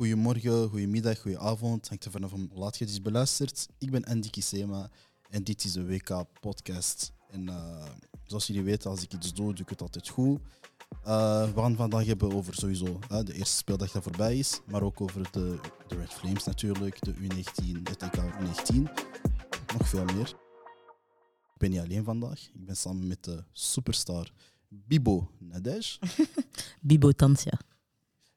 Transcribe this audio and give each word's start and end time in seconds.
Goedemorgen, 0.00 0.68
goedemiddag, 0.68 1.18
goedenavond. 1.18 1.88
Hangt 1.88 2.04
er 2.04 2.10
vanaf 2.10 2.30
hoe 2.30 2.48
laat 2.54 2.78
je. 2.78 3.48
Ik 3.78 3.90
ben 3.90 4.04
Andy 4.04 4.30
Kisema 4.30 4.90
en 5.30 5.44
dit 5.44 5.64
is 5.64 5.72
de 5.72 5.86
WK-podcast. 5.86 7.12
En 7.30 7.42
uh, 7.42 7.86
zoals 8.24 8.46
jullie 8.46 8.62
weten, 8.62 8.90
als 8.90 9.02
ik 9.02 9.12
iets 9.12 9.34
doe, 9.34 9.54
doe 9.54 9.62
ik 9.62 9.68
het 9.68 9.80
altijd 9.80 10.08
goed. 10.08 10.40
Uh, 11.06 11.44
we 11.44 11.60
gaan 11.60 11.76
vandaag 11.76 12.06
hebben 12.06 12.32
over 12.32 12.54
sowieso 12.54 12.98
de 13.24 13.34
eerste 13.34 13.56
speeldag 13.56 13.90
dat 13.90 14.02
voorbij 14.02 14.38
is, 14.38 14.60
maar 14.66 14.82
ook 14.82 15.00
over 15.00 15.32
de, 15.32 15.58
de 15.88 15.96
Red 15.96 16.12
Flames 16.12 16.44
natuurlijk, 16.44 17.04
de 17.04 17.14
U19, 17.14 17.82
het 17.82 18.02
EK 18.02 18.16
U19. 18.16 18.74
Nog 19.78 19.88
veel 19.88 20.04
meer. 20.04 20.28
Ik 21.52 21.58
ben 21.58 21.70
niet 21.70 21.80
alleen 21.80 22.04
vandaag. 22.04 22.40
Ik 22.40 22.66
ben 22.66 22.76
samen 22.76 23.06
met 23.06 23.24
de 23.24 23.44
superstar 23.52 24.32
Bibo 24.68 25.30
Nadej. 25.38 25.82
Bibo 26.80 27.12
Tansja. 27.12 27.58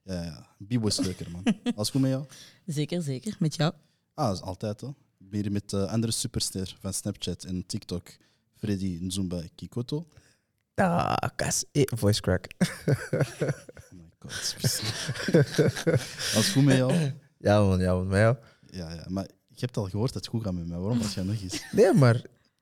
Ja, 0.04 0.24
ja, 0.24 0.56
Bibo 0.58 0.88
is 0.88 1.00
leuker, 1.00 1.32
man. 1.32 1.44
Alles 1.76 1.90
goed 1.90 2.02
met 2.02 2.10
jou? 2.10 2.26
Zeker, 2.66 3.02
zeker. 3.02 3.36
Met 3.40 3.56
jou? 3.56 3.74
Ah, 4.14 4.28
dat 4.28 4.36
is 4.36 4.42
altijd, 4.42 4.82
hè. 4.82 4.88
Ik 4.88 5.30
ben 5.30 5.42
hier 5.42 5.52
met 5.52 5.70
de 5.70 5.88
andere 5.88 6.14
superster 6.14 6.78
van 6.80 6.94
Snapchat 6.94 7.44
en 7.44 7.66
TikTok, 7.66 8.10
Freddy 8.56 8.98
Nzumba 9.02 9.42
Kikoto. 9.56 10.08
Takas, 10.74 11.64
eh, 11.72 11.84
voice 11.96 12.22
crack. 12.22 12.48
Oh 13.94 14.00
my 14.00 14.10
god. 14.20 14.56
Alles 16.36 16.50
goed 16.52 16.64
met 16.64 16.76
jou? 16.76 16.94
Ja 17.38 17.62
man, 17.62 17.80
ja 17.80 17.94
man, 17.94 18.08
met 18.08 18.20
jou? 18.20 18.38
Ja, 18.66 18.94
ja, 18.94 19.06
maar 19.10 19.28
je 19.48 19.60
hebt 19.60 19.78
al 19.78 19.90
gehoord 19.90 20.14
dat 20.14 20.22
het 20.22 20.32
goed 20.34 20.44
gaat 20.44 20.54
met 20.54 20.68
mij. 20.68 20.78
Waarom 20.78 21.00
was 21.00 21.14
jij 21.14 21.24
nog 21.24 21.42
eens? 21.42 21.64
Nee, 21.72 21.94
maar 21.94 22.14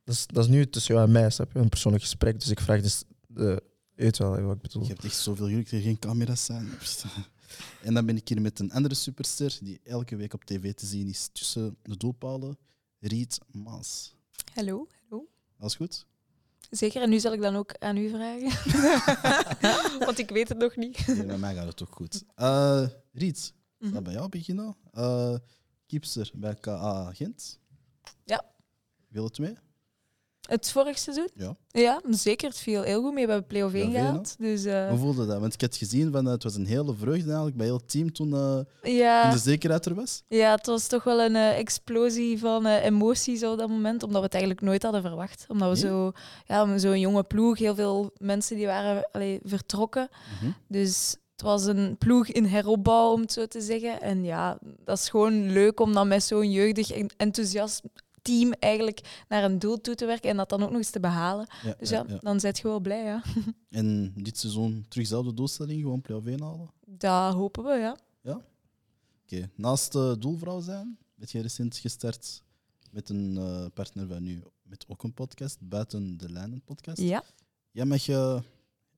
dat 0.03 0.15
is, 0.15 0.27
dat 0.27 0.43
is 0.43 0.49
nu 0.49 0.69
tussen 0.69 0.93
jou 0.93 1.07
en 1.07 1.13
mij, 1.13 1.29
snap 1.29 1.51
je? 1.53 1.59
Een 1.59 1.69
persoonlijk 1.69 2.03
gesprek, 2.03 2.39
dus 2.39 2.49
ik 2.49 2.59
vraag 2.59 2.81
dus... 2.81 3.03
De, 3.27 3.63
je 3.95 4.03
weet 4.03 4.17
wel 4.17 4.41
wat 4.41 4.55
ik 4.55 4.61
bedoel. 4.61 4.81
Je 4.83 4.87
hebt 4.87 5.03
echt 5.03 5.15
zoveel 5.15 5.45
geluk 5.47 5.63
dat 5.63 5.73
er 5.73 5.81
geen 5.81 5.99
camera's 5.99 6.45
zijn. 6.45 6.69
En 7.81 7.93
dan 7.93 8.05
ben 8.05 8.17
ik 8.17 8.27
hier 8.27 8.41
met 8.41 8.59
een 8.59 8.71
andere 8.71 8.95
superster 8.95 9.57
die 9.61 9.79
elke 9.83 10.15
week 10.15 10.33
op 10.33 10.43
tv 10.43 10.73
te 10.73 10.85
zien 10.85 11.07
is 11.07 11.29
tussen 11.33 11.77
de 11.81 11.97
doelpalen. 11.97 12.57
Riet 12.99 13.39
Maas. 13.51 14.15
Hallo, 14.53 14.87
hallo. 15.09 15.27
Alles 15.57 15.75
goed? 15.75 16.05
Zeker, 16.69 17.01
en 17.01 17.09
nu 17.09 17.19
zal 17.19 17.33
ik 17.33 17.41
dan 17.41 17.55
ook 17.55 17.77
aan 17.77 17.97
u 17.97 18.09
vragen. 18.09 18.49
Want 20.05 20.17
ik 20.17 20.29
weet 20.29 20.49
het 20.49 20.57
nog 20.57 20.75
niet. 20.75 21.07
Nee, 21.07 21.25
bij 21.25 21.37
mij 21.37 21.53
gaat 21.53 21.65
het 21.67 21.81
ook 21.81 21.95
goed. 21.95 22.23
Uh, 22.37 22.87
Riet, 23.11 23.53
laat 23.77 24.03
bij 24.03 24.13
jou 24.13 24.29
beginnen. 24.29 24.75
Uh, 24.93 25.35
Kiepster 25.85 26.31
bij 26.35 26.55
KA 26.55 27.13
Gent. 27.13 27.59
Ja. 28.23 28.45
Wil 29.07 29.23
het 29.23 29.39
mee? 29.39 29.55
Het 30.51 30.71
vorig 30.71 30.97
seizoen? 30.99 31.29
Ja. 31.33 31.55
Ja, 31.67 32.01
zeker. 32.09 32.49
Het 32.49 32.57
viel 32.57 32.81
heel 32.81 33.01
goed 33.01 33.13
mee. 33.13 33.25
We 33.25 33.31
hebben 33.31 33.47
play-off 33.49 33.73
1 33.73 33.89
Play-off 33.89 34.05
één, 34.05 34.07
gehaald. 34.07 34.35
Dus 34.37 34.65
eh, 34.65 34.89
Hoe 34.89 34.97
voelde 34.97 35.25
dat? 35.25 35.39
Want 35.39 35.53
ik 35.53 35.61
had 35.61 35.75
gezien 35.75 36.11
van, 36.11 36.25
uh, 36.25 36.31
het 36.31 36.43
was 36.43 36.55
een 36.55 36.65
hele 36.65 36.93
vreugde 36.95 37.25
eigenlijk 37.27 37.57
bij 37.57 37.65
heel 37.65 37.75
het 37.75 37.89
team 37.89 38.11
toen 38.11 38.29
uh, 38.29 38.97
ja, 38.97 39.31
de 39.31 39.37
zekerheid 39.37 39.85
er 39.85 39.95
was. 39.95 40.23
ja, 40.27 40.55
het 40.55 40.65
was 40.65 40.87
toch 40.87 41.03
wel 41.03 41.21
een 41.21 41.35
eh, 41.35 41.57
explosie 41.57 42.39
van 42.39 42.65
eh, 42.65 42.83
emoties 42.85 43.43
op 43.43 43.57
dat 43.57 43.69
moment. 43.69 44.03
Omdat 44.03 44.17
we 44.17 44.25
het 44.25 44.33
eigenlijk 44.33 44.63
nooit 44.63 44.83
hadden 44.83 45.01
verwacht. 45.01 45.45
Omdat 45.47 45.79
we 45.79 45.87
Nee? 45.87 45.91
zo, 45.93 46.11
ja, 46.47 46.77
zo'n 46.77 46.99
jonge 46.99 47.23
ploeg, 47.23 47.57
heel 47.57 47.75
veel 47.75 48.11
mensen 48.17 48.55
die 48.55 48.65
waren 48.65 49.09
allee, 49.11 49.39
vertrokken. 49.43 50.09
Mhm. 50.41 50.51
Dus 50.67 51.15
het 51.31 51.41
was 51.41 51.65
een 51.65 51.95
ploeg 51.97 52.27
in 52.27 52.45
heropbouw, 52.45 53.11
om 53.11 53.21
het 53.21 53.31
zo 53.31 53.45
te 53.45 53.61
zeggen. 53.61 54.01
En 54.01 54.23
ja, 54.23 54.57
dat 54.85 54.97
is 54.97 55.09
gewoon 55.09 55.51
leuk 55.51 55.79
om 55.79 55.93
dan 55.93 56.07
met 56.07 56.23
zo'n 56.23 56.51
jeugdig 56.51 56.91
en 56.91 57.09
enthousiast 57.17 57.81
team 58.21 58.51
eigenlijk 58.59 59.25
naar 59.27 59.43
een 59.43 59.59
doel 59.59 59.81
toe 59.81 59.95
te 59.95 60.05
werken 60.05 60.29
en 60.29 60.37
dat 60.37 60.49
dan 60.49 60.63
ook 60.63 60.69
nog 60.69 60.77
eens 60.77 60.89
te 60.89 60.99
behalen. 60.99 61.47
Ja, 61.63 61.75
Dus 61.79 61.89
ja, 61.89 62.03
ja, 62.07 62.13
ja. 62.13 62.17
dan 62.19 62.39
zet 62.39 62.57
je 62.57 62.63
wel 62.63 62.79
blij, 62.79 63.03
ja. 63.03 63.23
En 63.69 64.13
dit 64.15 64.37
seizoen 64.37 64.85
terug 64.87 65.07
dezelfde 65.07 65.33
doelstelling, 65.33 65.81
gewoon 65.81 66.01
play-off 66.01 66.27
1 66.27 66.41
halen. 66.41 66.71
Dat 66.85 67.33
hopen 67.33 67.63
we, 67.63 67.71
ja. 67.71 67.97
Oké, 69.33 69.49
naast 69.55 69.95
uh, 69.95 70.13
doelvrouw 70.19 70.61
zijn, 70.61 70.97
ben 71.15 71.27
je 71.31 71.41
recent 71.41 71.77
gestart 71.77 72.43
met 72.91 73.09
een 73.09 73.37
eh, 73.37 73.65
partner 73.73 74.07
van 74.07 74.23
nu, 74.23 74.43
met 74.63 74.85
ook 74.87 75.03
een 75.03 75.13
podcast, 75.13 75.57
Buiten 75.59 76.17
de 76.17 76.31
Lijnen 76.31 76.61
podcast. 76.61 77.01
Ja, 77.01 77.23
Jij 77.71 77.85
mag 77.85 78.05
je 78.05 78.41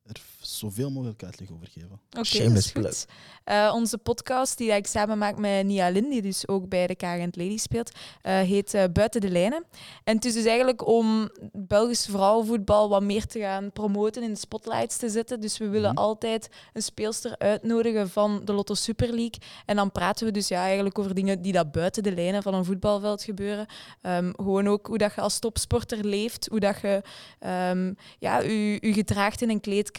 er 0.04 0.22
zoveel 0.40 0.90
mogelijk 0.92 1.24
uitleg 1.24 1.52
over 1.52 1.68
geven. 1.68 1.90
oké, 1.92 2.00
dat 2.10 2.26
Shameless 2.26 2.66
is 2.74 2.82
goed. 2.86 3.06
Eh, 3.44 3.72
onze 3.76 3.98
podcast, 3.98 4.58
die 4.58 4.72
ik 4.72 4.88
samen 4.88 5.18
maak 5.18 5.38
met 5.38 5.66
Nia 5.66 5.90
Lin, 5.90 6.10
die 6.10 6.22
dus 6.22 6.48
ook 6.48 6.70
bij 6.70 6.88
de 6.88 6.96
Kagent 6.96 7.36
Lady 7.36 7.58
speelt, 7.58 7.92
eh, 8.22 8.40
heet 8.40 8.74
eh, 8.74 8.84
Buiten 8.94 9.22
de 9.22 9.30
Lijnen. 9.30 9.66
En 10.04 10.16
het 10.16 10.26
is 10.26 10.34
dus 10.34 10.46
eigenlijk 10.46 10.88
om 10.88 11.30
Belgisch 11.52 12.06
vrouwenvoetbal 12.06 12.90
wat 12.90 13.04
meer 13.04 13.26
te 13.26 13.40
gaan 13.40 13.72
promoten, 13.72 14.24
in 14.24 14.30
de 14.34 14.40
spotlights 14.40 14.98
te 14.98 15.10
zetten. 15.10 15.40
Dus 15.42 15.58
we 15.58 15.68
willen 15.70 15.90
Mhm. 15.94 15.98
altijd 16.00 16.50
een 16.74 16.82
speelster 16.82 17.38
uitnodigen 17.38 18.10
van 18.10 18.42
de 18.46 18.54
Lotto 18.54 18.74
Super 18.74 19.08
League. 19.08 19.40
En 19.66 19.76
dan 19.76 19.92
praten 19.92 20.26
we 20.26 20.32
dus 20.32 20.48
ja, 20.48 20.62
eigenlijk 20.64 21.00
over 21.00 21.14
dingen 21.14 21.42
die 21.42 21.52
dat 21.54 21.72
buiten 21.72 22.04
de 22.04 22.14
lijnen 22.14 22.44
van 22.44 22.54
een 22.54 22.66
voetbalveld 22.66 23.24
gebeuren. 23.24 23.66
Ehm, 24.02 24.32
gewoon 24.36 24.68
ook 24.68 24.88
hoe 24.88 24.98
dat 24.98 25.14
je 25.16 25.22
als 25.22 25.40
topsporter 25.40 26.06
leeft, 26.06 26.48
hoe 26.50 26.60
dat 26.60 26.80
je 26.82 27.02
ehm, 27.40 27.94
ja, 28.20 28.40
je, 28.40 28.78
je 28.82 28.94
gedraagt 28.94 29.42
in 29.42 29.50
een 29.50 29.60
kleedkamer, 29.60 29.92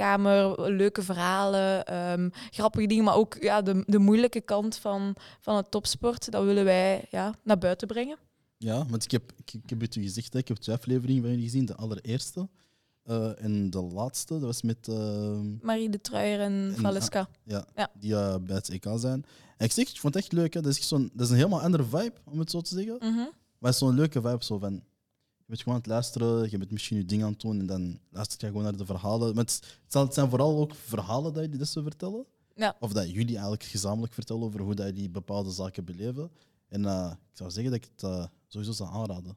leuke 0.56 1.02
verhalen, 1.02 1.84
ehm, 1.86 2.28
grappige 2.50 2.86
dingen, 2.86 3.04
maar 3.04 3.14
ook 3.16 3.36
ja, 3.40 3.62
de, 3.62 3.82
de 3.86 3.98
moeilijke 3.98 4.40
kant 4.40 4.76
van, 4.76 5.16
van 5.40 5.56
het 5.56 5.70
topsport. 5.70 6.30
Dat 6.30 6.44
willen 6.44 6.64
wij 6.64 7.04
ja, 7.10 7.34
naar 7.42 7.58
buiten 7.58 7.88
brengen. 7.88 8.18
Ja, 8.58 8.86
want 8.88 9.04
ik 9.04 9.10
heb, 9.10 9.32
ik, 9.36 9.52
ik 9.52 9.70
heb 9.70 9.80
het 9.80 9.94
u 9.96 10.02
gezegd, 10.02 10.32
hè, 10.32 10.38
ik 10.38 10.48
heb 10.48 10.56
twee 10.56 10.76
afleveringen 10.76 11.22
van 11.22 11.30
jullie 11.30 11.44
gezien. 11.44 11.64
De 11.66 11.74
allereerste 11.74 12.48
eh, 13.02 13.42
en 13.44 13.70
de 13.70 13.82
laatste, 13.82 14.32
dat 14.32 14.42
was 14.42 14.62
met 14.62 14.88
uh, 14.90 15.38
Marie 15.60 15.90
de 15.90 16.00
Truijer 16.00 16.40
en 16.40 16.74
Valeska. 16.76 17.28
ja, 17.44 17.64
Ja. 17.76 17.90
die 18.00 18.10
uh, 18.12 18.34
bij 18.40 18.56
het 18.56 18.68
EK 18.68 18.84
zijn. 18.96 19.24
En 19.56 19.64
ik 19.66 19.72
zeg, 19.72 19.88
ik 19.90 20.00
vond 20.00 20.14
het 20.14 20.22
echt 20.22 20.32
leuk. 20.32 20.54
Hè. 20.54 20.60
Dat, 20.60 20.70
is 20.72 20.78
echt 20.78 20.86
zo'n- 20.86 21.10
dat 21.12 21.26
is 21.26 21.30
een 21.32 21.36
helemaal 21.36 21.60
andere 21.60 21.84
vibe, 21.84 22.12
om 22.24 22.38
het 22.38 22.50
zo 22.50 22.60
te 22.60 22.74
zeggen. 22.74 22.96
Mhm. 23.00 23.14
Maar 23.58 23.72
het 23.72 23.72
is 23.72 23.78
zo'n 23.78 23.94
leuke 23.94 24.20
vibe. 24.20 24.44
Zo 24.44 24.58
van, 24.58 24.82
bent 25.54 25.62
gewoon 25.62 25.74
aan 25.74 25.80
het 25.84 25.90
luisteren, 25.90 26.50
je 26.50 26.58
bent 26.58 26.70
misschien 26.70 26.96
je 26.96 27.04
ding 27.04 27.22
aan 27.22 27.30
het 27.32 27.40
doen 27.40 27.58
en 27.60 27.66
dan 27.66 27.98
luister 28.10 28.38
je 28.40 28.46
gewoon 28.46 28.62
naar 28.62 28.76
de 28.76 28.84
verhalen. 28.86 29.34
Maar 29.34 29.44
het, 29.44 29.78
zal- 29.86 30.04
het 30.04 30.14
zijn 30.14 30.28
vooral 30.30 30.58
ook 30.58 30.74
verhalen 30.74 31.32
dat 31.32 31.42
jullie 31.44 31.58
dat 31.58 31.68
zo 31.68 31.82
vertellen. 31.82 32.24
Ja. 32.56 32.76
Of 32.80 32.92
dat 32.92 33.10
jullie 33.10 33.32
eigenlijk 33.34 33.62
gezamenlijk 33.62 34.12
vertellen 34.12 34.42
over 34.42 34.60
hoe 34.60 34.74
dat 34.74 34.86
jullie 34.86 35.10
bepaalde 35.10 35.50
zaken 35.50 35.84
beleven. 35.84 36.30
En 36.68 36.84
eh, 36.86 37.10
ik 37.30 37.36
zou 37.36 37.50
zeggen 37.50 37.72
dat 37.72 37.82
ik 37.82 37.90
het 37.96 38.02
eh, 38.10 38.26
sowieso 38.48 38.72
zou 38.72 38.90
aanraden. 38.90 39.36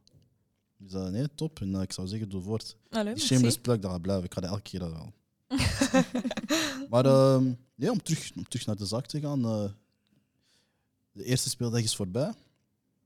Dus 0.77 0.93
eh, 0.93 1.07
nee, 1.07 1.27
top. 1.35 1.59
En 1.59 1.75
ik 1.81 1.91
zou 1.93 2.07
zeggen, 2.07 2.29
doe 2.29 2.41
voort. 2.41 2.77
Allee, 2.89 3.03
Die 3.03 3.13
merci. 3.13 3.27
shameless 3.27 3.57
plug, 3.57 3.79
dat 3.79 3.91
gaat 3.91 4.01
blijven. 4.01 4.25
Ik 4.25 4.33
ga 4.33 4.41
dat 4.41 4.49
elke 4.49 4.61
keer 4.61 4.79
wel. 4.79 5.13
maar 6.89 7.05
ehm, 7.05 7.53
ja, 7.75 7.91
om, 7.91 8.01
terug, 8.03 8.31
om 8.35 8.47
terug 8.47 8.65
naar 8.65 8.75
de 8.75 8.85
zaak 8.85 9.05
te 9.05 9.19
gaan. 9.19 9.41
de 11.11 11.23
eerste 11.23 11.49
speeldag 11.49 11.81
is 11.81 11.95
voorbij. 11.95 12.33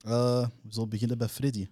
We 0.01 0.47
zullen 0.69 0.89
beginnen 0.89 1.17
bij 1.17 1.29
Freddy. 1.29 1.67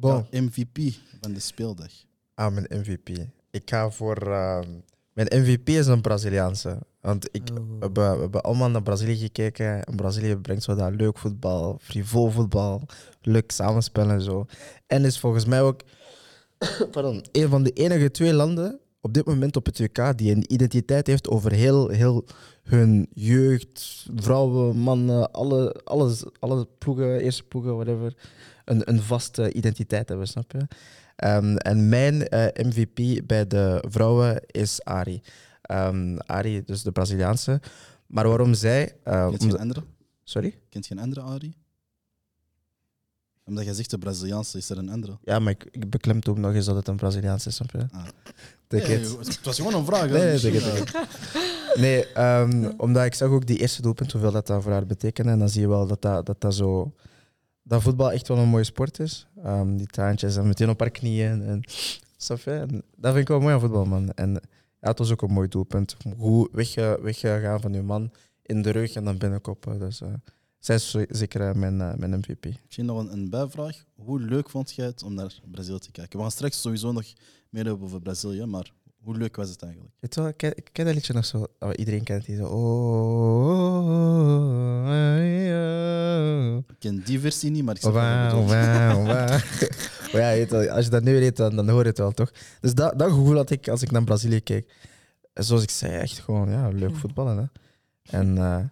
Bon, 0.00 0.26
Ja, 0.30 0.40
MVP 0.40 0.78
van 1.20 1.32
de 1.32 1.40
speeldag. 1.40 1.90
ah, 2.34 2.52
mijn 2.52 2.66
MVP. 2.70 3.08
Ik 3.50 3.70
ga 3.70 3.90
voor... 3.90 4.16
ehm, 4.16 4.68
mijn 5.12 5.28
MVP 5.42 5.68
is 5.68 5.86
een 5.86 6.00
Braziliaanse. 6.00 6.78
Want 7.00 7.28
ik, 7.32 7.42
Oh. 7.50 7.56
we, 7.56 7.76
hebben, 7.80 8.14
we 8.14 8.20
hebben 8.20 8.42
allemaal 8.42 8.70
naar 8.70 8.82
Brazilië 8.82 9.16
gekeken. 9.16 9.84
En 9.84 9.96
Brazilië 9.96 10.36
brengt 10.36 10.62
zo 10.62 10.74
dat 10.74 10.94
leuk 10.94 11.18
voetbal, 11.18 11.78
frivol 11.80 12.30
voetbal, 12.30 12.82
leuk 13.20 13.50
samenspel 13.52 14.10
en 14.10 14.20
zo. 14.20 14.46
En 14.86 15.04
is 15.04 15.18
volgens 15.18 15.44
mij 15.44 15.62
ook 15.62 15.80
pardon, 16.92 17.24
een 17.32 17.48
van 17.48 17.62
de 17.62 17.70
enige 17.72 18.10
twee 18.10 18.32
landen 18.32 18.80
op 19.00 19.14
dit 19.14 19.26
moment 19.26 19.56
op 19.56 19.66
het 19.66 19.78
WK 19.78 20.18
die 20.18 20.32
een 20.34 20.52
identiteit 20.52 21.06
heeft 21.06 21.28
over 21.28 21.52
heel, 21.52 21.88
heel 21.88 22.24
hun 22.62 23.06
jeugd, 23.12 24.06
vrouwen, 24.14 24.76
mannen, 24.76 25.30
alle, 25.32 25.80
alles, 25.84 26.24
alle 26.38 26.68
ploegen, 26.78 27.20
eerste 27.20 27.42
ploegen, 27.44 27.74
whatever, 27.74 28.14
een, 28.66 28.90
een 28.90 29.02
vaste 29.02 29.52
identiteit 29.52 30.08
hebben, 30.08 30.28
snap 30.28 30.52
je? 30.52 30.66
Ehm, 31.16 31.56
en 31.56 31.88
mijn 31.88 32.28
eh, 32.28 32.66
MVP 32.66 33.26
bij 33.26 33.46
de 33.46 33.84
vrouwen 33.88 34.42
is 34.46 34.84
Ari. 34.84 35.22
Ehm, 35.62 36.16
Ari, 36.16 36.64
dus 36.64 36.82
de 36.82 36.92
Braziliaanse. 36.92 37.60
Maar 38.06 38.28
waarom 38.28 38.54
zij... 38.54 38.96
eh, 39.02 39.12
Kent 39.28 39.32
je 39.32 39.38
omdat- 39.38 39.54
een 39.54 39.60
andere? 39.62 39.82
sorry? 40.24 40.58
Kent 40.68 40.86
je 40.86 40.94
een 40.94 41.00
andere 41.00 41.20
Ari? 41.20 41.54
Omdat 43.44 43.64
jij 43.64 43.74
zegt 43.74 43.90
de 43.90 43.98
Braziliaanse, 43.98 44.58
is 44.58 44.70
er 44.70 44.78
een 44.78 44.88
andere? 44.88 45.18
Ja, 45.22 45.38
maar 45.38 45.52
ik, 45.52 45.68
ik 45.70 45.90
beklemtoon 45.90 46.40
nog 46.40 46.54
eens 46.54 46.66
dat 46.66 46.76
het 46.76 46.88
een 46.88 46.96
Braziliaanse 46.96 47.48
is, 47.48 47.54
snap 47.54 47.70
je? 47.70 47.78
Ah. 47.92 48.04
Nee, 48.68 48.80
het 48.82 49.40
was 49.44 49.56
gewoon 49.56 49.74
een 49.74 49.84
vraag. 49.84 50.08
hè. 50.08 50.38
Nee, 51.80 52.06
eh, 52.12 52.44
Nee, 52.48 52.78
omdat 52.78 53.04
ik 53.04 53.14
zag 53.14 53.28
ook 53.28 53.46
die 53.46 53.58
eerste 53.58 53.82
doelpunt, 53.82 54.12
hoeveel 54.12 54.32
dat, 54.32 54.46
dat 54.46 54.62
voor 54.62 54.72
haar 54.72 54.86
betekende. 54.86 55.30
En 55.30 55.38
dan 55.38 55.48
zie 55.48 55.60
je 55.60 55.68
wel 55.68 55.86
dat 55.86 56.02
dat, 56.02 56.26
dat, 56.26 56.40
dat 56.40 56.54
zo... 56.54 56.94
Dat 57.68 57.82
voetbal 57.82 58.12
echt 58.12 58.28
wel 58.28 58.38
een 58.38 58.48
mooie 58.48 58.64
sport 58.64 58.98
is. 58.98 59.26
Ehm, 59.44 59.76
die 59.76 59.86
traantjes 59.86 60.36
en 60.36 60.46
meteen 60.46 60.68
op 60.68 60.80
haar 60.80 60.90
knieën. 60.90 61.42
En, 61.42 61.60
dat 62.96 63.12
vind 63.12 63.16
ik 63.16 63.28
wel 63.28 63.40
mooi 63.40 63.54
aan 63.54 63.60
voetbal, 63.60 63.84
man. 63.84 64.12
En 64.12 64.30
ja, 64.80 64.88
het 64.88 64.98
was 64.98 65.12
ook 65.12 65.22
een 65.22 65.32
mooi 65.32 65.48
doelpunt. 65.48 65.96
Goed 66.18 66.48
wegge- 66.52 66.98
weggegaan 67.02 67.60
van 67.60 67.72
je 67.72 67.82
man 67.82 68.10
in 68.42 68.62
de 68.62 68.70
rug 68.70 68.94
en 68.94 69.04
dan 69.04 69.18
binnenkoppen. 69.18 69.78
Dus 69.78 70.00
eh, 70.00 70.08
zij 70.58 70.74
is 70.74 70.96
zeker 71.08 71.40
eh, 71.40 71.54
mijn, 71.54 71.80
eh, 71.80 72.18
MVP. 72.18 72.44
Misschien 72.64 72.86
nog 72.86 72.98
een, 72.98 73.12
een 73.12 73.30
bijvraag. 73.30 73.84
Hoe 73.94 74.20
leuk 74.20 74.50
vond 74.50 74.72
jij 74.74 74.86
het 74.86 75.02
om 75.02 75.14
naar 75.14 75.38
Brazil 75.50 75.78
te 75.78 75.90
kijken? 75.90 76.16
We 76.16 76.22
gaan 76.22 76.32
straks 76.32 76.60
sowieso 76.60 76.92
nog 76.92 77.04
meer 77.50 77.64
hebben 77.64 77.84
over 77.84 78.00
Brazilië, 78.00 78.44
maar 78.44 78.72
hoe 79.06 79.16
leuk 79.16 79.36
was 79.36 79.48
het 79.48 79.62
eigenlijk? 79.62 79.94
Je 80.00 80.08
wel, 80.10 80.28
ik 80.28 80.36
ken, 80.36 80.56
ik 80.56 80.68
ken 80.72 80.84
dat 80.84 80.94
liedje 80.94 81.12
nog 81.12 81.24
zo. 81.24 81.46
oh, 81.58 81.70
iedereen 81.76 82.02
kent 82.02 82.24
die 82.24 82.36
zo. 82.36 82.44
Oh, 82.44 83.48
oh, 83.48 83.86
oh, 84.86 86.58
ken 86.78 87.02
die 87.04 87.20
versie 87.20 87.50
niet, 87.50 87.64
maar 87.64 87.74
ik 87.74 87.80
snap 87.80 87.92
bedoelt. 87.92 88.50
wauw, 88.50 89.04
wauw. 89.04 89.38
Maar 90.12 90.20
ja, 90.20 90.30
je 90.30 90.70
als 90.70 90.84
je 90.84 90.90
dat 90.90 91.02
nu 91.02 91.12
weet, 91.12 91.36
dan, 91.36 91.56
dan 91.56 91.68
hoor 91.68 91.82
je 91.82 91.88
het 91.88 91.98
wel, 91.98 92.12
toch? 92.12 92.32
Dus 92.60 92.74
dat, 92.74 92.98
dat 92.98 93.10
gevoel 93.10 93.36
had 93.36 93.50
ik 93.50 93.68
als 93.68 93.82
ik 93.82 93.90
naar 93.90 94.04
Brazilië 94.04 94.40
keek. 94.40 94.72
En 95.32 95.44
Zoals 95.44 95.62
ik 95.62 95.70
zei, 95.70 95.92
echt 95.92 96.18
gewoon 96.18 96.50
ja, 96.50 96.68
leuk 96.68 96.96
voetballen. 96.96 97.36
Hè? 97.36 97.44
En 98.18 98.38
eh, 98.38 98.64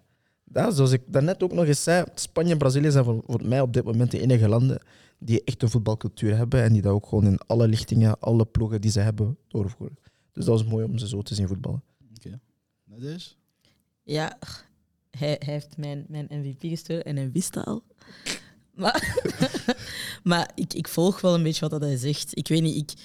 ja, 0.43 0.71
zoals 0.71 0.91
ik 0.91 1.01
daarnet 1.05 1.43
ook 1.43 1.53
nog 1.53 1.65
eens 1.65 1.83
zei, 1.83 2.05
Spanje 2.15 2.51
en 2.51 2.57
Brazilië 2.57 2.91
zijn 2.91 3.03
voor, 3.03 3.23
voor 3.27 3.41
mij 3.45 3.61
op 3.61 3.73
dit 3.73 3.83
moment 3.83 4.11
de 4.11 4.21
enige 4.21 4.47
landen 4.47 4.81
die 5.19 5.43
echt 5.43 5.63
een 5.63 5.69
voetbalcultuur 5.69 6.37
hebben 6.37 6.63
en 6.63 6.73
die 6.73 6.81
dat 6.81 6.91
ook 6.91 7.07
gewoon 7.07 7.25
in 7.25 7.39
alle 7.47 7.67
lichtingen, 7.67 8.19
alle 8.19 8.45
ploegen 8.45 8.81
die 8.81 8.91
ze 8.91 8.99
hebben, 8.99 9.37
doorvoeren. 9.47 9.97
Dus 10.35 10.45
dat 10.45 10.59
was 10.59 10.69
mooi 10.71 10.85
om 10.85 10.97
ze 10.97 11.07
zo 11.07 11.21
te 11.21 11.35
zien 11.35 11.47
voetballen. 11.47 11.83
Nadege? 12.83 13.29
Ja, 14.03 14.37
hij, 15.11 15.35
hij 15.39 15.53
heeft 15.53 15.77
mijn, 15.77 16.05
mijn 16.07 16.27
MVP 16.29 16.59
gestolen 16.61 17.03
en 17.03 17.15
hij 17.15 17.31
wist 17.31 17.53
dat 17.53 17.65
al. 17.65 17.83
Maar, 18.75 19.21
maar 20.23 20.51
ik, 20.55 20.73
ik 20.73 20.87
volg 20.87 21.21
wel 21.21 21.33
een 21.33 21.43
beetje 21.43 21.61
wat 21.61 21.69
dat 21.69 21.81
hij 21.81 21.97
zegt. 21.97 22.37
Ik 22.37 22.47
weet 22.47 22.61
niet, 22.61 22.75
ik, 22.75 23.01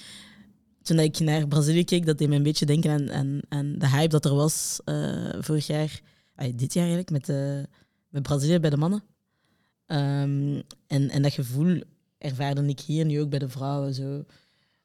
toen 0.82 0.98
ik 0.98 1.18
naar 1.18 1.48
Brazilië 1.48 1.84
keek, 1.84 2.06
dat 2.06 2.18
deed 2.18 2.28
me 2.28 2.36
een 2.36 2.42
beetje 2.42 2.66
denken 2.66 2.90
aan, 2.90 3.10
aan, 3.12 3.40
aan 3.48 3.78
de 3.78 3.88
hype 3.88 4.08
dat 4.08 4.24
er 4.24 4.34
was 4.34 4.80
eh, 4.84 5.32
vorig 5.40 5.66
jaar, 5.66 6.00
dit 6.54 6.72
jaar 6.72 6.84
eigenlijk, 6.84 7.10
met, 7.10 7.26
de, 7.26 7.68
met 8.08 8.22
Brazilië 8.22 8.58
bij 8.58 8.70
de 8.70 8.76
mannen. 8.76 9.02
Ehm, 9.86 10.60
en, 10.86 11.10
en 11.10 11.22
dat 11.22 11.32
gevoel 11.32 11.82
ervaarde 12.18 12.66
ik 12.66 12.80
hier 12.80 13.04
nu 13.04 13.20
ook 13.20 13.30
bij 13.30 13.38
de 13.38 13.48
vrouwen. 13.48 13.94
Zo. 13.94 14.24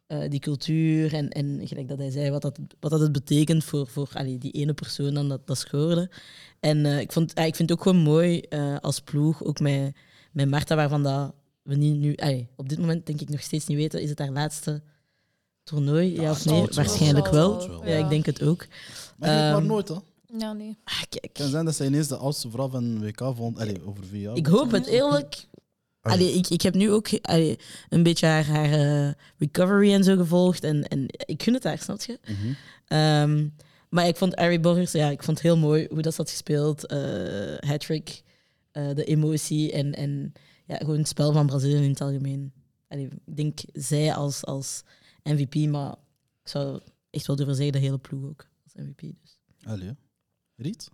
Eh, 0.07 0.29
die 0.29 0.39
cultuur 0.39 1.13
en, 1.13 1.29
en 1.29 1.67
gelijk 1.67 1.87
dat 1.87 1.97
hij 1.97 2.09
zei, 2.09 2.31
wat 2.31 2.41
dat, 2.41 2.59
wat 2.79 2.91
dat 2.91 2.99
het 2.99 3.11
betekent 3.11 3.63
voor, 3.63 3.87
voor 3.87 4.09
allee, 4.13 4.37
die 4.37 4.51
ene 4.51 4.73
persoon 4.73 5.13
dan 5.13 5.29
dat, 5.29 5.47
dat 5.47 5.57
scoorde. 5.57 6.09
En 6.59 6.85
eh, 6.85 6.99
ik, 6.99 7.11
vond, 7.11 7.35
ah, 7.35 7.45
ik 7.45 7.55
vind 7.55 7.69
het 7.69 7.77
ook 7.77 7.83
gewoon 7.85 8.03
mooi 8.03 8.39
eh, 8.39 8.77
als 8.81 8.99
ploeg, 8.99 9.43
ook 9.43 9.59
met, 9.59 9.95
met 10.31 10.49
Marta, 10.49 10.75
waarvan 10.75 11.03
dat 11.03 11.33
we 11.61 11.75
niet 11.75 11.95
nu, 11.95 12.15
allee, 12.15 12.47
op 12.55 12.69
dit 12.69 12.79
moment 12.79 13.05
denk 13.05 13.21
ik 13.21 13.29
nog 13.29 13.41
steeds 13.41 13.65
niet 13.65 13.77
weten, 13.77 14.01
is 14.01 14.09
het 14.09 14.19
haar 14.19 14.31
laatste 14.31 14.81
toernooi, 15.63 16.21
ja, 16.21 16.31
of 16.31 16.45
nee? 16.45 16.61
wel. 16.61 16.69
Waarschijnlijk 16.73 17.27
wel. 17.27 17.85
Ja, 17.85 17.97
ik 17.97 18.09
denk 18.09 18.25
het 18.25 18.43
ook. 18.43 18.67
Maar 19.17 19.29
weet 19.29 19.37
maar 19.37 19.55
Ehm, 19.55 19.65
nooit, 19.65 19.87
hè. 19.87 19.95
Ja, 20.37 20.53
nee. 20.53 20.77
Ah, 20.83 21.01
kijk, 21.09 21.23
Het 21.23 21.31
kan 21.31 21.49
zijn 21.49 21.65
dat 21.65 21.75
zij 21.75 21.87
ineens 21.87 22.07
de 22.07 22.17
oudste 22.17 22.49
vrouw 22.49 22.69
van 22.69 22.99
WK 22.99 23.21
vond. 23.35 23.59
Allee, 23.59 23.85
over 23.85 24.05
vier 24.05 24.21
jaar. 24.21 24.35
ik 24.35 24.45
hoop 24.45 24.71
het 24.71 24.85
eerlijk. 24.85 25.47
Allee, 26.11 26.33
ik, 26.33 26.47
ik 26.49 26.61
heb 26.61 26.73
nu 26.73 26.91
ook 26.91 27.07
allee, 27.21 27.59
een 27.89 28.03
beetje 28.03 28.25
haar, 28.25 28.45
haar 28.45 28.71
eh, 28.71 29.11
recovery 29.37 29.93
en 29.93 30.03
zo 30.03 30.15
gevolgd. 30.15 30.63
En, 30.63 30.87
en 30.87 31.05
ik 31.25 31.43
gun 31.43 31.53
het 31.53 31.63
haar, 31.63 31.77
snap 31.79 32.01
je? 32.01 32.19
Mhm. 32.27 32.53
Ehm, 32.87 33.47
maar 33.89 34.07
ik 34.07 34.15
vond 34.15 34.35
Ari 34.35 34.59
Borgers, 34.59 34.91
ja, 34.91 35.09
ik 35.09 35.23
vond 35.23 35.37
het 35.37 35.47
heel 35.47 35.57
mooi 35.57 35.87
hoe 35.89 36.01
dat 36.01 36.15
had 36.15 36.29
gespeeld. 36.29 36.85
eh 36.85 37.57
hat-trick, 37.69 38.23
eh, 38.71 38.93
de 38.95 39.03
emotie 39.03 39.71
en, 39.71 39.93
en 39.93 40.33
ja, 40.65 40.75
gewoon 40.77 40.97
het 40.97 41.07
spel 41.07 41.31
van 41.33 41.45
Brazilië 41.45 41.83
in 41.83 41.89
het 41.89 42.01
algemeen. 42.01 42.53
Allee, 42.87 43.07
ik 43.25 43.35
denk 43.35 43.59
zij 43.73 44.13
als, 44.13 44.45
als 44.45 44.83
MVP, 45.23 45.55
maar 45.55 45.91
ik 46.43 46.49
zou 46.49 46.81
echt 47.09 47.27
wel 47.27 47.35
durven 47.35 47.55
zeggen 47.55 47.73
de 47.73 47.79
hele 47.79 47.97
ploeg 47.97 48.23
ook 48.23 48.47
als 48.63 48.73
MVP. 48.85 48.99
Dus. 48.99 49.37
Allee. 49.63 49.91
Riet? 50.55 50.89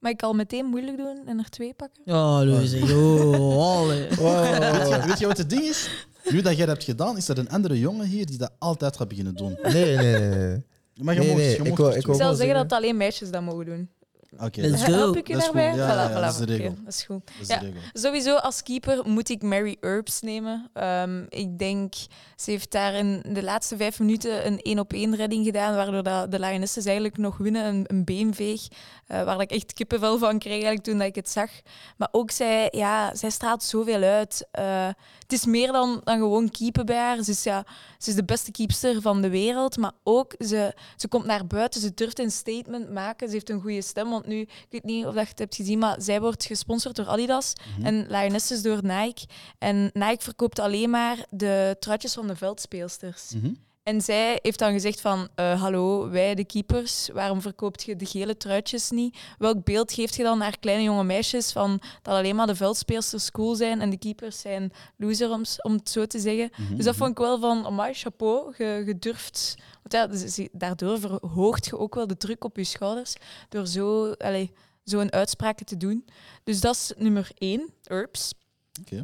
Mag 0.00 0.12
ik 0.12 0.22
al 0.22 0.32
meteen 0.32 0.66
moeilijk 0.66 0.96
doen 0.96 1.22
en 1.26 1.38
er 1.38 1.50
twee 1.50 1.74
pakken? 1.74 2.02
Oh, 2.06 2.40
joh, 2.42 3.78
allee. 3.78 4.08
Weet, 4.08 4.88
je, 4.88 5.02
weet 5.06 5.18
je 5.18 5.26
wat 5.26 5.38
het 5.38 5.50
ding 5.50 5.62
is? 5.62 5.90
Nu 6.30 6.40
dat 6.42 6.56
jij 6.56 6.66
dat 6.66 6.74
hebt 6.74 6.84
gedaan, 6.84 7.16
is 7.16 7.28
er 7.28 7.38
een 7.38 7.48
andere 7.50 7.78
jongen 7.78 8.06
hier 8.06 8.26
die 8.26 8.38
dat 8.38 8.52
altijd 8.58 8.96
gaat 8.96 9.08
beginnen 9.08 9.34
doen. 9.34 9.58
Nee, 9.62 9.96
nee, 9.96 9.96
nee. 9.96 10.28
nee. 10.28 10.64
Maar 10.94 11.14
je 11.14 11.20
Nee, 11.20 11.34
nee, 11.34 11.50
je 11.50 11.62
ik 11.70 11.76
wou- 11.76 11.94
ik 11.94 12.04
zeggen 12.14 12.54
dat 12.54 12.72
alleen 12.72 12.96
meisjes 12.96 13.30
dat 13.30 13.42
mogen 13.42 13.64
doen. 13.64 13.90
Oké, 14.38 14.60
Let's 14.60 14.70
dat, 14.80 14.88
is- 14.88 14.94
go. 14.94 15.00
Help 15.00 15.16
ik 15.16 15.28
u 15.28 15.32
Dat 15.32 15.40
is 15.40 15.44
daarbij? 15.44 15.74
Ja, 15.74 15.86
Voilà, 15.86 16.10
ja, 16.10 16.10
voilà, 16.10 16.20
dat 16.22 16.30
is 16.30 16.36
de 16.36 16.42
oké, 16.42 16.52
regel. 16.52 16.74
dat 16.84 16.92
is 16.92 17.02
goed. 17.04 17.26
dat 17.26 17.34
is 17.40 17.48
Ja. 17.48 17.58
de 17.58 17.64
regel. 17.66 17.80
Sowieso 17.92 18.34
als 18.36 18.62
keeper 18.62 19.00
moet 19.08 19.28
ik 19.28 19.42
Mary 19.42 19.76
Earps 19.80 20.20
nemen. 20.20 20.70
Ehm, 20.72 21.24
ik 21.28 21.58
denk, 21.58 21.94
ze 22.36 22.50
heeft 22.50 22.70
daar 22.70 22.94
in 22.94 23.22
de 23.28 23.42
laatste 23.42 23.76
vijf 23.76 23.98
minuten 23.98 24.46
een 24.46 24.60
één 24.60 24.78
op 24.78 24.92
één 24.92 25.16
redding 25.16 25.44
gedaan, 25.44 25.74
waardoor 25.74 26.02
dat 26.02 26.30
de 26.30 26.38
Lionesses 26.40 26.84
eigenlijk 26.84 27.16
nog 27.16 27.36
winnen, 27.36 27.64
een, 27.66 27.84
een 27.86 28.04
beenveeg, 28.04 28.60
eh, 29.06 29.22
waar 29.24 29.40
ik 29.40 29.50
echt 29.50 29.72
kippenvel 29.72 30.18
van 30.18 30.38
kreeg 30.38 30.52
eigenlijk 30.52 30.82
toen 30.82 30.98
dat 30.98 31.06
ik 31.06 31.14
het 31.14 31.30
zag. 31.30 31.50
Maar 31.96 32.08
ook 32.10 32.30
zij, 32.30 32.68
ja, 32.70 33.14
zij 33.14 33.30
straalt 33.30 33.62
zoveel 33.62 34.02
uit. 34.02 34.48
Eh, 34.50 34.88
het 35.26 35.32
is 35.32 35.44
meer 35.46 35.72
dan, 35.72 36.00
dan 36.04 36.18
gewoon 36.18 36.50
keepen 36.50 36.86
bij 36.86 36.96
haar. 36.98 37.22
Ze 37.24 37.30
is, 37.30 37.42
ja, 37.42 37.64
ze 37.98 38.10
is 38.10 38.16
de 38.16 38.24
beste 38.24 38.50
keepster 38.50 39.00
van 39.00 39.22
de 39.22 39.28
wereld, 39.28 39.76
maar 39.76 39.92
ook 40.02 40.34
ze, 40.38 40.74
ze 40.96 41.08
komt 41.08 41.24
naar 41.24 41.46
buiten, 41.46 41.80
ze 41.80 41.94
durft 41.94 42.18
een 42.18 42.30
statement 42.30 42.90
maken, 42.90 43.26
ze 43.28 43.34
heeft 43.34 43.50
een 43.50 43.60
goede 43.60 43.82
stem, 43.82 44.10
want 44.10 44.26
nu, 44.26 44.40
ik 44.40 44.66
weet 44.70 44.84
niet 44.84 45.06
of 45.06 45.14
dat 45.14 45.22
je 45.24 45.30
het 45.30 45.38
hebt 45.38 45.54
gezien, 45.54 45.78
maar 45.78 45.96
zij 46.02 46.20
wordt 46.20 46.44
gesponsord 46.44 46.96
door 46.96 47.06
Adidas 47.06 47.52
Mhm. 47.76 47.86
en 47.86 48.06
Lionesses 48.08 48.62
door 48.62 48.82
Nike. 48.82 49.26
En 49.58 49.90
Nike 49.92 50.22
verkoopt 50.22 50.58
alleen 50.58 50.90
maar 50.90 51.26
de 51.30 51.76
truitjes 51.80 52.12
van 52.14 52.26
de 52.26 52.36
veldspeelsters. 52.36 53.30
Mhm. 53.34 53.52
En 53.86 54.00
zij 54.00 54.38
heeft 54.42 54.58
dan 54.58 54.72
gezegd 54.72 55.00
van, 55.00 55.28
eh, 55.34 55.60
hallo, 55.60 56.10
wij 56.10 56.34
de 56.34 56.44
keepers, 56.44 57.08
waarom 57.12 57.40
verkoopt 57.40 57.82
je 57.82 57.96
de 57.96 58.06
gele 58.06 58.36
truitjes 58.36 58.90
niet? 58.90 59.18
Welk 59.38 59.64
beeld 59.64 59.92
geeft 59.92 60.14
je 60.14 60.22
dan 60.22 60.38
naar 60.38 60.58
kleine 60.58 60.82
jonge 60.82 61.04
meisjes 61.04 61.52
van 61.52 61.80
dat 62.02 62.14
alleen 62.14 62.36
maar 62.36 62.46
de 62.46 62.54
veldspeelsters 62.54 63.30
cool 63.30 63.54
zijn 63.54 63.80
en 63.80 63.90
de 63.90 63.98
keepers 63.98 64.40
zijn 64.40 64.72
loser, 64.96 65.30
om, 65.62 65.72
het 65.72 65.90
zo 65.90 66.06
te 66.06 66.18
zeggen? 66.18 66.50
Mhm. 66.56 66.76
Dus 66.76 66.84
dat 66.84 66.96
vond 66.96 67.10
ik 67.10 67.18
wel 67.18 67.38
van, 67.38 67.66
amai, 67.66 67.94
chapeau, 67.94 68.54
durft... 68.98 69.54
Want 69.82 69.92
ja, 69.92 70.06
dus 70.06 70.48
daardoor 70.52 71.00
verhoogt 71.00 71.66
je 71.66 71.78
ook 71.78 71.94
wel 71.94 72.06
de 72.06 72.16
druk 72.16 72.44
op 72.44 72.56
je 72.56 72.64
schouders 72.64 73.14
door 73.48 73.66
zo, 73.66 74.12
allee, 74.12 74.52
zo'n 74.84 75.12
uitspraken 75.12 75.66
te 75.66 75.76
doen. 75.76 76.04
Dus 76.44 76.60
dat 76.60 76.74
is 76.74 76.92
nummer 76.96 77.30
één, 77.38 77.70
Herbs. 77.82 78.32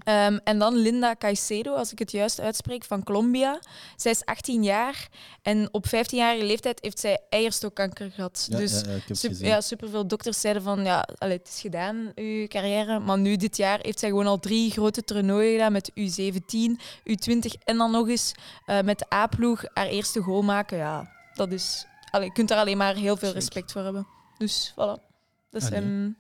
Ehm, 0.04 0.38
en 0.44 0.58
dan 0.58 0.74
Linda 0.76 1.16
Caicedo, 1.19 1.74
als 1.74 1.92
ik 1.92 1.98
het 1.98 2.10
juist 2.10 2.40
uitspreek, 2.40 2.84
van 2.84 3.02
Colombia. 3.02 3.58
Zij 3.96 4.10
is 4.10 4.24
18 4.24 4.62
jaar 4.62 5.08
en 5.42 5.69
op 5.72 5.86
15-jarige 5.86 6.44
leeftijd 6.44 6.78
heeft 6.82 6.98
zij 6.98 7.19
eierstokkanker 7.28 8.10
gehad. 8.10 8.46
Ja, 8.50 8.56
dus 8.56 8.72
ja, 8.72 8.76
ja, 8.78 8.82
ik 8.94 8.98
heb 8.98 9.08
het 9.08 9.19
Sup- 9.19 9.30
gezien. 9.30 9.46
ja, 9.46 9.60
superveel 9.60 10.06
dokters 10.06 10.40
zeiden 10.40 10.62
van 10.62 10.84
ja, 10.84 11.08
allee, 11.19 11.36
het 11.36 11.48
is 11.48 11.60
gedaan, 11.60 12.12
uw 12.14 12.46
carrière. 12.46 12.98
Maar 12.98 13.19
nu, 13.19 13.36
dit 13.36 13.56
jaar, 13.56 13.78
heeft 13.82 13.98
zij 13.98 14.08
gewoon 14.08 14.26
al 14.26 14.38
drie 14.40 14.70
grote 14.70 15.04
toernooien 15.04 15.52
gedaan 15.52 15.72
met 15.72 15.90
U17, 15.90 16.80
U20 17.04 17.62
en 17.64 17.76
dan 17.76 17.90
nog 17.90 18.08
eens 18.08 18.34
eh, 18.66 18.80
met 18.80 18.98
de 18.98 19.14
A-ploeg 19.14 19.64
haar 19.74 19.86
eerste 19.86 20.20
goal 20.20 20.42
maken. 20.42 20.78
Ja, 20.78 21.10
dat 21.34 21.52
is... 21.52 21.86
Allee, 22.10 22.26
je 22.26 22.32
kunt 22.32 22.48
daar 22.48 22.58
alleen 22.58 22.76
maar 22.76 22.94
heel 22.94 23.16
veel 23.16 23.32
respect 23.32 23.72
voor 23.72 23.82
hebben. 23.82 24.06
Dus 24.38 24.72
voilà. 24.72 25.10
Dat 25.50 25.69
hem. 25.69 26.16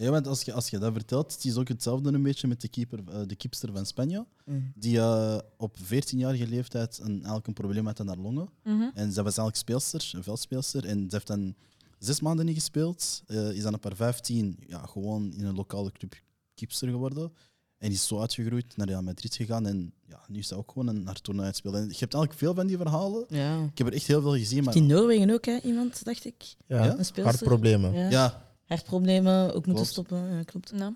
Ja, 0.00 0.10
want 0.10 0.26
als 0.26 0.42
je, 0.42 0.52
als 0.52 0.68
je 0.68 0.78
dat 0.78 0.92
vertelt, 0.92 1.32
het 1.32 1.44
is 1.44 1.56
ook 1.56 1.68
hetzelfde 1.68 2.12
een 2.12 2.22
beetje 2.22 2.48
met 2.48 2.60
de, 2.60 2.68
keeper, 2.68 2.98
eh, 3.08 3.20
de 3.26 3.36
keepster 3.36 3.72
van 3.72 3.86
Spanje. 3.86 4.26
Mhm. 4.44 4.58
Die 4.74 4.98
eh, 4.98 5.38
op 5.56 5.76
14-jarige 5.78 6.46
leeftijd 6.46 6.98
een, 7.02 7.12
eigenlijk 7.14 7.46
een 7.46 7.52
probleem 7.52 7.86
had 7.86 8.00
aan 8.00 8.06
haar 8.08 8.16
longen. 8.18 8.48
Mhm. 8.64 8.82
En 8.94 9.12
ze 9.12 9.22
was 9.22 9.36
eigenlijk 9.38 9.56
speelster, 9.56 10.10
een 10.14 10.22
veldspeelster. 10.22 10.84
En 10.84 10.98
ze 10.98 11.14
heeft 11.14 11.26
dan 11.26 11.54
zes 11.98 12.20
maanden 12.20 12.46
niet 12.46 12.54
gespeeld. 12.54 13.22
Eh, 13.26 13.50
is 13.50 13.62
dan 13.62 13.74
op 13.74 13.84
haar 13.84 13.96
15 13.96 14.58
ja, 14.66 14.86
gewoon 14.86 15.32
in 15.32 15.44
een 15.44 15.54
lokale 15.54 15.92
club 15.92 16.14
keepster 16.54 16.88
geworden. 16.88 17.32
En 17.78 17.90
is 17.90 18.06
zo 18.06 18.20
uitgegroeid 18.20 18.76
naar 18.76 18.86
Real 18.86 19.02
Madrid 19.02 19.34
gegaan. 19.34 19.66
En 19.66 19.92
ja, 20.08 20.20
nu 20.28 20.38
is 20.38 20.48
ze 20.48 20.54
ook 20.54 20.72
gewoon 20.72 20.88
een 20.88 21.06
haar 21.06 21.20
toernooi 21.20 21.46
aan 21.46 21.52
het 21.52 21.60
spelen. 21.60 21.80
En 21.80 21.88
je 21.88 21.96
hebt 21.98 22.14
eigenlijk 22.14 22.42
veel 22.42 22.54
van 22.54 22.66
die 22.66 22.76
verhalen. 22.76 23.24
Ja. 23.28 23.62
Ik 23.64 23.78
heb 23.78 23.86
er 23.86 23.92
echt 23.92 24.06
heel 24.06 24.20
veel 24.22 24.36
gezien. 24.36 24.64
Maar 24.64 24.76
In 24.76 24.86
Noorwegen 24.86 25.30
ook, 25.30 25.44
hè, 25.44 25.58
iemand, 25.62 26.04
dacht 26.04 26.24
ik. 26.24 26.44
Ja, 26.66 26.84
Ja? 26.84 26.98
Een 26.98 27.04
speelster. 27.04 27.24
hartproblemen. 27.24 27.92
Ja. 27.94 28.10
ja, 28.10 28.47
Hartproblemen, 28.68 29.46
ook 29.46 29.52
moeten 29.54 29.72
Klopt. 29.74 29.88
stoppen. 29.88 30.36
Ja, 30.36 30.42
klopt. 30.42 30.72
Nou. 30.72 30.94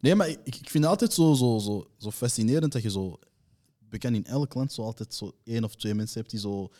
nee, 0.00 0.14
maar 0.14 0.28
ik, 0.28 0.38
ik 0.44 0.70
vind 0.70 0.84
het 0.84 0.92
altijd 0.92 1.12
zo, 1.12 1.34
zo, 1.34 1.58
zo, 1.58 1.86
zo 1.98 2.10
fascinerend 2.10 2.72
dat 2.72 2.82
je 2.82 2.90
zo 2.90 3.18
bekend 3.78 4.16
in 4.16 4.24
elk 4.24 4.54
land 4.54 4.72
zo 4.72 4.82
altijd 4.82 5.14
zo 5.14 5.32
één 5.44 5.64
of 5.64 5.74
twee 5.74 5.94
mensen 5.94 6.18
hebt 6.18 6.30
die 6.30 6.40
zo 6.40 6.70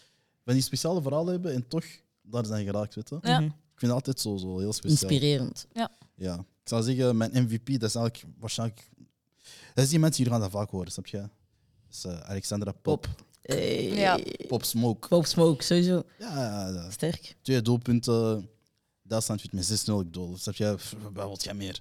van 0.44 0.54
die 0.54 0.62
speciale 0.62 1.02
verhalen 1.02 1.32
hebben 1.32 1.54
en 1.54 1.68
toch 1.68 1.84
daar 2.22 2.46
zijn 2.46 2.64
geraakt. 2.64 2.94
Weet 2.94 3.08
je? 3.08 3.18
Ja. 3.22 3.40
Mhm. 3.40 3.48
Ik 3.48 3.80
vind 3.80 3.92
het 3.92 4.00
altijd 4.00 4.20
zo, 4.20 4.36
zo 4.36 4.58
heel 4.58 4.72
speciaal. 4.72 5.10
Inspirerend. 5.10 5.66
Ja, 6.16 6.34
ik 6.38 6.68
zou 6.70 6.82
zeggen, 6.82 7.16
mijn 7.16 7.30
MVP, 7.32 7.66
dat 7.66 7.88
is 7.88 7.94
eigenlijk 7.94 8.24
waarschijnlijk. 8.38 8.90
Dat 9.74 9.84
is 9.84 9.92
iemand, 9.92 10.16
jullie 10.16 10.32
gaan 10.32 10.40
dat 10.40 10.50
vaak 10.50 10.70
horen, 10.70 10.92
snap 10.92 11.06
je? 11.06 11.18
Dat 11.18 11.30
is 11.90 12.04
eh, 12.04 12.20
Alexandra 12.20 12.72
Pop. 12.72 13.08
Hey. 13.42 13.92
Ja. 13.94 14.18
Pop 14.48 14.64
Smoke. 14.64 15.08
Pop 15.08 15.26
Smoke, 15.26 15.64
sowieso. 15.64 16.02
Ja, 16.18 16.34
ja, 16.34 16.68
ja. 16.68 16.90
Sterk. 16.90 17.36
twee 17.42 17.62
doelpunten. 17.62 18.48
Duitsland 19.08 19.42
wint 19.42 19.68
met 19.68 19.80
6-0 19.80 19.92
ik 20.06 20.12
doel. 20.12 20.36
Snap 20.38 20.54
je? 20.54 20.76
Wat 21.12 21.12
wil 21.26 21.36
jij 21.40 21.54
meer? 21.54 21.80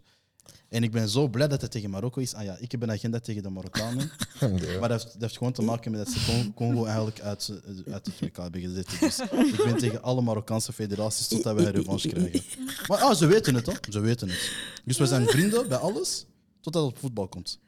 En 0.70 0.84
ik 0.84 0.92
ben 0.92 1.10
zo 1.10 1.27
blij 1.27 1.48
dat 1.48 1.62
het 1.62 1.72
tegen 1.72 1.89
Marokko 1.89 2.22
is. 2.22 2.34
Ah 2.34 2.44
ja, 2.44 2.58
ik 2.60 2.72
heb 2.72 2.82
een 2.82 2.92
agenda 2.92 3.20
tegen 3.20 3.44
de 3.44 3.50
Marokkanen. 3.50 4.12
Maar 4.80 4.89
dat 4.89 5.01
heeft, 5.01 5.03
dat 5.13 5.22
heeft 5.22 5.38
gewoon 5.38 5.53
te 5.53 5.62
maken 5.62 5.92
met 5.92 6.06
dat 6.06 6.13
ze 6.13 6.25
Con- 6.25 6.53
Congo 6.53 6.86
eigenlijk 6.86 7.20
uit, 7.22 7.50
eh, 7.86 7.94
uit 7.94 8.06
het 8.06 8.20
WK 8.20 8.38
hebben 8.38 8.62
gezet. 8.62 9.00
Dus 9.00 9.20
ik 9.20 9.63
ben 9.65 9.77
tegen 9.77 10.01
alle 10.03 10.22
Marokkaanse 10.22 10.74
federaties 10.74 11.27
totdat 11.27 11.56
we 11.56 11.65
een 11.65 11.72
revanche 11.72 12.08
krijgen. 12.10 12.42
Maar 12.88 12.98
ah, 12.98 13.15
ze 13.15 13.25
weten 13.25 13.56
het, 13.56 13.65
hoor. 13.65 13.80
Ze 13.89 14.00
weten 14.00 14.30
het. 14.30 14.51
Dus 14.86 14.98
we 14.98 15.06
zijn 15.06 15.27
vrienden 15.27 15.68
bij 15.68 15.77
alles, 15.77 16.25
totdat 16.62 16.84
het 16.84 16.92
op 16.94 17.00
voetbal 17.00 17.27
komt. 17.27 17.60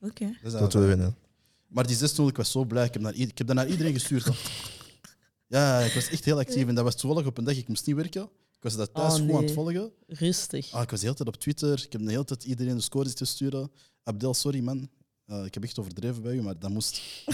Oké. 0.00 0.36
Dat 0.42 0.52
Dat 0.52 0.72
we 0.72 0.80
winnen. 0.80 1.16
Maar 1.66 1.86
die 1.86 1.96
6-0, 1.96 2.00
ik 2.26 2.36
was 2.36 2.50
zo 2.50 2.64
blij. 2.64 2.84
Ik 2.84 2.92
heb, 2.92 3.02
naar, 3.02 3.14
ik 3.14 3.38
heb 3.38 3.46
dat 3.46 3.56
naar 3.56 3.68
iedereen 3.68 3.92
gestuurd. 3.92 4.24
hoor. 4.24 4.36
Ja, 5.46 5.78
ik 5.80 5.94
was 5.94 6.08
echt 6.08 6.24
heel 6.24 6.38
actief. 6.38 6.68
En 6.68 6.74
dat 6.74 6.84
was 6.84 6.96
toevallig 6.96 7.26
op 7.26 7.38
een 7.38 7.44
dag, 7.44 7.56
ik 7.56 7.68
moest 7.68 7.86
niet 7.86 7.96
werken. 7.96 8.28
Ik 8.64 8.70
was 8.70 8.78
dat 8.78 8.94
thuis 8.94 9.20
Oh, 9.20 9.26
goed 9.26 9.36
aan 9.36 9.42
het 9.42 9.52
volgen. 9.52 9.92
Rustig. 10.06 10.72
Ah, 10.72 10.82
ik 10.82 10.90
was 10.90 11.00
de 11.00 11.06
hele 11.06 11.16
tijd 11.16 11.28
op 11.28 11.36
Twitter. 11.36 11.82
Ik 11.84 11.92
heb 11.92 12.04
de 12.04 12.10
hele 12.10 12.24
tijd 12.24 12.44
iedereen 12.44 12.74
de 12.74 12.80
scores 12.80 13.14
te 13.14 13.24
sturen. 13.24 13.70
Abdel, 14.02 14.34
sorry 14.34 14.60
man. 14.60 14.88
Eh, 15.26 15.44
ik 15.44 15.54
heb 15.54 15.62
echt 15.62 15.78
overdreven 15.78 16.22
bij 16.22 16.34
u, 16.34 16.42
maar 16.42 16.58
dat 16.58 16.70
moest. 16.70 17.00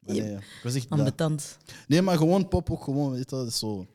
Maar 0.00 0.14
nee, 0.14 0.34
ik 0.34 0.60
was 0.62 0.74
echt. 0.74 0.90
Ambetant. 0.90 1.58
Nee, 1.88 2.02
maar 2.02 2.16
gewoon 2.16 2.48
pop 2.48 2.70
ook 2.70 2.84
gewoon, 2.84 3.10
weet 3.10 3.30
je, 3.30 3.36
dat 3.36 3.46
is 3.46 3.58
zo. 3.58 3.86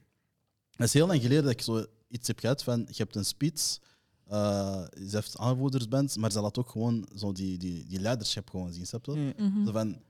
Het 0.69 0.87
is 0.87 0.93
heel 0.93 1.07
lang 1.07 1.21
geleden 1.21 1.43
dat 1.43 1.51
ik 1.51 1.61
zo 1.61 1.85
iets 2.07 2.27
heb 2.27 2.39
gehad 2.39 2.63
van, 2.63 2.79
je 2.79 2.93
hebt 2.97 3.15
een 3.15 3.25
spits, 3.25 3.79
eh 4.27 4.83
je 4.93 5.09
hebt 5.09 5.37
aanvoerdersband, 5.37 6.17
maar 6.17 6.31
ze 6.31 6.41
laat 6.41 6.57
ook 6.57 6.69
gewoon 6.69 7.07
zo 7.15 7.31
die, 7.31 7.57
die, 7.57 7.85
die 7.85 7.99
leiderschap 7.99 8.49
gewoon 8.49 8.73
zien, 8.73 8.87
snap 8.87 9.05
je? 9.05 9.11
Mm. 9.11 9.33
Mhm. 9.37 9.65
Zo 9.65 9.71
van, 9.71 10.01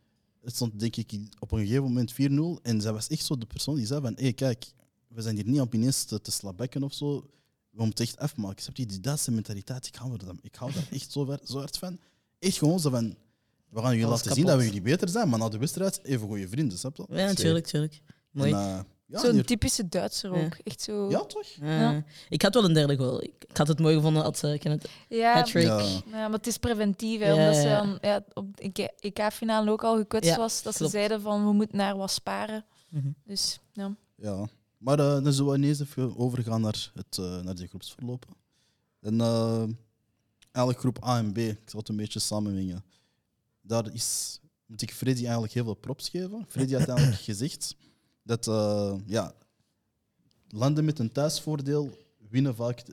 het 0.41 0.55
stond 0.55 0.79
denk 0.79 0.95
ik 0.95 1.19
op 1.39 1.51
een 1.51 1.59
gegeven 1.59 1.83
moment 1.83 2.13
4-0 2.13 2.15
en 2.61 2.81
zij 2.81 2.93
was 2.93 3.07
echt 3.07 3.25
zo 3.25 3.37
de 3.37 3.45
persoon 3.45 3.75
die 3.75 3.85
zei 3.85 4.01
van, 4.01 4.13
hé 4.15 4.23
hey, 4.23 4.33
kijk, 4.33 4.73
we 5.15 5.21
zijn 5.21 5.35
hier 5.35 5.45
niet 5.45 5.61
op 5.61 5.73
ineens 5.73 6.03
te, 6.03 6.21
te 6.21 6.31
slabekken 6.31 6.83
of 6.83 6.93
zo, 6.93 7.29
we 7.69 7.83
moeten 7.85 8.05
echt 8.05 8.17
afmaken. 8.19 8.61
Snap 8.63 8.75
je? 8.75 8.85
Die 8.85 8.99
Duitse 8.99 9.31
mentaliteit, 9.31 9.87
ik 9.87 9.95
hou, 9.95 10.13
er, 10.13 10.25
dan- 10.25 10.39
ik 10.41 10.55
hou 10.55 10.71
daar 10.73 10.87
echt 10.91 11.11
zo, 11.11 11.25
ver- 11.25 11.39
zo 11.43 11.57
hard 11.57 11.77
van. 11.77 11.99
Echt 12.39 12.57
gewoon 12.57 12.79
zo 12.79 12.89
van, 12.89 13.15
we 13.69 13.81
gaan 13.81 13.91
jullie 13.95 14.07
laten 14.09 14.33
zien 14.33 14.45
dat 14.45 14.57
we 14.57 14.65
jullie 14.65 14.81
beter 14.81 15.09
zijn, 15.09 15.29
maar 15.29 15.39
na 15.39 15.49
de 15.49 15.57
wedstrijd 15.57 15.99
even 16.03 16.27
goede 16.27 16.47
vrienden, 16.47 16.77
snap 16.77 16.97
je? 16.97 17.05
Ja, 17.09 17.25
natuurlijk, 17.25 17.65
natuurlijk. 17.65 18.01
Mooi. 18.31 18.51
En, 18.51 18.57
eh, 18.59 18.79
ja, 19.07 19.19
Zo'n 19.19 19.31
hier- 19.33 19.45
typische 19.45 19.87
Duitser 19.89 20.37
Ja. 20.37 20.45
ook. 20.45 20.53
Echt 20.63 20.81
zo. 20.81 21.09
ja, 21.09 21.19
toch? 21.25 21.47
Ja. 21.47 21.91
Ja. 21.91 22.03
Ik 22.29 22.41
had 22.41 22.53
wel 22.53 22.63
een 22.65 22.73
derde 22.73 22.97
goal. 22.97 23.23
Ik, 23.23 23.33
ik 23.47 23.57
had 23.57 23.67
het 23.67 23.79
mooi 23.79 23.95
gevonden 23.95 24.23
als 24.23 24.43
uh, 24.43 24.51
het 24.63 24.87
Ja, 25.09 25.33
hat-trick. 25.33 25.63
Ja. 25.63 25.79
ja, 25.79 26.01
maar 26.11 26.31
het 26.31 26.47
is 26.47 26.57
preventief. 26.57 27.19
Hè, 27.19 27.27
Ja, 27.27 27.35
omdat 27.35 27.55
ze 27.55 27.67
ja. 27.67 27.77
dan 27.81 27.97
ja, 28.01 28.23
op 28.33 28.57
de 28.73 28.91
EK-finale 28.99 29.71
ook 29.71 29.83
al 29.83 29.97
gekwetst 29.97 30.29
Ja, 30.29 30.37
was. 30.37 30.61
Dat 30.61 30.75
klopt. 30.75 30.91
ze 30.91 30.97
zeiden 30.97 31.21
van 31.21 31.45
we 31.45 31.51
moeten 31.53 31.77
naar 31.77 31.97
wat 31.97 32.11
sparen. 32.11 32.65
Mhm. 32.89 33.07
Dus 33.25 33.59
ja. 33.73 33.95
Ja. 34.15 34.47
Maar 34.77 34.99
eh, 34.99 35.23
dan 35.23 35.33
zullen 35.33 35.51
we 35.51 35.57
ineens 35.57 35.79
even 35.79 36.17
overgaan 36.17 36.61
naar, 36.61 36.91
het, 36.93 37.17
eh, 37.17 37.41
naar 37.41 37.55
de 37.55 37.67
groepsverlopen. 37.67 38.33
En 38.99 39.21
eh, 39.21 39.63
eigenlijk 40.51 40.79
groep 40.79 41.03
A 41.03 41.17
en 41.17 41.31
B, 41.31 41.37
ik 41.37 41.69
zal 41.69 41.79
het 41.79 41.89
een 41.89 41.95
beetje 41.95 42.19
samenmengen. 42.19 42.83
Daar 43.61 43.93
is, 43.93 44.39
moet 44.65 44.81
ik 44.81 44.93
Freddy 44.93 45.21
eigenlijk 45.21 45.53
heel 45.53 45.63
veel 45.63 45.73
props 45.73 46.09
geven. 46.09 46.45
Freddy 46.47 46.73
had 46.73 46.87
eigenlijk 46.97 47.21
gezegd 47.21 47.75
dat 48.23 48.45
ja, 49.05 49.33
landen 50.47 50.85
met 50.85 50.99
een 50.99 51.11
thuisvoordeel 51.11 51.97
winnen 52.29 52.55
vaak 52.55 52.83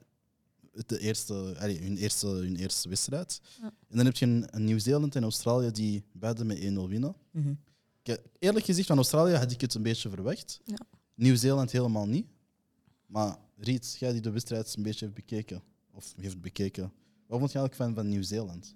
de, 0.87 0.99
eerste, 0.99 1.55
allee, 1.59 1.79
hun, 1.79 1.97
eerste, 1.97 2.27
hun 2.27 2.57
eerste 2.57 2.89
wedstrijd. 2.89 3.41
Ja. 3.61 3.73
En 3.89 3.97
dan 3.97 4.05
heb 4.05 4.17
je 4.17 4.27
Nieuw-Zeeland 4.53 5.17
en 5.17 5.23
Australië 5.23 5.71
die 5.71 6.05
beide 6.13 6.45
met 6.45 6.59
1-0 6.59 6.63
winnen. 6.63 7.15
Mhm. 7.31 7.55
Eerlijk 8.39 8.65
gezegd, 8.65 8.87
van 8.87 8.97
Australië 8.97 9.35
had 9.35 9.51
ik 9.51 9.61
het 9.61 9.75
een 9.75 9.83
beetje 9.83 10.09
verwacht. 10.09 10.61
Ja. 10.65 10.77
Nieuw-Zeeland 11.23 11.73
helemaal 11.73 12.07
niet. 12.07 12.27
Maar 13.07 13.37
Riet, 13.57 13.97
jij 13.99 14.13
die 14.13 14.21
de 14.21 14.31
wedstrijd 14.31 14.75
een 14.77 14.83
beetje 14.83 15.05
heeft 15.05 15.17
bekeken, 15.17 15.63
of 15.93 16.15
heeft 16.17 16.41
bekeken, 16.41 16.93
wat 17.27 17.39
vond 17.39 17.53
je 17.53 17.59
eigenlijk 17.59 17.75
van, 17.75 17.95
van 17.95 18.09
Nieuw-Zeeland? 18.09 18.75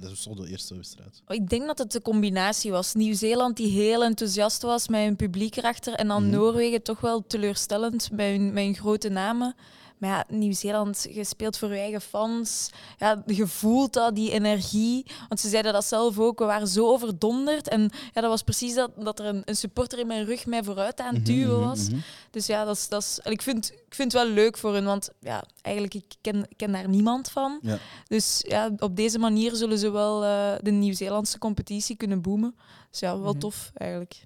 Dat 0.00 0.10
is 0.10 0.22
zo 0.22 0.34
de 0.34 0.48
eerste 0.48 0.76
wedstrijd. 0.76 1.22
Ik 1.28 1.48
denk 1.48 1.66
dat 1.66 1.78
het 1.78 1.92
de 1.92 2.02
combinatie 2.02 2.70
was. 2.70 2.94
Nieuw-Zeeland 2.94 3.56
die 3.56 3.68
heel 3.68 4.04
enthousiast 4.04 4.62
was 4.62 4.88
met 4.88 5.00
hun 5.00 5.16
publiek 5.16 5.56
erachter. 5.56 5.94
En 5.94 6.08
dan 6.08 6.22
Mhm. 6.22 6.30
Noorwegen 6.32 6.82
toch 6.82 7.00
wel 7.00 7.26
teleurstellend 7.26 8.10
met 8.10 8.26
hun, 8.26 8.52
met 8.52 8.64
hun 8.64 8.74
grote 8.74 9.08
namen. 9.08 9.54
Maar 10.00 10.10
ja, 10.10 10.24
Nieuw-Zeeland, 10.36 11.06
je 11.10 11.24
speelt 11.24 11.58
voor 11.58 11.68
je 11.68 11.78
eigen 11.80 12.00
fans. 12.00 12.70
Ja, 12.98 13.22
je 13.26 13.46
voelt 13.46 13.92
dat, 13.92 14.14
die 14.14 14.30
energie. 14.30 15.06
Want 15.28 15.40
ze 15.40 15.48
zeiden 15.48 15.72
dat 15.72 15.84
zelf 15.84 16.18
ook. 16.18 16.38
We 16.38 16.44
waren 16.44 16.68
zo 16.68 16.86
overdonderd. 16.86 17.68
En 17.68 17.80
ja, 18.12 18.20
dat 18.20 18.30
was 18.30 18.42
precies 18.42 18.74
dat, 18.74 18.90
dat 18.96 19.18
er 19.18 19.24
een, 19.24 19.42
een 19.44 19.56
supporter 19.56 19.98
in 19.98 20.06
mijn 20.06 20.24
rug 20.24 20.46
mij 20.46 20.64
vooruit 20.64 21.00
aan 21.00 21.14
het 21.14 21.22
Mhm, 21.26 21.32
duwen 21.32 21.58
mhm, 21.58 21.68
was. 21.68 21.88
mhm. 21.88 21.98
Dus 22.30 22.46
ja, 22.46 22.64
dat 22.64 22.76
is, 22.76 22.88
dat 22.88 23.02
is, 23.02 23.18
ik, 23.32 23.42
vind, 23.42 23.70
ik 23.72 23.94
vind 23.94 24.12
het 24.12 24.22
wel 24.22 24.32
leuk 24.32 24.56
voor 24.56 24.72
hun, 24.72 24.84
want 24.84 25.10
ja, 25.20 25.44
eigenlijk 25.62 25.94
ik 25.94 26.04
ken 26.20 26.46
ik 26.48 26.56
ken 26.56 26.72
daar 26.72 26.88
niemand 26.88 27.30
van. 27.30 27.58
Ja. 27.62 27.78
Dus 28.08 28.44
ja, 28.48 28.70
op 28.78 28.96
deze 28.96 29.18
manier 29.18 29.54
zullen 29.54 29.78
ze 29.78 29.90
wel 29.90 30.24
eh, 30.24 30.52
de 30.62 30.70
Nieuw-Zeelandse 30.70 31.38
competitie 31.38 31.96
kunnen 31.96 32.22
boomen. 32.22 32.54
Dus 32.90 33.00
ja, 33.00 33.20
wel 33.20 33.34
tof 33.34 33.70
eigenlijk. 33.74 34.24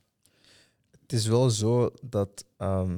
Het 1.01 1.13
is 1.13 1.27
wel 1.27 1.51
zo 1.51 1.91
dat. 2.03 2.45
ehm, 2.57 2.97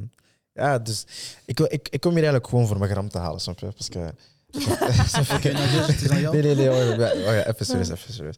ja, 0.56 0.78
dus 0.78 1.06
ik, 1.44 1.60
ik, 1.60 1.88
ik 1.88 2.00
kom 2.00 2.10
hier 2.10 2.22
eigenlijk 2.22 2.48
gewoon 2.50 2.66
voor 2.66 2.78
mijn 2.78 2.90
gram 2.90 3.08
te 3.08 3.18
halen, 3.18 3.40
snap 3.40 3.58
je? 3.58 3.66
Parce 3.66 3.90
que. 3.90 4.12
Nee, 6.10 6.42
nee, 6.42 6.54
nee. 6.54 6.68
Wacht, 6.68 6.96
wacht, 6.96 7.24
wacht, 7.24 7.46
even 7.46 7.66
serieus, 7.66 7.88
even 7.88 8.12
serieus. 8.14 8.36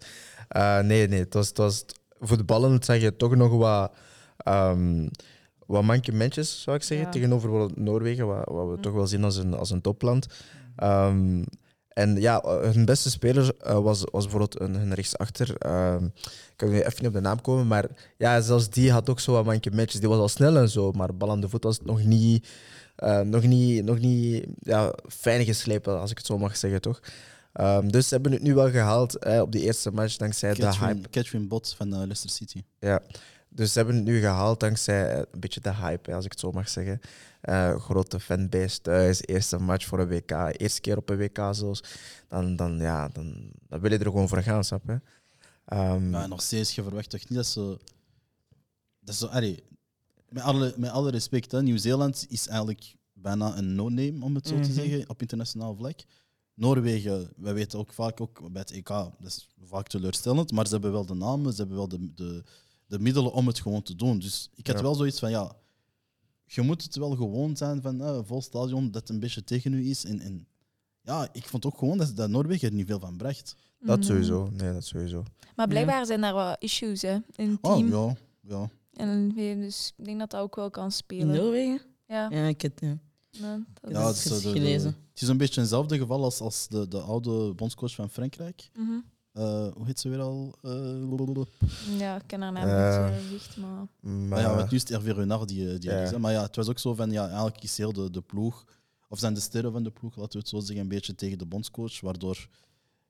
Eh, 0.49 0.79
nee, 0.79 1.09
nee. 1.09 1.19
Het 1.19 1.35
was, 1.35 1.49
het 1.49 1.57
was 1.59 1.85
voetballend 2.21 2.85
zeg 2.85 3.01
je 3.01 3.17
toch 3.17 3.37
nog 3.37 3.53
wat, 3.53 3.93
ehm 4.37 5.07
wat 5.67 5.83
mankementjes, 5.83 6.63
zou 6.63 6.77
ik 6.77 6.83
zeggen. 6.83 7.07
Ja. 7.07 7.13
Tegenover 7.13 7.71
Noorwegen, 7.75 8.27
wat, 8.27 8.45
wat 8.45 8.67
we 8.69 8.75
Mm. 8.77 8.81
toch 8.81 8.93
wel 8.93 9.07
zien 9.07 9.25
als 9.25 9.37
een, 9.37 9.55
als 9.55 9.71
een 9.71 9.81
topland. 9.81 10.27
Ehm, 10.77 11.43
en 11.99 12.21
ja, 12.21 12.43
hun 12.45 12.85
beste 12.85 13.11
speler 13.11 13.55
eh, 13.61 13.79
was, 13.79 14.05
was 14.11 14.23
bijvoorbeeld 14.23 14.61
een, 14.61 14.75
hun 14.75 14.95
rechtsachter. 14.95 15.57
Ehm 15.59 16.05
ik 16.59 16.67
kan 16.67 16.73
nu 16.73 16.81
even 16.81 16.95
niet 16.99 17.07
op 17.07 17.13
de 17.13 17.21
naam 17.21 17.41
komen, 17.41 17.67
maar 17.67 17.87
ja, 18.17 18.41
zelfs 18.41 18.71
die 18.71 18.93
had 18.93 19.11
ook 19.11 19.21
zo 19.21 19.33
wat 19.33 19.45
mankementjes. 19.45 20.01
Die 20.01 20.09
was 20.09 20.19
al 20.19 20.29
snel 20.29 20.57
en 20.57 20.69
zo, 20.69 20.93
maar 20.93 21.15
bal 21.15 21.31
aan 21.31 21.41
de 21.41 21.49
voet 21.49 21.65
was 21.65 21.81
nog 21.81 22.05
niet, 22.05 22.49
eh, 22.97 23.21
nog 23.21 23.43
niet, 23.43 23.85
nog 23.85 23.99
niet 23.99 24.47
ja, 24.61 24.95
fijn 25.09 25.45
geslepen, 25.45 26.01
als 26.01 26.11
ik 26.11 26.17
het 26.17 26.27
zo 26.27 26.39
mag 26.39 26.57
zeggen, 26.57 26.81
toch? 26.81 27.01
Ehm, 27.53 27.89
dus 27.89 28.09
ze 28.09 28.15
hebben 28.15 28.33
het 28.33 28.43
nu 28.43 28.55
wel 28.55 28.71
gehaald 28.71 29.17
hè, 29.21 29.41
op 29.43 29.53
die 29.53 29.63
eerste 29.63 29.91
match 29.91 30.17
dankzij 30.17 30.55
de 30.55 30.77
hype. 30.77 31.09
Catherine, 31.11 31.47
Bot 31.47 31.75
van 31.77 31.93
eh, 31.93 31.99
Leicester 31.99 32.31
City. 32.31 32.63
Ja. 32.81 33.03
Dus 33.49 33.73
ze 33.73 33.79
hebben 33.79 33.97
het 33.97 34.05
nu 34.05 34.21
gehaald 34.21 34.61
dankzij 34.61 35.11
eh, 35.13 35.19
een 35.19 35.41
beetje 35.41 35.61
de 35.61 35.75
hype, 35.75 36.11
hè, 36.11 36.17
als 36.17 36.25
ik 36.25 36.31
het 36.31 36.41
zo 36.41 36.53
mag 36.53 36.69
zeggen. 36.69 37.01
Eh, 37.41 37.81
grote 37.81 38.21
fanbase 38.21 38.81
thuis, 38.81 39.21
eerste 39.27 39.59
match 39.59 39.87
voor 39.87 39.99
een 40.01 40.09
WK, 40.09 40.31
eerste 40.61 40.81
keer 40.81 40.97
op 40.97 41.09
een 41.09 41.17
WK 41.19 41.39
zelfs. 41.51 41.83
Dan, 42.29 42.57
dan, 42.57 42.79
ja, 42.79 43.09
dan, 43.09 43.51
dan 43.69 43.81
wil 43.81 43.91
je 43.91 43.99
er 43.99 44.05
gewoon 44.05 44.29
voor 44.29 44.43
gaan, 44.43 44.65
snap 44.65 44.83
je? 44.87 45.01
Ehm, 45.65 46.11
Maar 46.11 46.29
nog 46.29 46.43
steeds, 46.43 46.75
je 46.75 46.83
verwacht 46.83 47.11
toch 47.11 47.21
niet 47.29 47.37
dat 47.39 47.47
ze... 47.47 47.79
Dat 49.01 49.15
ze 49.15 49.29
allee, 49.29 49.65
met, 50.29 50.43
alle, 50.43 50.75
met 50.77 50.91
alle 50.91 51.11
respect, 51.11 51.53
hè, 51.53 51.63
Nieuw-Zeeland 51.63 52.27
is 52.29 52.47
eigenlijk 52.49 52.95
bijna 53.13 53.57
een 53.57 53.75
no-name, 53.75 54.25
om 54.25 54.35
het 54.35 54.47
zo 54.49 54.55
te 54.55 54.69
Mhm. 54.69 54.73
zeggen, 54.73 55.09
op 55.09 55.21
internationaal 55.21 55.75
vlak. 55.75 56.01
Noorwegen, 56.55 57.33
wij 57.37 57.55
weten 57.55 57.79
ook 57.79 57.93
vaak, 57.93 58.21
ook 58.21 58.53
bij 58.53 58.61
het 58.61 58.71
EK, 58.71 58.89
dat 58.89 59.13
is 59.21 59.49
vaak 59.65 59.87
teleurstellend, 59.87 60.53
maar 60.53 60.67
ze 60.67 60.73
hebben 60.73 60.93
wel 60.93 61.07
de 61.07 61.15
namen, 61.15 61.53
ze 61.53 61.59
hebben 61.59 61.77
wel 61.77 61.89
de, 61.89 62.15
de, 62.15 62.45
de 62.87 62.99
middelen 62.99 63.33
om 63.33 63.47
het 63.47 63.61
gewoon 63.61 63.83
te 63.83 63.95
doen. 63.97 64.19
Dus 64.19 64.51
ik 64.55 64.67
had 64.67 64.77
Ja. 64.77 64.83
wel 64.83 64.95
zoiets 64.95 65.19
van, 65.19 65.31
ja, 65.31 65.53
je 66.49 66.63
moet 66.63 66.83
het 66.83 66.97
wel 66.97 67.11
gewoon 67.17 67.57
zijn 67.57 67.83
van 67.83 68.01
eh, 68.03 68.15
een 68.15 68.25
vol 68.27 68.43
stadion 68.43 68.91
dat 68.91 69.09
een 69.09 69.21
beetje 69.21 69.45
tegen 69.45 69.73
u 69.73 69.91
is. 69.91 70.05
En, 70.05 70.21
en 70.21 70.47
ja, 71.03 71.29
ik 71.33 71.45
vond 71.49 71.67
ook 71.67 71.79
gewoon 71.79 71.99
dat, 71.99 72.17
dat 72.17 72.31
Noorwegen 72.31 72.69
er 72.69 72.75
niet 72.75 72.87
veel 72.87 73.01
van 73.01 73.17
bracht. 73.17 73.55
dat 73.81 73.97
Mm. 73.97 74.03
sowieso. 74.03 74.49
Nee, 74.53 74.73
dat 74.73 74.85
sowieso. 74.85 75.23
Maar 75.57 75.69
blijkbaar 75.69 76.07
zijn 76.07 76.21
daar 76.21 76.33
wat 76.35 76.57
issues 76.63 77.03
hè, 77.03 77.17
in 77.37 77.51
het 77.51 77.59
Oh, 77.63 77.77
team. 77.77 77.89
ja, 77.89 78.17
ja. 78.41 78.69
En 78.93 79.29
dus 79.35 79.93
ik 79.97 80.05
denk 80.05 80.19
dat 80.19 80.31
dat 80.31 80.41
ook 80.41 80.57
wel 80.57 80.71
kan 80.71 80.85
In 80.85 80.93
spelen. 80.93 81.37
Noorwegen? 81.37 81.81
Ja, 82.07 82.29
Ja, 82.31 82.47
ik 82.47 82.61
heb 82.63 82.79
ja. 82.79 82.99
nee, 83.41 83.65
dat 83.81 83.91
Ja, 83.91 84.03
dat 84.03 84.17
het 84.17 84.25
is 84.25 84.31
is, 84.33 84.45
eh, 84.45 84.51
gelezen. 84.53 84.97
het 85.13 85.23
is 85.23 85.29
een 85.29 85.37
beetje 85.37 85.61
hetzelfde 85.61 85.99
geval 85.99 86.25
als, 86.25 86.41
als 86.41 86.69
de, 86.69 86.89
de 86.89 87.01
oude 87.01 87.55
bondscoach 87.55 87.95
van 87.95 88.11
Frankrijk. 88.11 88.71
Mhm. 88.79 88.99
Eh, 89.39 89.69
hoe 89.75 89.87
heet 89.87 90.01
ze 90.01 90.09
weer 90.09 90.21
al? 90.21 90.55
Eh. 90.63 91.99
Ja, 91.99 92.17
ik 92.17 92.23
ken 92.27 92.41
haar 92.41 92.53
naam 92.53 92.69
Eh, 92.69 93.11
niet 93.15 93.23
gezegd, 93.23 93.57
maar... 93.57 93.87
maar 94.01 94.41
ja, 94.41 94.57
nu 94.57 94.77
is 94.77 94.81
het 94.81 94.89
Hervé 94.89 95.13
Renard 95.13 95.49
die, 95.49 95.79
die 95.79 95.91
is. 95.91 96.17
Maar 96.17 96.33
ja, 96.33 96.43
het 96.43 96.57
was 96.57 96.69
ook 96.69 96.79
zo 96.79 96.95
van, 96.95 97.11
ja, 97.11 97.27
eigenlijk 97.27 97.63
is 97.63 97.77
heel 97.77 97.93
de, 97.93 98.11
de 98.11 98.21
ploeg, 98.21 98.65
of 99.09 99.19
zijn 99.19 99.35
de 99.35 99.41
sterren 99.41 99.73
van 99.73 99.83
de 99.83 99.91
ploeg, 99.91 100.17
laten 100.17 100.33
we 100.33 100.39
het 100.39 100.49
zo 100.49 100.59
zeggen, 100.59 100.79
een 100.79 100.89
beetje 100.89 101.15
tegen 101.15 101.39
de 101.39 101.47
bondscoach, 101.47 102.01
waardoor 102.01 102.49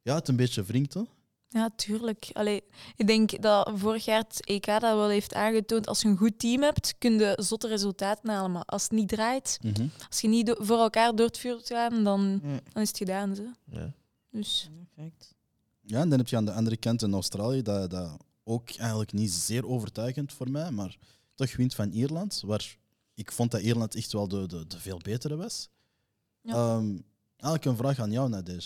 ja, 0.03 0.15
het 0.15 0.29
een 0.29 0.37
beetje 0.37 0.63
wringt. 0.63 0.95
hè. 0.95 1.03
Ja, 1.49 1.71
tuurlijk. 1.77 2.31
Allee, 2.33 2.63
ik 2.97 3.07
denk 3.07 3.43
dat 3.43 3.71
vorig 3.75 4.05
jaar 4.05 4.19
het 4.29 4.47
EK 4.47 4.67
dat 4.67 4.81
wel 4.81 5.09
heeft 5.09 5.35
aangetoond, 5.35 5.87
als 5.87 6.03
je 6.03 6.09
een 6.09 6.17
goed 6.17 6.39
team 6.39 6.63
hebt, 6.63 6.95
kun 6.99 7.19
je 7.19 7.39
zotte 7.43 7.69
resultaten 7.69 8.31
halen. 8.31 8.53
Maar 8.53 8.65
als 8.65 8.83
het 8.83 8.91
niet 8.93 9.09
draait, 9.09 9.59
als 10.09 10.21
je 10.21 10.29
niet 10.29 10.55
voor 10.59 10.79
elkaar 10.79 11.15
door 11.17 11.27
het 11.27 11.39
vuur 11.39 11.61
gaat, 11.65 11.91
dan, 12.05 12.41
dan 12.73 12.83
is 12.83 12.89
het 12.89 12.97
gedaan. 12.97 13.35
Ze. 13.35 13.51
ja. 13.65 13.93
Dus 14.31 14.71
Perfect. 14.95 15.37
Ja, 15.89 16.01
en 16.01 16.09
dan 16.09 16.19
heb 16.19 16.29
je 16.29 16.37
aan 16.37 16.45
de 16.45 16.53
andere 16.53 16.77
kant 16.77 17.03
in 17.03 17.13
Australië, 17.13 17.63
dat, 17.63 17.91
dat 17.91 18.17
ook 18.45 18.71
eigenlijk 18.71 19.13
niet 19.13 19.31
zeer 19.33 19.67
overtuigend 19.67 20.33
voor 20.33 20.51
mij, 20.51 20.71
maar 20.71 20.97
toch 21.35 21.57
wint 21.57 21.75
van 21.75 21.91
Ierland, 21.91 22.43
waar 22.47 22.77
ik 23.15 23.33
vond 23.33 23.51
dat 23.51 23.61
Ierland 23.61 23.95
echt 23.95 24.13
wel 24.13 24.29
de, 24.29 24.47
de, 24.47 24.67
de 24.67 24.79
veel 24.81 24.99
betere 25.03 25.37
was. 25.37 25.69
Ja. 26.43 26.53
Ehm, 26.53 26.97
eigenlijk 27.37 27.65
een 27.65 27.77
vraag 27.77 27.99
aan 27.99 28.11
jou, 28.11 28.29
Nadej. 28.29 28.63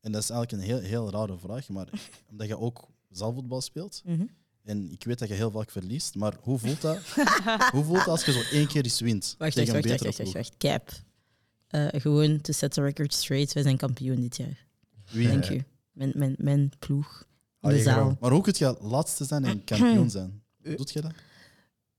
En 0.00 0.12
dat 0.12 0.22
is 0.22 0.30
eigenlijk 0.30 0.62
een 0.62 0.68
heel, 0.68 0.80
heel 0.88 1.10
rare 1.10 1.38
vraag, 1.38 1.68
maar 1.68 1.88
omdat 2.30 2.46
je 2.46 2.58
ook 2.58 2.88
zaalvoetbal 3.10 3.60
speelt, 3.60 4.02
Mhm. 4.04 4.24
en 4.64 4.90
ik 4.90 5.04
weet 5.04 5.18
dat 5.18 5.28
je 5.28 5.34
heel 5.34 5.50
vaak 5.50 5.70
verliest, 5.70 6.14
maar 6.14 6.34
hoe 6.40 6.58
voelt 6.58 6.80
dat, 6.80 6.98
hoe 7.74 7.84
voelt 7.84 7.98
dat 7.98 8.06
als 8.08 8.24
je 8.24 8.32
zo 8.32 8.40
één 8.56 8.66
keer 8.66 8.84
eens 8.84 9.00
wint 9.00 9.34
Wacht, 9.38 9.54
tegen 9.54 9.72
wacht, 9.72 9.84
een 9.84 9.90
wacht, 9.90 10.02
betere 10.04 10.24
wacht, 10.24 10.34
wacht, 10.38 10.58
ploeg? 10.58 10.72
wacht. 10.80 11.02
Cap. 11.02 11.06
Eh, 11.92 12.00
gewoon 12.00 12.40
to 12.40 12.52
set 12.52 12.72
the 12.72 12.82
record 12.82 13.14
straight. 13.14 13.52
Wij 13.52 13.62
zijn 13.62 13.76
kampioen 13.76 14.20
dit 14.20 14.36
jaar. 14.36 14.66
Wie? 15.10 15.28
Dank 15.28 15.48
u. 15.48 15.64
Mijn, 15.98 16.12
mijn, 16.14 16.34
mijn 16.38 16.72
ploeg. 16.78 17.24
In 17.60 17.68
de 17.68 17.82
zaal. 17.82 18.16
Maar 18.20 18.30
hoe 18.30 18.42
kun 18.42 18.54
je 18.56 18.76
laatste 18.80 19.24
zijn 19.24 19.44
en 19.44 19.64
kampioen 19.64 20.10
zijn? 20.10 20.42
Doet 20.76 20.90
je 20.90 21.00
dat? 21.00 21.12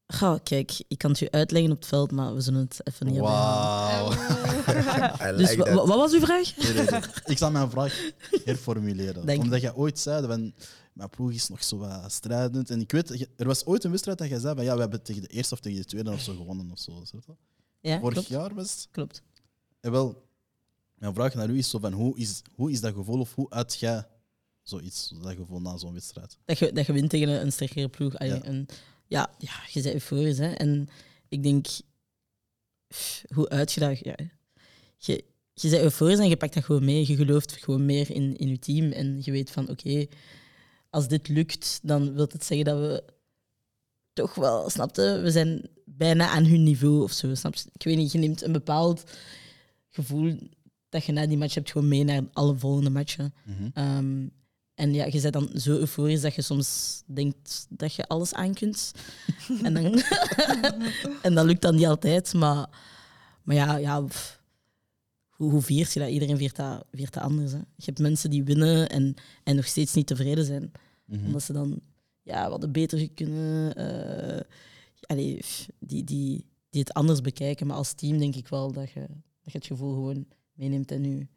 Ga, 0.08 0.40
kijk, 0.44 0.84
ik 0.88 0.98
kan 0.98 1.10
het 1.10 1.20
je 1.20 1.32
uitleggen 1.32 1.72
op 1.72 1.78
het 1.78 1.88
veld, 1.88 2.12
maar 2.12 2.36
we 2.36 2.42
zullen 2.42 2.60
het 2.60 2.80
even 2.84 3.06
niet 3.06 3.16
hebben. 3.16 3.32
Wauw. 3.34 4.12
I 5.34 5.38
Dus 5.38 5.50
like 5.56 5.74
wat 5.74 5.88
was 5.88 6.14
uw 6.14 6.20
vraag? 6.20 6.58
Nee, 6.58 6.74
nee, 6.74 6.86
nee. 6.86 7.02
Ik 7.26 7.38
zal 7.38 7.52
mijn 7.52 7.70
vraag 7.70 8.12
herformuleren. 8.46 9.40
Omdat 9.40 9.62
jij 9.62 9.74
ooit 9.74 10.00
zei, 10.00 10.28
van, 10.28 10.54
mijn 10.94 11.10
ploeg 11.10 11.32
is 11.32 11.50
nog 11.50 11.64
zo 11.64 11.78
wat 11.78 12.12
strijdend. 12.12 12.70
En 12.70 12.80
ik 12.82 12.92
weet, 12.92 13.28
er 13.36 13.46
was 13.46 13.66
ooit 13.66 13.84
een 13.84 13.92
wedstrijd 13.92 14.18
dat 14.18 14.28
jij 14.30 14.40
zei, 14.40 14.56
van, 14.56 14.64
ja, 14.64 14.74
we 14.74 14.80
hebben 14.82 15.02
tegen 15.04 15.22
de 15.22 15.28
eerste 15.28 15.54
of 15.54 15.60
tegen 15.60 15.80
de 15.80 15.86
tweede 15.86 16.12
of 16.12 16.22
zo 16.22 16.36
gewonnen. 16.36 16.72
Of 16.72 16.80
zo? 16.80 17.04
Ja, 17.80 18.00
Vorig 18.00 18.14
klopt. 18.14 18.28
jaar 18.28 18.54
was 18.54 18.72
het. 18.72 18.88
klopt. 18.92 19.22
En 19.80 19.92
wel, 19.92 20.29
mijn 21.00 21.14
vraag 21.14 21.34
naar 21.34 21.50
u 21.50 21.58
is, 21.58 21.70
zo 21.70 21.80
van, 21.80 21.94
hoe, 21.94 22.18
is, 22.18 22.42
hoe 22.56 22.72
is 22.72 22.82
dat 22.82 22.94
gevoel 22.94 23.20
of 23.20 23.36
hoe 23.36 23.50
uit 23.50 23.80
jij 23.80 24.08
zoiets, 24.64 25.14
dat 25.22 25.36
gevoel 25.36 25.62
na 25.62 25.78
zo'n 25.78 25.94
wedstrijd? 25.94 26.38
Dat 26.46 26.60
je, 26.60 26.72
dat 26.72 26.86
je 26.86 26.94
wint 26.94 27.10
tegen 27.10 27.30
een, 27.30 27.52
sterkere 27.52 27.90
ploeg. 27.90 28.18
Allee, 28.18 28.34
Ja. 28.34 28.42
En, 28.42 28.66
ja, 29.08 29.30
ja, 29.38 29.54
je 29.72 29.82
bent 29.82 29.94
euforisch. 29.94 30.38
Hè? 30.38 30.52
En 30.52 30.90
ik 31.28 31.44
denk, 31.44 31.68
pff, 32.88 33.24
hoe 33.34 33.50
uit 33.50 33.72
je 33.72 33.80
dat... 33.80 34.00
Ja, 34.00 34.16
je, 34.98 35.24
je 35.54 35.70
bent 35.70 35.84
euforisch 35.84 36.20
en 36.20 36.30
je 36.30 36.38
pakt 36.38 36.54
dat 36.54 36.64
gewoon 36.64 36.86
mee. 36.86 37.08
Je 37.08 37.16
gelooft 37.16 37.52
gewoon 37.52 37.86
meer 37.86 38.12
in, 38.12 38.38
in 38.38 38.48
je 38.48 38.60
team. 38.60 38.92
En 38.92 39.20
je 39.24 39.32
weet 39.32 39.52
van, 39.52 39.70
oké, 39.70 40.08
als 40.90 41.08
dit 41.08 41.28
lukt, 41.28 41.80
dan 41.84 42.14
wil 42.14 42.28
het 42.32 42.46
zeggen 42.46 42.66
dat 42.66 42.80
we 42.80 43.04
toch 44.14 44.36
wel, 44.36 44.70
snapte, 44.70 45.20
we 45.24 45.32
zijn 45.32 45.70
bijna 45.86 46.30
aan 46.30 46.46
hun 46.46 46.64
niveau 46.64 47.04
of 47.04 47.12
zo. 47.12 47.36
Snap 47.36 47.56
je? 47.56 47.70
Ik 47.74 47.84
weet 47.84 47.98
niet, 47.98 48.12
je 48.12 48.18
neemt 48.18 48.42
een 48.42 48.52
bepaald 48.52 49.04
gevoel 49.90 50.38
dat 50.90 51.06
je 51.06 51.12
na 51.12 51.28
die 51.28 51.38
match 51.38 51.54
hebt 51.54 51.72
gewoon 51.72 51.88
mee 51.88 52.04
naar 52.04 52.24
alle 52.34 52.58
volgende 52.58 52.90
matchen. 52.90 53.34
Ehm, 53.74 54.28
en 54.76 54.94
ja, 54.94 55.06
je 55.06 55.22
bent 55.22 55.34
dan 55.34 55.50
zo 55.56 55.72
euforisch 55.78 56.22
dat 56.22 56.36
je 56.36 56.42
soms 56.42 57.02
denkt 57.06 57.66
dat 57.70 57.94
je 57.94 58.08
alles 58.08 58.34
aan 58.34 58.54
kunt. 58.54 58.92
en, 59.64 59.74
dan 59.74 59.86
en 61.22 61.34
dat 61.36 61.46
lukt 61.46 61.62
dan 61.62 61.76
niet 61.76 61.86
altijd. 61.86 62.34
Maar, 62.34 62.70
maar 63.44 63.56
ja, 63.56 63.78
ja 63.78 64.02
pff, 64.02 64.42
hoe, 65.30 65.52
hoe 65.52 65.62
viert 65.62 65.94
je 65.94 66.00
dat? 66.00 66.10
Iedereen 66.10 66.38
viert 66.38 66.56
dat, 66.56 66.86
viert 66.92 67.14
dat 67.14 67.24
anders. 67.24 67.52
Hè. 67.52 67.58
Je 67.58 67.86
hebt 67.86 68.00
mensen 68.00 68.30
die 68.30 68.44
winnen 68.44 68.90
en, 68.90 69.14
en 69.44 69.56
nog 69.56 69.66
steeds 69.66 69.94
niet 69.94 70.08
tevreden 70.08 70.46
zijn. 70.46 70.72
Mhm. 71.06 71.26
Omdat 71.26 71.44
ze 71.44 71.54
dan 71.54 71.80
ja, 72.22 72.50
wat 72.50 72.72
beter 72.72 73.10
kunnen. 73.10 73.76
eh, 73.76 74.42
allee, 75.02 75.42
die, 75.80 76.04
die, 76.04 76.46
die 76.70 76.80
het 76.82 76.94
anders 76.94 77.22
bekijken. 77.22 77.68
Maar 77.68 77.76
als 77.76 77.94
team 77.94 78.18
denk 78.18 78.36
ik 78.36 78.48
wel 78.48 78.72
dat 78.72 78.90
je, 78.92 79.00
dat 79.44 79.52
je 79.52 79.58
het 79.58 79.66
gevoel 79.68 79.94
gewoon 79.94 80.26
meeneemt 80.60 80.92
en 80.92 81.02
nu 81.02 81.28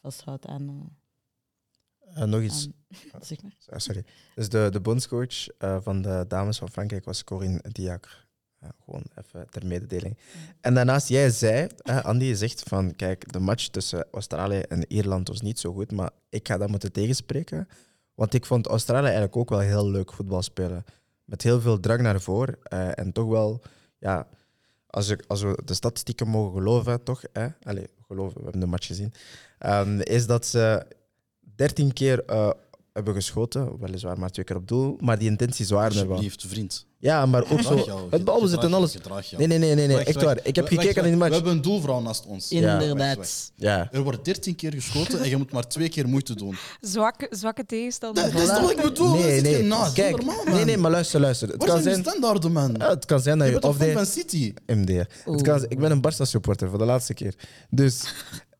vasthoudt 0.00 0.46
aan... 0.46 0.68
eh, 0.68 2.22
Eh, 2.22 2.28
nog 2.28 2.40
iets. 2.42 2.68
aan- 3.12 3.22
zeg 3.30 3.42
maar. 3.42 3.56
Ah, 3.66 3.78
Sorry. 3.78 4.04
Dus 4.34 4.48
de, 4.48 4.68
de 4.72 4.80
bondscoach 4.80 5.46
eh, 5.48 5.76
van 5.80 6.02
de 6.02 6.24
dames 6.28 6.58
van 6.58 6.70
Frankrijk 6.70 7.04
was 7.04 7.24
Corinne 7.24 7.64
Diacre. 7.72 8.16
Ja, 8.60 8.70
gewoon 8.84 9.02
even 9.14 9.50
ter 9.50 9.66
mededeling. 9.66 10.18
En 10.60 10.74
daarnaast, 10.74 11.08
jij 11.08 11.30
zei, 11.30 11.66
hè, 11.82 12.02
Andy, 12.02 12.24
je 12.24 12.36
zegt 12.36 12.62
van, 12.62 12.94
kijk, 12.96 13.32
de 13.32 13.38
match 13.38 13.66
tussen 13.68 14.06
Australië 14.12 14.58
en 14.60 14.92
Ierland 14.92 15.28
was 15.28 15.40
niet 15.40 15.58
zo 15.58 15.72
goed, 15.72 15.92
maar 15.92 16.10
ik 16.28 16.48
ga 16.48 16.56
dat 16.56 16.68
moeten 16.68 16.92
tegenspreken. 16.92 17.68
Want 18.14 18.34
ik 18.34 18.46
vond 18.46 18.66
Australië 18.66 19.04
eigenlijk 19.04 19.36
ook 19.36 19.48
wel 19.48 19.58
heel 19.58 19.90
leuk 19.90 20.12
voetbal 20.12 20.42
spelen. 20.42 20.84
Met 21.24 21.42
heel 21.42 21.60
veel 21.60 21.80
drang 21.80 22.00
naar 22.00 22.20
voren. 22.20 22.58
eh, 22.62 22.98
en 22.98 23.12
toch 23.12 23.28
wel, 23.28 23.62
ja, 23.98 24.26
als, 24.90 25.14
we 25.42 25.58
de 25.64 25.74
statistieken 25.74 26.28
mogen 26.28 26.52
geloven, 26.52 27.02
toch? 27.02 27.22
Hè? 27.32 27.48
Geloven, 28.06 28.36
we 28.36 28.42
hebben 28.42 28.60
de 28.60 28.66
match 28.66 28.86
gezien. 28.86 29.12
ehm, 29.58 30.00
is 30.00 30.26
dat 30.26 30.46
ze 30.46 30.86
13 31.54 31.92
keer 31.92 32.24
eh, 32.24 32.50
hebben 33.04 33.14
geschoten. 33.22 33.78
Weliswaar 33.80 34.18
maar 34.18 34.30
twee 34.30 34.44
keer 34.44 34.56
op 34.56 34.68
doel. 34.68 34.96
Maar 35.00 35.18
die 35.18 35.28
intenties 35.28 35.70
waren 35.70 35.90
er 35.90 35.96
wel. 36.06 36.16
Alsjeblieft, 36.16 36.44
vriend. 36.48 36.86
Ja, 37.00 37.26
maar 37.26 37.42
ook 37.42 37.48
Gedraag 37.48 37.78
zo. 37.78 37.84
jou, 37.84 38.00
Het 38.10 38.24
balbezit 38.24 38.56
en 38.56 38.62
gedraag 38.62 38.78
alles. 38.78 38.92
jou, 38.92 39.02
gedraag 39.04 39.26
jou. 39.30 39.46
Nee, 39.46 39.58
nee, 39.58 39.74
nee, 39.74 39.86
nee, 39.86 39.96
nee. 39.96 40.04
Echt 40.04 40.22
waar. 40.22 40.38
Ik 40.42 40.56
heb 40.56 40.66
gekeken 40.66 40.94
naar 40.94 41.02
die 41.04 41.12
We 41.12 41.18
match. 41.18 41.34
hebben 41.34 41.52
een 41.52 41.62
doelvrouw 41.62 42.00
naast 42.00 42.26
ons. 42.26 42.50
Inderdaad. 42.50 43.52
Ja. 43.54 43.88
Er 43.92 44.02
wordt 44.02 44.24
13 44.24 44.54
keer 44.54 44.72
geschoten 44.72 45.20
en 45.20 45.28
je 45.28 45.36
moet 45.36 45.52
maar 45.52 45.68
twee 45.68 45.88
keer 45.88 46.08
moeite 46.08 46.34
doen. 46.34 46.56
Zwakke, 46.80 47.26
zwakke 47.30 47.66
tegenstander. 47.66 48.22
Dat, 48.24 48.32
dat 48.32 48.42
is 48.42 48.48
toch 48.48 48.60
wat 48.60 48.70
ik 48.70 48.82
bedoel? 48.82 49.12
Dat 49.12 49.18
Nee, 49.24 49.40
nee. 49.40 49.62
naast. 49.62 49.92
Kijk, 49.92 50.16
normaal, 50.16 50.44
man. 50.44 50.54
nee, 50.54 50.64
nee, 50.64 50.76
maar 50.76 50.90
luister, 50.90 51.20
luister. 51.20 51.48
Het 51.48 51.56
Waar 51.56 51.66
kan 51.68 51.82
zijn 51.82 51.92
zijn. 51.94 52.04
de 52.04 52.10
standaarden, 52.10 52.52
man? 52.52 52.74
Ja, 52.78 52.88
het 52.88 53.04
kan 53.04 53.20
zijn 53.20 53.38
dat 53.38 53.46
je 53.48 53.52
je 53.54 53.60
bent 53.60 53.72
of 53.72 53.78
de 53.80 53.92
van 53.92 54.06
City? 54.06 54.54
MD. 54.66 54.88
Het 55.24 55.42
kan, 55.42 55.64
ik 55.68 55.78
ben 55.78 55.90
een 55.90 56.00
Barca 56.00 56.24
supporter 56.24 56.68
voor 56.68 56.78
de 56.78 56.84
laatste 56.84 57.14
keer. 57.14 57.34
Dus 57.70 58.14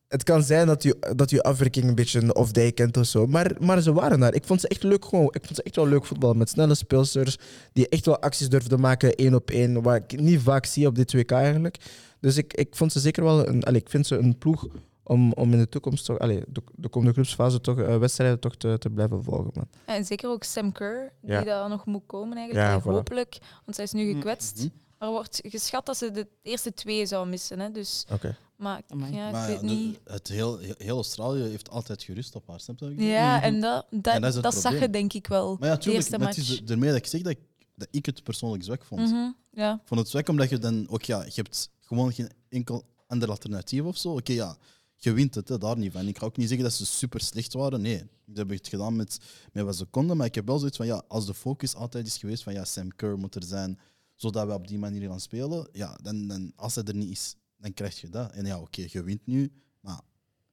het 0.09 0.23
kan 0.23 0.43
zijn 0.43 0.67
dat 0.67 0.83
je, 0.83 0.97
dat 1.15 1.29
je 1.29 1.43
afwerking 1.43 1.85
een 1.87 1.95
beetje 1.95 2.21
een 2.21 2.35
off-day 2.35 2.71
kent 2.71 2.97
of 2.97 3.05
zo. 3.05 3.25
Maar, 3.27 3.55
maar 3.59 3.81
ze 3.81 3.93
waren 3.93 4.19
daar. 4.19 4.33
Ik 4.33 4.43
vond 4.45 4.61
ze 4.61 4.67
echt 4.67 4.83
leuk 4.83 5.05
gewoon. 5.05 5.25
Ik 5.25 5.43
vond 5.43 5.55
ze 5.55 5.63
echt 5.63 5.75
wel 5.75 5.87
leuk 5.87 6.05
voetbal. 6.05 6.33
Met 6.33 6.49
snelle 6.49 6.75
speelsters 6.75 7.37
die 7.73 7.89
echt 7.89 8.05
wel 8.05 8.19
acties 8.21 8.49
durfden 8.49 8.79
maken, 8.79 9.15
één 9.15 9.33
op 9.33 9.49
één. 9.51 9.81
Wat 9.81 9.95
ik 9.95 10.19
niet 10.19 10.39
vaak 10.41 10.65
zie 10.65 10.87
op 10.87 10.95
dit 10.95 11.13
WK 11.13 11.31
eigenlijk. 11.31 11.77
Dus 12.19 12.37
ik, 12.37 12.53
ik 12.53 12.75
vond 12.75 12.91
ze 12.91 12.99
zeker 12.99 13.23
wel 13.23 13.47
een. 13.47 13.63
Allee, 13.63 13.81
ik 13.81 13.89
vind 13.89 14.07
ze 14.07 14.17
een 14.17 14.37
ploeg 14.37 14.67
om, 15.03 15.33
om 15.33 15.51
in 15.53 15.57
de 15.59 15.69
toekomst 15.69 16.05
toch. 16.05 16.19
Allee, 16.19 16.43
de, 16.47 16.61
de 16.75 16.89
komende 16.89 17.13
groepsfase 17.13 17.61
toch 17.61 17.79
eh, 17.79 17.97
wedstrijden 17.97 18.39
toch 18.39 18.55
te, 18.55 18.77
te 18.77 18.89
blijven 18.89 19.23
volgen. 19.23 19.51
Man. 19.53 19.67
En 19.85 20.05
zeker 20.05 20.29
ook 20.29 20.43
Sam 20.43 20.71
Kerr, 20.71 21.11
die 21.21 21.31
Ja. 21.31 21.43
daar 21.43 21.69
nog 21.69 21.85
moet 21.85 22.03
komen 22.05 22.37
eigenlijk. 22.37 22.67
Ja, 22.67 22.71
Allee, 22.73 22.83
voilà. 22.83 22.95
Hopelijk, 22.97 23.37
want 23.65 23.75
zij 23.75 23.83
is 23.85 23.91
nu 23.91 24.13
gekwetst. 24.13 24.57
Mhm. 24.57 24.67
Maar 24.99 25.07
er 25.07 25.13
wordt 25.13 25.39
geschat 25.43 25.85
dat 25.85 25.97
ze 25.97 26.11
de 26.11 26.27
eerste 26.41 26.73
twee 26.73 27.05
zou 27.05 27.27
missen. 27.27 27.59
Hè. 27.59 27.71
Dus, 27.71 28.05
Oké. 28.13 28.35
Maar 28.59 28.81
Amai. 28.87 29.13
ja, 29.13 29.25
ik 29.27 29.31
Maar 29.31 29.47
weet 29.47 29.61
ja, 29.61 29.67
de- 29.67 29.73
niet. 29.73 29.99
het 30.03 30.27
heel, 30.27 30.57
heel 30.77 30.95
Australië 30.95 31.41
heeft 31.41 31.69
altijd 31.69 32.03
gerust 32.03 32.35
op 32.35 32.47
haar. 32.47 32.59
Snap 32.59 32.79
je? 32.79 32.95
Ja, 32.95 33.41
en 33.41 33.61
dat, 33.61 33.85
dat, 33.89 34.13
En 34.15 34.21
dat 34.41 34.55
zag 34.55 34.79
je 34.79 34.89
denk 34.89 35.13
ik 35.13 35.27
wel. 35.27 35.57
Maar 35.59 35.69
ja, 35.69 35.75
de 35.75 35.81
tuurlijk, 35.81 36.03
eerste 36.03 36.17
maar 36.19 36.27
het 36.27 36.37
match. 36.37 36.49
is 36.51 36.61
ermee 36.69 36.89
dat 36.89 36.97
ik 36.97 37.05
zeg 37.05 37.21
dat 37.21 37.31
ik, 37.31 37.39
dat 37.75 37.87
ik 37.91 38.05
het 38.05 38.23
persoonlijk 38.23 38.63
zwak 38.63 38.85
vond. 38.85 39.01
Mhm, 39.01 39.31
ja. 39.51 39.73
Ik 39.73 39.87
vond 39.87 39.99
het 39.99 40.09
zwak 40.09 40.29
omdat 40.29 40.49
je 40.49 40.57
dan 40.57 40.89
ook, 40.89 41.03
ja, 41.03 41.23
je 41.23 41.31
hebt 41.35 41.69
gewoon 41.79 42.13
geen 42.13 42.29
enkel 42.49 42.83
ander 43.07 43.29
alternatief 43.29 43.81
of 43.83 43.97
zo. 43.97 44.11
Oké, 44.13 44.33
ja, 44.33 44.57
je 44.95 45.13
wint 45.13 45.35
het, 45.35 45.49
hè, 45.49 45.57
daar 45.57 45.77
niet 45.77 45.91
van. 45.91 46.07
Ik 46.07 46.17
ga 46.17 46.25
ook 46.25 46.37
niet 46.37 46.47
zeggen 46.47 46.65
dat 46.65 46.75
ze 46.75 46.85
super 46.85 47.21
slecht 47.21 47.53
waren. 47.53 47.81
Nee, 47.81 47.97
dat 48.25 48.37
heb 48.37 48.51
ik 48.51 48.57
het 48.57 48.67
gedaan 48.67 48.95
met, 48.95 49.17
met 49.53 49.63
wat 49.65 49.75
ze 49.75 49.85
konden. 49.85 50.17
Maar 50.17 50.25
ik 50.25 50.35
heb 50.35 50.45
wel 50.47 50.57
zoiets 50.59 50.77
van, 50.77 50.85
ja, 50.85 51.03
als 51.07 51.25
de 51.25 51.33
focus 51.33 51.75
altijd 51.75 52.07
is 52.07 52.17
geweest 52.17 52.43
van, 52.43 52.53
ja, 52.53 52.65
Sam 52.65 52.95
Kerr 52.95 53.17
moet 53.17 53.35
er 53.35 53.43
zijn, 53.43 53.79
zodat 54.15 54.47
we 54.47 54.53
op 54.53 54.67
die 54.67 54.77
manier 54.77 55.09
gaan 55.09 55.19
spelen, 55.19 55.69
ja, 55.71 55.97
dan, 56.01 56.27
dan, 56.27 56.51
als 56.55 56.75
hij 56.75 56.83
er 56.83 56.95
niet 56.95 57.09
is, 57.09 57.35
dan 57.59 57.73
krijg 57.73 58.01
je 58.01 58.09
dat. 58.09 58.31
En 58.31 58.45
ja, 58.45 58.59
oké, 58.59 58.85
je 58.87 59.03
wint 59.03 59.25
nu, 59.25 59.51
maar 59.79 60.01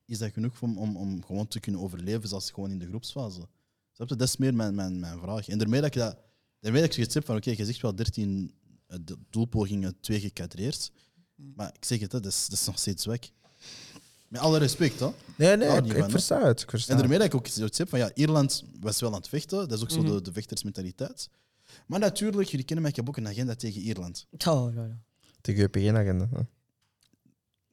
is 0.04 0.18
dat 0.18 0.32
genoeg 0.32 0.62
om, 0.62 0.78
om, 0.78 0.96
om 0.96 1.24
gewoon 1.24 1.48
te 1.48 1.60
kunnen 1.60 1.80
overleven, 1.80 2.28
zoals 2.28 2.50
gewoon 2.50 2.70
in 2.70 2.78
de 2.78 2.86
groepsfase? 2.86 3.48
Je? 3.92 4.04
Dat 4.06 4.20
is 4.22 4.36
meer 4.36 4.54
mijn, 4.54 4.74
mijn, 4.74 5.00
mijn 5.00 5.18
vraag. 5.18 5.48
En 5.48 5.58
daarmee 5.58 5.80
dat 5.80 5.94
ik 5.94 6.00
dat, 6.00 6.18
daarmee 6.60 6.80
dat 6.80 6.90
ik 6.90 6.96
zoiets 6.96 7.14
heb 7.14 7.24
van, 7.24 7.36
oké, 7.36 7.50
je 7.50 7.64
zegt 7.64 7.80
wel 7.80 7.94
13 7.94 8.54
eh, 8.86 8.98
doelpogingen, 9.30 10.00
twee 10.00 10.20
gecadreerd. 10.20 10.92
Maar 11.34 11.70
ik 11.74 11.84
zeg 11.84 12.00
het, 12.00 12.12
hè, 12.12 12.20
dat, 12.20 12.32
is, 12.32 12.48
dat 12.48 12.58
is 12.58 12.66
nog 12.66 12.78
steeds 12.78 13.02
zwak. 13.02 13.24
Met 14.28 14.40
alle 14.40 14.58
respect, 14.58 15.00
hè. 15.00 15.08
Nee, 15.36 15.56
nee, 15.56 15.82
ik, 15.82 16.10
versta 16.10 16.46
het. 16.46 16.62
Ik 16.62 16.70
versta 16.70 16.92
En 16.92 16.98
het. 16.98 17.08
daarmee 17.08 17.28
dat 17.28 17.34
ik 17.34 17.40
ook 17.40 17.52
zoiets 17.52 17.78
heb 17.78 17.88
van, 17.88 17.98
ja, 17.98 18.10
Ierland 18.14 18.62
was 18.80 19.00
wel 19.00 19.10
aan 19.10 19.16
het 19.16 19.28
vechten. 19.28 19.58
Dat 19.68 19.72
is 19.78 19.82
ook 19.82 19.90
zo 19.90 20.02
Mhm. 20.02 20.12
de, 20.12 20.22
de 20.22 20.32
vechtersmentaliteit. 20.32 21.28
Maar 21.86 21.98
natuurlijk, 21.98 22.48
jullie 22.48 22.64
kennen 22.64 22.82
mij, 22.82 22.90
ik 22.90 22.96
heb 22.96 23.08
ook 23.08 23.16
een 23.16 23.28
agenda 23.28 23.54
tegen 23.54 23.80
Ierland. 23.80 24.26
Oh, 24.46 24.74
ja, 24.74 24.84
ja. 24.84 25.02
Tegen 25.40 25.62
UPG-agenda. 25.62 26.28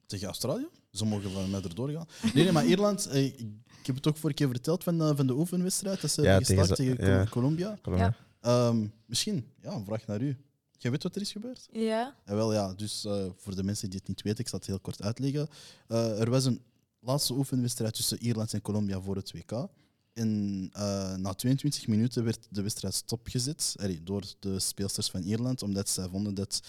Tegen 0.06 0.26
Australië. 0.26 0.66
Ze 0.90 1.04
mogen 1.04 1.30
van 1.30 1.50
mij 1.50 1.62
erdoor 1.62 1.90
gaan. 1.90 2.06
Nee, 2.34 2.42
nee, 2.44 2.52
maar 2.52 2.66
Ierland, 2.66 3.06
eh, 3.06 3.24
ik, 3.24 3.46
heb 3.82 3.94
het 3.96 4.06
ook 4.06 4.16
vorige 4.16 4.38
keer 4.38 4.48
verteld 4.48 4.82
van, 4.84 4.98
de- 4.98 5.16
van 5.16 5.26
de 5.26 5.32
oefenwedstrijd. 5.34 6.00
Dat 6.00 6.10
ze 6.10 6.22
Ja, 6.22 6.28
hebben 6.44 6.74
tegen 6.74 7.06
ja. 7.06 7.26
Colombia. 7.30 7.78
Ja. 7.84 8.16
Ehm, 8.40 8.86
misschien, 9.06 9.46
ja, 9.62 9.72
een 9.72 9.84
vraag 9.84 10.06
naar 10.06 10.20
u. 10.22 10.36
Jij 10.78 10.90
weet 10.90 11.02
wat 11.02 11.14
er 11.14 11.20
is 11.20 11.32
gebeurd? 11.32 11.68
Ja. 11.72 12.14
Ja, 12.26 12.34
wel, 12.34 12.52
ja, 12.52 12.74
dus 12.74 13.04
eh, 13.04 13.24
voor 13.36 13.54
de 13.56 13.62
mensen 13.62 13.90
die 13.90 13.98
het 13.98 14.08
niet 14.08 14.22
weten, 14.22 14.38
ik 14.38 14.48
zal 14.48 14.58
het 14.58 14.68
heel 14.68 14.80
kort 14.80 15.02
uitleggen. 15.02 15.48
Eh, 15.88 16.20
er 16.20 16.30
was 16.30 16.44
een 16.44 16.60
laatste 17.00 17.32
oefenwedstrijd 17.34 17.94
tussen 17.94 18.22
Ierland 18.22 18.52
en 18.52 18.62
Colombia 18.62 19.00
voor 19.00 19.16
het 19.16 19.32
WK. 19.32 19.68
En 20.12 20.68
eh, 20.72 21.14
na 21.14 21.32
22 21.34 21.86
minuten 21.86 22.24
werd 22.24 22.46
de 22.50 22.62
wedstrijd 22.62 22.94
stopgezet 22.94 23.74
allee, 23.80 24.02
door 24.02 24.22
de 24.38 24.58
speelsters 24.60 25.10
van 25.10 25.22
Ierland, 25.22 25.62
omdat 25.62 25.88
zij 25.88 26.08
vonden 26.08 26.34
dat 26.34 26.60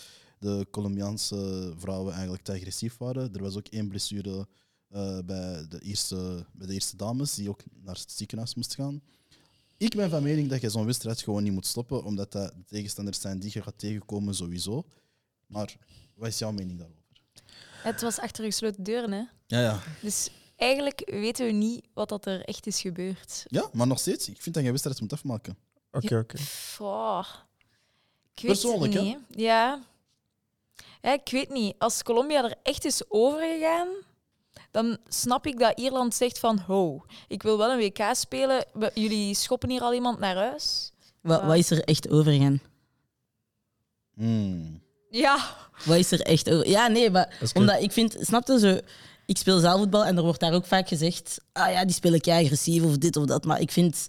de 0.45 0.67
Colombiaanse 0.71 1.73
vrouwen 1.77 2.13
eigenlijk 2.13 2.43
te 2.43 2.51
agressief 2.51 2.97
waren. 2.97 3.33
Er 3.33 3.41
was 3.41 3.57
ook 3.57 3.67
één 3.67 3.87
blessure 3.87 4.47
eh, 4.89 5.19
bij, 5.25 5.67
de 5.69 5.79
eerste, 5.79 6.45
bij 6.51 6.67
de 6.67 6.73
eerste 6.73 6.95
dames, 6.95 7.35
die 7.35 7.49
ook 7.49 7.61
naar 7.83 7.95
het 7.95 8.11
ziekenhuis 8.11 8.55
moest 8.55 8.75
gaan. 8.75 9.01
Ik 9.77 9.95
ben 9.95 10.09
van 10.09 10.23
mening 10.23 10.49
dat 10.49 10.61
je 10.61 10.69
zo'n 10.69 10.85
wedstrijd 10.85 11.21
gewoon 11.21 11.43
niet 11.43 11.53
moet 11.53 11.65
stoppen, 11.65 12.03
omdat 12.03 12.31
dat 12.31 12.53
de 12.53 12.63
tegenstanders 12.65 13.21
zijn 13.21 13.39
die 13.39 13.51
je 13.53 13.61
gaat 13.61 13.77
tegenkomen 13.77 14.35
sowieso. 14.35 14.83
Maar 15.47 15.77
wat 16.15 16.27
is 16.27 16.39
jouw 16.39 16.51
mening 16.51 16.77
daarover? 16.77 17.03
Het 17.83 18.01
was 18.01 18.19
achter 18.19 18.43
gesloten 18.43 18.83
deuren, 18.83 19.11
hè. 19.11 19.23
Ja, 19.47 19.61
ja. 19.61 19.81
Dus 20.01 20.29
eigenlijk 20.55 21.01
weten 21.05 21.45
we 21.45 21.51
niet 21.51 21.85
wat 21.93 22.09
dat 22.09 22.25
er 22.25 22.41
echt 22.41 22.67
is 22.67 22.81
gebeurd. 22.81 23.45
ja, 23.47 23.69
maar 23.73 23.87
nog 23.87 23.99
steeds. 23.99 24.29
Ik 24.29 24.41
vind 24.41 24.55
dat 24.55 24.63
je 24.63 24.69
wedstrijd 24.69 25.01
moet 25.01 25.13
afmaken. 25.13 25.57
Oké, 25.91 26.17
oké. 26.17 26.35
Pff, 26.35 26.81
oh. 26.81 27.25
Ik 28.35 28.41
weet 28.41 28.51
Persoonlijk, 28.51 28.93
hè? 28.93 29.01
niet. 29.01 29.17
Ja. 29.29 29.83
Ja. 31.01 31.13
Ik 31.13 31.29
weet 31.31 31.49
niet. 31.49 31.75
Als 31.77 32.03
Colombia 32.03 32.43
er 32.43 32.55
echt 32.63 32.85
is 32.85 33.01
overgegaan, 33.07 33.87
dan 34.71 34.97
snap 35.07 35.45
ik 35.47 35.59
dat 35.59 35.79
Ierland 35.79 36.15
zegt 36.15 36.39
van 36.39 36.59
ho, 36.59 37.05
ik 37.27 37.43
wil 37.43 37.57
wel 37.57 37.71
een 37.71 37.77
WK 37.77 38.09
spelen. 38.11 38.65
Jullie 38.93 39.35
schoppen 39.35 39.69
hier 39.69 39.81
al 39.81 39.93
iemand 39.93 40.19
naar 40.19 40.35
huis. 40.35 40.91
Wat, 41.21 41.43
wat 41.43 41.57
is 41.57 41.71
er 41.71 41.83
echt 41.83 42.09
overgegaan? 42.09 42.61
Hmm. 44.13 44.83
Ja, 45.09 45.37
Wat 45.85 45.97
is 45.97 46.11
er 46.11 46.21
echt 46.21 46.49
over? 46.49 46.67
Ja, 46.67 46.87
nee, 46.87 47.09
maar 47.09 47.51
omdat 47.53 47.81
ik 47.81 47.91
vind, 47.91 48.15
snap 48.19 48.47
je 48.47 48.59
zo? 48.59 48.79
Ik 49.25 49.37
speel 49.37 49.59
zaalvoetbal 49.59 50.05
en 50.05 50.17
er 50.17 50.23
wordt 50.23 50.39
daar 50.39 50.53
ook 50.53 50.65
vaak 50.65 50.87
gezegd: 50.87 51.37
ah 51.51 51.71
ja, 51.71 51.85
die 51.85 51.93
spelen 51.95 52.21
kei 52.21 52.45
agressief 52.45 52.83
of 52.83 52.97
dit 52.97 53.15
of 53.15 53.25
dat. 53.25 53.45
Maar 53.45 53.59
ik 53.59 53.71
vind, 53.71 54.07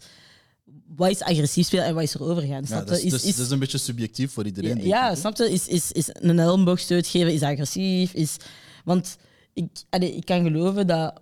wat 0.97 1.11
is 1.11 1.21
agressief 1.23 1.67
spelen 1.67 1.85
en 1.85 1.95
wat 1.95 2.03
is 2.03 2.15
er 2.15 2.23
overgaan? 2.23 2.65
Ja, 2.69 2.83
dat, 2.85 2.91
is, 2.99 3.05
Is, 3.05 3.11
dat 3.11 3.23
is- 3.23 3.37
dat 3.37 3.47
is 3.47 3.53
een 3.53 3.59
beetje 3.59 3.79
subjectief 3.79 4.33
voor 4.33 4.45
iedereen. 4.45 4.85
ja, 4.87 5.09
hè. 5.09 5.17
snap 5.17 5.37
je? 5.37 5.51
Is, 5.53 5.67
is, 5.69 5.93
is 5.93 6.09
een 6.13 6.39
elleboogstoot 6.39 7.07
geven 7.07 7.33
is 7.33 7.43
agressief? 7.43 8.13
Is, 8.13 8.37
want 8.85 9.17
ik, 9.53 9.65
allee, 9.91 10.17
ik 10.17 10.25
kan 10.25 10.43
geloven 10.43 10.87
dat, 10.87 11.21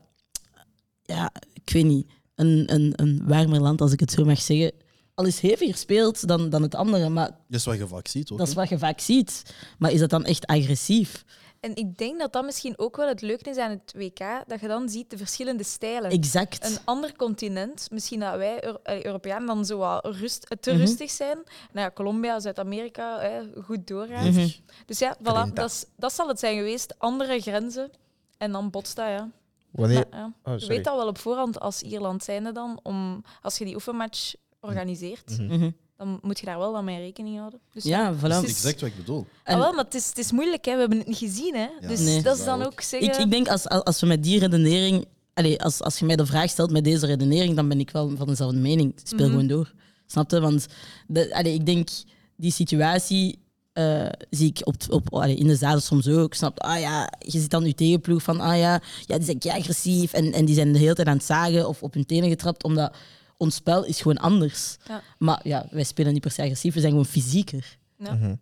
ja, 1.03 1.33
ik 1.53 1.73
weet 1.73 1.85
niet, 1.85 2.07
een, 2.35 2.75
een, 2.75 2.93
een 2.97 3.23
warmer 3.27 3.61
land, 3.61 3.81
als 3.81 3.93
ik 3.93 4.01
het 4.01 4.11
zo 4.11 4.25
mag 4.25 4.41
zeggen, 4.43 4.73
al 5.15 5.25
is 5.25 5.39
heviger 5.41 5.77
speelt 5.77 6.29
dan, 6.29 6.51
dan 6.51 6.63
het 6.63 6.75
andere, 6.75 7.09
maar 7.09 7.27
Dat 7.49 7.61
is 7.61 7.65
wat 7.65 7.77
je 7.79 7.87
vaak 7.87 8.09
ziet, 8.09 8.31
ook. 8.31 8.39
dat 8.39 8.49
is 8.49 8.55
wat 8.55 8.69
je 8.69 8.79
vaak 8.79 9.01
ziet. 9.01 9.43
Maar 9.79 9.93
is 9.93 10.01
dat 10.01 10.11
dan 10.11 10.25
echt 10.25 10.47
agressief? 10.47 11.25
En 11.65 11.77
ik 11.77 11.99
denk 11.99 12.19
dat 12.19 12.33
dat 12.33 12.45
misschien 12.45 12.79
ook 12.79 12.97
wel 12.97 13.09
het 13.09 13.21
leuke 13.21 13.51
is 13.51 13.57
aan 13.57 13.71
het 13.71 13.93
WK, 13.97 14.19
dat 14.47 14.61
je 14.61 14.69
dan 14.69 14.89
ziet 14.89 15.11
de 15.11 15.17
verschillende 15.17 15.63
stijlen. 15.65 16.11
Exact. 16.11 16.67
Een 16.67 16.79
ander 16.85 17.17
continent, 17.17 17.89
misschien 17.91 18.21
dat 18.21 18.37
wij 18.37 18.65
Euro- 18.65 18.81
eh, 18.83 19.05
Europeanen 19.05 19.47
dan 19.47 19.65
zo 19.65 19.79
wat 19.79 20.05
rust, 20.07 20.47
te 20.61 20.71
Mhm. 20.71 20.81
rustig 20.81 21.11
zijn. 21.11 21.37
Nou 21.73 21.87
ja, 21.87 21.91
Colombia, 21.91 22.41
Zuid-Amerika, 22.41 23.21
hè, 23.21 23.41
goed 23.63 23.87
doorgaan. 23.87 24.29
Mhm. 24.31 24.49
Dus 24.87 24.99
ja, 24.99 25.17
voilà, 25.19 25.53
dat, 25.53 25.71
is- 25.71 25.87
dat 25.97 26.13
zal 26.13 26.29
het 26.29 26.39
zijn 26.39 26.57
geweest. 26.57 26.95
Andere 26.99 27.41
grenzen. 27.41 27.91
En 28.39 28.53
dan 28.53 28.71
botst 28.71 28.97
dat, 28.97 29.07
ja. 29.07 29.31
Wanneer... 29.71 30.07
Ja. 30.11 30.33
Oh, 30.45 30.59
Je 30.59 30.67
weet 30.67 30.87
al 30.87 30.97
wel 30.97 31.07
op 31.09 31.19
voorhand 31.19 31.61
als 31.61 31.83
Ierland 31.83 32.25
zijnde 32.25 32.53
dan, 32.53 32.81
om, 32.83 33.25
als 33.43 33.59
je 33.59 33.65
die 33.65 33.75
oefenmatch 33.75 34.35
organiseert. 34.61 35.39
Mhm. 35.39 35.71
Dan 36.05 36.19
moet 36.23 36.39
je 36.41 36.47
daar 36.47 36.59
wel 36.59 36.73
dan 36.73 36.85
mee 36.85 36.99
rekening 36.99 37.39
houden. 37.39 37.61
Dus 37.73 37.85
Ja, 37.85 38.15
voilà. 38.17 38.21
Dat 38.21 38.33
Het 38.33 38.45
is 38.45 38.51
exact 38.57 38.81
wat 38.81 38.91
ik 38.91 38.97
bedoel. 38.97 39.27
En 39.45 39.55
Ah, 39.55 39.61
wel, 39.61 39.73
maar 39.73 39.85
het 39.85 39.95
is, 39.95 40.09
het 40.09 40.19
is 40.19 40.33
moeilijk, 40.33 40.65
hè. 40.65 40.73
we 40.75 40.79
hebben 40.81 40.99
het 40.99 41.07
niet 41.07 41.17
gezien. 41.19 41.55
Hè. 41.55 41.69
Ja, 41.81 41.89
dus 41.89 42.01
Nee. 42.01 42.23
dat 42.23 42.39
is 42.39 42.45
dan 42.45 42.63
ook 42.63 42.81
zeggen... 42.81 43.09
ik, 43.13 43.17
ik 43.17 43.31
denk 43.31 43.49
als, 43.49 43.69
als 43.69 44.01
we 44.01 44.07
met 44.07 44.23
die 44.23 44.39
redenering, 44.39 45.05
allee, 45.35 45.63
als, 45.63 45.81
als 45.83 45.99
je 45.99 46.05
mij 46.05 46.17
de 46.17 46.27
vraag 46.27 46.51
stelt 46.51 46.71
met 46.71 46.85
deze 46.85 47.07
redenering, 47.07 47.57
dan 47.57 47.69
ben 47.69 47.81
ik 47.81 47.91
wel 47.91 48.13
van 48.17 48.27
dezelfde 48.27 48.59
mening. 48.59 48.95
Speel 49.03 49.19
Mhm. 49.19 49.31
gewoon 49.31 49.47
door. 49.47 49.73
Snap 50.07 50.31
je? 50.31 50.41
Want 50.41 50.67
de, 51.07 51.35
allee, 51.35 51.55
ik 51.55 51.67
denk, 51.67 51.89
die 52.37 52.53
situatie 52.53 53.43
eh, 53.73 54.07
zie 54.31 54.49
ik 54.49 54.61
op, 54.67 54.75
op, 54.89 55.13
allee, 55.15 55.37
in 55.37 55.47
de 55.47 55.57
zaal 55.57 55.81
soms 55.81 56.09
ook. 56.09 56.35
Snap 56.35 56.55
je? 56.57 56.63
Ah 56.69 56.81
ja, 56.81 57.13
je 57.19 57.39
ziet 57.41 57.51
dan 57.51 57.65
je 57.67 57.75
tegenploeg 57.75 58.23
van, 58.23 58.41
ah 58.41 58.59
ja, 58.59 58.81
ja 59.07 59.19
die 59.19 59.25
zijn 59.41 59.57
agressief 59.61 60.13
en, 60.13 60.33
en 60.33 60.45
die 60.45 60.55
zijn 60.55 60.73
de 60.73 60.79
hele 60.79 60.95
tijd 60.95 61.09
aan 61.09 61.17
het 61.17 61.25
zagen 61.25 61.69
of 61.69 61.83
op 61.83 61.95
hun 61.95 62.07
tenen 62.07 62.29
getrapt, 62.29 62.65
omdat 62.65 62.97
ons 63.37 63.55
spel 63.55 63.85
is 63.85 64.01
gewoon 64.01 64.17
anders. 64.19 64.77
Ja. 64.87 65.03
Maar 65.19 65.49
ja, 65.49 65.67
wij 65.71 65.85
spelen 65.85 66.13
niet 66.13 66.23
per 66.23 66.31
se 66.31 66.43
agressief, 66.43 66.75
we 66.75 66.81
zijn 66.81 66.93
gewoon 66.93 67.07
fysieker. 67.07 67.79
Ja. 67.99 68.15
Mhm. 68.15 68.35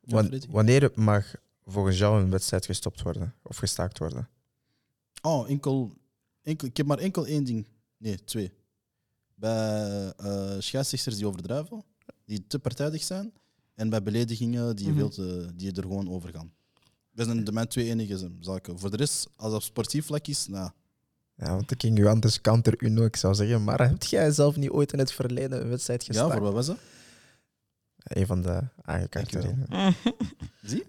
Wan- 0.00 0.26
Freddy. 0.26 0.46
wanneer 0.50 0.90
mag 0.94 1.34
volgens 1.66 1.98
jou 1.98 2.22
een 2.22 2.30
wedstrijd 2.30 2.66
gestopt 2.66 3.02
worden 3.02 3.34
of 3.42 3.56
gestaakt 3.56 3.98
worden? 3.98 4.28
Oh, 5.22 5.48
enkel, 5.50 5.92
enkel. 6.42 6.68
Ik 6.68 6.76
heb 6.76 6.86
maar 6.86 6.98
enkel 6.98 7.26
één 7.26 7.44
ding. 7.44 7.66
Nee, 7.96 8.24
twee. 8.24 8.52
Bij 9.34 10.12
scheidsrechters 10.58 11.16
die 11.16 11.26
overdrijven, 11.26 11.84
die 12.24 12.46
te 12.46 12.58
partijdig 12.58 13.02
zijn. 13.02 13.32
En 13.74 13.88
bij 13.90 14.02
beledigingen 14.02 14.76
die, 14.76 14.92
veel 14.92 15.08
te, 15.08 15.50
die 15.54 15.72
er 15.72 15.82
gewoon 15.82 16.10
over 16.10 16.30
gaan. 16.32 16.52
Dat 17.12 17.26
zijn 17.26 17.44
de 17.44 17.52
mijn 17.52 17.68
twee 17.68 17.88
enige 17.90 18.30
zaken. 18.40 18.78
Voor 18.78 18.90
de 18.90 18.96
rest, 18.96 19.28
als 19.36 19.50
dat 19.50 19.60
op 19.60 19.62
sportief 19.62 20.06
vlak 20.06 20.26
is, 20.26 20.46
nou, 20.46 20.70
Ja, 21.40 21.54
want 21.54 21.70
ik 21.70 21.80
ging 21.80 21.98
u 21.98 22.06
anders 22.06 22.40
counter 22.40 22.74
Uno. 22.78 23.04
Ik 23.04 23.16
zou 23.16 23.34
zeggen, 23.34 23.64
maar 23.64 23.88
heb 23.88 24.02
jij 24.02 24.30
zelf 24.30 24.56
niet 24.56 24.70
ooit 24.70 24.92
in 24.92 24.98
het 24.98 25.12
verleden 25.12 25.60
een 25.60 25.68
wedstrijd 25.68 26.04
ja, 26.04 26.06
gestaakt? 26.06 26.32
voor 26.32 26.42
wat 26.42 26.52
was 26.52 26.66
dat? 26.66 26.78
Een 28.02 28.26
van 28.26 28.42
de 28.42 28.62
aangekaarte. 28.82 29.54
Zie? 30.62 30.84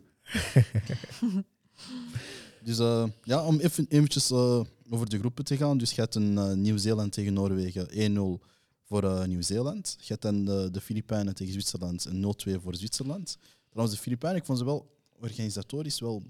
dus 2.67 2.79
eh, 2.79 3.05
ja, 3.23 3.45
om 3.45 3.59
even 3.59 3.85
eventjes 3.89 4.31
eh, 4.31 4.61
over 4.89 5.09
de 5.09 5.19
groepen 5.19 5.43
te 5.43 5.57
gaan. 5.57 5.77
Dus 5.77 5.91
je 5.91 6.01
hebt 6.01 6.15
een 6.15 6.37
eh, 6.37 6.53
Nieuw-Zeeland 6.53 7.11
tegen 7.11 7.33
Noorwegen 7.33 8.15
1-0 8.41 8.45
voor 8.83 9.27
Nieuw-Zeeland. 9.27 9.95
Je 9.99 10.07
hebt 10.07 10.21
dan 10.21 10.45
de, 10.45 10.69
de 10.71 10.81
Filipijnen 10.81 11.35
tegen 11.35 11.53
Zwitserland 11.53 12.05
een 12.05 12.35
0-2 12.57 12.61
voor 12.61 12.75
Zwitserland. 12.75 13.37
Trouwens, 13.69 13.97
de 13.97 14.03
Filipijnen, 14.03 14.39
ik 14.39 14.45
vond 14.45 14.57
ze 14.57 14.65
wel 14.65 14.97
organisatorisch 15.19 15.99
wel... 15.99 16.23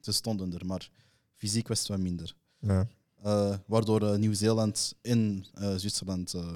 Ze 0.00 0.12
stonden 0.12 0.52
er, 0.52 0.66
maar 0.66 0.90
fysiek 1.36 1.68
was 1.68 1.78
het 1.78 1.88
wat 1.88 1.98
minder. 1.98 2.34
Ja. 2.58 2.88
Eh, 3.22 3.54
waardoor 3.66 4.02
eh, 4.02 4.18
Nieuw-Zeeland 4.18 4.94
en 5.02 5.44
eh, 5.54 5.74
Zwitserland 5.76 6.34
eh, 6.34 6.52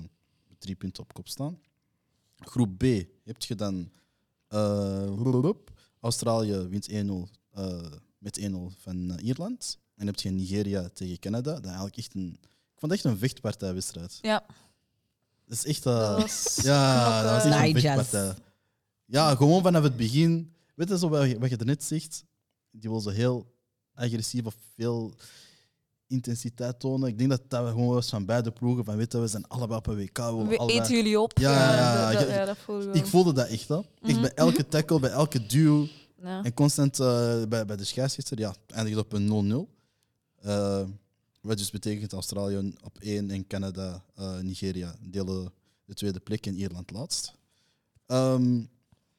drie 0.58 0.74
punten 0.74 1.02
op 1.02 1.12
kop 1.14 1.28
staan. 1.28 1.58
Groep 2.38 2.78
B 2.78 2.82
heb 3.24 3.42
je 3.42 3.54
dan 3.54 3.90
eh. 4.48 5.04
Australië 6.00 6.56
wint 6.68 6.88
1-0 6.90 6.94
eh, 7.50 7.90
met 8.18 8.40
1-0 8.40 8.54
van 8.78 9.18
Ierland. 9.18 9.78
En 9.96 10.06
heb 10.06 10.20
je 10.20 10.30
Nigeria 10.30 10.88
tegen 10.88 11.18
Canada. 11.18 11.54
Dat 11.54 11.64
eigenlijk 11.64 11.96
echt 11.96 12.14
een, 12.14 12.38
ik 12.42 12.78
vond 12.78 12.92
het 12.92 13.00
echt 13.00 13.04
een 13.04 13.18
vechtpartijwedstrijd. 13.18 14.18
Ja, 14.22 14.44
Dat 15.46 15.56
is 15.58 15.64
echt... 15.64 15.82
dat 15.82 16.20
was 16.22 16.58
ja, 16.62 17.22
dat 17.22 17.32
was 17.32 17.52
echt 17.52 17.66
een 17.66 17.80
vechtpartij. 17.80 18.34
Ja, 19.04 19.34
gewoon 19.34 19.62
vanaf 19.62 19.82
het 19.82 19.96
begin. 19.96 20.52
Weet 20.74 20.88
je 20.88 20.98
zo 20.98 21.08
wat 21.08 21.28
je, 21.28 21.38
wat 21.38 21.50
je 21.50 21.56
net 21.56 21.84
zegt? 21.84 22.24
Die 22.70 23.00
zo 23.00 23.10
heel 23.10 23.54
agressief 23.94 24.44
of 24.44 24.56
veel 24.74 25.14
intensiteit 26.12 26.80
tonen. 26.80 27.08
Ik 27.08 27.18
denk 27.18 27.30
dat 27.30 27.42
dat 27.48 27.68
gewoon 27.68 27.86
was 27.94 28.08
van 28.08 28.24
beide 28.24 28.50
ploegen. 28.50 28.84
Van 28.84 28.96
weet 28.96 29.12
je, 29.12 29.18
we 29.18 29.26
zijn 29.26 29.48
allebei 29.48 29.78
op 29.78 29.86
een 29.86 29.96
WK. 29.96 30.16
We 30.16 30.22
We 30.22 30.58
allebei- 30.58 30.80
eten 30.80 30.94
jullie 30.94 31.20
op. 31.20 31.38
Ja, 31.38 31.52
ja, 31.52 32.10
ja. 32.10 32.18
dat, 32.18 32.28
ja, 32.28 32.54
voelde 32.54 32.84
wel. 32.84 32.94
Ik 32.94 33.06
voelde 33.06 33.32
dat 33.32 33.48
echt. 33.48 33.68
Hè. 33.68 33.76
Echt 33.76 33.86
Mhm. 34.00 34.20
bij 34.20 34.34
elke 34.34 34.68
tackle, 34.68 35.00
bij 35.00 35.10
elke 35.10 35.46
duw. 35.46 35.86
En 36.22 36.54
constant 36.54 37.00
eh, 37.00 37.42
bij, 37.48 37.64
bij 37.66 37.76
de 37.76 37.84
scheidsrechter, 37.84 38.38
ja, 38.38 38.54
eindigt 38.66 38.98
op 38.98 39.12
een 39.12 39.26
0-0. 39.26 39.68
Eh, 40.40 40.82
wat 41.40 41.58
dus 41.58 41.70
betekent 41.70 42.12
Australië 42.12 42.72
op 42.84 42.98
1 43.00 43.30
en 43.30 43.46
Canada, 43.46 44.04
eh, 44.14 44.38
Nigeria 44.38 44.94
delen 45.00 45.52
de 45.84 45.94
tweede 45.94 46.20
plek 46.20 46.46
en 46.46 46.54
Ierland 46.56 46.90
laatst. 46.90 47.32
Ehm, 48.06 48.60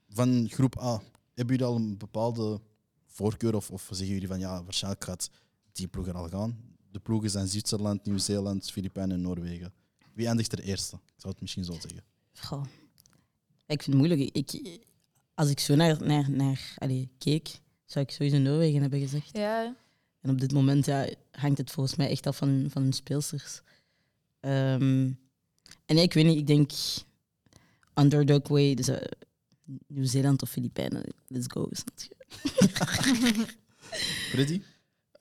van 0.09 0.47
groep 0.49 0.81
A, 0.81 1.01
hebben 1.33 1.55
jullie 1.55 1.71
al 1.71 1.75
een 1.75 1.97
bepaalde 1.97 2.59
voorkeur 3.07 3.55
of, 3.55 3.71
of 3.71 3.87
zeggen 3.91 4.07
jullie 4.07 4.27
van 4.27 4.39
ja, 4.39 4.63
waarschijnlijk 4.63 5.03
gaat 5.03 5.29
die 5.71 5.87
ploeg 5.87 6.07
er 6.07 6.15
al 6.17 6.27
gaan? 6.29 6.57
De 6.93 6.99
ploegen 6.99 7.29
zijn 7.29 7.47
Zwitserland, 7.47 8.05
Nieuw-Zeeland, 8.05 8.71
Filipijnen 8.71 9.15
en 9.15 9.21
Noorwegen. 9.21 9.73
Wie 10.13 10.27
eindigt 10.27 10.51
er 10.51 10.59
eerste? 10.59 10.95
Ik 10.95 11.13
zou 11.15 11.33
het 11.33 11.41
misschien 11.41 11.63
zo 11.63 11.71
zeggen. 11.71 12.03
Goh. 12.33 12.63
Ik 13.65 13.83
vind 13.83 13.85
het 13.85 13.95
moeilijk. 13.95 14.29
Ik, 14.35 14.79
als 15.33 15.49
ik 15.49 15.59
zo 15.59 15.75
naar, 15.75 16.03
naar, 16.03 16.31
naar 16.31 16.73
allee, 16.77 17.09
keek, 17.17 17.59
zou 17.85 18.05
ik 18.05 18.11
sowieso 18.11 18.37
Noorwegen 18.37 18.81
hebben 18.81 18.99
gezegd. 18.99 19.29
Ja, 19.37 19.75
En 20.21 20.29
op 20.29 20.39
dit 20.39 20.51
moment 20.53 20.85
ja, 20.85 21.09
hangt 21.31 21.57
het 21.57 21.71
volgens 21.71 21.95
mij 21.95 22.09
echt 22.09 22.27
af 22.27 22.37
van 22.37 22.47
hun, 22.47 22.71
van 22.71 22.81
hun 22.81 22.93
speelsters. 22.93 23.61
Ehm, 24.39 25.11
en 25.85 25.97
ik 25.97 26.13
weet 26.13 26.25
niet, 26.25 26.37
ik 26.37 26.47
denk 26.47 26.71
underdog 27.93 28.47
way, 28.47 28.73
dus 28.73 28.87
eh, 28.87 29.11
Nieuw-Zeeland 29.87 30.41
of 30.41 30.49
Filipijnen, 30.49 31.03
let's 31.27 31.47
go. 31.47 31.69
snap 31.71 31.99
je? 31.99 32.15
Freddy? 34.29 34.61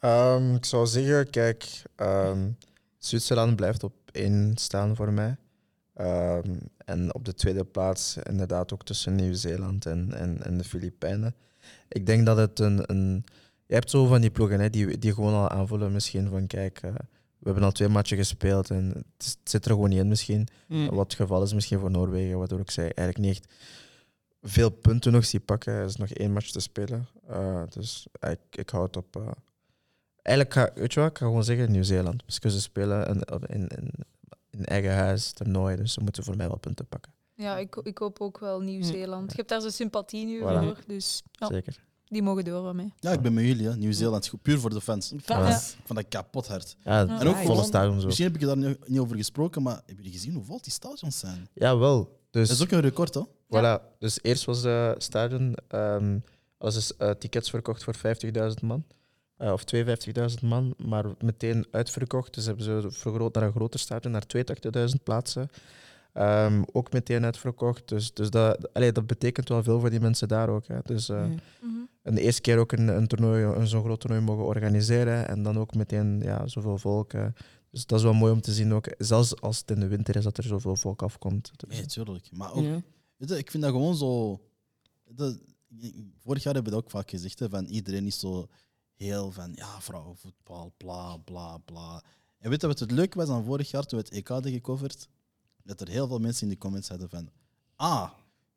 Ehm, 0.03 0.55
ik 0.55 0.65
zou 0.65 0.87
zeggen, 0.87 1.31
kijk, 1.31 1.83
ehm, 1.97 2.51
Zwitserland 2.99 3.57
blijft 3.57 3.85
op 3.85 3.93
één 4.12 4.53
staan 4.57 4.97
voor 4.97 5.12
mij. 5.12 5.37
Ehm, 5.95 6.55
en 6.85 7.15
op 7.15 7.25
de 7.25 7.35
tweede 7.35 7.65
plaats 7.65 8.17
inderdaad 8.17 8.73
ook 8.73 8.85
tussen 8.85 9.15
Nieuw-Zeeland 9.15 9.87
en, 9.87 10.12
en, 10.15 10.43
en 10.45 10.59
de 10.59 10.65
Filipijnen. 10.65 11.35
Ik 11.88 12.07
denk 12.07 12.27
dat 12.27 12.37
het 12.37 12.59
een... 12.59 12.83
een 12.87 13.25
je 13.67 13.75
hebt 13.79 13.91
zo 13.91 14.07
van 14.07 14.21
die 14.21 14.31
ploegen 14.31 14.61
hè, 14.61 14.71
die, 14.71 14.99
die 14.99 15.15
gewoon 15.15 15.35
al 15.35 15.49
aanvoelen 15.49 15.93
misschien 15.93 16.29
van 16.29 16.47
kijk, 16.47 16.79
eh, 16.83 16.91
we 17.38 17.45
hebben 17.49 17.62
al 17.65 17.73
twee 17.73 17.88
matchen 17.88 18.17
gespeeld 18.17 18.71
en 18.71 18.85
het, 18.88 19.05
is- 19.19 19.37
het 19.41 19.51
zit 19.51 19.65
er 19.65 19.71
gewoon 19.71 19.88
niet 19.88 19.99
in 19.99 20.09
misschien. 20.09 20.49
Mm. 20.69 20.88
Wat 20.91 21.05
het 21.11 21.15
geval 21.15 21.43
is 21.43 21.55
misschien 21.55 21.79
voor 21.79 21.91
Noorwegen, 21.91 22.38
waardoor 22.38 22.61
ik 22.61 22.71
zei 22.71 22.88
eigenlijk 22.95 23.19
niet 23.19 23.29
echt 23.37 23.55
veel 24.43 24.71
punten 24.71 25.12
nog 25.12 25.25
zie 25.25 25.41
pakken. 25.41 25.73
Er 25.73 25.85
is 25.85 25.97
nog 25.97 26.09
één 26.09 26.33
match 26.33 26.51
te 26.51 26.61
spelen. 26.61 27.07
Eh, 27.29 27.62
dus 27.69 28.07
ik, 28.21 28.38
ik 28.59 28.71
hou 28.71 28.85
het 28.85 28.97
op. 28.97 29.17
eh, 29.17 29.29
eigenlijk 30.23 30.57
ga, 30.57 30.71
weet 30.81 30.93
je 30.93 31.01
wat, 31.01 31.11
ik 31.11 31.19
ga 31.19 31.27
gewoon 31.27 31.45
zeggen 31.45 31.71
Nieuw-Zeeland. 31.73 32.23
Dus 32.27 32.53
ze 32.55 32.61
spelen 32.61 33.07
in, 33.09 33.21
in, 33.49 33.69
in, 33.69 33.91
in 34.51 34.65
eigen 34.65 34.95
huis, 34.95 35.33
toernooi, 35.33 35.77
dus 35.77 35.93
ze 35.93 36.01
moeten 36.01 36.25
voor 36.25 36.37
mij 36.37 36.49
wel 36.49 36.59
punten 36.59 36.87
pakken. 36.87 37.13
ja 37.35 37.59
ik, 37.59 37.77
ik 37.77 37.99
hoop 37.99 38.21
ook 38.21 38.39
wel 38.39 38.61
Nieuw-Zeeland. 38.61 39.31
Je 39.31 39.37
hebt 39.37 39.49
daar 39.49 39.61
zo'n 39.61 39.71
sympathie 39.71 40.27
nu 40.27 40.41
Voilà. 40.41 40.45
voor, 40.45 40.77
dus 40.87 41.23
ja, 41.33 41.47
Zeker. 41.47 41.77
die 42.05 42.23
mogen 42.23 42.45
door 42.45 42.63
van 42.63 42.77
mij. 42.77 42.93
Ja, 43.01 43.13
ik 43.13 43.21
ben 43.21 43.35
met 43.35 43.45
jullie. 43.45 43.67
hè. 43.69 43.77
Nieuw-Zeeland, 43.77 44.27
goed, 44.29 44.43
puur 44.43 44.59
voor 44.59 44.71
de 44.71 44.81
fans. 44.81 45.13
Fans. 45.23 45.49
Ja. 45.49 45.57
Ik 45.79 45.87
vond 45.87 45.99
dat 45.99 46.09
kapot 46.09 46.47
hard. 46.47 46.77
Ja, 46.85 47.01
En 47.01 47.11
ook 47.13 47.19
volle 47.37 47.37
gewoon- 47.47 47.65
stadion 47.65 48.01
zo. 48.01 48.07
Misschien 48.07 48.27
heb 48.27 48.35
ik 48.41 48.47
daar 48.47 48.57
niet, 48.57 48.89
niet 48.89 48.99
over 49.01 49.17
gesproken, 49.17 49.63
maar 49.63 49.75
hebben 49.75 49.97
jullie 49.97 50.13
gezien 50.13 50.35
hoe 50.35 50.45
vol 50.45 50.61
die 50.63 50.73
stadions 50.73 51.19
zijn? 51.19 51.49
Ja, 51.55 51.77
wel. 51.79 52.21
Dus, 52.31 52.49
Dat 52.49 52.57
is 52.57 52.63
ook 52.63 52.71
een 52.71 52.81
record, 52.81 53.15
hè? 53.15 53.23
voilà. 53.49 53.99
dus 53.99 54.19
eerst 54.23 54.45
was 54.45 54.63
de 54.63 54.95
stadion, 54.99 55.55
ehm 55.69 56.19
alles 56.59 56.77
is 56.77 56.97
eh, 56.97 57.11
tickets 57.11 57.51
verkocht 57.51 57.85
voor 57.85 57.95
50.000 57.97 58.63
man. 58.63 58.85
Eh, 59.42 59.52
of 59.52 59.64
52.000 59.64 60.42
man, 60.42 60.74
maar 60.87 61.05
meteen 61.20 61.66
uitverkocht. 61.70 62.35
Dus 62.35 62.46
hebben 62.46 62.64
ze 62.64 62.90
vergroot 62.90 63.35
naar 63.35 63.42
een 63.42 63.52
groter 63.52 63.81
stadion, 63.81 64.12
naar 64.12 64.26
82.000 64.26 65.02
plaatsen. 65.02 65.48
Ehm, 66.12 66.62
ook 66.72 66.92
meteen 66.92 67.24
uitverkocht. 67.24 67.88
Dus, 67.88 68.12
dus 68.12 68.31
dat, 68.31 68.72
allee, 68.72 68.92
dat 68.92 69.07
betekent 69.07 69.48
wel 69.48 69.62
veel 69.62 69.81
voor 69.81 69.90
die 69.90 70.00
mensen 70.00 70.28
daar 70.28 70.48
ook. 70.48 70.66
Hè. 70.66 70.78
Dus, 70.85 71.09
eh, 71.09 71.16
Ja. 71.16 71.26
Mhm. 71.61 71.81
en 72.02 72.14
de 72.14 72.20
eerste 72.20 72.40
keer 72.40 72.59
ook 72.59 72.72
een, 72.72 72.88
een 72.88 73.07
toernooi, 73.07 73.44
een 73.44 73.66
zo'n 73.66 73.85
groot 73.85 74.00
toernooi 74.00 74.22
mogen 74.22 74.44
organiseren. 74.44 75.28
En 75.28 75.42
dan 75.42 75.59
ook 75.59 75.74
meteen 75.74 76.20
ja, 76.22 76.46
zoveel 76.46 76.78
volk. 76.78 77.11
Dus 77.70 77.87
dat 77.87 77.98
is 77.98 78.05
wel 78.05 78.12
mooi 78.14 78.33
om 78.33 78.40
te 78.40 78.52
zien 78.52 78.72
ook. 78.74 78.87
Zelfs 78.98 79.40
als 79.40 79.59
het 79.59 79.70
in 79.70 79.81
de 79.81 79.88
winter 79.88 80.16
is, 80.16 80.24
dat 80.24 80.37
er 80.38 80.44
zoveel 80.44 80.76
volk 80.76 81.02
afkomt. 81.02 81.50
Dus, 81.57 81.76
Nee, 81.78 81.87
tuurlijk. 81.87 82.28
Maar 82.33 82.52
ook, 82.55 82.64
Ja. 82.64 82.81
weet 83.16 83.28
je, 83.28 83.38
ik 83.38 83.50
vind 83.50 83.62
dat 83.62 83.72
gewoon 83.72 83.96
zo. 83.96 84.40
Dat, 85.05 85.38
vorig 86.22 86.42
jaar 86.42 86.55
hebben 86.55 86.72
we 86.72 86.78
dat 86.78 86.85
ook 86.87 86.90
vaak 86.90 87.11
gezegd. 87.11 87.38
Hè, 87.38 87.48
van 87.48 87.64
iedereen 87.64 88.07
is 88.07 88.18
zo 88.18 88.48
heel 89.03 89.31
van 89.33 89.53
ja, 89.55 89.81
vrouwenvoetbal, 89.81 90.73
bla 90.77 91.17
bla 91.17 91.57
bla. 91.59 92.03
En 92.38 92.51
weet 92.51 92.61
je 92.61 92.67
wat 92.67 92.79
het 92.79 92.91
leuke 92.91 93.19
was 93.19 93.29
aan 93.29 93.45
vorig 93.45 93.71
jaar 93.71 93.85
toen 93.85 93.99
we 93.99 94.05
het 94.05 94.15
EK 94.15 94.29
hadden 94.29 94.53
gecoverd? 94.53 95.09
Dat 95.62 95.81
er 95.81 95.88
heel 95.88 96.07
veel 96.07 96.19
mensen 96.19 96.43
in 96.43 96.49
de 96.53 96.59
comments 96.59 96.88
hadden 96.88 97.09
van. 97.09 97.29
Ah, 97.77 98.11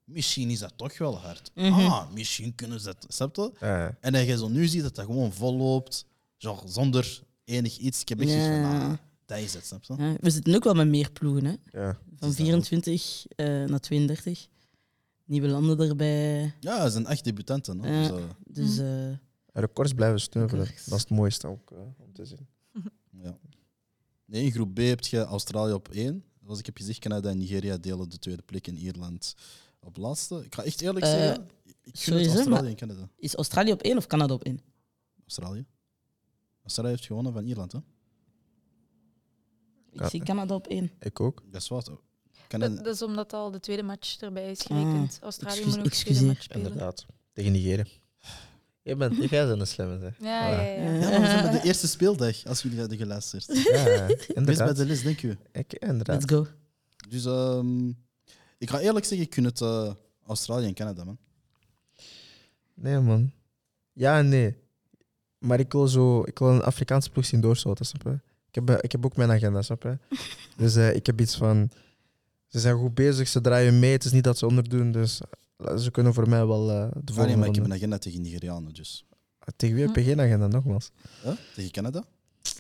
misschien 0.04 0.50
is 0.50 0.60
dat 0.60 0.74
toch 0.76 0.98
wel 0.98 1.18
hard. 1.18 1.52
Mhm. 1.56 1.74
Ah, 1.74 2.12
misschien 2.12 2.56
kunnen 2.56 2.80
ze 2.80 2.86
dat. 2.86 3.06
Snap 3.08 3.36
je? 3.36 3.52
eh, 3.60 3.86
En 4.00 4.14
dat 4.14 4.26
je 4.26 4.38
zo 4.38 4.48
nu 4.48 4.68
ziet 4.68 4.82
dat 4.84 4.96
dat 4.96 5.06
gewoon 5.06 5.34
vol 5.34 5.56
loopt, 5.58 6.06
zo, 6.38 6.62
zonder 6.66 7.24
enig 7.44 7.78
iets. 7.78 8.02
Ik 8.02 8.10
heb 8.10 8.22
echt 8.22 8.32
van, 8.34 8.64
ah, 8.64 8.94
dat 9.26 9.38
is 9.38 9.54
het, 9.54 9.66
snap 9.66 9.84
je? 9.84 9.96
Ja, 9.98 10.16
we 10.20 10.30
zitten 10.30 10.56
ook 10.56 10.64
wel 10.64 10.74
met 10.74 10.88
meer 10.88 11.12
ploegen, 11.12 11.46
hè? 11.46 11.56
ja. 11.80 11.98
Van 12.18 12.30
is 12.30 12.36
dat 12.36 12.46
24 12.46 13.26
eh, 13.36 13.46
naar 13.64 13.80
32. 13.80 14.48
Nieuwe 15.26 15.48
landen 15.48 15.90
erbij. 15.90 16.54
Ja, 16.60 16.84
het 16.84 16.92
zijn 16.92 17.06
echt 17.06 17.24
debutanten. 17.24 17.80
Hè? 17.80 18.02
Ja. 18.02 18.12
Dus, 18.12 18.66
Dus 18.66 18.78
eh, 18.78 19.18
Records 19.62 19.94
blijven 19.94 20.20
sneuvelen. 20.20 20.64
Records. 20.66 20.86
Dat 20.86 20.94
is 20.98 21.02
het 21.02 21.10
mooiste 21.12 21.48
ook 21.48 21.72
eh, 21.72 21.78
om 21.98 22.14
te 22.14 22.26
zien. 22.26 22.48
Ja. 23.22 23.38
Nee, 24.26 24.44
in 24.44 24.52
groep 24.52 24.74
B 24.74 24.78
heb 24.78 25.02
je 25.02 25.20
Australië 25.24 25.74
op 25.74 25.88
één. 25.90 26.24
Zoals 26.44 26.60
ik 26.60 26.66
heb 26.66 26.78
gezegd, 26.78 27.00
Canada 27.00 27.30
en 27.30 27.38
Nigeria 27.38 27.78
delen 27.78 28.10
de 28.10 28.18
tweede 28.20 28.42
plek 28.42 28.68
en 28.68 28.78
Ierland 28.78 29.36
op 29.80 29.98
laatste. 29.98 30.44
Ik 30.46 30.56
ga 30.56 30.64
echt 30.64 30.82
eerlijk 30.82 31.06
Eh, 31.06 31.12
zeggen, 31.12 31.48
ik 31.84 31.94
Australië 31.94 32.50
maar- 32.50 32.66
en 32.66 32.76
Canada. 32.76 33.10
is 33.16 33.36
Australië 33.36 33.72
op 33.72 33.82
één 33.82 33.98
of 33.98 34.08
Canada 34.08 34.34
op 34.34 34.44
één? 34.44 34.60
Australië. 35.24 35.66
Australië 36.64 36.90
heeft 36.90 37.06
gewonnen 37.06 37.34
van 37.34 37.46
Ierland, 37.46 37.72
hè? 37.72 37.78
Ik 39.92 40.00
Ja. 40.00 40.10
zie 40.10 40.24
Canada 40.24 40.56
op 40.56 40.68
één. 40.68 40.92
Ik 41.00 41.20
ook. 41.20 41.44
Dat 41.52 41.62
is 41.62 41.68
wat. 41.68 41.86
Dat, 41.86 42.02
Canada, 42.48 42.82
dat 42.82 42.94
is 42.96 43.02
omdat 43.02 43.34
al 43.34 43.52
de 43.52 43.60
tweede 43.60 43.84
match 43.84 44.20
erbij 44.22 44.52
is 44.52 44.62
gerekend. 44.62 45.20
Australië 45.22 45.66
moet 45.66 45.76
nog 45.76 45.84
de 45.84 45.90
tweede 45.90 45.90
excuseer. 46.10 46.26
match 46.28 46.42
spelen. 46.44 46.64
Inderdaad. 46.64 47.06
Tegen 47.34 47.52
Nigeria. 47.52 47.86
Je 48.86 48.96
bent, 48.96 49.30
jij 49.30 49.48
bent 49.48 49.60
een 49.60 49.68
slimme, 49.68 50.00
zeg. 50.00 50.14
Ja, 50.20 50.48
ja, 50.50 50.62
ja. 50.62 50.94
ja, 50.94 51.10
maar 51.10 51.22
we 51.22 51.26
zijn 51.28 51.44
bij 51.44 51.52
de 51.52 51.68
eerste 51.68 51.88
speeldag, 51.88 52.46
als 52.46 52.62
jullie 52.62 52.80
hadden 52.80 52.98
geluisterd. 52.98 53.46
Ja, 53.46 53.84
Wees 53.84 54.26
bij 54.26 54.36
inderdaad. 54.36 54.76
de 54.76 54.86
les, 54.86 55.02
denk 55.02 55.22
u. 55.22 55.38
Ik, 55.52 55.74
inderdaad. 55.74 56.22
Let's 56.22 56.34
go. 56.34 56.48
Dus 57.10 57.26
ehm, 57.26 57.88
ik 58.58 58.70
ga 58.70 58.80
eerlijk 58.80 59.06
zeggen, 59.06 59.26
ik 59.26 59.30
kun 59.30 59.44
het 59.44 59.62
eh, 59.62 59.94
Australië 60.26 60.66
en 60.66 60.74
Canada, 60.74 61.04
man. 61.04 61.18
Nee, 62.74 63.00
man. 63.00 63.32
Ja 63.94 64.18
en 64.18 64.30
nee. 64.30 64.58
Maar 65.38 65.60
ik 65.60 65.72
wil, 65.72 65.88
zo, 65.88 66.24
ik 66.24 66.40
wil 66.40 66.50
een 66.50 66.64
Afrikaanse 66.64 67.10
ploeg 67.10 67.26
zien 67.26 67.42
doorstoten, 67.42 67.86
snap 67.86 68.04
je? 68.04 68.20
Ik 68.52 68.56
heb, 68.56 68.82
ik 68.82 68.92
heb 68.92 69.06
ook 69.06 69.16
mijn 69.16 69.32
agenda, 69.32 69.62
snap 69.62 69.84
je? 69.84 69.98
Dus 70.58 70.76
eh, 70.76 70.96
ik 70.96 71.06
heb 71.06 71.22
iets 71.22 71.36
van... 71.38 71.70
Ze 72.48 72.60
zijn 72.60 72.76
goed 72.76 72.94
bezig, 72.94 73.28
ze 73.28 73.42
draaien 73.42 73.80
mee. 73.80 73.92
Het 73.92 74.06
is 74.06 74.12
niet 74.12 74.24
dat 74.24 74.38
ze 74.38 74.46
onderdoen, 74.46 74.92
dus 74.92 75.22
ze 75.78 75.92
kunnen 75.92 76.14
voor 76.14 76.30
mij 76.30 76.46
wel 76.46 76.70
eh, 76.72 76.76
de 76.76 76.82
Ah, 76.84 76.92
nee, 76.94 77.04
volgende 77.06 77.38
maar 77.38 77.48
ik 77.48 77.56
heb 77.56 77.64
een 77.66 77.74
agenda 77.74 77.98
tegen 77.98 78.22
Nigerianen, 78.22 78.74
dus. 78.74 79.06
Tegen 79.56 79.76
wie 79.76 79.86
heb 79.86 79.96
je 79.96 80.04
geen 80.04 80.22
agenda, 80.22 80.48
nogmaals? 80.48 80.92
Huh? 81.24 81.34
Tegen 81.56 81.72
Canada? 81.72 82.04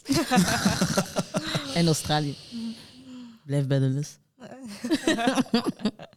En 1.76 1.86
Australië. 1.86 2.36
Blijf 3.46 3.68
bij 3.68 3.80
de 3.80 3.86
les. 3.88 4.18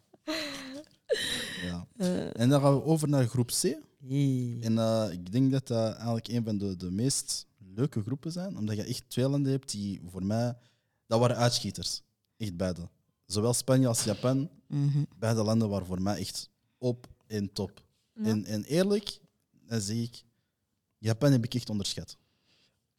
Ja. 1.61 1.87
En 2.33 2.49
dan 2.49 2.61
gaan 2.61 2.73
we 2.75 2.83
over 2.83 3.09
naar 3.09 3.27
groep 3.27 3.47
C. 3.47 3.61
hey. 4.07 4.57
En 4.61 4.77
eh, 4.77 5.07
ik 5.11 5.31
denk 5.31 5.51
dat 5.51 5.67
dat 5.67 5.93
eigenlijk 5.95 6.27
een 6.27 6.43
van 6.43 6.57
de, 6.57 6.75
de 6.75 6.91
meest 6.91 7.45
leuke 7.75 8.01
groepen 8.01 8.31
zijn, 8.31 8.57
omdat 8.57 8.75
je 8.75 8.83
echt 8.83 9.03
twee 9.07 9.27
landen 9.29 9.51
hebt 9.51 9.71
die 9.71 10.01
voor 10.05 10.25
mij, 10.25 10.57
dat 11.07 11.19
waren 11.19 11.35
uitschieters. 11.37 12.01
Echt 12.37 12.57
beide. 12.57 12.89
Zowel 13.25 13.53
Spanje 13.53 13.87
als 13.87 14.03
Japan, 14.03 14.49
Mhm. 14.67 15.03
beide 15.17 15.43
landen 15.43 15.69
waren 15.69 15.85
voor 15.87 16.01
mij 16.01 16.17
echt 16.19 16.49
op 16.79 17.07
en 17.27 17.53
top. 17.53 17.81
Ja. 18.13 18.23
En, 18.23 18.45
en 18.45 18.63
eerlijk, 18.63 19.19
dan 19.67 19.81
zeg 19.81 19.95
ik, 19.97 20.23
Japan 20.97 21.31
heb 21.31 21.43
ik 21.43 21.53
echt 21.53 21.69
onderschat. 21.69 22.17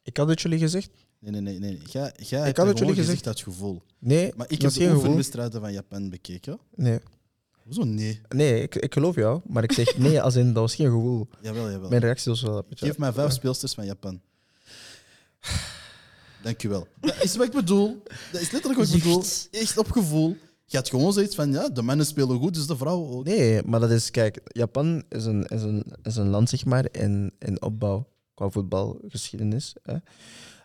Ik 0.03 0.17
had 0.17 0.29
het 0.29 0.41
jullie 0.41 0.59
gezegd? 0.59 0.91
Nee, 1.19 1.31
nee, 1.31 1.41
nee. 1.41 1.59
nee. 1.59 1.79
Jij, 1.87 2.13
jij 2.17 2.39
had 2.39 2.47
hebt 2.47 2.57
het 2.57 2.67
dat 2.67 2.79
jullie 2.79 2.95
gezegd 2.95 3.19
gezegd. 3.19 3.27
uit 3.27 3.41
gevoel. 3.41 3.83
Nee, 3.99 4.33
Maar 4.37 4.51
ik 4.51 4.61
dat 4.61 4.73
heb 4.73 4.81
geen 4.81 4.83
gevoel. 4.89 5.03
oefenwedstrijden 5.03 5.61
van 5.61 5.73
Japan 5.73 6.11
bekeken. 6.11 6.59
Nee, 6.75 6.99
Hoezo 7.63 7.85
nee? 7.85 8.21
nee 8.29 8.63
ik, 8.63 8.75
ik 8.75 8.93
geloof 8.93 9.15
jou, 9.15 9.41
maar 9.47 9.63
ik 9.63 9.73
zeg 9.73 9.97
nee 9.99 10.21
als 10.23 10.35
in 10.37 10.47
dat 10.47 10.63
was 10.63 10.75
geen 10.75 10.87
gevoel. 10.87 11.29
Jawel, 11.43 11.71
jawel. 11.71 11.89
Mijn 11.89 12.01
reactie 12.01 12.31
was 12.31 12.43
wel 12.43 12.57
een 12.57 12.65
beetje... 12.69 12.87
Geef 12.87 12.99
mij 12.99 13.13
vijf 13.13 13.33
speelsters 13.33 13.75
van 13.75 13.85
Japan. 13.85 14.21
Dankjewel. 16.43 16.87
Dat 17.01 17.23
is 17.23 17.37
wat 17.37 17.47
ik 17.47 17.53
bedoel. 17.53 18.03
Dat 18.33 18.41
is 18.41 18.51
letterlijk 18.51 18.81
wat 18.81 18.89
ik 18.93 19.03
bedoel. 19.03 19.25
Echt 19.51 19.79
op 19.79 19.91
gevoel. 19.91 20.37
Je 20.71 20.77
had 20.77 20.89
gewoon 20.89 21.13
zoiets 21.13 21.35
van, 21.35 21.53
ja, 21.53 21.69
de 21.69 21.83
mannen 21.83 22.07
spelen 22.07 22.39
goed, 22.39 22.55
dus 22.55 22.67
de 22.67 22.77
vrouwen 22.77 23.11
ook. 23.11 23.25
Nee, 23.25 23.63
maar 23.65 23.81
dat 23.81 23.91
is, 23.91 24.11
kijk, 24.11 24.41
Japan 24.45 25.03
is 25.09 25.25
een, 25.25 25.45
is 25.47 25.63
een, 25.63 25.85
is 26.03 26.17
een 26.17 26.29
land, 26.29 26.49
zeg 26.49 26.65
maar, 26.65 26.87
in, 26.93 27.33
in 27.39 27.63
opbouw 27.63 28.07
qua 28.35 28.49
voetbalgeschiedenis. 28.49 29.75
Hè. 29.83 29.97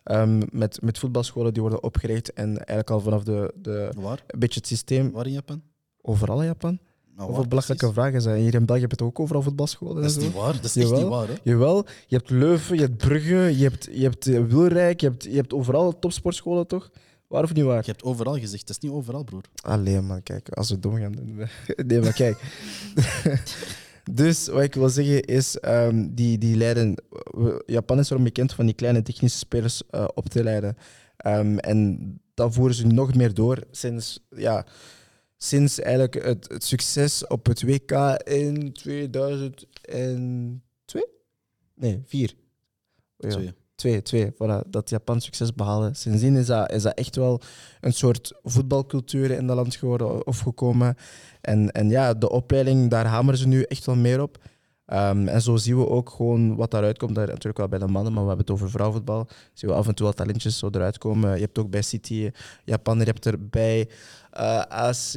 Ehm, 0.04 0.42
met, 0.52 0.82
met 0.82 1.00
voetbalscholen 1.00 1.54
die 1.54 1.62
worden 1.62 1.84
opgericht 1.84 2.34
en 2.34 2.48
eigenlijk 2.48 2.90
al 2.90 3.00
vanaf 3.00 3.24
de, 3.24 3.54
de 3.56 3.90
Waar? 3.96 4.24
een 4.28 4.40
beetje 4.40 4.60
het 4.60 4.68
systeem 4.68 5.12
Waar 5.12 5.26
in 5.26 5.32
Japan? 5.32 5.62
overal 6.02 6.40
in 6.40 6.46
Japan. 6.46 6.80
Nou, 7.16 7.28
Hoeveel 7.28 7.48
belachelijke 7.48 7.86
precies? 7.86 8.02
vragen 8.04 8.22
zijn. 8.22 8.42
Hier 8.42 8.54
in 8.54 8.66
België 8.66 8.82
heb 8.82 8.92
je 8.92 8.98
toch 8.98 9.08
ook 9.08 9.20
overal 9.20 9.42
voetbalscholen 9.42 10.02
Dat 10.02 10.12
is 10.12 10.18
niet 10.18 10.34
waar. 10.34 10.54
Dat 10.54 10.64
is 10.64 10.76
echt 10.76 10.92
niet 10.92 11.08
waar, 11.08 11.28
hè? 11.28 11.34
Jawel, 11.44 11.86
je 12.08 12.16
hebt 12.16 12.30
Leuven, 12.30 12.76
je 12.76 12.82
hebt 12.82 12.98
Brugge, 12.98 13.58
je 13.58 13.64
hebt, 13.64 13.88
je 13.92 14.02
hebt 14.04 14.28
eh, 14.28 14.44
Wilrijk, 14.44 15.02
je 15.02 15.08
hebt, 15.08 15.24
je 15.24 15.36
hebt 15.36 15.54
overal 15.54 16.00
topsportscholen, 16.00 16.68
toch? 16.68 16.92
Waar 17.28 17.44
of 17.44 17.54
niet 17.54 17.64
waar? 17.64 17.84
Je 17.86 17.92
hebt 17.92 18.04
overal 18.04 18.40
gezegd, 18.40 18.68
dat 18.68 18.76
is 18.76 18.82
niet 18.82 18.92
overal, 18.92 19.24
broer. 19.24 19.44
Alleen 19.62 20.06
man, 20.06 20.24
kijk, 20.24 20.50
als 20.50 20.70
we 20.70 20.80
dom 20.80 20.96
gaan 20.96 21.12
doen. 21.12 21.48
Nee, 21.88 22.00
maar 22.00 22.14
kijk. 22.14 22.42
dus 24.12 24.48
wat 24.48 24.64
ik 24.64 24.74
wil 24.74 24.90
zeggen 24.90 25.24
is, 25.24 25.60
ehm, 25.60 26.08
die, 26.14 26.38
die 26.38 26.56
leiden. 26.56 26.96
Japan 27.66 28.00
is 28.00 28.10
erom 28.10 28.24
bekend 28.24 28.54
van 28.54 28.66
die 28.66 28.76
kleine 28.76 29.02
technische 29.02 29.38
spelers 29.38 29.82
eh, 29.90 30.08
op 30.14 30.30
te 30.30 30.44
leiden. 30.44 30.78
Ehm, 31.18 31.58
en 31.58 32.20
dat 32.34 32.54
voeren 32.54 32.76
ze 32.76 32.88
nog 32.88 33.16
meer 33.16 33.34
door 33.34 33.64
sinds, 33.72 34.26
ja, 34.30 34.66
sinds 35.38 35.80
eigenlijk 35.80 36.24
het, 36.24 36.48
het 36.48 36.64
succes 36.64 37.28
op 37.28 37.46
het 37.46 37.64
WK 37.64 37.92
in 38.24 38.74
2002? 38.74 41.08
Nee, 41.76 42.02
4. 42.06 42.34
Ja. 43.18 43.54
Twee. 43.76 44.02
Twee. 44.02 44.32
Voilà, 44.32 44.70
dat 44.70 44.90
Japan 44.90 45.22
succes 45.22 45.54
behaalde. 45.54 45.90
Sindsdien 45.94 46.36
is 46.36 46.46
dat, 46.46 46.72
is 46.72 46.82
dat 46.82 46.98
echt 46.98 47.16
wel 47.16 47.42
een 47.82 47.94
soort 47.94 48.34
voetbalcultuur 48.44 49.32
in 49.32 49.48
dat 49.48 49.56
land 49.56 49.76
geworden 49.76 50.28
of 50.28 50.40
gekomen. 50.40 50.96
En, 51.42 51.72
en 51.72 51.90
ja, 51.90 52.14
de 52.14 52.30
opleiding, 52.30 52.90
daar 52.90 53.06
hameren 53.06 53.40
ze 53.40 53.48
nu 53.48 53.62
echt 53.62 53.86
wel 53.86 53.96
meer 53.96 54.22
op. 54.22 54.38
Ehm, 54.86 55.28
en 55.28 55.42
zo 55.42 55.56
zien 55.56 55.78
we 55.78 55.90
ook 55.90 56.10
gewoon 56.10 56.56
wat 56.56 56.72
daaruit 56.72 56.98
komt. 56.98 57.16
Daar, 57.16 57.28
natuurlijk 57.28 57.58
wel 57.58 57.68
bij 57.68 57.80
de 57.80 57.88
mannen, 57.88 58.14
maar 58.14 58.22
we 58.22 58.28
hebben 58.28 58.46
het 58.46 58.56
over 58.56 58.70
vrouwenvoetbal. 58.70 59.28
Zien 59.54 59.70
we 59.70 59.76
af 59.76 59.88
en 59.88 59.96
toe 59.96 60.06
wel 60.06 60.16
talentjes 60.16 60.58
zo 60.58 60.70
eruit 60.72 60.98
komen. 60.98 61.36
Je 61.36 61.42
hebt 61.42 61.58
ook 61.58 61.70
bij 61.70 61.82
City 61.82 62.32
Japan, 62.64 62.98
je 62.98 63.04
hebt 63.04 63.26
er 63.26 63.50
bij 63.50 63.90
eh, 64.32 64.60
AC... 64.60 65.14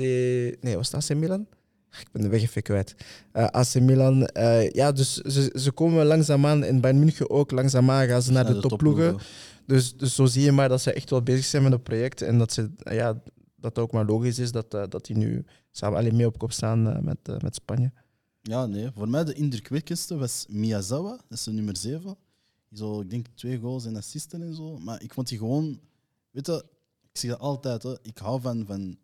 Nee, 0.61 0.77
was 0.77 0.92
het 0.92 1.11
AC 1.11 1.16
Milan? 1.16 1.47
Ik 1.90 2.09
ben 2.12 2.22
de 2.22 2.29
weg 2.29 2.42
even 2.42 2.62
kwijt. 2.62 2.94
Eh, 3.33 3.44
AC 3.44 3.74
Milan. 3.81 4.27
eh, 4.27 4.70
ja, 4.70 4.92
dus 4.92 5.14
ze, 5.14 5.53
ze 5.55 5.72
komen 5.72 6.07
langzaamaan. 6.07 6.64
In 6.64 6.81
Bayern 6.81 6.98
München 7.01 7.31
ook 7.31 7.51
langzaamaan 7.51 8.07
gaan 8.07 8.22
ze 8.22 8.33
naar 8.33 8.46
de, 8.46 8.61
topploegen. 8.61 9.16
Dus, 9.66 9.96
dus 9.96 10.14
zo 10.14 10.27
zie 10.27 10.42
je 10.42 10.53
maar 10.53 10.68
dat 10.68 10.81
ze 10.81 10.92
echt 10.92 11.11
wel 11.11 11.22
bezig 11.22 11.44
zijn 11.44 11.62
met 11.62 11.72
het 11.72 11.83
project. 11.83 12.22
En 12.22 12.38
dat, 12.38 12.53
ze, 12.53 12.70
ja, 12.79 13.12
dat 13.57 13.77
het 13.77 13.79
ook 13.79 13.92
maar 13.92 14.05
logisch 14.05 14.38
is 14.38 14.53
dat, 14.53 14.74
eh, 14.74 14.83
dat 14.88 15.07
die 15.07 15.16
nu 15.16 15.44
samen 15.70 15.98
alleen 15.98 16.16
mee 16.16 16.27
op 16.27 16.38
kop 16.38 16.53
staan 16.53 17.05
met, 17.05 17.42
met 17.42 17.55
Spanje. 17.55 17.92
Ja, 18.42 18.66
nee. 18.66 18.90
Voor 18.94 19.09
mij 19.09 19.24
de 19.24 19.35
indrukwekkendste 19.35 20.16
was 20.16 20.46
Miyazawa, 20.48 21.11
dat 21.11 21.38
is 21.38 21.44
de 21.44 21.53
nummer 21.53 21.77
7. 21.77 22.16
Die 22.68 22.79
zo, 22.79 23.01
ik 23.01 23.11
denk 23.11 23.27
twee 23.35 23.59
goals 23.59 23.87
en 23.87 23.96
assisten 23.96 24.42
en 24.42 24.55
zo. 24.55 24.79
Maar 24.79 25.03
ik 25.03 25.12
vond 25.12 25.29
die 25.29 25.38
gewoon, 25.38 25.81
weet 26.31 26.46
je, 26.46 26.64
ik 27.12 27.18
zeg 27.18 27.31
dat 27.31 27.40
altijd, 27.40 27.83
hè, 27.83 27.94
ik 28.03 28.18
hou 28.18 28.40
van, 28.40 28.66
van 28.66 28.98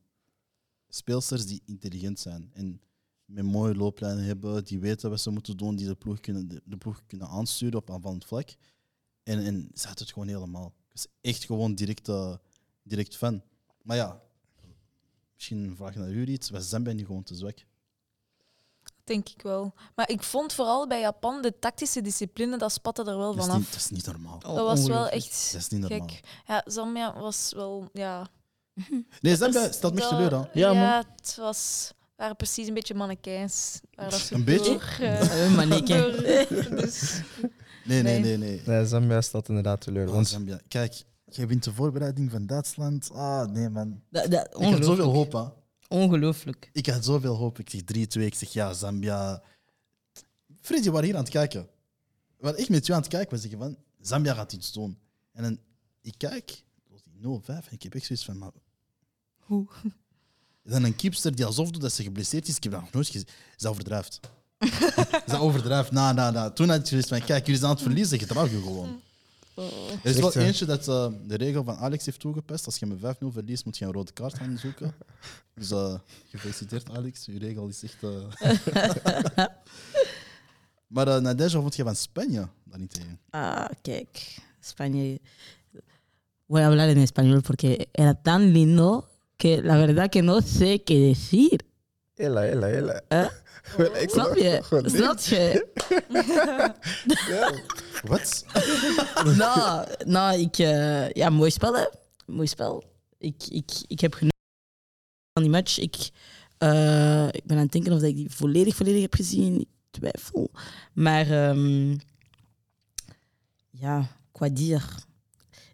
speelsters 0.94 1.46
die 1.46 1.62
intelligent 1.64 2.20
zijn. 2.20 2.50
En 2.52 2.80
met 3.24 3.44
mooie 3.44 3.74
looplijnen 3.74 4.24
hebben, 4.24 4.64
die 4.64 4.78
weten 4.80 5.10
wat 5.10 5.20
ze 5.20 5.30
moeten 5.30 5.56
doen, 5.56 5.76
die 5.76 5.86
de 5.86 5.94
ploeg 5.94 6.20
kunnen, 6.20 6.48
de, 6.48 6.62
de 6.64 6.76
ploeg 6.76 7.02
kunnen 7.06 7.28
aansturen 7.28 7.78
op 7.78 7.90
aanvallend 7.90 8.24
vlak. 8.24 8.48
En, 9.22 9.44
en 9.44 9.70
ze 9.74 9.86
had 9.88 9.98
het 9.98 10.12
gewoon 10.12 10.28
helemaal. 10.28 10.66
Ik 10.66 10.92
was 10.92 11.06
echt 11.20 11.44
gewoon 11.44 11.74
direct, 11.74 12.08
eh, 12.08 12.34
direct 12.82 13.16
fan. 13.16 13.42
Maar 13.82 13.96
ja, 13.96 14.22
misschien 15.34 15.58
een 15.58 15.76
vraag 15.76 15.94
naar 15.94 16.10
jullie 16.10 16.34
iets. 16.34 16.50
Was 16.50 16.68
Zambia 16.68 16.92
niet 16.92 17.06
gewoon 17.06 17.22
te 17.22 17.34
zwak? 17.34 17.64
Denk 19.04 19.28
ik 19.28 19.42
wel. 19.42 19.74
Maar 19.94 20.08
ik 20.10 20.22
vond 20.22 20.52
vooral 20.52 20.86
bij 20.86 21.00
Japan 21.00 21.42
de 21.42 21.58
tactische 21.58 22.00
discipline, 22.00 22.58
dat 22.58 22.72
spatte 22.72 23.04
er 23.04 23.16
wel 23.18 23.30
Dat 23.34 23.36
is, 23.36 23.44
vanaf. 23.44 23.58
niet, 23.58 23.70
dat 23.70 23.80
is 23.80 23.90
niet 23.90 24.06
normaal. 24.06 24.36
Oh, 24.36 24.54
Dat 24.54 24.66
was 24.66 24.86
wel 24.86 25.08
echt 25.08 25.52
Dat 25.52 25.60
is 25.60 25.68
niet 25.68 25.80
normaal. 25.80 26.08
gek. 26.08 26.20
Ja, 26.46 26.62
Zambia 26.66 27.20
was 27.20 27.52
wel, 27.54 27.88
ja... 27.92 28.28
Nee, 29.20 29.36
Zambia 29.36 29.72
stelt 29.72 29.94
me 29.94 30.00
echt 30.00 30.08
teleur 30.08 30.34
aan. 30.34 30.48
Ja, 30.52 30.72
man. 30.72 31.04
het 31.16 31.36
was, 31.40 31.92
waren 32.16 32.36
precies 32.36 32.68
een 32.68 32.74
beetje 32.74 32.94
mannekijns. 32.94 33.80
Waar 33.94 34.10
dat 34.10 34.18
ze 34.20 34.34
Een 34.34 34.44
beetje? 34.44 34.70
door, 34.72 34.82
eh, 35.00 35.68
kijk. 35.86 35.86
door- 35.86 36.76
dus, 36.80 37.20
Nee, 37.84 38.02
nee, 38.02 38.36
Nee. 38.36 38.60
nee. 38.66 38.86
Zambia 38.86 39.20
staat 39.20 39.48
inderdaad 39.48 39.80
teleur. 39.80 40.06
Oh, 40.08 40.14
Want 40.14 40.28
Zambia. 40.28 40.60
Kijk, 40.68 41.02
jij 41.24 41.46
wint 41.46 41.64
de 41.64 41.72
voorbereiding 41.72 42.30
van 42.30 42.46
Duitsland. 42.46 43.10
Ah, 43.12 43.46
nee, 43.50 43.68
man. 43.68 44.02
Dat, 44.10 44.30
dat, 44.30 44.56
Ik 44.60 44.70
had 44.72 44.84
zoveel 44.84 45.12
hoop, 45.12 45.32
hè. 45.32 45.42
Ongelooflijk. 45.88 46.70
Ik 46.72 46.86
had 46.86 47.04
zoveel 47.04 47.34
hoop. 47.34 47.58
Ik 47.58 47.70
zeg 47.70 47.80
3-2. 47.82 48.26
Ik 48.26 48.34
zeg 48.34 48.52
ja, 48.52 48.72
Zambia. 48.72 49.42
Freddy, 50.60 50.84
we 50.84 50.90
waren 50.90 51.06
hier 51.06 51.16
aan 51.16 51.22
het 51.22 51.32
kijken. 51.32 51.62
We 52.36 52.42
waren 52.44 52.58
echt 52.58 52.68
met 52.68 52.86
jou 52.86 52.98
aan 52.98 53.04
het 53.04 53.14
kijken. 53.14 53.34
We 53.34 53.40
zeggen 53.40 53.58
van, 53.58 53.76
Zambia 54.00 54.34
gaat 54.34 54.52
iets 54.52 54.72
doen. 54.72 54.98
En 55.32 55.42
dan, 55.42 55.58
ik 56.02 56.14
kijk, 56.16 56.50
het 56.50 56.90
was 56.90 57.02
die 57.02 57.12
0-5. 57.20 57.46
En 57.68 57.72
ik 57.72 57.82
heb 57.82 57.94
echt 57.94 58.06
zoiets 58.06 58.24
van, 58.24 58.38
maar... 58.38 58.50
Hoe? 59.44 59.66
Dan 60.62 60.84
een 60.84 60.96
kipster 60.96 61.36
die 61.36 61.44
alsof 61.44 61.70
doet 61.70 61.82
dat 61.82 61.92
ze 61.92 62.02
geblesseerd 62.02 62.48
is. 62.48 62.56
Ik 62.56 62.62
heb 62.62 62.72
dat 62.72 62.80
nog 62.80 62.92
nooit 62.92 63.06
gezien. 63.06 63.28
Ze 63.56 63.68
overdrijft. 63.68 64.20
ze 65.28 65.36
overdrijft. 65.38 65.90
Nou, 65.90 66.14
nou, 66.14 66.32
nou. 66.32 66.52
Toen 66.52 66.68
had 66.68 66.78
ik 66.78 66.86
zoiets 66.86 67.08
kijk, 67.08 67.46
jullie 67.46 67.60
zijn 67.60 67.62
aan 67.62 67.70
het 67.70 67.82
verliezen. 67.82 68.18
Gedraag 68.18 68.50
je 68.50 68.60
gewoon. 68.60 69.00
Oh. 69.54 69.90
Er 70.02 70.10
is 70.10 70.16
wel 70.16 70.34
eentje 70.34 70.66
dat 70.66 70.88
eh, 70.88 71.06
de 71.26 71.36
regel 71.36 71.64
van 71.64 71.76
Alex 71.76 72.04
heeft 72.04 72.20
toegepast. 72.20 72.66
Als 72.66 72.76
je 72.76 72.86
met 72.86 73.16
5-0 73.16 73.26
verliest, 73.28 73.64
moet 73.64 73.78
je 73.78 73.84
een 73.84 73.92
rode 73.92 74.12
kaart 74.12 74.34
gaan 74.34 74.58
zoeken. 74.58 74.94
Dus 75.54 75.70
eh, 75.70 75.94
gefeliciteerd, 76.30 76.90
Alex. 76.90 77.26
Uw 77.26 77.38
regel 77.38 77.68
is 77.68 77.82
echt. 77.82 78.02
Uh... 78.02 78.10
maar 80.94 81.08
uh, 81.08 81.18
Nadezhda 81.18 81.60
vond 81.60 81.76
je 81.76 81.82
van 81.82 81.96
Spanje 81.96 82.48
dan 82.64 82.80
niet 82.80 82.94
tegen. 82.94 83.18
Ah, 83.30 83.66
kijk. 83.82 84.38
Spanje. 84.60 85.20
Voy 86.46 86.60
a 86.60 86.64
hablar 86.64 86.88
en 86.88 87.06
español 87.06 87.40
porque 87.40 87.88
era 87.92 88.14
tan 88.14 88.52
lindo 88.52 89.08
que 89.36 89.62
la 89.62 89.76
verdad 89.76 90.10
que 90.10 90.22
no 90.22 90.40
sé 90.40 90.82
qué 90.82 90.98
decir. 90.98 91.64
Hela, 92.16 92.42
hela, 92.46 92.68
hela. 92.68 93.02
Gewoon, 93.64 93.96
ik 93.96 94.10
Snap 94.10 94.36
je? 94.36 94.60
gewoon 94.62 94.90
Snap 94.90 95.18
je? 95.18 95.66
Wat? 98.04 98.44
nou, 99.36 99.86
nou, 100.04 100.38
ik... 100.40 100.56
ja, 101.16 101.30
mooi 101.30 101.50
spel, 101.50 101.76
hè. 101.76 101.84
Mooi 102.26 102.46
spel. 102.46 102.84
Ik, 103.18 103.46
ik, 103.48 103.70
ik 103.86 104.00
heb 104.00 104.14
genoeg 104.14 104.32
van 105.32 105.42
die 105.42 105.52
match. 105.52 105.78
Ik, 105.78 106.10
eh, 106.58 107.26
ik 107.30 107.44
ben 107.44 107.56
aan 107.56 107.62
het 107.62 107.72
denken 107.72 107.92
of 107.92 108.00
dat 108.00 108.08
ik 108.08 108.16
die 108.16 108.30
volledig, 108.30 108.76
volledig 108.76 109.02
heb 109.02 109.14
gezien. 109.14 109.60
Ik 109.60 109.68
twijfel. 109.90 110.50
Maar 110.92 111.30
ehm, 111.30 111.96
ja, 113.70 114.08
qua 114.32 114.48
dier. 114.48 114.84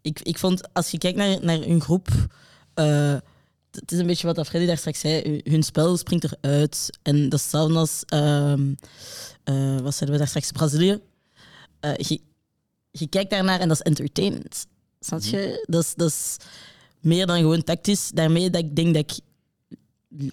Ik, 0.02 0.20
ik 0.20 0.38
vond, 0.38 0.72
als 0.72 0.90
je 0.90 0.98
kijkt 0.98 1.18
naar, 1.18 1.44
naar 1.44 1.58
hun 1.58 1.80
groep... 1.80 2.08
eh, 2.74 3.16
het 3.70 3.92
is 3.92 3.98
een 3.98 4.06
beetje 4.06 4.32
wat 4.34 4.46
Freddy 4.46 4.66
daar 4.66 4.78
straks 4.78 5.00
zei. 5.00 5.40
Hun- 5.44 5.62
spel 5.62 5.96
springt 5.96 6.24
eruit. 6.24 6.98
En 7.02 7.28
dat 7.28 7.38
is 7.38 7.42
hetzelfde 7.42 7.74
als... 7.78 8.02
ehm, 8.06 8.74
eh, 9.44 9.80
wat 9.80 9.94
zeiden 9.94 10.10
we 10.10 10.16
daar 10.16 10.28
straks? 10.28 10.52
Brazilië. 10.52 11.00
Eh, 11.80 11.96
je, 11.96 12.20
je 12.90 13.06
kijkt 13.06 13.30
daarnaar 13.30 13.60
en 13.60 13.68
dat 13.68 13.76
is 13.76 13.82
entertainment. 13.82 14.66
Snap 15.00 15.22
je? 15.22 15.64
Dat, 15.66 15.82
is, 15.82 15.94
dat 15.94 16.08
is 16.08 16.36
meer 17.00 17.26
dan 17.26 17.38
gewoon 17.38 17.64
tactisch. 17.64 18.10
Daarmee 18.10 18.50
dat 18.50 18.62
ik 18.64 18.76
denk 18.76 18.94
dat 18.94 19.10
ik... 19.10 19.18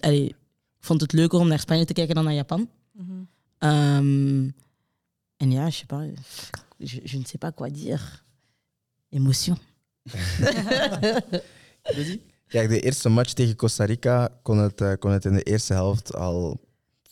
Allee, 0.00 0.24
ik 0.24 0.34
vond 0.80 1.00
het 1.00 1.12
leuker 1.12 1.38
om 1.38 1.48
naar 1.48 1.60
Spanje 1.60 1.84
te 1.84 1.92
kijken 1.92 2.14
dan 2.14 2.24
naar 2.24 2.34
Japan. 2.34 2.70
Mhm. 2.92 3.12
Ehm, 3.58 4.48
en 5.36 5.50
ja, 5.50 5.64
je 5.64 5.70
sais 5.70 5.84
pas. 5.86 6.04
Je, 6.76 7.00
je 7.04 7.16
ne 7.18 7.22
sais 7.22 7.36
pas 7.38 7.52
quoi 7.54 7.70
dire. 7.70 8.00
Emotion. 9.08 9.58
Kijk, 12.48 12.68
de 12.68 12.80
eerste 12.80 13.08
match 13.08 13.32
tegen 13.32 13.56
Costa 13.56 13.84
Rica 13.84 14.28
kon 14.42 14.58
het, 14.58 14.80
eh, 14.80 14.92
kon 14.98 15.10
het 15.10 15.24
in 15.24 15.32
de 15.32 15.42
eerste 15.42 15.72
helft 15.72 16.14
al 16.14 16.60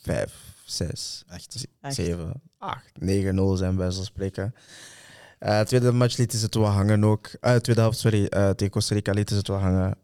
5, 0.01 0.33
6, 0.65 1.25
Echt. 1.29 1.67
Echt. 1.81 1.95
7, 1.95 2.43
8, 2.59 2.93
9-0 3.01 3.57
zijn 3.57 3.77
bij 3.77 3.91
zo'n 3.91 4.05
spreken. 4.05 4.55
Eh 5.39 5.61
tweede 5.61 5.93
match 5.93 6.17
lieten 6.17 6.39
ze 6.39 6.45
het 6.45 6.55
wel 6.55 6.65
hangen 6.65 7.05
ook. 7.05 7.27
Eh, 7.41 7.55
tweede 7.55 7.81
helft, 7.81 7.99
sorry, 7.99 8.29
tegen 8.29 8.71
Costa 8.71 8.95
Rica 8.95 9.13
lieten 9.13 9.35
ze 9.35 9.39
het 9.39 9.49
wel 9.49 9.59
hangen. 9.59 9.97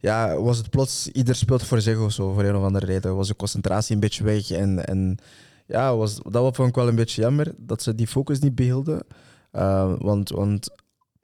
Ja, 0.00 0.36
was 0.36 0.58
het 0.58 0.70
plots, 0.70 1.08
ieder 1.08 1.34
speelt 1.34 1.62
voor 1.62 1.80
zich 1.80 1.98
of 1.98 2.12
zo, 2.12 2.32
voor 2.32 2.44
een 2.44 2.56
of 2.56 2.62
andere 2.62 2.86
reden. 2.86 3.16
Was 3.16 3.28
de 3.28 3.36
concentratie 3.36 3.94
een 3.94 4.00
beetje 4.00 4.24
weg 4.24 4.50
en, 4.50 4.86
en 4.86 5.18
ja, 5.66 5.96
was, 5.96 6.20
dat 6.28 6.56
vond 6.56 6.68
ik 6.68 6.74
wel 6.74 6.88
een 6.88 6.94
beetje 6.94 7.22
jammer, 7.22 7.54
dat 7.56 7.82
ze 7.82 7.94
die 7.94 8.06
focus 8.06 8.38
niet 8.38 8.54
behielden. 8.54 9.02
Eh, 9.50 9.94
want, 9.98 10.30
want 10.30 10.70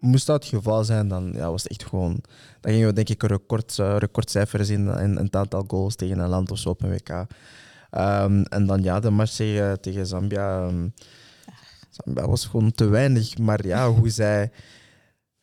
moest 0.00 0.26
dat 0.26 0.44
het 0.44 0.54
geval 0.54 0.84
zijn, 0.84 1.08
dan 1.08 1.32
ja, 1.34 1.50
was 1.50 1.62
het 1.62 1.72
echt 1.72 1.88
gewoon... 1.88 2.20
Dan 2.60 2.72
gingen 2.72 2.86
we 2.86 2.92
denk 2.92 3.08
ik 3.08 3.22
een 3.22 3.28
record, 3.28 3.78
eh, 3.78 3.96
recordcijfer 3.98 4.64
zien 4.64 4.88
in, 4.88 5.16
het 5.16 5.36
aantal 5.36 5.64
goals 5.66 5.94
tegen 5.94 6.18
een 6.18 6.28
land 6.28 6.50
of 6.50 6.58
zo 6.58 6.68
op 6.68 6.82
een 6.82 6.90
WK. 6.90 7.26
Ehm, 7.90 8.42
en 8.42 8.66
dan 8.66 8.82
ja, 8.82 9.00
de 9.00 9.10
match 9.10 9.32
tegen, 9.32 9.80
tegen 9.80 10.06
Zambia. 10.06 10.66
ehm, 10.66 10.88
Zambia 11.90 12.28
was 12.28 12.46
gewoon 12.46 12.72
te 12.72 12.88
weinig. 12.88 13.38
Maar 13.38 13.66
ja, 13.66 13.90
hoe 13.90 14.08
zij 14.08 14.50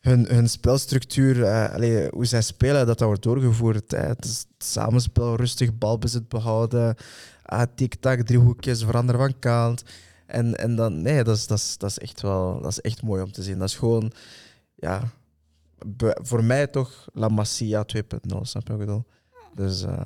hun, 0.00 0.26
hun 0.28 0.48
spelstructuur, 0.48 1.42
eh, 1.44 2.08
hoe 2.10 2.24
zij 2.24 2.42
spelen, 2.42 2.86
dat 2.86 2.98
dat 2.98 3.06
wordt 3.06 3.22
doorgevoerd. 3.22 3.90
Hè. 3.90 3.98
Het 3.98 4.24
is 4.24 4.46
samenspel, 4.58 5.36
rustig 5.36 5.78
balbezit 5.78 6.28
behouden. 6.28 6.94
Ah, 7.42 7.62
tik-tak, 7.74 8.20
driehoekjes, 8.20 8.84
veranderen 8.84 9.20
van 9.20 9.38
kant. 9.38 9.84
En, 10.26 10.54
en 10.54 10.76
dan, 10.76 11.02
nee, 11.02 11.24
dat 11.24 11.36
is, 11.36 11.46
dat, 11.46 11.58
is, 11.58 11.78
dat 11.78 11.90
is 11.90 11.98
echt 11.98 12.20
wel 12.20 12.60
dat 12.60 12.70
is 12.70 12.80
echt 12.80 13.02
mooi 13.02 13.22
om 13.22 13.32
te 13.32 13.42
zien. 13.42 13.58
Dat 13.58 13.68
is 13.68 13.76
gewoon, 13.76 14.12
ja, 14.78 15.10
voor 16.22 16.44
mij 16.44 16.66
toch 16.66 17.08
La 17.12 17.28
Masia 17.28 17.84
2.0, 17.96 18.00
snap 18.42 18.66
je 18.66 18.72
wat 18.72 18.80
ik 18.80 18.86
bedoel? 18.86 19.04
Dus, 19.54 19.82
eh, 19.82 20.00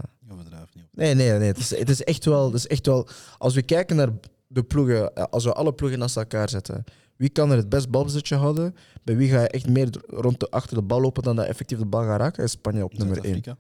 niet. 0.75 0.85
Nee, 0.91 1.15
nee, 1.15 1.39
nee. 1.39 1.49
Het 1.49 1.59
is, 1.59 1.79
het 1.79 1.89
is, 1.89 2.05
echt 2.05 2.25
wel, 2.25 2.45
het 2.45 2.55
is 2.55 2.67
echt 2.67 2.87
wel. 2.87 3.09
Als 3.39 3.55
we 3.55 3.63
kijken 3.63 3.97
naar 3.97 4.11
de 4.47 4.63
ploegen, 4.63 5.15
eh, 5.15 5.25
als 5.25 5.45
we 5.45 5.53
alle 5.53 5.73
ploegen 5.73 5.99
naast 5.99 6.17
elkaar 6.17 6.49
zetten, 6.49 6.85
wie 7.17 7.29
kan 7.29 7.51
er 7.51 7.57
het 7.57 7.69
best 7.69 7.91
balbezitje 7.91 8.37
houden? 8.37 8.77
Bij 9.03 9.17
wie 9.17 9.31
ga 9.31 9.41
je 9.41 9.49
echt 9.49 9.69
meer 9.69 9.91
rond 10.07 10.41
de, 10.41 10.51
achter 10.51 10.77
de 10.77 10.83
bal 10.83 11.01
lopen 11.01 11.23
dan 11.23 11.37
dat 11.37 11.47
effectief 11.47 11.79
de 11.79 11.87
bal 11.87 12.03
gaat 12.03 12.21
raken? 12.21 12.45
Is 12.45 12.51
Spanje 12.51 12.85
op 12.85 12.99
nummer 12.99 13.17
1. 13.17 13.25
Zuid-Afrika. 13.25 13.57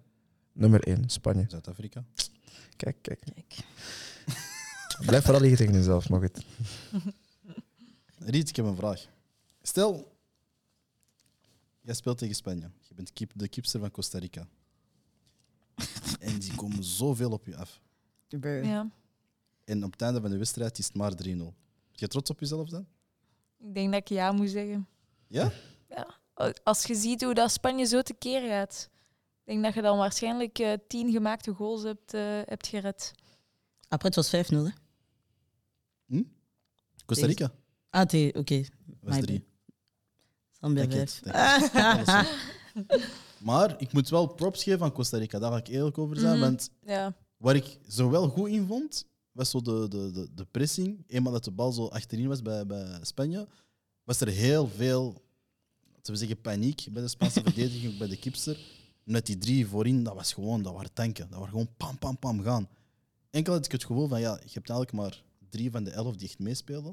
Nummer 0.52 0.82
1, 0.82 1.02
Spanje. 1.06 1.44
Zuid-Afrika. 1.48 2.04
Kijk, 2.76 2.96
kijk. 3.02 3.20
Kijk. 3.24 3.64
Blijf 5.06 5.22
vooral 5.24 5.40
liggen 5.40 5.58
tegen 5.58 5.74
jezelf, 5.74 6.08
mag 6.08 6.22
het. 6.22 6.44
Riet, 8.18 8.48
ik 8.48 8.56
heb 8.56 8.64
een 8.64 8.76
vraag. 8.76 9.06
Stel, 9.62 10.11
jij 11.82 11.94
speelt 11.94 12.18
tegen 12.18 12.34
Spanje. 12.34 12.70
Je 12.88 12.94
bent 12.94 13.12
keep, 13.12 13.30
de 13.34 13.48
keepster 13.48 13.80
van 13.80 13.90
Costa 13.90 14.18
Rica. 14.18 14.48
en 16.18 16.38
die 16.38 16.54
komen 16.54 16.84
zoveel 16.84 17.30
op 17.30 17.46
je 17.46 17.56
af. 17.56 17.80
Ja. 18.28 18.90
En 19.64 19.84
op 19.84 19.92
het 19.92 20.02
einde 20.02 20.20
van 20.20 20.30
de 20.30 20.36
wedstrijd 20.36 20.78
is 20.78 20.86
het 20.86 20.94
maar 20.94 21.12
3-0. 21.12 21.16
Ben 21.16 21.54
je 21.90 22.08
trots 22.08 22.30
op 22.30 22.40
jezelf 22.40 22.68
dan? 22.68 22.86
Ik 23.58 23.74
denk 23.74 23.92
dat 23.92 24.00
ik 24.00 24.08
ja 24.08 24.32
moet 24.32 24.50
zeggen. 24.50 24.88
Ja? 25.26 25.52
Als 26.62 26.84
je 26.84 26.94
ziet 26.94 27.22
hoe 27.22 27.34
dat 27.34 27.52
Spanje 27.52 27.84
zo 27.84 28.02
tekeer 28.02 28.48
gaat, 28.48 28.90
ik 29.44 29.44
denk 29.44 29.62
dat 29.62 29.74
je 29.74 29.82
dan 29.82 29.98
waarschijnlijk 29.98 30.58
eh, 30.58 30.72
tien 30.88 31.10
gemaakte 31.10 31.54
goals 31.54 31.82
hebt, 31.82 32.14
eh, 32.14 32.40
hebt 32.44 32.66
gered. 32.66 33.12
Après, 33.88 34.14
het 34.14 34.14
was 34.14 34.28
5-0. 34.28 34.64
hè? 34.64 34.70
Costa 37.06 37.26
Rica? 37.26 37.52
Ah, 37.90 38.02
oké. 38.34 38.64
was 39.00 39.14
My 39.14 39.20
3. 39.20 39.44
Denk 40.74 40.92
het, 40.92 41.20
5. 41.24 42.50
Maar 43.38 43.74
ik 43.80 43.92
moet 43.92 44.08
wel 44.08 44.26
props 44.26 44.62
geven 44.62 44.82
aan 44.82 44.92
Costa 44.92 45.18
Rica. 45.18 45.38
Daar 45.38 45.50
ga 45.50 45.56
ik 45.56 45.68
eerlijk 45.68 45.98
over 45.98 46.16
zijn. 46.16 46.32
Mhm. 46.38 46.40
Want 46.40 46.70
Ja. 46.86 47.14
waar 47.36 47.56
ik 47.56 47.78
zo 47.88 48.10
wel 48.10 48.28
goed 48.28 48.48
in 48.48 48.66
vond, 48.66 49.06
was 49.32 49.50
zo 49.50 49.60
de, 49.60 49.86
de, 49.88 50.10
de, 50.12 50.28
de 50.34 50.44
pressing. 50.44 51.04
Eenmaal 51.06 51.32
dat 51.32 51.44
de 51.44 51.50
bal 51.50 51.72
zo 51.72 51.86
achterin 51.86 52.28
was 52.28 52.42
bij, 52.42 52.66
bij 52.66 52.98
Spanje, 53.02 53.48
was 54.04 54.20
er 54.20 54.28
heel 54.28 54.68
veel, 54.68 55.22
laten 55.94 56.12
we 56.12 56.18
zeggen, 56.18 56.40
paniek 56.40 56.86
bij 56.92 57.02
de 57.02 57.08
Spaanse 57.08 57.40
verdediging, 57.50 57.92
ook 57.92 57.98
bij 57.98 58.08
de 58.08 58.18
kipster. 58.18 58.58
Met 59.04 59.26
die 59.26 59.38
drie 59.38 59.66
voorin, 59.66 60.02
dat 60.02 60.14
was 60.14 60.32
gewoon, 60.32 60.62
dat 60.62 60.72
waren 60.72 60.92
tanken. 60.92 61.26
Dat 61.28 61.34
waren 61.38 61.50
gewoon 61.52 61.68
pam, 61.76 61.98
pam, 61.98 62.18
pam 62.18 62.42
gaan. 62.42 62.68
Enkel 63.30 63.52
had 63.52 63.64
ik 63.64 63.72
het 63.72 63.84
gevoel 63.84 64.08
van, 64.08 64.20
ja, 64.20 64.32
je 64.32 64.50
hebt 64.52 64.70
eigenlijk 64.70 64.92
maar 64.92 65.22
drie 65.50 65.70
van 65.70 65.84
de 65.84 65.90
elf 65.90 66.16
die 66.16 66.28
echt 66.28 66.38
meespelen. 66.38 66.84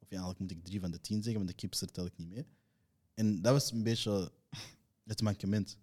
Of 0.00 0.08
ja, 0.10 0.16
eigenlijk 0.22 0.38
moet 0.38 0.50
ik 0.50 0.64
drie 0.64 0.80
van 0.80 0.90
de 0.90 1.00
tien 1.00 1.16
zeggen, 1.22 1.34
want 1.34 1.48
de 1.48 1.54
kipster 1.54 1.90
tel 1.90 2.04
ik 2.06 2.12
niet 2.16 2.28
mee. 2.28 2.44
En 3.14 3.42
dat 3.42 3.52
was 3.52 3.72
een 3.72 3.82
beetje 3.82 4.30
het 5.04 5.22
mankement. 5.22 5.76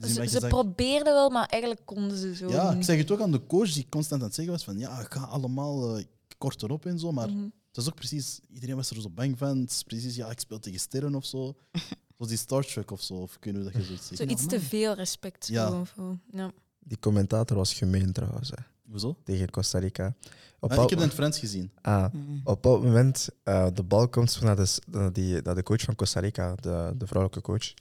Dus 0.00 0.12
Ze, 0.14 0.26
ze 0.26 0.46
probeerden 0.46 1.12
wel, 1.12 1.30
maar 1.30 1.46
eigenlijk 1.46 1.86
konden 1.86 2.16
ze 2.18 2.34
zo 2.34 2.48
ja, 2.48 2.72
ik 2.72 2.82
zeg 2.82 2.98
het 2.98 3.10
ook 3.10 3.20
aan 3.20 3.32
de 3.32 3.46
coach 3.46 3.72
die 3.72 3.86
constant 3.88 4.20
aan 4.20 4.26
het 4.26 4.36
zeggen 4.36 4.52
was 4.54 4.64
van 4.64 4.78
ja, 4.78 5.00
ik 5.00 5.12
ga 5.12 5.22
allemaal 5.24 5.96
eh, 5.96 6.04
kort 6.38 6.62
erop 6.62 6.86
en 6.86 6.98
zo, 6.98 7.12
maar 7.12 7.28
Mhm. 7.30 7.42
het 7.42 7.76
was 7.76 7.88
ook 7.88 7.94
precies, 7.94 8.40
iedereen 8.52 8.76
was 8.76 8.90
er 8.90 9.00
zo 9.00 9.10
bang 9.10 9.38
van. 9.38 9.58
Het 9.60 9.70
is 9.70 9.82
precies, 9.82 10.16
ja, 10.16 10.30
ik 10.30 10.40
speel 10.40 10.58
tegen 10.58 10.80
sterren 10.80 11.14
of 11.14 11.24
zo. 11.26 11.54
Zoals 12.16 12.28
die 12.32 12.36
Star 12.36 12.64
Trek 12.64 12.90
of 12.90 13.02
zo, 13.02 13.14
of 13.14 13.38
kunnen 13.38 13.64
we 13.64 13.70
dat 13.72 13.80
je 13.80 13.86
zoiets 13.86 14.06
Zo 14.08 14.14
zegt. 14.14 14.30
iets 14.30 14.46
te 14.46 14.60
veel 14.60 14.94
respect. 14.94 15.46
Ja. 15.46 15.84
Voor- 15.84 16.18
ja. 16.32 16.52
Die 16.78 16.98
commentator 16.98 17.56
was 17.56 17.74
gemeen 17.74 18.12
trouwens, 18.12 18.50
hè, 18.50 18.62
Hoezo? 18.92 19.16
tegen 19.24 19.50
Costa 19.50 19.78
Rica. 19.78 20.14
Op 20.60 20.70
Ah, 20.72 20.82
ik 20.82 20.90
heb 20.90 20.98
dat 20.98 21.08
in 21.08 21.14
Frans 21.14 21.38
gezien. 21.38 21.70
ah, 21.80 22.12
Mhm. 22.12 22.20
op 22.44 22.62
dat 22.62 22.82
moment, 22.82 23.28
eh, 23.42 23.66
de 23.74 23.82
bal 23.82 24.08
komt 24.08 24.40
naar 24.42 24.56
de, 24.56 24.66
s- 24.66 24.78
naar 24.90 25.12
die, 25.12 25.42
naar 25.42 25.54
de 25.54 25.62
coach 25.62 25.80
van 25.80 25.94
Costa 25.94 26.20
Rica, 26.20 26.54
de, 26.60 26.92
de 26.96 27.06
vrouwelijke 27.06 27.40
coach. 27.50 27.74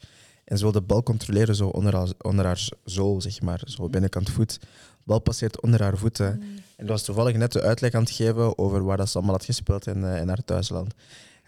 En 0.46 0.58
ze 0.58 0.64
wil 0.64 0.72
de 0.72 0.82
bal 0.82 1.04
controleren 1.04 1.56
zo 1.56 1.68
onder 1.68 1.96
haar, 1.96 2.08
onder 2.22 2.46
haar 2.46 2.70
zool, 2.84 3.22
zeg 3.22 3.42
maar. 3.42 3.62
Zo 3.66 3.90
binnenkant 3.90 4.30
voet. 4.30 4.60
De 4.62 4.68
bal 5.04 5.20
passeert 5.20 5.62
onder 5.62 5.82
haar 5.82 5.98
voeten. 5.98 6.36
Mm. 6.36 6.42
En 6.76 6.86
dat 6.86 6.88
was 6.90 7.04
toevallig 7.04 7.36
net 7.36 7.52
de 7.52 7.62
uitleg 7.62 7.94
aan 7.94 8.02
het 8.02 8.12
geven 8.12 8.58
over 8.58 8.84
waar 8.84 8.98
dat 8.98 9.10
ze 9.10 9.18
allemaal 9.18 9.36
had 9.36 9.46
gespeeld 9.46 9.88
in, 9.88 10.04
eh, 10.04 10.18
in 10.22 10.28
haar 10.28 10.44
thuisland. 10.46 10.94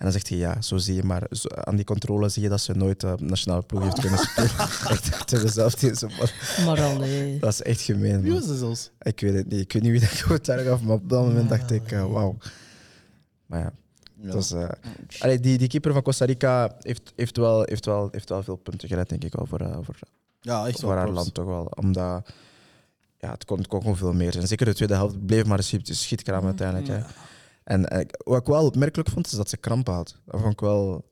En 0.03 0.09
dan 0.09 0.11
zegt 0.11 0.29
hij, 0.29 0.37
ja, 0.37 0.61
zo 0.61 0.77
zie 0.77 0.95
je 0.95 1.03
maar. 1.03 1.23
Zo, 1.31 1.47
aan 1.49 1.75
die 1.75 1.85
controle 1.85 2.29
zie 2.29 2.43
je 2.43 2.49
dat 2.49 2.61
ze 2.61 2.73
nooit 2.73 3.03
op 3.03 3.21
nationale 3.21 3.61
ploeg 3.61 3.83
heeft 3.83 3.99
kunnen 3.99 4.19
spelen. 4.19 4.49
echt 4.95 5.13
achter 5.13 5.41
dezelfde 5.41 5.77
team. 5.77 5.95
zo, 5.95 6.07
maar 6.07 6.57
Maar 6.65 6.81
allee. 6.81 7.39
Dat 7.39 7.51
is 7.51 7.61
echt 7.61 7.81
gemeen, 7.81 8.21
Wie 8.21 8.33
was 8.33 8.47
dat 8.47 8.57
zelfs? 8.57 8.91
Ik 9.01 9.19
weet 9.19 9.33
het 9.33 9.49
niet. 9.49 9.59
Ik 9.61 9.73
weet 9.73 9.81
niet 9.81 9.91
wie 9.91 9.99
dat 9.99 10.21
commentaar 10.21 10.59
gaf, 10.59 10.81
maar 10.81 10.95
op 10.95 11.09
dat 11.09 11.25
moment 11.25 11.49
dacht 11.49 11.71
ik, 11.71 11.91
eh, 11.91 12.05
wauw. 12.11 12.37
Maar 13.45 13.59
ja, 13.59 13.71
Ja. 14.21 14.33
eh, 14.57 14.69
allee, 15.21 15.39
die, 15.39 15.57
die 15.57 15.67
keeper 15.67 15.93
van 15.93 16.01
Costa 16.01 16.25
Rica 16.25 16.75
heeft, 16.79 17.13
heeft, 17.15 17.37
wel, 17.37 17.63
heeft, 17.65 17.85
wel, 17.85 18.07
heeft 18.11 18.29
wel 18.29 18.43
veel 18.43 18.55
punten 18.55 18.87
gered, 18.87 19.09
denk 19.09 19.23
ik 19.23 19.33
wel, 19.33 19.45
voor, 19.45 19.59
voor, 19.81 19.95
ja, 20.41 20.67
echt 20.67 20.81
wel. 20.81 20.89
voor 20.89 20.97
haar 20.99 21.05
props. 21.07 21.19
land 21.19 21.33
toch 21.33 21.45
wel. 21.45 21.65
Omdat... 21.75 22.29
Ja, 23.17 23.31
het 23.31 23.45
kon, 23.45 23.65
kon 23.65 23.81
gewoon 23.81 23.97
veel 23.97 24.13
meer 24.13 24.31
zijn. 24.31 24.47
Zeker 24.47 24.65
de 24.65 24.73
tweede 24.73 24.93
helft 24.93 25.25
bleef 25.25 25.45
maar 25.45 25.57
een 25.57 25.63
schiet- 25.63 25.95
schietkraam 25.95 26.45
uiteindelijk. 26.45 26.87
Hè. 26.87 26.99
En 27.63 27.87
eh, 27.87 28.05
wat 28.17 28.39
ik 28.41 28.47
wel 28.47 28.65
opmerkelijk 28.65 29.09
vond, 29.09 29.25
is 29.25 29.31
dat 29.31 29.49
ze 29.49 29.57
krampen 29.57 29.93
had. 29.93 30.19
Dat 30.25 30.39
vond 30.41 30.53
ik 30.53 30.59
wel... 30.59 31.05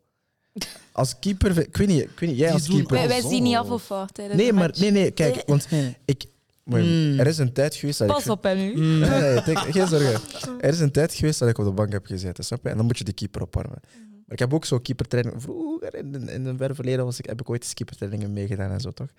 Als 0.92 1.20
keeper... 1.20 1.60
Ik 1.60 1.78
weet 1.78 1.88
niet, 1.88 2.02
ik 2.02 2.20
weet 2.20 2.30
niet 2.30 2.38
jij 2.38 2.46
Die 2.48 2.54
als 2.56 2.66
doen 2.66 2.76
keeper... 2.76 2.96
Wij, 2.96 3.08
wij 3.08 3.22
zien 3.22 3.44
niet 3.44 3.56
af 3.56 3.70
of 3.70 3.88
wat 3.88 4.14
tijdens 4.14 4.38
Nee, 4.38 4.48
de 4.48 4.54
maar 4.54 4.64
match. 4.68 4.80
nee, 4.80 4.92
nee, 4.92 5.12
kijk, 5.12 5.44
want 5.46 5.68
ik... 6.06 6.26
maar 6.64 6.82
Mm. 6.82 7.20
Er 7.20 7.28
is 7.28 7.38
een 7.38 7.54
tijd 7.54 7.76
geweest 7.76 8.00
dat 8.00 8.08
ik... 8.08 8.14
Pas 8.14 8.30
op, 8.30 8.44
hè, 8.44 8.56
nu. 8.56 8.76
Mm. 8.76 9.00
Nee, 9.00 9.10
nee, 9.10 9.44
denk- 9.44 9.58
geen 9.76 9.88
zorgen. 9.88 10.22
Er 10.60 10.70
is 10.70 10.80
een 10.80 10.92
tijd 10.92 11.14
geweest 11.14 11.40
dat 11.40 11.50
ik 11.50 11.58
op 11.58 11.66
de 11.66 11.72
bank 11.72 11.92
heb 11.92 12.06
gezeten, 12.06 12.44
snap 12.44 12.64
je? 12.64 12.70
En 12.70 12.78
dan 12.78 12.86
moet 12.86 12.98
je 12.98 13.04
de 13.04 13.14
keeper 13.14 13.42
opwarmen. 13.42 13.80
Maar 13.82 14.24
ik 14.28 14.40
heb 14.40 14.54
ook 14.54 14.66
zo 14.66 14.80
keepertraining... 14.80 15.42
Vroeger, 15.42 15.96
in, 15.96 16.30
in 16.30 16.46
een 16.46 16.58
ver 16.58 16.76
verleden, 16.76 17.06
was 17.06 17.20
ik, 17.20 17.26
heb 17.26 17.40
ik 17.42 17.50
ooit 17.50 17.64
eens 17.64 17.74
keepertrainingen 17.74 18.34
meegedaan 18.34 18.72
en 18.72 18.80
zo, 18.80 18.92
toch? 18.92 19.10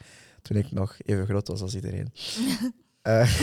Toen 0.43 0.57
ik 0.57 0.73
nog 0.73 0.97
even 1.05 1.27
groot 1.27 1.49
was 1.49 1.61
als 1.61 1.75
iedereen. 1.75 2.13
Eh, 3.03 3.41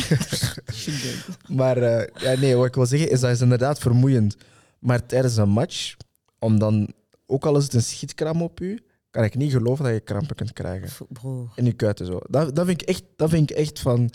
maar 1.60 1.78
eh, 1.78 2.22
ja, 2.22 2.39
nee, 2.39 2.55
wat 2.55 2.66
ik 2.66 2.76
wil 2.76 2.86
zeggen 2.86 3.12
is 3.12 3.20
dat 3.20 3.32
is 3.32 3.41
inderdaad 3.41 3.80
vermoeiend. 3.80 4.36
Maar 4.80 5.05
tijdens 5.05 5.38
een 5.38 5.49
match, 5.49 5.95
om 6.39 6.60
dan, 6.60 6.93
ook 7.26 7.45
al 7.45 7.57
is 7.57 7.64
het 7.64 7.74
een 7.74 7.82
schietkraam 7.82 8.41
op 8.41 8.60
u, 8.60 8.80
kan 9.12 9.24
ik 9.24 9.36
niet 9.36 9.51
geloven 9.51 9.86
dat 9.86 9.93
je 9.93 9.99
krampen 9.99 10.36
kunt 10.36 10.53
krijgen. 10.53 11.07
Bro. 11.10 11.49
In 11.55 11.66
je 11.66 11.74
kuiten 11.74 12.05
zo. 12.05 12.20
Dat, 12.30 12.55
dat, 12.55 12.66
vind 12.66 12.82
ik 12.82 12.88
echt, 12.88 13.03
dat 13.16 13.30
vind 13.30 13.49
ik 13.49 13.57
echt 13.57 13.80
van... 13.80 14.10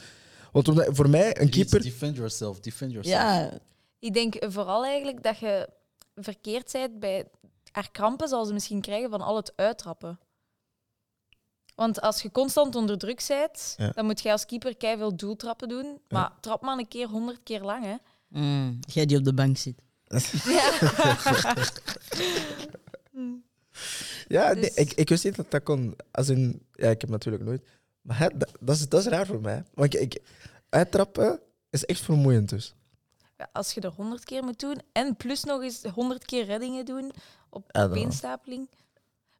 Want 0.53 0.70
voor 0.74 1.11
mij, 1.11 1.40
een 1.40 1.51
keeper... 1.51 1.82
Defend 1.82 2.16
yourself, 2.16 2.61
defend 2.61 2.92
yourself. 2.92 3.20
Ja, 3.20 3.59
Ik 3.99 4.14
denk 4.14 4.36
vooral 4.40 4.84
eigenlijk 4.84 5.22
dat 5.22 5.38
je 5.38 5.68
verkeerd 6.14 6.72
bent 6.72 7.01
bij 7.01 7.24
haar 7.70 7.90
krampen 7.90 8.28
zal 8.28 8.45
ze 8.45 8.53
misschien 8.53 8.80
krijgen 8.80 9.11
van 9.11 9.20
al 9.20 9.36
het 9.36 9.53
uittrappen. 9.57 10.18
Want 11.75 12.01
als 12.01 12.22
je 12.22 12.31
constant 12.31 12.75
onder 12.75 12.99
druk 12.99 13.25
bent, 13.29 13.75
Ja. 13.77 13.91
dan 13.91 14.05
moet 14.05 14.20
je 14.20 14.33
als 14.33 14.47
keeper 14.47 14.75
veel 14.79 15.16
doeltrappen 15.16 15.68
doen. 15.68 16.01
Maar 16.09 16.33
trap 16.41 16.62
maar 16.62 16.79
een 16.79 16.89
keer 16.89 17.09
honderd 17.09 17.41
keer 17.43 17.61
lang, 17.61 17.85
hè. 17.85 17.95
Mm, 18.29 18.79
jij 18.87 19.07
die 19.07 19.18
op 19.18 19.25
de 19.25 19.35
bank 19.35 19.57
zit. 19.57 19.83
Ja. 20.45 20.72
Ja, 24.29 24.55
Dus- 24.55 24.61
nee, 24.62 24.87
ik, 24.87 24.93
ik 24.93 25.09
wist 25.09 25.25
niet 25.25 25.37
dat 25.37 25.51
dat 25.51 25.62
kon. 25.62 25.97
Als 26.11 26.29
in, 26.29 26.66
ja, 26.72 26.89
ik 26.91 27.01
heb 27.01 27.11
natuurlijk 27.11 27.45
nooit. 27.45 27.62
Maar 28.01 28.18
hè, 28.18 28.29
dat, 28.35 28.51
dat, 28.61 28.77
is, 28.77 28.89
dat 28.89 29.01
is 29.01 29.07
raar 29.07 29.27
voor 29.27 29.41
mij. 29.41 29.64
Want 29.75 29.95
ik, 29.95 30.01
ik, 30.01 30.22
uittrappen 30.68 31.41
is 31.70 31.85
echt 31.85 32.01
vermoeiend 32.01 32.49
dus. 32.49 32.75
Ja, 33.39 33.49
als 33.53 33.72
je 33.72 33.81
er 33.81 33.91
honderd 33.91 34.25
keer 34.25 34.45
moet 34.45 34.61
doen 34.61 34.81
en 34.93 35.16
plus 35.16 35.45
nog 35.45 35.62
eens 35.62 35.83
honderd 35.83 36.25
keer 36.25 36.45
reddingen 36.45 36.85
doen 36.85 37.12
op 37.51 37.64
Ja, 37.72 37.81
dat- 37.81 37.93
beenstapeling. 37.93 38.68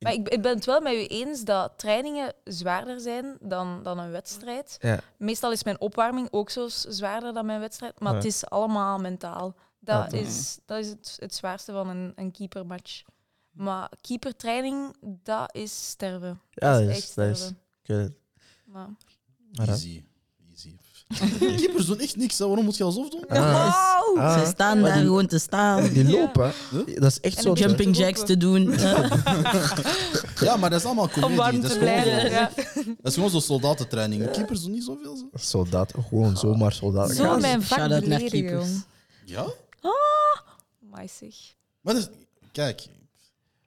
Maar 0.05 0.13
ik, 0.13 0.29
ik 0.29 0.43
ben 0.43 0.55
het 0.55 0.65
wel 0.65 0.81
met 0.81 0.93
u 0.93 1.07
eens 1.07 1.45
dat 1.45 1.73
trainingen 1.79 2.33
zwaarder 2.45 3.01
zijn 3.01 3.37
dan, 3.41 3.83
dan 3.83 3.99
een 3.99 4.11
wedstrijd. 4.11 4.77
Ja. 4.81 5.01
Meestal 5.17 5.53
is 5.53 5.65
mijn 5.65 5.81
opwarming 5.81 6.29
ook 6.31 6.51
zo 6.51 6.69
zwaarder 6.69 7.33
dan 7.33 7.47
mijn 7.47 7.61
wedstrijd, 7.61 8.01
maar 8.01 8.11
Ja. 8.13 8.17
het 8.19 8.27
is 8.27 8.47
allemaal 8.47 8.99
mentaal. 8.99 9.55
Dat 9.81 10.11
dat- 10.11 10.21
is, 10.21 10.59
dat 10.67 10.79
is 10.79 10.89
het, 10.89 11.17
het 11.21 11.35
zwaarste 11.35 11.73
van 11.73 11.89
een, 11.89 12.13
een 12.17 12.31
keepermatch. 12.33 13.03
Maar 13.51 13.89
keepertraining, 14.01 14.97
dat 15.01 15.55
is 15.55 15.89
sterven. 15.89 16.41
Ja, 16.51 16.71
dat 16.73 16.81
dat 16.81 16.91
is 16.91 16.97
echt 16.97 17.15
dat 17.15 17.27
is- 17.37 17.51
het. 17.83 18.13
Maar- 18.65 18.89
Easy. 19.53 20.05
Easy. 20.51 20.77
Keepers 21.57 21.87
doen 21.87 21.99
echt 21.99 22.17
niks. 22.17 22.39
hè. 22.39 22.47
Waarom 22.47 22.65
moet 22.65 22.77
je 22.77 22.85
alsof 22.85 23.11
doen? 23.11 23.25
Ah. 23.29 23.75
Ah. 24.17 24.39
Ze 24.39 24.47
staan 24.51 24.81
Maar 24.81 24.89
daar 24.89 24.99
die- 24.99 25.07
gewoon 25.07 25.27
te 25.27 25.39
staan. 25.39 25.89
Die 25.93 26.11
lopen, 26.11 26.53
Huh? 26.71 27.01
dat 27.01 27.11
is 27.11 27.21
echt 27.21 27.37
En 27.37 27.43
zo. 27.43 27.53
Jumping 27.53 27.95
te 27.95 28.01
jacks 28.01 28.25
te 28.25 28.37
doen. 28.37 28.71
Ja, 30.41 30.57
maar 30.57 30.71
dat 30.71 30.79
is 30.81 30.87
allemaal 30.87 31.05
Om 31.05 31.11
comedie. 31.11 31.37
warm 31.37 31.61
Dat 31.61 31.71
is 31.71 31.79
blijven. 31.79 32.21
zo- 32.21 32.27
Ja. 32.27 32.51
dat 32.85 32.97
is 33.03 33.15
gewoon 33.15 33.31
zo'n 33.31 33.41
soldatentraining. 33.41 34.31
Keepers 34.31 34.63
doen 34.63 34.71
niet 34.73 34.85
zoveel. 34.85 35.17
Zo. 35.17 35.29
Soldaat, 35.35 35.93
gewoon 36.09 36.37
zomaar 36.37 36.73
soldaat. 36.73 37.11
Zo 37.15 37.39
mijn 37.39 37.63
vak 37.63 37.79
Shout-out 37.79 38.07
naar 38.07 38.19
beledigen, 38.19 38.47
keepers. 38.49 38.69
jong. 38.69 38.85
Ja? 39.25 39.47
Zeg. 41.19 41.35
Maar 41.81 41.95
kijk, 42.53 42.87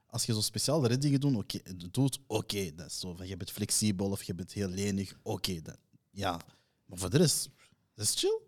als 0.09 0.25
je 0.25 0.33
zo 0.33 0.41
speciale 0.41 0.87
reddingen 0.87 1.19
doen, 1.19 1.35
oké, 1.35 1.59
doet, 1.91 2.19
oké. 2.27 2.71
dat 2.75 2.85
is 2.85 2.99
zo 2.99 3.15
je 3.23 3.37
bent 3.37 3.51
flexibel 3.51 4.09
of 4.11 4.23
je 4.23 4.33
bent 4.35 4.51
heel 4.51 4.67
lenig, 4.69 5.13
oké. 5.23 5.59
dat 5.63 5.77
ja. 6.11 6.39
Maar 6.87 6.97
voor 6.97 7.09
de 7.09 7.17
rest, 7.17 7.49
dat 7.95 8.05
is 8.05 8.13
chill. 8.19 8.39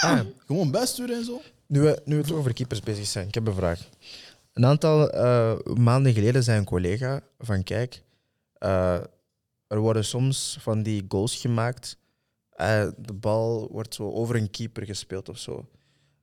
Ah, 0.00 0.20
Gewoon 0.46 0.70
bijsturen 0.70 1.16
en 1.16 1.24
zo. 1.24 1.40
nu, 1.66 1.80
we, 1.80 2.02
nu 2.04 2.16
we 2.16 2.22
toch 2.22 2.36
over 2.36 2.52
keepers 2.52 2.80
bezig 2.80 3.06
zijn, 3.06 3.28
ik 3.28 3.34
heb 3.34 3.46
een 3.46 3.54
vraag. 3.54 3.88
Een 4.52 4.66
aantal 4.66 5.10
eh, 5.10 5.58
maanden 5.74 6.12
geleden 6.12 6.42
zei 6.42 6.58
een 6.58 6.64
collega 6.64 7.20
van 7.38 7.62
kijk, 7.62 8.02
eh, 8.52 9.00
er 9.66 9.78
worden 9.78 10.04
soms 10.04 10.56
van 10.60 10.82
die 10.82 11.04
goals 11.08 11.36
gemaakt. 11.36 11.96
eh, 12.50 12.88
de 12.98 13.12
bal 13.12 13.68
wordt 13.70 13.94
zo 13.94 14.10
over 14.10 14.36
een 14.36 14.50
keeper 14.50 14.84
gespeeld 14.84 15.28
of 15.28 15.38
zo. 15.38 15.68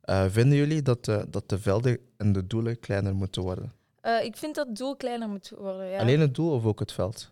Eh, 0.01 0.25
vinden 0.29 0.57
jullie 0.57 0.81
dat 0.81 1.05
de, 1.05 1.25
dat 1.29 1.49
de 1.49 1.59
velden 1.59 1.99
en 2.17 2.31
de 2.33 2.47
doelen 2.47 2.79
kleiner 2.79 3.15
moeten 3.15 3.41
worden? 3.41 3.73
Eh, 4.01 4.23
ik 4.23 4.37
vind 4.37 4.55
dat 4.55 4.67
het 4.67 4.77
doel 4.77 4.95
kleiner 4.95 5.27
moet 5.29 5.51
worden. 5.57 5.87
Ja. 5.89 5.99
Alleen 5.99 6.19
het 6.19 6.35
doel 6.35 6.51
of 6.51 6.65
ook 6.65 6.79
het 6.79 6.91
veld? 6.91 7.31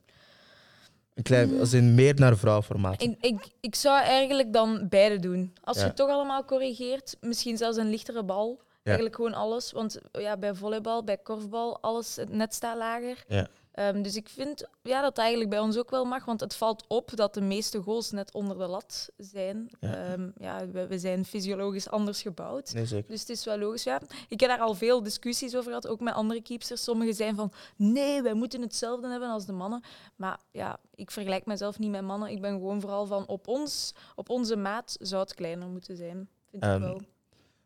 Een 1.15 1.23
klein, 1.23 1.59
als 1.59 1.73
in 1.73 1.95
meer 1.95 2.13
naar 2.15 2.37
vrouwformaat. 2.37 3.01
Ik, 3.01 3.15
ik, 3.21 3.47
ik 3.59 3.75
zou 3.75 4.01
eigenlijk 4.01 4.53
dan 4.53 4.87
beide 4.89 5.19
doen. 5.19 5.53
Als 5.63 5.75
Ja. 5.77 5.81
je 5.81 5.87
het 5.87 5.97
toch 5.97 6.09
allemaal 6.09 6.45
corrigeert, 6.45 7.17
misschien 7.21 7.57
zelfs 7.57 7.77
een 7.77 7.89
lichtere 7.89 8.23
bal. 8.23 8.61
Eigenlijk 8.83 9.15
gewoon 9.15 9.33
alles. 9.33 9.71
Want 9.71 9.99
ja, 10.11 10.37
bij 10.37 10.53
volleybal, 10.55 11.03
bij 11.03 11.17
korfbal, 11.17 11.81
alles, 11.81 12.15
het 12.15 12.29
net 12.29 12.53
staat 12.53 12.77
lager. 12.77 13.23
Ja. 13.27 13.47
Ehm, 13.73 14.01
dus 14.01 14.15
ik 14.15 14.29
vind 14.29 14.67
ja, 14.81 15.01
dat 15.01 15.17
eigenlijk 15.17 15.49
bij 15.49 15.59
ons 15.59 15.77
ook 15.77 15.89
wel 15.89 16.05
mag. 16.05 16.25
Want 16.25 16.39
het 16.39 16.55
valt 16.55 16.85
op 16.87 17.15
dat 17.15 17.33
de 17.33 17.41
meeste 17.41 17.81
goals 17.81 18.11
net 18.11 18.33
onder 18.33 18.57
de 18.57 18.67
lat 18.67 19.09
zijn. 19.17 19.69
Ja. 19.79 19.89
Ja. 19.89 20.17
ja, 20.37 20.67
we, 20.67 20.87
we 20.87 20.99
zijn 20.99 21.25
fysiologisch 21.25 21.89
anders 21.89 22.21
gebouwd. 22.21 22.73
Nee. 22.73 23.03
Dus 23.07 23.19
het 23.19 23.29
is 23.29 23.45
wel 23.45 23.57
logisch. 23.57 23.83
Ja. 23.83 24.01
Ik 24.27 24.39
heb 24.39 24.49
daar 24.49 24.59
al 24.59 24.73
veel 24.73 25.03
discussies 25.03 25.55
over 25.55 25.67
gehad, 25.67 25.87
ook 25.87 25.99
met 25.99 26.13
andere 26.13 26.41
keepsters. 26.41 26.83
Sommigen 26.83 27.13
zijn 27.13 27.35
van, 27.35 27.51
nee, 27.75 28.21
wij 28.21 28.33
moeten 28.33 28.61
hetzelfde 28.61 29.07
hebben 29.09 29.29
als 29.29 29.45
de 29.45 29.53
mannen. 29.53 29.83
Maar 30.15 30.39
ja, 30.51 30.79
ik 30.95 31.11
vergelijk 31.11 31.45
mezelf 31.45 31.79
niet 31.79 31.91
met 31.91 32.01
mannen. 32.03 32.29
Ik 32.29 32.41
ben 32.41 32.51
gewoon 32.51 32.81
vooral 32.81 33.05
van, 33.05 33.27
op, 33.27 33.47
ons, 33.47 33.93
op 34.15 34.29
onze 34.29 34.55
maat 34.55 34.95
zou 34.99 35.21
het 35.21 35.33
kleiner 35.33 35.67
moeten 35.67 35.97
zijn. 35.97 36.29
Vind 36.51 36.63
Ehm, 36.63 36.73
ik 36.75 36.79
wel. 36.81 37.01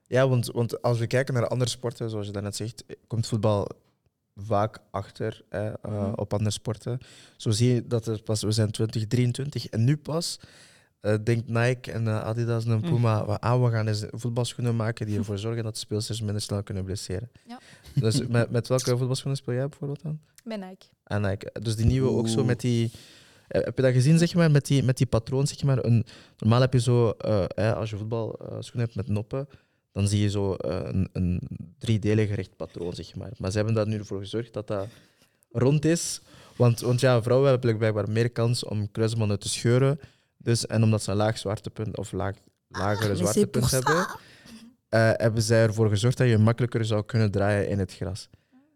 Ja, 0.08 0.28
want, 0.28 0.46
want 0.48 0.82
als 0.82 1.00
we 1.00 1.08
kijken 1.08 1.34
naar 1.34 1.48
andere 1.48 1.70
sporten, 1.70 2.10
zoals 2.10 2.26
je 2.26 2.32
daarnet 2.32 2.56
zegt, 2.56 2.84
komt 3.08 3.28
voetbal 3.28 3.68
vaak 4.38 4.78
achter 4.92 5.42
hè, 5.50 5.68
eh, 5.68 5.92
Mhm. 5.92 6.14
op 6.16 6.34
andere 6.34 6.52
sporten. 6.52 7.00
Zo 7.38 7.50
zie 7.50 7.74
je 7.74 7.88
dat 7.88 8.06
het 8.06 8.24
pas, 8.24 8.42
we 8.44 8.52
zijn 8.52 8.72
2023 8.72 9.68
en 9.68 9.84
nu 9.84 9.98
pas 9.98 10.40
eh, 11.00 11.16
denkt 11.24 11.48
Nike 11.48 11.92
en 11.92 12.08
eh, 12.08 12.20
Adidas 12.24 12.66
en 12.66 12.82
Puma, 12.82 13.26
wat 13.26 13.42
aan 13.42 13.64
we 13.64 13.70
gaan 13.72 13.88
is 13.88 14.04
voetbalschoenen 14.12 14.76
maken 14.76 15.06
die 15.06 15.18
ervoor 15.18 15.38
zorgen 15.38 15.64
dat 15.64 15.74
de 15.74 15.80
speelsters 15.80 16.22
minder 16.22 16.42
snel 16.42 16.64
kunnen 16.64 16.84
blesseren. 16.84 17.32
Ja. 17.48 17.60
Dus 17.94 18.28
met, 18.28 18.50
met 18.52 18.68
welke 18.68 18.98
voetbalschoenen 18.98 19.38
speel 19.38 19.54
jij 19.54 19.68
bijvoorbeeld 19.68 20.02
dan? 20.02 20.20
Bij 20.44 20.58
Nike. 20.58 20.86
En 21.04 21.22
Nike. 21.22 21.52
Dus 21.62 21.76
die 21.76 21.86
nieuwe 21.86 22.10
ook 22.10 22.28
zo 22.28 22.44
met 22.44 22.60
die. 22.60 22.92
Heb 23.48 23.76
je 23.76 23.82
dat 23.82 23.94
gezien, 23.94 24.18
zeg 24.18 24.36
maar, 24.36 24.52
met 24.52 24.66
die, 24.66 24.84
met 24.84 24.98
die 24.98 25.06
patroon, 25.06 25.48
zeg 25.48 25.64
maar? 25.64 25.86
Een, 25.86 26.06
normaal 26.38 26.62
heb 26.62 26.74
je 26.74 26.80
zo, 26.80 27.10
eh, 27.10 27.44
hè, 27.48 27.76
als 27.76 27.90
je 27.90 27.98
voetbalschoenen 27.98 28.86
hebt 28.86 28.96
met 28.96 29.08
noppen, 29.08 29.48
dan 29.98 30.08
zie 30.08 30.22
je 30.22 30.30
zo 30.30 30.54
eh, 30.54 30.80
een, 30.84 31.10
een 31.14 31.42
driedelig 31.78 32.36
recht 32.36 32.56
patroon, 32.56 32.94
zeg 32.94 33.16
maar. 33.16 33.32
Maar 33.38 33.52
ze 33.52 33.58
hebben 33.58 33.76
daar 33.76 33.88
nu 33.88 34.06
voor 34.06 34.20
gezorgd 34.20 34.54
dat 34.54 34.68
dat 34.68 34.88
rond 35.52 35.86
is. 35.86 36.22
Want, 36.56 36.80
want 36.80 37.00
ja, 37.00 37.22
vrouwen 37.22 37.50
hebben 37.50 37.78
blijkbaar 37.78 38.10
meer 38.10 38.30
kans 38.30 38.64
om 38.64 38.92
kruisbanden 38.92 39.40
te 39.40 39.50
scheuren. 39.50 40.00
Dus, 40.38 40.66
en 40.66 40.84
omdat 40.84 41.04
ze 41.04 41.12
een 41.12 41.18
laag 41.18 41.38
zwaartepunt 41.38 41.98
of 41.98 42.12
laag, 42.12 42.36
lagere 42.68 43.08
mais 43.08 43.20
zwaartepunt 43.20 43.72
hebben, 43.72 44.08
eh, 44.90 45.12
hebben 45.14 45.44
zij 45.44 45.64
ervoor 45.64 45.90
gezorgd 45.90 46.18
dat 46.18 46.28
je 46.28 46.38
makkelijker 46.38 46.86
zou 46.86 47.06
kunnen 47.06 47.32
draaien 47.32 47.70
in 47.70 47.80
het 47.80 47.94
gras. 47.94 48.30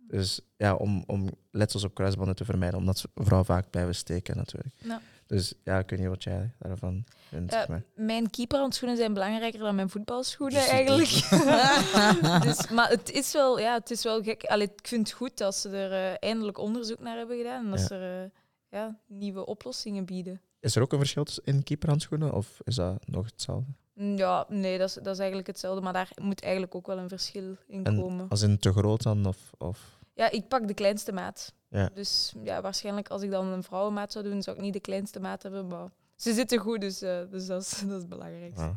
Dus 0.07 0.41
ja, 0.57 0.75
om, 0.75 1.03
om 1.07 1.29
letsels 1.51 1.83
op 1.83 1.93
kruisbanden 1.93 2.35
te 2.35 2.45
vermijden, 2.45 2.79
omdat 2.79 3.05
vrouwen 3.15 3.45
vaak 3.45 3.69
blijven 3.69 3.95
steken 3.95 4.37
natuurlijk. 4.37 4.73
Ja. 4.77 5.01
Dus 5.31 5.53
ja, 5.63 5.77
ik 5.79 5.89
weet 5.89 5.99
niet 5.99 6.07
wat 6.07 6.23
jij 6.23 6.51
daarvan 6.59 7.03
vindt. 7.29 7.67
Maar- 7.67 7.83
Mijn 7.95 8.29
keeperhandschoenen 8.29 8.97
zijn 8.97 9.13
belangrijker 9.13 9.59
dan 9.59 9.75
mijn 9.75 9.89
voetbalschoenen 9.89 10.59
Dus 10.59 10.67
eigenlijk. 10.67 11.09
dus, 12.47 12.69
maar 12.69 12.89
het 12.89 13.11
is 13.11 13.33
wel, 13.33 13.59
ja, 13.59 13.73
het 13.73 13.91
is 13.91 14.03
wel 14.03 14.21
gek. 14.23 14.43
Allee, 14.43 14.67
ik 14.77 14.87
vind 14.87 15.07
het 15.07 15.17
goed 15.17 15.37
dat 15.37 15.55
ze 15.55 15.69
er 15.69 15.91
eh, 15.91 16.29
eindelijk 16.29 16.57
onderzoek 16.57 16.99
naar 16.99 17.17
hebben 17.17 17.37
gedaan. 17.37 17.65
En 17.65 17.69
dat 17.71 17.79
Ja. 17.79 17.85
ze 17.85 17.95
er 17.95 18.23
eh, 18.23 18.29
ja, 18.69 18.99
nieuwe 19.07 19.45
oplossingen 19.45 20.05
bieden. 20.05 20.41
Is 20.59 20.75
er 20.75 20.81
ook 20.81 20.91
een 20.91 20.99
verschil 20.99 21.23
tussen 21.23 21.43
in 21.45 21.63
keeperhandschoenen 21.63 22.33
of 22.33 22.59
is 22.63 22.75
dat 22.75 23.07
nog 23.07 23.25
hetzelfde? 23.25 23.71
Mm, 23.93 24.17
Ja, 24.17 24.45
nee, 24.49 24.77
dat 24.77 24.87
is, 24.87 24.93
dat 24.93 25.07
is 25.13 25.17
eigenlijk 25.17 25.47
hetzelfde, 25.47 25.81
maar 25.81 25.93
daar 25.93 26.11
moet 26.21 26.41
eigenlijk 26.41 26.75
ook 26.75 26.87
wel 26.87 26.97
een 26.97 27.09
verschil 27.09 27.55
in 27.67 27.83
En 27.83 27.99
komen. 27.99 28.29
als 28.29 28.41
in 28.41 28.59
te 28.59 28.71
groot 28.71 29.03
dan? 29.03 29.25
Of, 29.25 29.37
of... 29.57 29.99
Ja, 30.13 30.31
ik 30.31 30.47
pak 30.47 30.67
de 30.67 30.73
kleinste 30.73 31.11
maat. 31.11 31.53
Ja. 31.67 31.89
Dus 31.93 32.33
ja, 32.43 32.61
waarschijnlijk 32.61 33.09
als 33.09 33.21
ik 33.21 33.31
dan 33.31 33.47
een 33.47 33.63
vrouwenmaat 33.63 34.11
zou 34.11 34.25
doen, 34.25 34.41
zou 34.41 34.55
ik 34.55 34.61
niet 34.61 34.73
de 34.73 34.79
kleinste 34.79 35.19
maat 35.19 35.43
hebben, 35.43 35.67
maar 35.67 35.89
ze 36.15 36.33
zitten 36.33 36.59
goed, 36.59 36.81
dus, 36.81 37.01
eh, 37.01 37.21
dus 37.29 37.45
dat, 37.45 37.61
is, 37.61 37.69
dat 37.79 37.89
is 37.89 38.01
het 38.01 38.09
belangrijkste. 38.09 38.61
Ah. 38.61 38.75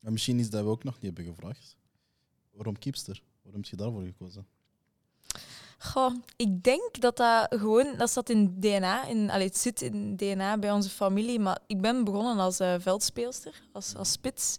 En 0.00 0.12
misschien 0.12 0.38
is 0.38 0.50
dat 0.50 0.62
we 0.62 0.68
ook 0.68 0.84
nog 0.84 0.94
niet 0.94 1.16
hebben 1.16 1.34
gevraagd. 1.34 1.76
Waarom 2.50 2.78
keepster? 2.78 3.22
Waarom 3.42 3.60
heb 3.60 3.70
je 3.70 3.76
daarvoor 3.76 4.02
gekozen? 4.02 4.46
Goh, 5.78 6.14
ik 6.36 6.62
denk 6.62 7.00
dat 7.00 7.16
dat 7.16 7.46
gewoon, 7.50 7.96
dat 7.96 8.10
zat 8.10 8.28
in 8.28 8.60
DNA, 8.60 9.06
in, 9.06 9.30
allee, 9.30 9.46
het 9.46 9.56
zit 9.56 9.82
in 9.82 10.16
DNA 10.16 10.58
bij 10.58 10.72
onze 10.72 10.88
familie, 10.88 11.38
maar 11.38 11.58
ik 11.66 11.80
ben 11.80 12.04
begonnen 12.04 12.38
als 12.38 12.60
eh, 12.60 12.74
veldspeelster, 12.78 13.62
als, 13.72 13.96
als 13.96 14.12
spits. 14.12 14.56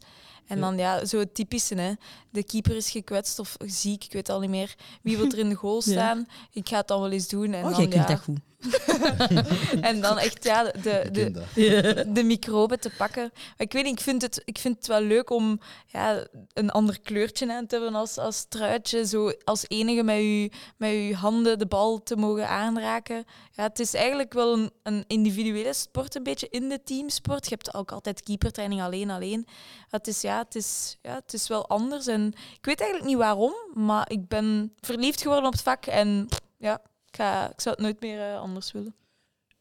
En 0.51 0.59
dan 0.59 0.77
ja, 0.77 1.05
zo 1.05 1.19
het 1.19 1.33
typische, 1.33 1.75
hè. 1.75 1.93
de 2.29 2.43
keeper 2.43 2.75
is 2.75 2.89
gekwetst 2.89 3.39
of 3.39 3.55
ziek, 3.65 4.03
ik 4.03 4.13
weet 4.13 4.29
al 4.29 4.39
niet 4.39 4.49
meer. 4.49 4.75
Wie 5.01 5.17
wil 5.17 5.25
er 5.31 5.37
in 5.37 5.49
de 5.49 5.55
goal 5.55 5.81
Ja. 5.85 5.91
staan? 5.91 6.27
Ik 6.51 6.69
ga 6.69 6.77
het 6.77 6.87
dan 6.87 7.01
wel 7.01 7.11
eens 7.11 7.27
doen. 7.27 7.53
En 7.53 7.63
oh, 7.63 7.69
dan, 7.69 7.79
jij 7.79 7.87
kunt 7.87 8.07
ja, 8.07 8.15
dat 8.15 8.23
goed. 8.23 8.39
en 9.81 10.01
dan 10.01 10.17
echt 10.17 10.43
ja, 10.43 10.63
de, 10.63 11.09
de, 11.11 12.05
de 12.13 12.23
microben 12.23 12.79
te 12.79 12.91
pakken. 12.97 13.29
Maar 13.33 13.53
ik 13.57 13.71
weet 13.71 13.83
niet, 13.83 13.97
ik 13.97 14.03
vind 14.03 14.21
het, 14.21 14.41
ik 14.45 14.57
vind 14.57 14.75
het 14.75 14.87
wel 14.87 15.01
leuk 15.01 15.29
om 15.29 15.59
ja, 15.87 16.27
een 16.53 16.69
ander 16.69 16.99
kleurtje 16.99 17.53
aan 17.53 17.67
te 17.67 17.75
hebben 17.75 17.95
als, 17.95 18.17
als 18.17 18.45
truitje. 18.49 19.05
Zo 19.05 19.31
als 19.43 19.65
enige 19.67 20.03
met 20.03 20.15
je, 20.15 20.51
met 20.77 20.91
uw 20.91 21.13
handen 21.13 21.59
de 21.59 21.65
bal 21.65 22.03
te 22.03 22.15
mogen 22.15 22.47
aanraken. 22.47 23.25
Ja, 23.51 23.63
het 23.63 23.79
is 23.79 23.93
eigenlijk 23.93 24.33
wel 24.33 24.53
een, 24.53 24.71
een 24.83 25.03
individuele 25.07 25.73
sport, 25.73 26.15
een 26.15 26.23
beetje 26.23 26.47
in 26.49 26.69
de 26.69 26.83
teamsport. 26.83 27.43
Je 27.43 27.55
hebt 27.55 27.73
ook 27.73 27.91
altijd 27.91 28.23
keepertraining 28.23 28.81
alleen, 28.81 29.09
alleen. 29.09 29.47
Het 29.89 30.07
is, 30.07 30.21
ja, 30.21 30.40
het, 30.43 30.55
is, 30.55 30.97
ja, 31.01 31.15
het 31.15 31.33
is 31.33 31.47
wel 31.47 31.67
anders. 31.67 32.07
En 32.07 32.27
ik 32.57 32.65
weet 32.65 32.79
eigenlijk 32.79 33.09
niet 33.09 33.19
waarom, 33.19 33.53
maar 33.73 34.11
ik 34.11 34.27
ben 34.27 34.73
verliefd 34.79 35.21
geworden 35.21 35.45
op 35.45 35.51
het 35.51 35.61
vak. 35.61 35.85
En 35.85 36.27
ja, 36.57 36.81
ik, 37.05 37.15
ga, 37.15 37.51
ik 37.51 37.61
zou 37.61 37.75
het 37.75 37.83
nooit 37.83 38.01
meer 38.01 38.19
eh, 38.19 38.39
anders 38.39 38.71
willen. 38.71 38.95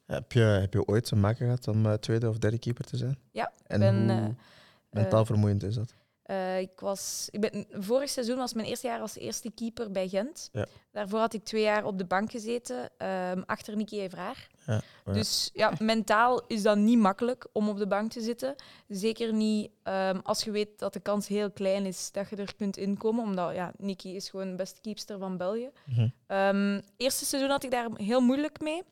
Heb, 0.07 0.33
je, 0.33 0.41
heb 0.41 0.73
je 0.73 0.87
ooit 0.87 1.05
te 1.05 1.17
maken 1.17 1.45
gehad 1.45 1.69
om 1.69 1.87
eh, 1.87 1.93
tweede 1.93 2.29
of 2.29 2.39
derde 2.39 2.59
keeper 2.59 2.85
te 2.85 2.97
zijn? 2.97 3.19
Ja, 3.31 3.53
En 3.67 3.81
ben, 3.81 4.11
hoe 4.11 4.19
eh, 4.19 4.35
mentaal 4.91 5.25
vermoeiend 5.25 5.63
is 5.63 5.75
dat? 5.75 5.95
Eh, 6.31 6.59
ik 6.59 6.81
was, 6.81 7.29
ik 7.31 7.41
ben, 7.41 7.67
vorig 7.71 8.11
seizoen 8.11 8.37
was 8.37 8.55
mijn 8.55 8.67
eerste 8.67 8.87
jaar 8.87 9.01
als 9.01 9.17
eerste 9.17 9.51
keeper 9.51 9.91
bij 9.91 10.09
Gent. 10.09 10.49
Ja. 10.53 10.67
Daarvoor 10.93 11.19
had 11.19 11.35
ik 11.35 11.45
twee 11.45 11.63
jaar 11.63 11.85
op 11.85 11.99
de 11.99 12.05
bank 12.05 12.31
gezeten, 12.31 12.91
ehm, 12.99 13.43
achter 13.47 13.77
Nicky 13.77 13.99
Evraar. 13.99 14.49
Ja, 14.67 14.77
oh 14.77 14.83
ja. 15.05 15.13
Dus 15.13 15.51
ja, 15.53 15.73
mentaal 15.79 16.47
is 16.47 16.63
dat 16.63 16.77
niet 16.77 16.99
makkelijk 16.99 17.47
om 17.53 17.69
op 17.69 17.79
de 17.79 17.87
bank 17.87 18.11
te 18.11 18.21
zitten. 18.21 18.55
Zeker 18.89 19.33
niet 19.33 19.71
ehm, 19.83 20.19
als 20.23 20.45
je 20.45 20.51
weet 20.51 20.79
dat 20.79 20.93
de 20.93 21.01
kans 21.01 21.29
heel 21.29 21.51
klein 21.51 21.87
is 21.87 22.13
dat 22.13 22.29
je 22.29 22.37
er 22.37 22.55
kunt 22.57 22.77
inkomen. 22.77 23.25
Omdat 23.25 23.55
ja, 23.55 23.73
Nicky 23.77 24.09
is 24.09 24.29
gewoon 24.29 24.51
de 24.51 24.57
beste 24.57 24.81
keepster 24.81 25.19
van 25.19 25.37
België. 25.37 25.71
Ehm 26.27 26.81
eerste 26.97 27.25
seizoen 27.25 27.51
had 27.51 27.65
ik 27.65 27.71
daar 27.71 27.89
heel 27.95 28.21
moeilijk 28.21 28.61
mee. 28.61 28.83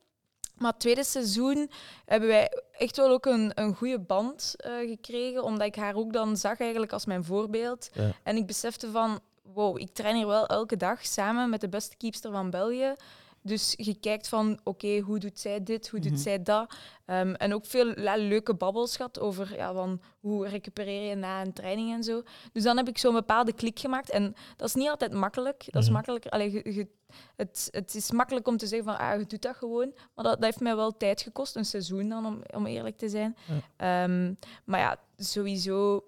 Maar 0.59 0.71
het 0.71 0.79
tweede 0.79 1.03
seizoen 1.03 1.69
hebben 2.05 2.29
wij 2.29 2.51
echt 2.71 2.97
wel 2.97 3.09
ook 3.09 3.25
een, 3.25 3.51
een 3.55 3.75
goede 3.75 3.99
band 3.99 4.53
eh, 4.57 4.71
gekregen. 4.77 5.43
Omdat 5.43 5.67
ik 5.67 5.75
haar 5.75 5.95
ook 5.95 6.13
dan 6.13 6.37
zag 6.37 6.59
eigenlijk 6.59 6.91
als 6.91 7.05
mijn 7.05 7.23
voorbeeld. 7.23 7.89
Ja. 7.93 8.11
En 8.23 8.35
ik 8.35 8.47
besefte 8.47 8.91
van, 8.91 9.19
wow, 9.53 9.79
ik 9.79 9.93
train 9.93 10.15
hier 10.15 10.27
wel 10.27 10.47
elke 10.47 10.77
dag 10.77 11.05
samen 11.05 11.49
met 11.49 11.61
de 11.61 11.69
beste 11.69 11.97
keepster 11.97 12.31
van 12.31 12.49
België. 12.49 12.95
Dus 13.41 13.73
je 13.77 13.95
kijkt 13.99 14.27
van, 14.27 14.59
oké, 14.63 14.99
hoe 14.99 15.19
doet 15.19 15.39
zij 15.39 15.63
dit, 15.63 15.89
hoe 15.89 15.99
doet 15.99 16.11
Mhm. 16.11 16.19
zij 16.21 16.43
dat? 16.43 16.73
Ehm, 17.05 17.33
en 17.33 17.53
ook 17.53 17.65
veel 17.65 17.99
ja, 18.01 18.15
leuke 18.17 18.53
babbels 18.53 18.95
gehad 18.95 19.19
over 19.19 19.55
ja, 19.55 19.73
van, 19.73 20.01
hoe 20.19 20.47
recupereer 20.47 21.09
je 21.09 21.15
na 21.15 21.41
een 21.41 21.53
training 21.53 21.93
en 21.93 22.03
zo. 22.03 22.23
Dus 22.53 22.63
dan 22.63 22.77
heb 22.77 22.87
ik 22.87 22.97
zo'n 22.97 23.13
bepaalde 23.13 23.53
klik 23.53 23.79
gemaakt. 23.79 24.09
En 24.09 24.35
dat 24.55 24.67
is 24.67 24.73
niet 24.75 24.89
altijd 24.89 25.13
makkelijk. 25.13 25.63
Dat 25.69 25.81
is 25.81 25.87
Mhm. 25.87 25.93
makkelijker. 25.97 26.31
Allee, 26.31 26.51
je, 26.51 26.73
je- 26.73 26.87
het, 27.35 27.67
het 27.71 27.95
is 27.95 28.11
makkelijk 28.11 28.47
om 28.47 28.57
te 28.57 28.67
zeggen 28.67 28.87
van, 28.87 28.97
ah, 28.97 29.19
je 29.19 29.25
doet 29.25 29.41
dat 29.41 29.55
gewoon. 29.55 29.91
Maar 30.15 30.23
dat, 30.25 30.33
dat 30.33 30.43
heeft 30.43 30.59
mij 30.59 30.75
wel 30.75 30.97
tijd 30.97 31.21
gekost, 31.21 31.55
een 31.55 31.65
seizoen 31.65 32.09
dan, 32.09 32.25
om, 32.25 32.41
om 32.55 32.65
eerlijk 32.65 32.97
te 32.97 33.09
zijn. 33.09 33.35
Ehm, 33.77 34.33
maar 34.65 34.79
ja, 34.79 34.99
sowieso, 35.17 36.03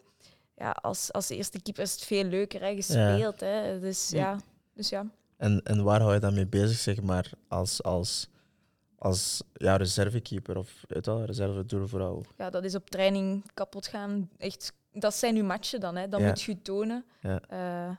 ja, 0.58 0.72
als, 0.72 1.12
als 1.12 1.30
eerste 1.30 1.62
keeper 1.62 1.84
is 1.84 1.92
het 1.92 2.04
veel 2.04 2.24
leuker, 2.24 2.62
hè, 2.62 2.76
gespeeld. 2.76 3.40
Hè. 3.40 3.80
Dus, 3.80 4.10
ja. 4.10 4.38
dus 4.74 4.90
ja. 4.90 5.06
En, 5.42 5.62
en 5.64 5.84
waar 5.84 6.02
hou 6.02 6.14
je 6.14 6.20
dan 6.20 6.34
mee 6.34 6.48
bezig, 6.48 6.78
zeg 6.78 7.02
maar, 7.02 7.30
als, 7.48 7.84
als, 7.84 8.28
als 8.98 9.44
ja, 9.54 9.76
reservekeeper 9.76 10.58
of 10.58 10.84
weet 10.88 11.06
je 11.06 11.12
wel, 11.12 11.26
reserve 11.26 11.66
doelvrouw? 11.66 12.22
ja, 12.38 12.50
dat 12.50 12.64
is 12.64 12.76
op 12.76 12.90
training 12.90 13.44
kapot 13.54 13.88
gaan. 13.88 14.30
Echt, 14.38 14.74
dat 14.94 15.16
zijn 15.16 15.36
uw 15.36 15.44
matchen 15.44 15.80
dan, 15.80 15.96
hè. 15.96 16.08
dat 16.08 16.20
Ja. 16.20 16.28
moet 16.28 16.42
je 16.42 16.62
tonen. 16.62 17.06
Ja. 17.22 17.42
Eh, 17.50 17.96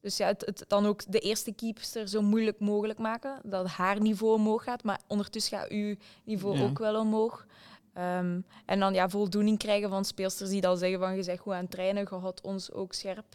dus 0.00 0.16
ja, 0.16 0.26
het, 0.26 0.46
het 0.46 0.64
dan 0.68 0.86
ook 0.86 1.12
de 1.12 1.18
eerste 1.18 1.52
keepster 1.52 2.08
zo 2.08 2.22
moeilijk 2.22 2.58
mogelijk 2.60 2.98
maken, 2.98 3.40
dat 3.44 3.66
haar 3.66 4.00
niveau 4.00 4.34
omhoog 4.34 4.64
gaat, 4.64 4.82
maar 4.82 5.00
ondertussen 5.06 5.58
gaat 5.58 5.68
uw 5.68 5.94
niveau 6.24 6.56
Ja. 6.58 6.64
ook 6.64 6.78
wel 6.78 7.00
omhoog. 7.00 7.46
Ehm, 7.92 8.40
en 8.66 8.80
dan 8.80 8.94
ja, 8.94 9.08
voldoening 9.08 9.58
krijgen 9.58 9.88
van 9.90 10.04
speelsters 10.04 10.50
die 10.50 10.60
dan 10.60 10.76
zeggen 10.78 10.98
van 10.98 11.16
je 11.16 11.24
bent 11.24 11.38
goed 11.40 11.52
aan 11.52 11.60
het 11.62 11.70
trainen, 11.70 12.06
je 12.10 12.16
houdt 12.16 12.40
ons 12.40 12.72
ook 12.72 12.92
scherp. 12.92 13.26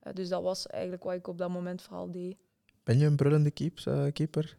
Eh, 0.00 0.12
dus 0.12 0.28
dat 0.28 0.42
was 0.42 0.66
eigenlijk 0.66 1.02
wat 1.04 1.14
ik 1.14 1.26
op 1.28 1.38
dat 1.38 1.50
moment 1.50 1.82
vooral 1.82 2.10
deed. 2.10 2.36
Ben 2.84 2.98
je 2.98 3.06
een 3.06 3.16
brullende 3.16 3.50
keeps, 3.50 3.86
eh, 3.86 4.02
keeper? 4.12 4.56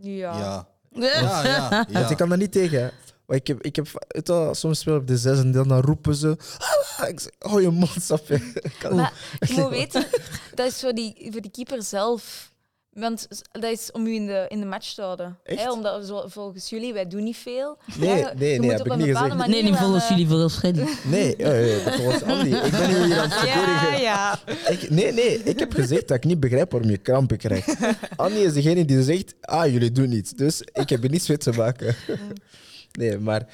Ja. 0.00 0.38
Ja. 0.38 0.68
Ja, 0.90 1.44
ja, 1.44 1.68
ja. 1.70 1.86
Want 1.92 2.10
ik 2.10 2.16
kan 2.16 2.28
daar 2.28 2.38
niet 2.38 2.52
tegen. 2.52 2.82
hè. 2.82 2.88
Maar 3.26 3.36
ik 3.36 3.46
heb, 3.46 3.62
ik 3.62 3.76
heb 3.76 3.86
wel, 4.08 4.54
soms 4.54 4.78
speel 4.80 4.96
op 4.96 5.06
de 5.06 5.16
zes 5.16 5.38
en 5.38 5.52
dan, 5.52 5.72
roepen 5.80 6.14
ze. 6.14 6.36
"Ah!" 6.58 7.08
Ik 7.08 7.20
zeg, 7.20 7.32
hou 7.38 7.62
je 7.62 7.70
mond, 7.70 8.02
snap 8.02 8.26
je? 8.26 8.34
Ik 8.62 8.76
kan- 8.78 8.94
Maar 8.96 9.12
je 9.46 9.52
moet 9.60 9.68
weten, 9.70 10.06
dat 10.54 10.66
is 10.66 10.80
voor 10.80 10.92
die, 10.92 11.28
voor 11.32 11.40
die 11.40 11.50
keeper 11.50 11.82
zelf. 11.82 12.52
Want 12.96 13.28
dat 13.52 13.64
is 13.64 13.90
om 13.92 14.06
u 14.06 14.14
in 14.14 14.26
de, 14.26 14.44
in 14.48 14.60
de 14.60 14.66
match 14.66 14.94
te 14.94 15.02
houden. 15.02 15.38
Echt? 15.42 15.62
Hè, 15.62 15.70
omdat 15.72 16.06
zo- 16.06 16.24
volgens 16.28 16.68
jullie, 16.70 16.92
wij 16.92 17.06
doen 17.08 17.24
niet 17.24 17.36
veel. 17.36 17.78
Nee, 17.98 18.08
nee, 18.08 18.22
je 18.24 18.34
nee, 18.34 18.60
moet 18.60 18.70
heb 18.70 18.80
op 18.80 18.86
ik 18.86 18.92
een 18.92 18.98
niet 18.98 19.16
gezegd. 19.16 19.46
Nee, 19.46 19.62
niet 19.62 19.76
volgens 19.76 20.02
eh, 20.04 20.08
jullie, 20.10 20.26
volgens 20.26 20.54
Freddy. 20.56 20.84
Nee, 21.10 21.36
eh, 21.36 21.84
dat 21.84 22.04
was 22.04 22.22
Andy. 22.32 22.48
Ik 22.54 22.70
ben 22.70 22.88
nu 22.88 23.04
hier 23.04 23.18
aan 23.20 23.30
het 23.30 23.40
Ja, 23.48 23.64
verdedigen. 23.64 24.00
ja. 24.00 24.38
Ik, 24.70 24.90
nee, 24.90 25.12
nee, 25.12 25.42
ik 25.42 25.58
heb 25.58 25.72
gezegd 25.72 26.08
dat 26.08 26.16
ik 26.16 26.24
niet 26.24 26.40
begrijp 26.40 26.70
waarom 26.72 26.90
je 26.90 26.96
krampen 26.98 27.36
krijgt. 27.38 27.76
Annie 28.16 28.44
is 28.44 28.52
degene 28.52 28.84
die 28.84 29.02
zegt, 29.02 29.34
ah, 29.40 29.72
jullie 29.72 29.92
doen 29.92 30.08
niets. 30.08 30.30
Dus 30.30 30.60
ik 30.72 30.88
heb 30.88 31.04
er 31.04 31.10
niets 31.10 31.28
mee 31.28 31.38
te 31.38 31.52
maken. 31.52 31.96
Nee, 32.92 33.18
maar... 33.18 33.46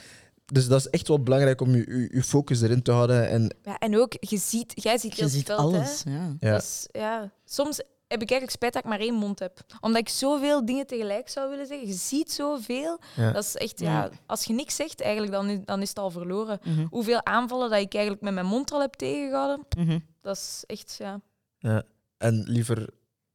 Dus 0.47 0.66
dat 0.68 0.80
is 0.80 0.88
echt 0.90 1.09
wel 1.09 1.22
belangrijk 1.22 1.61
om 1.61 1.70
je, 1.74 1.84
je, 1.88 2.09
je 2.12 2.22
focus 2.22 2.62
erin 2.62 2.82
te 2.82 2.90
houden. 2.93 3.28
En 3.28 3.55
ja. 3.64 3.78
En 3.78 3.99
ook, 3.99 4.12
je 4.20 4.36
ziet, 4.38 4.72
jij 4.74 4.99
ziet 4.99 5.14
heel 5.14 5.24
Je 5.24 5.30
ziet 5.30 5.49
het 5.49 5.57
veld, 5.57 5.74
alles. 5.74 6.05
Hè? 6.09 6.49
Ja. 6.49 6.57
is- 6.57 6.86
ja. 6.93 7.30
Soms 7.45 7.80
heb 8.13 8.23
ik 8.23 8.31
eigenlijk 8.31 8.51
spijt 8.51 8.73
dat 8.73 8.83
ik 8.85 8.89
maar 8.89 8.99
één 9.01 9.15
mond 9.15 9.39
heb. 9.39 9.61
Omdat 9.81 10.01
ik 10.01 10.09
zoveel 10.09 10.65
dingen 10.65 10.87
tegelijk 10.87 11.29
zou 11.29 11.51
willen 11.51 11.67
zeggen. 11.67 11.87
Je 11.87 11.93
ziet 11.95 12.33
zoveel. 12.33 12.99
Ja. 13.17 13.33
Dat 13.33 13.45
is 13.45 13.57
echt, 13.57 13.81
ja, 13.81 14.03
Ja. 14.05 14.11
als 14.27 14.45
je 14.45 14.53
niks 14.53 14.77
zegt, 14.77 15.01
eigenlijk, 15.01 15.33
dan, 15.33 15.49
is, 15.49 15.59
dan 15.65 15.81
is 15.83 15.89
het 15.89 15.99
al 15.99 16.11
verloren. 16.11 16.59
Mhm. 16.65 16.87
Hoeveel 16.91 17.25
aanvallen 17.25 17.71
dat 17.71 17.81
ik 17.81 17.95
eigenlijk 17.95 18.25
met 18.25 18.35
mijn 18.35 18.47
mond 18.47 18.73
al 18.73 18.81
heb 18.81 18.93
tegengehouden, 18.95 19.67
Mhm. 19.77 19.99
dat 20.21 20.37
is 20.37 20.65
echt, 20.67 20.95
ja. 20.99 21.21
ja. 21.59 21.83
En 22.19 22.43
liever 22.47 22.89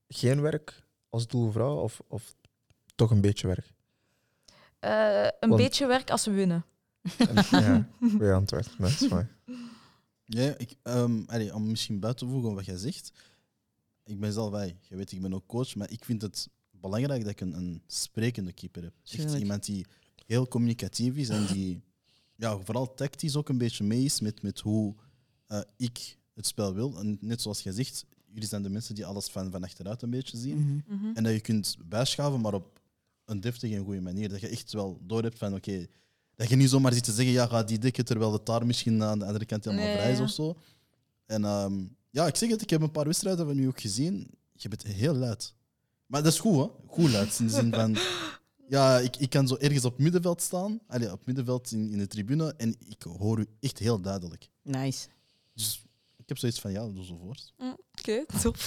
geen 0.07 0.41
werk 0.41 0.83
als 1.09 1.27
doelvrouw 1.27 1.75
of, 1.81 1.99
of 2.07 2.35
toch 2.95 3.11
een 3.11 3.21
beetje 3.21 3.47
werk? 3.47 3.73
Eh, 4.79 5.23
een 5.39 5.49
Want- 5.49 5.61
beetje 5.61 5.85
werk 5.87 6.11
als 6.11 6.25
we 6.25 6.31
winnen. 6.31 6.65
En- 7.17 7.87
ja, 8.19 8.33
antwoord. 8.33 8.67
Dat 8.77 8.89
is 8.89 9.07
mooi. 9.07 9.27
Ja, 10.25 10.53
ik, 10.57 10.75
ehm, 10.83 11.23
allee, 11.27 11.53
om 11.53 11.67
misschien 11.69 11.99
buiten 11.99 12.27
te 12.27 12.33
voegen 12.33 12.55
wat 12.55 12.65
jij 12.65 12.77
zegt. 12.77 13.11
Ik 14.07 14.19
ben 14.19 14.33
zelf 14.33 14.51
bij. 14.51 14.77
Je 14.81 14.95
weet, 14.95 15.11
ik 15.11 15.21
ben 15.21 15.33
ook 15.33 15.47
coach, 15.47 15.75
maar 15.75 15.91
ik 15.91 16.05
vind 16.05 16.21
het 16.21 16.49
belangrijk 16.71 17.21
dat 17.21 17.31
ik 17.31 17.41
een, 17.41 17.53
een 17.53 17.81
sprekende 17.87 18.53
keeper 18.53 18.83
heb. 18.83 18.93
Echt 19.11 19.33
iemand 19.33 19.65
die 19.65 19.85
heel 20.25 20.47
communicatief 20.47 21.15
is 21.15 21.29
en 21.29 21.45
die 21.45 21.81
ja, 22.35 22.59
vooral 22.59 22.93
tactisch 22.93 23.35
ook 23.35 23.49
een 23.49 23.57
beetje 23.57 23.83
mee 23.83 24.03
is 24.03 24.19
met, 24.19 24.41
met 24.41 24.59
hoe 24.59 24.95
eh, 25.47 25.61
ik 25.77 26.17
het 26.33 26.47
spel 26.47 26.73
wil. 26.73 26.99
En 26.99 27.17
net 27.21 27.41
zoals 27.41 27.61
jij 27.61 27.73
zegt, 27.73 28.05
jullie 28.25 28.47
zijn 28.47 28.63
de 28.63 28.69
mensen 28.69 28.95
die 28.95 29.05
alles 29.05 29.27
van, 29.27 29.51
van 29.51 29.63
achteruit 29.63 30.01
een 30.01 30.09
beetje 30.09 30.37
zien. 30.37 30.57
Mhm. 30.57 30.95
Mhm. 30.95 31.15
En 31.15 31.23
dat 31.23 31.33
je 31.33 31.41
kunt 31.41 31.77
bijschaven, 31.85 32.41
maar 32.41 32.53
op 32.53 32.79
een 33.25 33.39
deftige 33.39 33.75
en 33.75 33.83
goede 33.83 34.01
manier. 34.01 34.29
Dat 34.29 34.41
je 34.41 34.47
echt 34.47 34.73
wel 34.73 34.99
door 35.01 35.23
hebt 35.23 35.37
van 35.37 35.53
oké, 35.53 35.87
dat 36.35 36.49
je 36.49 36.55
niet 36.55 36.69
zomaar 36.69 36.93
zit 36.93 37.03
te 37.03 37.11
zeggen, 37.11 37.33
ja, 37.33 37.47
ga 37.47 37.63
die 37.63 37.79
dikke, 37.79 38.03
terwijl 38.03 38.31
de 38.31 38.43
taar 38.43 38.65
misschien 38.65 39.03
aan 39.03 39.19
de 39.19 39.25
andere 39.25 39.45
kant 39.45 39.65
helemaal 39.65 39.85
Nee, 39.85 39.95
vrij 39.95 40.11
is 40.11 40.17
ja. 40.17 40.23
of 40.23 40.29
zo. 40.29 40.57
En 41.25 41.45
ehm, 41.45 41.85
ja, 42.09 42.27
ik 42.27 42.35
zeg 42.35 42.49
het, 42.49 42.61
ik 42.61 42.69
heb 42.69 42.81
een 42.81 42.91
paar 42.91 43.05
wedstrijden 43.05 43.45
van 43.45 43.57
u 43.57 43.67
ook 43.67 43.81
gezien. 43.81 44.27
Je 44.53 44.69
bent 44.69 44.83
heel 44.83 45.15
luid. 45.15 45.55
Maar 46.05 46.23
dat 46.23 46.33
is 46.33 46.39
goed, 46.39 46.57
hè? 46.57 46.87
Goed 46.87 47.09
luid. 47.09 47.39
In 47.39 47.45
de 47.47 47.53
zin 47.53 47.73
van, 47.73 47.97
ja, 48.75 48.97
ik, 48.97 49.15
ik 49.15 49.29
kan 49.29 49.47
zo 49.47 49.55
ergens 49.55 49.85
op 49.85 49.91
het 49.91 50.01
middenveld 50.01 50.41
staan, 50.41 50.79
allee, 50.87 51.11
op 51.11 51.17
het 51.17 51.25
middenveld 51.25 51.71
in, 51.71 51.89
in 51.89 51.97
de 51.97 52.07
tribune, 52.07 52.53
en 52.57 52.75
ik 52.87 53.03
hoor 53.03 53.39
u 53.39 53.47
echt 53.59 53.79
heel 53.79 54.01
duidelijk. 54.01 54.49
Nice. 54.61 55.07
Dus 55.53 55.85
ik 56.17 56.27
heb 56.27 56.37
zoiets 56.37 56.59
van, 56.59 56.71
ja, 56.71 56.87
doe 56.87 57.05
zo 57.05 57.15
voort. 57.15 57.53
Oké, 57.91 58.25
top. 58.41 58.57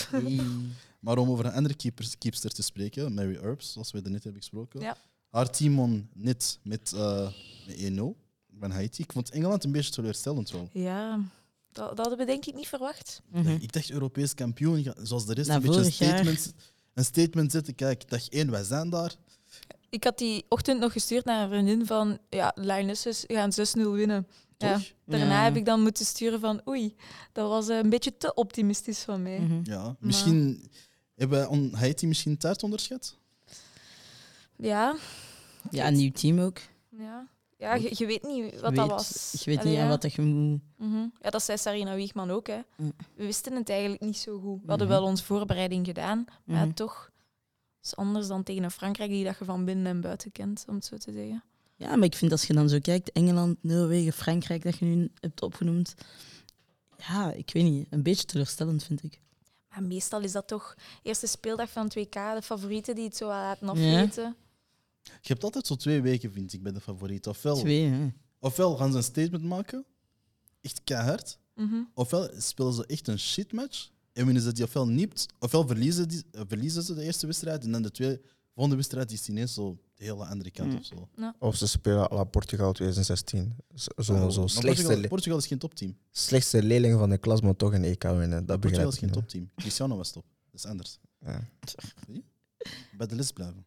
Maar 1.00 1.18
om 1.18 1.30
over 1.30 1.44
een 1.44 1.52
andere 1.52 1.74
keepers, 1.74 2.18
keepster 2.18 2.50
te 2.50 2.62
spreken, 2.62 3.14
Mary 3.14 3.36
Earps, 3.36 3.72
zoals 3.72 3.90
we 3.90 4.02
er 4.02 4.10
net 4.10 4.22
hebben 4.22 4.40
gesproken. 4.40 4.80
Ja. 4.80 4.96
Haar 5.30 5.50
team 5.50 5.76
won 5.76 6.08
net 6.12 6.58
met, 6.62 6.92
eh, 6.92 7.30
met 7.66 7.76
1-0 7.78 8.16
van 8.58 8.70
Haiti. 8.70 9.02
Ik 9.02 9.12
vond 9.12 9.30
Engeland 9.30 9.64
een 9.64 9.72
beetje 9.72 9.90
teleurstellend 9.90 10.50
wel. 10.50 10.68
Ja, 10.72 11.20
dat, 11.72 11.88
dat 11.88 11.98
hadden 11.98 12.18
we 12.18 12.24
denk 12.24 12.46
ik 12.46 12.54
niet 12.54 12.68
verwacht. 12.68 13.20
Mhm. 13.32 13.48
Ik 13.48 13.72
dacht 13.72 13.90
Europees 13.90 14.34
kampioen, 14.34 14.92
zoals 15.02 15.26
de 15.26 15.34
rest, 15.34 15.48
Na 15.48 15.54
een 15.54 15.60
beetje 15.62 15.78
een 15.84 15.92
statement, 15.92 16.52
een 16.94 17.04
statement 17.04 17.52
zetten. 17.52 17.74
Kijk, 17.74 18.08
dag 18.08 18.28
één, 18.28 18.50
wij 18.50 18.64
zijn 18.64 18.90
daar. 18.90 19.14
Ik 19.88 20.04
had 20.04 20.18
die 20.18 20.44
ochtend 20.48 20.80
nog 20.80 20.92
gestuurd 20.92 21.24
naar 21.24 21.42
een 21.42 21.48
vriendin 21.50 21.86
van, 21.86 22.18
ja, 22.30 22.52
Lionesses 22.54 23.24
gaan 23.26 23.50
6-0 23.52 23.90
winnen. 23.92 24.26
Ja. 24.58 24.80
Daarna 25.06 25.26
Ja. 25.38 25.44
heb 25.44 25.56
ik 25.56 25.64
dan 25.64 25.82
moeten 25.82 26.04
sturen 26.06 26.40
van, 26.40 26.60
oei, 26.68 26.96
dat 27.32 27.48
was 27.48 27.68
eh, 27.68 27.76
een 27.78 27.90
beetje 27.90 28.16
te 28.16 28.34
optimistisch 28.34 29.02
van 29.02 29.22
mij. 29.22 29.38
Mhm. 29.40 29.60
Ja, 29.62 29.96
misschien 30.00 30.70
hebben 31.14 31.38
wij 31.38 31.46
on- 31.46 31.74
Haiti 31.74 32.06
misschien 32.06 32.36
taart 32.36 32.62
onderschat. 32.62 33.16
Ja, 34.56 34.96
Ja, 35.70 35.86
een 35.86 35.94
nieuw 35.94 36.10
team 36.12 36.38
ook. 36.40 36.58
ja. 36.88 37.28
Ja 37.60 37.74
je, 37.74 37.90
je 37.92 38.06
weet 38.06 38.22
niet 38.22 38.60
wat 38.60 38.74
dat 38.74 38.88
was. 38.88 39.32
Je 39.38 39.50
weet 39.50 39.58
Allee, 39.58 39.70
niet 39.70 39.78
aan 39.80 39.86
ja. 39.86 39.90
wat 39.90 40.02
dat 40.02 40.12
je 40.12 40.22
moet... 40.22 40.60
Mhm. 40.76 41.06
Ja, 41.20 41.30
dat 41.30 41.42
zei 41.42 41.58
Sarina 41.58 41.94
Wiegman 41.94 42.30
ook. 42.30 42.46
Hè. 42.46 42.58
Mm. 42.76 42.92
We 43.14 43.24
wisten 43.24 43.52
het 43.52 43.68
eigenlijk 43.68 44.00
niet 44.02 44.16
zo 44.18 44.38
goed. 44.40 44.60
We 44.62 44.68
hadden 44.68 44.86
Mhm. 44.88 44.96
wel 44.96 45.06
onze 45.06 45.24
voorbereiding 45.24 45.86
gedaan, 45.86 46.24
maar 46.44 46.56
ja, 46.58 46.64
Mhm. 46.64 46.74
toch 46.74 47.10
is 47.82 47.96
anders 47.96 48.26
dan 48.26 48.42
tegen 48.42 48.62
een 48.62 48.70
Frankrijk 48.70 49.10
die 49.10 49.24
dat 49.24 49.38
je 49.38 49.44
van 49.44 49.64
binnen 49.64 49.86
en 49.86 50.00
buiten 50.00 50.32
kent, 50.32 50.64
om 50.68 50.74
het 50.74 50.84
zo 50.84 50.96
te 50.96 51.12
zeggen. 51.12 51.42
Ja, 51.76 51.96
maar 51.96 52.04
ik 52.06 52.14
vind 52.14 52.32
als 52.32 52.44
je 52.46 52.52
dan 52.52 52.68
zo 52.68 52.78
kijkt, 52.82 53.12
Engeland, 53.12 53.56
Noorwegen, 53.62 54.12
Frankrijk, 54.12 54.62
dat 54.62 54.78
je 54.78 54.84
nu 54.84 55.10
hebt 55.20 55.42
opgenoemd. 55.42 55.94
Ja, 57.08 57.32
ik 57.32 57.50
weet 57.52 57.62
niet. 57.64 57.86
Een 57.90 58.02
beetje 58.02 58.24
teleurstellend, 58.24 58.82
vind 58.84 59.02
ik. 59.02 59.20
Maar 59.70 59.82
meestal 59.82 60.20
is 60.20 60.32
dat 60.32 60.46
toch 60.48 60.74
eerste 61.02 61.26
speeldag 61.26 61.70
van 61.70 61.84
het 61.84 61.94
WK, 61.94 62.12
de 62.12 62.38
favorieten 62.42 62.94
die 62.94 63.04
het 63.04 63.16
zo 63.16 63.26
laten 63.26 63.68
afweten. 63.68 64.36
Je 65.02 65.28
hebt 65.28 65.44
altijd 65.44 65.66
zo 65.66 65.74
twee 65.76 66.00
weken, 66.02 66.32
vind 66.32 66.52
ik, 66.52 66.62
bij 66.62 66.72
de 66.72 66.80
favoriet. 66.80 67.26
Ofwel, 67.26 67.56
Twee, 67.56 67.88
hè. 67.88 68.08
ofwel 68.38 68.76
gaan 68.76 68.90
ze 68.90 68.96
een 68.96 69.02
statement 69.02 69.44
maken, 69.44 69.84
echt 70.60 70.80
keihard. 70.84 71.38
Mhm. 71.54 71.82
Ofwel 71.94 72.30
spelen 72.38 72.72
ze 72.72 72.86
echt 72.86 73.08
een 73.08 73.18
shitmatch 73.18 73.90
en 74.12 74.24
winnen 74.24 74.42
ze 74.42 74.52
die 74.52 74.64
ofwel 74.64 74.88
niet, 74.88 75.26
ofwel 75.38 75.66
verliezen, 75.66 76.08
die, 76.08 76.24
eh, 76.32 76.40
verliezen 76.48 76.82
ze 76.82 76.94
de 76.94 77.02
eerste 77.02 77.26
wedstrijd 77.26 77.64
en 77.64 77.72
dan 77.72 77.82
de 77.82 77.90
tweede, 77.90 78.20
volgende 78.54 78.76
wedstrijd 78.76 79.12
is 79.12 79.28
ineens 79.28 79.54
zo 79.54 79.78
de 79.94 80.04
hele 80.04 80.24
andere 80.24 80.50
kant 80.50 80.72
Mm. 80.72 80.78
of 80.78 80.84
zo. 80.84 81.08
Of 81.38 81.56
ze 81.56 81.66
spelen 81.66 82.10
à 82.10 82.14
la 82.14 82.24
Portugal 82.24 82.72
2016. 82.72 83.54
Zo, 83.74 84.02
zo, 84.02 84.12
Oh, 84.14 84.30
zo 84.30 84.40
maar 84.40 84.48
slechtste, 84.50 85.04
Portugal, 85.08 85.38
is 85.38 85.46
geen 85.46 85.58
topteam. 85.58 85.96
slechtste 86.10 86.62
leerling 86.62 86.98
van 86.98 87.10
de 87.10 87.18
klas, 87.18 87.40
maar 87.40 87.56
toch 87.56 87.72
een 87.72 87.84
EK 87.84 88.02
winnen. 88.02 88.46
Dat 88.46 88.60
begrijp 88.60 88.60
Portugal 88.60 88.88
is 88.88 88.94
ik 88.94 89.00
geen 89.00 89.10
topteam. 89.12 89.50
Cristiano 89.56 89.96
was 89.96 90.10
top. 90.10 90.24
Dat 90.50 90.60
is 90.60 90.66
anders. 90.66 90.98
Ja. 91.20 91.48
Bij 92.96 93.06
de 93.06 93.14
les 93.14 93.32
blijven. 93.32 93.64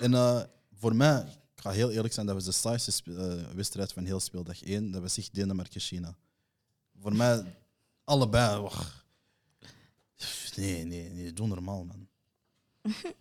En 0.00 0.14
eh, 0.14 0.42
voor 0.72 0.96
mij, 0.96 1.20
ik 1.54 1.60
ga 1.60 1.70
heel 1.70 1.90
eerlijk 1.90 2.14
zijn, 2.14 2.26
dat 2.26 2.34
was 2.34 2.44
de 2.44 2.52
saaiste 2.52 3.02
eh, 3.14 3.54
wedstrijd 3.54 3.92
van 3.92 4.04
heel 4.04 4.20
speeldag 4.20 4.62
1. 4.62 4.90
Dat 4.90 5.02
was 5.02 5.18
echt 5.18 5.34
Denemarken-China. 5.34 6.16
Voor 7.00 7.14
mij, 7.16 7.54
allebei. 8.04 8.58
och. 8.58 9.06
Nee, 10.56 10.84
nee, 10.84 11.10
nee, 11.10 11.32
doe 11.32 11.46
normaal, 11.46 11.84
man. 11.84 12.08
je 12.82 13.14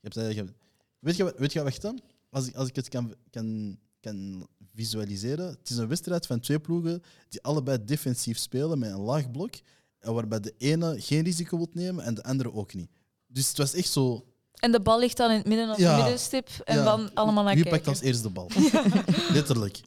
hebt, 0.00 0.14
je 0.14 0.20
hebt- 0.20 0.52
weet, 0.98 1.16
je, 1.16 1.34
weet 1.36 1.52
je 1.52 1.62
wat 1.62 1.80
dan? 1.80 2.00
Als 2.30 2.46
ik, 2.46 2.54
als 2.54 2.68
ik 2.68 2.76
het 2.76 2.88
kan, 2.88 3.14
kan, 3.30 3.78
kan 4.00 4.48
visualiseren, 4.74 5.46
het 5.46 5.70
is 5.70 5.76
een 5.76 5.88
wedstrijd 5.88 6.26
van 6.26 6.40
twee 6.40 6.60
ploegen 6.60 7.02
die 7.28 7.42
allebei 7.42 7.84
defensief 7.84 8.38
spelen 8.38 8.78
met 8.78 8.90
een 8.90 9.00
laag 9.00 9.30
blok. 9.30 9.54
Waarbij 10.00 10.40
de 10.40 10.54
ene 10.58 11.00
geen 11.00 11.22
risico 11.24 11.56
wil 11.56 11.70
nemen 11.72 12.04
en 12.04 12.14
de 12.14 12.22
andere 12.22 12.52
ook 12.52 12.74
niet. 12.74 12.90
Dus 13.26 13.48
het 13.48 13.56
was 13.56 13.74
echt 13.74 13.88
zo. 13.90 14.33
En 14.64 14.72
de 14.72 14.80
bal 14.80 14.98
ligt 14.98 15.16
dan 15.16 15.30
in 15.30 15.36
het 15.36 15.46
midden 15.46 15.70
op 15.70 15.78
Ja. 15.78 15.96
de 15.96 16.02
middenstip 16.02 16.48
en 16.64 16.76
ja, 16.76 16.84
dan 16.84 17.14
allemaal 17.14 17.44
naar 17.44 17.54
Wie 17.54 17.62
kijken. 17.62 17.80
pakt 17.82 17.90
als 17.96 18.00
eerste 18.06 18.22
de 18.22 18.30
bal? 18.30 18.50
Letterlijk. 19.32 19.80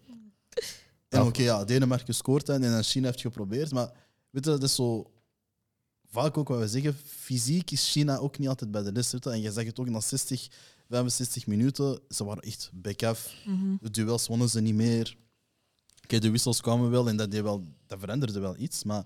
En 1.10 1.22
oké, 1.22 1.42
ja, 1.42 1.64
Denemarken 1.66 2.16
scoort 2.16 2.50
en 2.50 2.62
dan 2.62 2.84
China 2.84 3.06
heeft 3.06 3.22
geprobeerd. 3.22 3.72
Maar 3.72 3.92
weet 4.30 4.46
je, 4.46 4.50
dat 4.52 4.64
is 4.64 4.76
zo. 4.76 5.12
Vaak 6.10 6.38
ook 6.38 6.48
wat 6.48 6.60
we 6.60 6.68
zeggen, 6.68 6.98
fysiek 7.06 7.72
is 7.72 7.92
China 7.92 8.18
ook 8.18 8.38
niet 8.38 8.48
altijd 8.48 8.72
bij 8.72 8.84
de 8.84 8.92
les 8.92 9.10
zitten. 9.10 9.32
En 9.32 9.42
je 9.42 9.52
zag 9.52 9.64
het 9.66 9.80
ook 9.80 9.90
na 9.90 10.00
60, 10.00 10.48
65 10.90 11.48
minuten. 11.48 12.00
Ze 12.10 12.24
waren 12.26 12.44
echt 12.44 12.70
back 12.74 13.04
af. 13.04 13.34
Mhm. 13.46 13.76
De 13.82 13.90
duels 13.90 14.28
wonnen 14.28 14.50
ze 14.50 14.62
niet 14.62 14.74
meer. 14.76 15.16
Oké, 16.04 16.20
de 16.20 16.30
wissels 16.32 16.62
kwamen 16.62 16.90
wel 16.90 17.08
en 17.08 17.18
dat, 17.18 17.32
deed 17.32 17.42
wel, 17.42 17.64
dat 17.88 18.00
veranderde 18.00 18.40
wel 18.40 18.56
iets. 18.58 18.84
Maar 18.84 19.06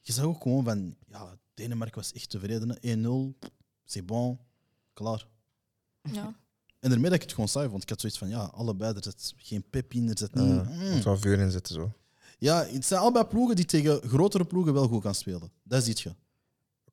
je 0.00 0.12
zag 0.12 0.24
ook 0.24 0.42
gewoon 0.42 0.64
van, 0.64 0.94
ja, 1.08 1.36
Denemarken 1.54 1.96
was 2.00 2.12
echt 2.12 2.30
tevreden. 2.30 2.68
hè. 2.68 2.96
1-0, 2.96 3.38
c'est 3.84 4.06
bon, 4.06 4.38
klaar. 4.92 5.26
Ja. 6.12 6.34
En 6.80 6.90
daarmee 6.90 7.04
dat 7.10 7.14
ik 7.14 7.22
het 7.22 7.32
gewoon 7.32 7.48
saai 7.48 7.68
vond. 7.68 7.82
Ik 7.82 7.88
had 7.88 8.00
zoiets 8.00 8.18
van, 8.18 8.28
ja, 8.28 8.42
allebei, 8.44 8.94
er 8.94 9.02
zit 9.02 9.34
geen 9.36 9.64
pep 9.70 9.92
in, 9.94 10.08
er 10.08 10.18
zit 10.18 10.34
niet... 10.34 10.46
Ja, 10.46 10.62
Mm. 10.62 10.80
er 10.80 10.94
moet 10.94 11.04
wel 11.04 11.18
vuur 11.18 11.38
in 11.38 11.50
zitten. 11.50 11.74
Zo. 11.74 11.92
Ja, 12.38 12.64
het 12.66 12.84
zijn 12.86 13.00
allebei 13.00 13.24
ploegen 13.24 13.56
die 13.56 13.64
tegen 13.64 14.08
grotere 14.08 14.44
ploegen 14.44 14.72
wel 14.72 14.88
goed 14.88 15.02
kan 15.02 15.14
spelen. 15.14 15.50
Dat 15.62 15.84
ziet 15.84 16.00
je. 16.00 16.14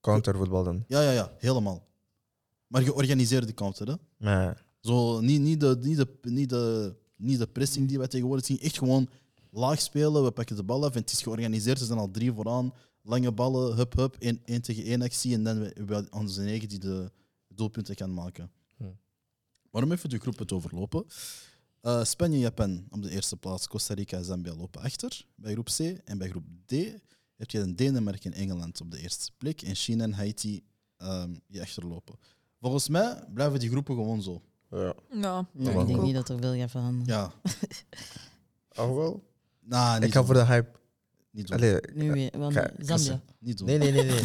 Countervoetbal 0.02 0.64
dan. 0.64 0.84
Ja, 0.88 1.02
ja, 1.02 1.12
ja, 1.12 1.32
helemaal. 1.38 1.88
Maar 2.68 2.82
georganiseerde 2.82 3.54
counter, 3.54 3.88
hè. 3.88 3.96
Maar 4.18 4.66
Zo, 4.82 5.20
niet, 5.22 5.42
niet, 5.42 5.60
de, 5.60 5.78
niet, 5.82 5.98
de, 5.98 6.08
niet, 6.22 6.50
de, 6.50 6.96
niet 7.16 7.40
de 7.40 7.48
pressing 7.48 7.88
die 7.88 7.98
wij 7.98 8.08
tegenwoordig 8.08 8.46
zien. 8.46 8.60
Echt 8.60 8.78
gewoon 8.78 9.10
laag 9.52 9.82
spelen, 9.82 10.24
we 10.24 10.32
pakken 10.32 10.56
de 10.56 10.64
bal 10.64 10.86
af 10.86 10.94
en 10.96 11.02
het 11.02 11.12
is 11.12 11.22
georganiseerd. 11.22 11.80
Ze 11.80 11.86
zijn 11.86 12.00
al 12.00 12.12
drie 12.12 12.32
vooraan, 12.34 12.74
lange 13.02 13.32
ballen, 13.32 13.76
hup, 13.76 13.94
hup, 13.96 14.16
één, 14.20 14.42
één 14.46 14.62
tegen 14.62 14.84
één 14.84 15.02
actie. 15.02 15.34
En 15.34 15.44
dan 15.44 15.58
hebben 15.58 15.88
we 15.88 16.08
onze 16.12 16.42
eigen 16.44 16.70
die 16.70 16.80
de 16.80 17.12
doelpunten 17.60 17.96
kan 17.96 18.14
maken. 18.14 18.52
Hm. 18.78 18.84
Maar 19.72 19.84
om 19.84 19.92
even 19.92 20.10
de 20.10 20.20
groepen 20.20 20.48
te 20.48 20.56
overlopen. 20.56 21.06
Eh, 21.82 22.04
Spanje 22.04 22.36
en 22.36 22.42
Japan 22.42 22.86
op 22.90 23.02
de 23.02 23.10
eerste 23.10 23.38
plaats. 23.38 23.68
Costa 23.68 23.94
Rica 23.94 24.18
en 24.18 24.26
Zambia 24.26 24.56
lopen 24.56 24.82
achter 24.82 25.26
bij 25.36 25.52
groep 25.52 25.66
C. 25.66 25.80
En 25.80 26.18
bij 26.18 26.30
groep 26.30 26.44
D 26.66 26.72
heb 27.36 27.52
je 27.52 27.60
dan 27.60 27.74
Denemarken 27.76 28.34
en 28.34 28.40
Engeland 28.40 28.82
op 28.82 28.92
de 28.92 29.00
eerste 29.00 29.32
plek. 29.38 29.62
En 29.62 29.76
China 29.76 30.04
en 30.04 30.14
Haiti 30.14 30.64
ehm, 30.98 31.34
die 31.48 31.62
achterlopen. 31.62 32.16
Volgens 32.62 32.90
mij 32.90 33.24
blijven 33.34 33.60
die 33.60 33.70
groepen 33.70 33.96
gewoon 33.96 34.22
zo. 34.22 34.42
ja. 34.72 34.94
Ja. 35.12 35.48
Ik 35.58 35.88
denk 35.88 36.02
niet 36.02 36.14
dat 36.14 36.30
er 36.30 36.40
veel 36.40 36.56
gaat 36.58 36.72
veranderen. 36.72 37.14
Ja. 37.16 37.32
Oh 38.76 38.96
wel? 38.96 39.24
Nah, 39.60 39.94
niet 39.94 40.04
Ik 40.04 40.14
ga 40.14 40.24
voor 40.24 40.34
de 40.34 40.46
hype. 40.46 40.78
Niet 41.32 41.48
doen. 41.48 41.58
Allee, 41.58 41.80
Nu 41.94 42.12
weer, 42.12 42.38
want 42.38 42.54
Zambia. 42.78 43.22
Niet 43.40 43.58
doen. 43.58 43.68
nee, 43.68 43.78
nee, 43.78 43.92
nee. 43.92 44.04
nee. 44.04 44.22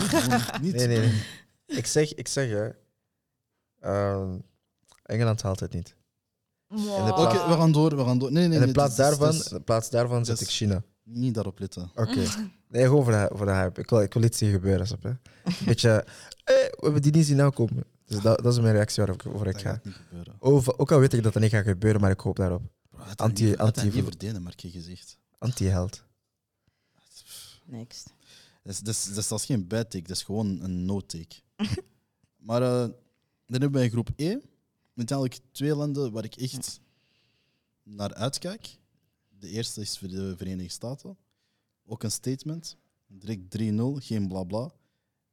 Niet 0.61 0.75
nee, 0.75 0.87
nee, 0.87 0.99
nee. 0.99 1.23
Ik 1.67 1.87
zeg, 1.87 2.15
ik 2.15 2.29
zeg 2.29 2.49
hè. 2.51 2.69
Ehm, 3.85 4.39
Engeland 5.03 5.43
haalt 5.43 5.61
het 5.61 5.73
niet. 5.73 5.97
Oké, 6.69 7.33
we 7.47 7.55
gaan 7.57 7.73
door. 7.73 7.97
We 7.97 8.05
gaan 8.05 8.19
door. 8.19 8.33
Nee, 8.33 8.43
nee, 8.49 8.53
en 8.53 8.59
nee. 8.59 8.67
in 8.67 8.73
plaats 8.73 8.97
daarvan, 8.97 9.35
in 9.51 9.65
plaats 9.65 9.91
daarvan 9.91 10.25
zet 10.25 10.39
dus- 10.39 10.47
ik 10.49 10.55
China. 10.55 10.83
Niet 11.03 11.35
daarop 11.35 11.59
letten. 11.59 11.91
Oké. 11.95 12.23
Nee, 12.69 12.83
gewoon 12.85 13.05
voor 13.05 13.13
de, 13.13 13.31
voor 13.33 13.47
de 13.47 13.53
hype. 13.53 13.81
Ik 13.81 13.91
wil, 13.91 14.01
ik 14.01 14.15
wil 14.15 14.23
iets 14.23 14.39
zien 14.39 14.51
gebeuren, 14.53 14.87
snap 14.87 15.03
je? 15.03 15.09
Een 15.45 15.55
beetje, 15.65 15.91
eh, 16.45 16.55
we 16.55 16.79
hebben 16.81 17.03
die 17.03 17.13
niet 17.13 17.27
zien 17.27 17.41
aankomen. 17.41 17.85
Dus 18.05 18.21
dat, 18.21 18.43
dat 18.43 18.53
is 18.53 18.61
mijn 18.61 18.73
reactie 18.75 18.97
waarop 19.05 19.17
ik, 19.17 19.23
waarover 19.23 19.47
ik 19.47 19.53
Dat 19.63 19.63
ga. 19.63 19.81
Over, 20.39 20.79
ook 20.79 20.93
al 20.93 20.99
weet 20.99 21.13
ik 21.13 21.23
dat 21.23 21.33
dat 21.33 21.43
niet 21.43 21.51
gaat 21.51 21.65
gebeuren, 21.65 22.01
maar 22.01 22.11
ik 22.11 22.21
hoop 22.21 22.37
daarop. 22.37 22.63
Bro, 22.91 23.03
had 23.03 23.21
Anti- 23.21 23.43
hij 23.43 23.51
niet- 23.51 23.61
had 23.61 23.75
hij 23.77 23.85
anti- 23.85 23.97
niet 23.97 24.05
voor 24.09 24.19
Denemarken 24.19 24.71
gezegd. 24.71 25.19
Anti-held. 25.39 26.05
Next. 27.65 28.13
Dat 28.63 28.73
is, 28.73 28.79
dat, 28.81 28.95
is, 28.95 29.05
dat 29.05 29.17
is 29.17 29.27
zelfs 29.29 29.45
geen 29.45 29.67
bad 29.67 29.91
take, 29.91 30.07
dat 30.07 30.17
is 30.17 30.23
gewoon 30.23 30.61
een 30.63 30.85
no-take. 30.85 31.35
maar 32.49 32.63
eh, 32.63 32.89
dan 33.55 33.63
hebben 33.63 33.83
in 33.83 33.91
groep 33.91 34.09
E 34.17 34.39
uiteindelijk 34.97 35.41
twee 35.53 35.75
landen 35.75 36.13
waar 36.13 36.25
ik 36.25 36.37
echt 36.37 36.81
naar 37.83 38.15
uitkijk. 38.15 38.79
De 39.29 39.49
eerste 39.49 39.81
is 39.81 39.99
voor 39.99 40.09
de 40.09 40.37
Verenigde 40.37 40.73
Staten. 40.73 41.17
Ook 41.87 42.03
een 42.03 42.11
statement. 42.11 42.77
Direct 43.07 43.59
3-0, 43.59 44.05
geen 44.05 44.29
bla 44.29 44.45
bla. 44.45 44.63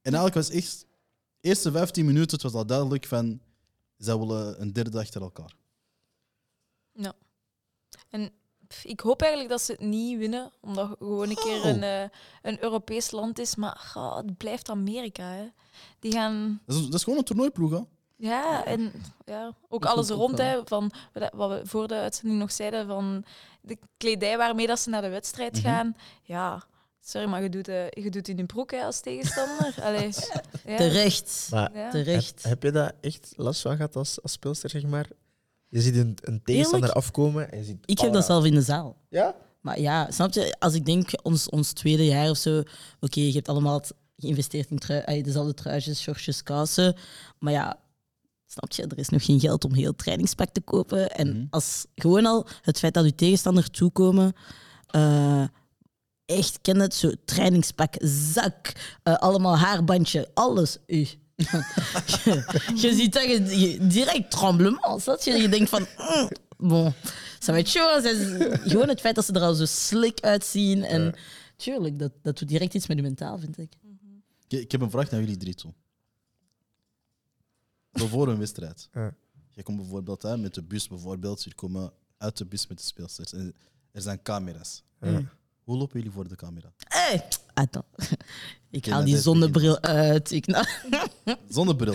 En 0.02 0.14
eigenlijk 0.14 0.34
was 0.34 0.50
echt, 0.50 0.86
de 1.40 1.48
eerste 1.48 1.70
15 1.70 2.04
minuten, 2.04 2.30
het 2.30 2.42
was 2.42 2.52
al 2.52 2.66
duidelijk 2.66 3.06
van, 3.06 3.40
zij 3.96 4.18
willen 4.18 4.60
een 4.60 4.72
derde 4.72 4.98
achter 4.98 5.22
elkaar. 5.22 5.56
Pff, 8.66 8.84
Ik 8.84 9.00
hoop 9.00 9.20
eigenlijk 9.20 9.50
dat 9.50 9.62
ze 9.62 9.72
het 9.72 9.80
niet 9.80 10.18
winnen, 10.18 10.52
omdat 10.60 10.88
het 10.88 10.98
gewoon 10.98 11.28
een 11.28 11.36
keer 11.36 11.64
een, 11.64 11.82
eh, 11.82 12.08
een 12.42 12.62
Europees 12.62 13.10
land 13.10 13.38
is. 13.38 13.54
Maar 13.56 13.76
ga, 13.76 14.16
het 14.16 14.36
blijft 14.36 14.68
Amerika. 14.68 15.32
Hè. 15.32 15.48
Die 15.98 16.12
gaan 16.12 16.60
Dat 16.66 16.76
is, 16.76 16.84
dat 16.84 16.94
is 16.94 17.02
gewoon 17.02 17.18
een 17.18 17.24
toernooiploeg, 17.24 17.70
hè? 17.70 17.80
Ja, 18.22 18.64
en 18.64 18.92
ja, 19.24 19.54
ook 19.68 19.82
Dat 19.82 19.90
alles 19.90 20.08
rond, 20.08 20.38
hè, 20.38 20.60
van 20.64 20.90
wat 21.32 21.50
we 21.50 21.60
voor 21.66 21.88
de 21.88 21.94
uitzending 21.94 22.40
nog 22.40 22.52
zeiden, 22.52 22.86
van 22.86 23.24
de 23.60 23.78
kledij 23.96 24.36
waarmee 24.36 24.66
dat 24.66 24.80
ze 24.80 24.88
naar 24.90 25.02
de 25.02 25.08
wedstrijd 25.08 25.52
Mhm. 25.52 25.62
gaan. 25.62 25.96
Ja, 26.22 26.62
sorry, 27.00 27.28
maar 27.28 27.42
je 27.42 27.48
doet, 27.48 27.68
eh, 27.68 27.88
je 27.90 28.10
doet 28.10 28.28
in 28.28 28.36
je 28.36 28.44
broek 28.46 28.70
hè, 28.70 28.82
als 28.84 29.00
tegenstander. 29.00 29.74
Allee, 29.86 30.10
ja. 30.66 30.76
Terecht. 30.76 31.48
Maar 31.50 31.70
Ja. 31.76 31.90
Terecht. 31.90 32.42
heb, 32.42 32.50
heb 32.52 32.62
je 32.62 32.70
daar 32.70 32.92
echt 33.00 33.32
last 33.36 33.60
van 33.60 33.76
gehad 33.76 33.96
als, 33.96 34.22
als 34.22 34.32
speelster, 34.32 34.70
zeg 34.70 34.82
maar? 34.86 35.08
Je 35.68 35.80
ziet 35.80 35.96
een, 35.96 36.16
een 36.20 36.40
tegenstander 36.44 36.88
Eerlijk? 36.88 37.04
afkomen 37.06 37.52
en 37.52 37.58
je 37.58 37.64
ziet... 37.64 37.78
Ik 37.84 37.98
heb 37.98 38.12
dat 38.12 38.24
zelf 38.24 38.44
in 38.44 38.54
de 38.54 38.62
zaal. 38.62 38.96
Ja? 39.08 39.34
Maar 39.60 39.80
ja, 39.80 40.10
snap 40.10 40.32
je, 40.32 40.56
als 40.58 40.74
ik 40.74 40.84
denk 40.84 41.10
ons, 41.22 41.48
ons 41.48 41.72
tweede 41.72 42.04
jaar 42.04 42.30
of 42.30 42.36
zo, 42.36 42.62
oké, 43.00 43.20
je 43.20 43.32
hebt 43.32 43.48
allemaal 43.48 43.74
het 43.74 43.92
geïnvesteerd 44.16 44.70
in 44.70 44.78
trui, 44.78 45.02
ay, 45.04 45.22
dezelfde 45.22 45.54
truitjes, 45.54 46.00
shortjes, 46.00 46.42
kousen. 46.42 46.96
Maar 47.38 47.52
ja, 47.52 47.76
Snap 48.52 48.72
je? 48.72 48.82
Er 48.86 48.98
is 48.98 49.08
nog 49.08 49.24
geen 49.24 49.40
geld 49.40 49.64
om 49.64 49.74
heel 49.74 49.94
trainingspak 49.94 50.48
te 50.52 50.60
kopen. 50.60 51.10
En 51.10 51.28
Mhm. 51.28 51.44
als 51.50 51.86
gewoon 51.94 52.26
al 52.26 52.46
het 52.62 52.78
feit 52.78 52.94
dat 52.94 53.04
uw 53.04 53.10
tegenstander 53.16 53.70
toekomen, 53.70 54.32
eh, 54.90 55.44
echt 56.26 56.58
ken 56.62 56.80
het 56.80 56.94
zo 56.94 57.10
trainingspak, 57.24 57.94
zak, 58.32 58.72
eh, 59.02 59.14
allemaal 59.14 59.56
haarbandje, 59.58 60.28
alles. 60.34 60.78
U. 60.86 61.06
je, 61.36 61.44
je 62.82 62.94
ziet 62.94 63.12
dat 63.12 63.22
je, 63.22 63.60
je- 63.60 63.86
direct 63.86 64.30
tremblement. 64.30 65.02
snap 65.02 65.22
Je, 65.22 65.32
je 65.32 65.48
denkt 65.48 65.68
van, 65.70 65.86
mm, 65.98 66.28
bon, 66.68 66.92
ça 67.40 67.44
va. 67.52 67.64
Ze- 67.64 68.58
Gewoon 68.64 68.88
het 68.88 69.00
feit 69.00 69.14
dat 69.14 69.24
ze 69.24 69.32
er 69.32 69.40
al 69.42 69.54
zo 69.54 69.64
slik 69.64 70.20
uitzien. 70.20 70.84
En 70.84 71.14
tuurlijk, 71.56 71.98
dat, 71.98 72.12
dat 72.22 72.38
doet 72.38 72.48
direct 72.48 72.74
iets 72.74 72.86
met 72.86 72.96
je 72.96 73.02
mentaal, 73.02 73.38
vind 73.38 73.58
ik. 73.58 73.72
Ik, 74.48 74.60
ik 74.60 74.72
heb 74.72 74.80
een 74.80 74.90
vraag 74.90 75.10
naar 75.10 75.20
jullie 75.20 75.36
drie 75.36 75.54
toe. 75.54 75.72
Voor 77.92 78.28
een 78.28 78.38
wedstrijd. 78.38 78.88
Ja. 78.92 79.14
Je 79.48 79.62
komt 79.62 79.76
bijvoorbeeld 79.76 80.22
hè, 80.22 80.36
met 80.36 80.54
de 80.54 80.62
bus, 80.62 80.88
bijvoorbeeld. 80.88 81.42
Jullie 81.42 81.58
komen 81.58 81.92
uit 82.18 82.36
de 82.36 82.46
bus 82.46 82.66
met 82.66 82.78
de 82.78 82.84
speelsters. 82.84 83.32
En 83.32 83.54
er 83.92 84.02
zijn 84.02 84.22
camera's. 84.22 84.82
Ja. 85.00 85.22
Hoe 85.64 85.76
lopen 85.76 85.96
jullie 85.96 86.14
voor 86.14 86.28
de 86.28 86.36
camera? 86.36 86.72
Hey, 86.78 87.28
attends. 87.54 87.86
Ik 88.70 88.86
haal 88.86 88.96
maar 88.96 89.04
die 89.04 89.18
zonnebril 89.18 89.80
uit. 89.80 90.30
Ik, 90.30 90.46
nou, 90.46 90.66
Zonder 91.48 91.76
bril. 91.76 91.94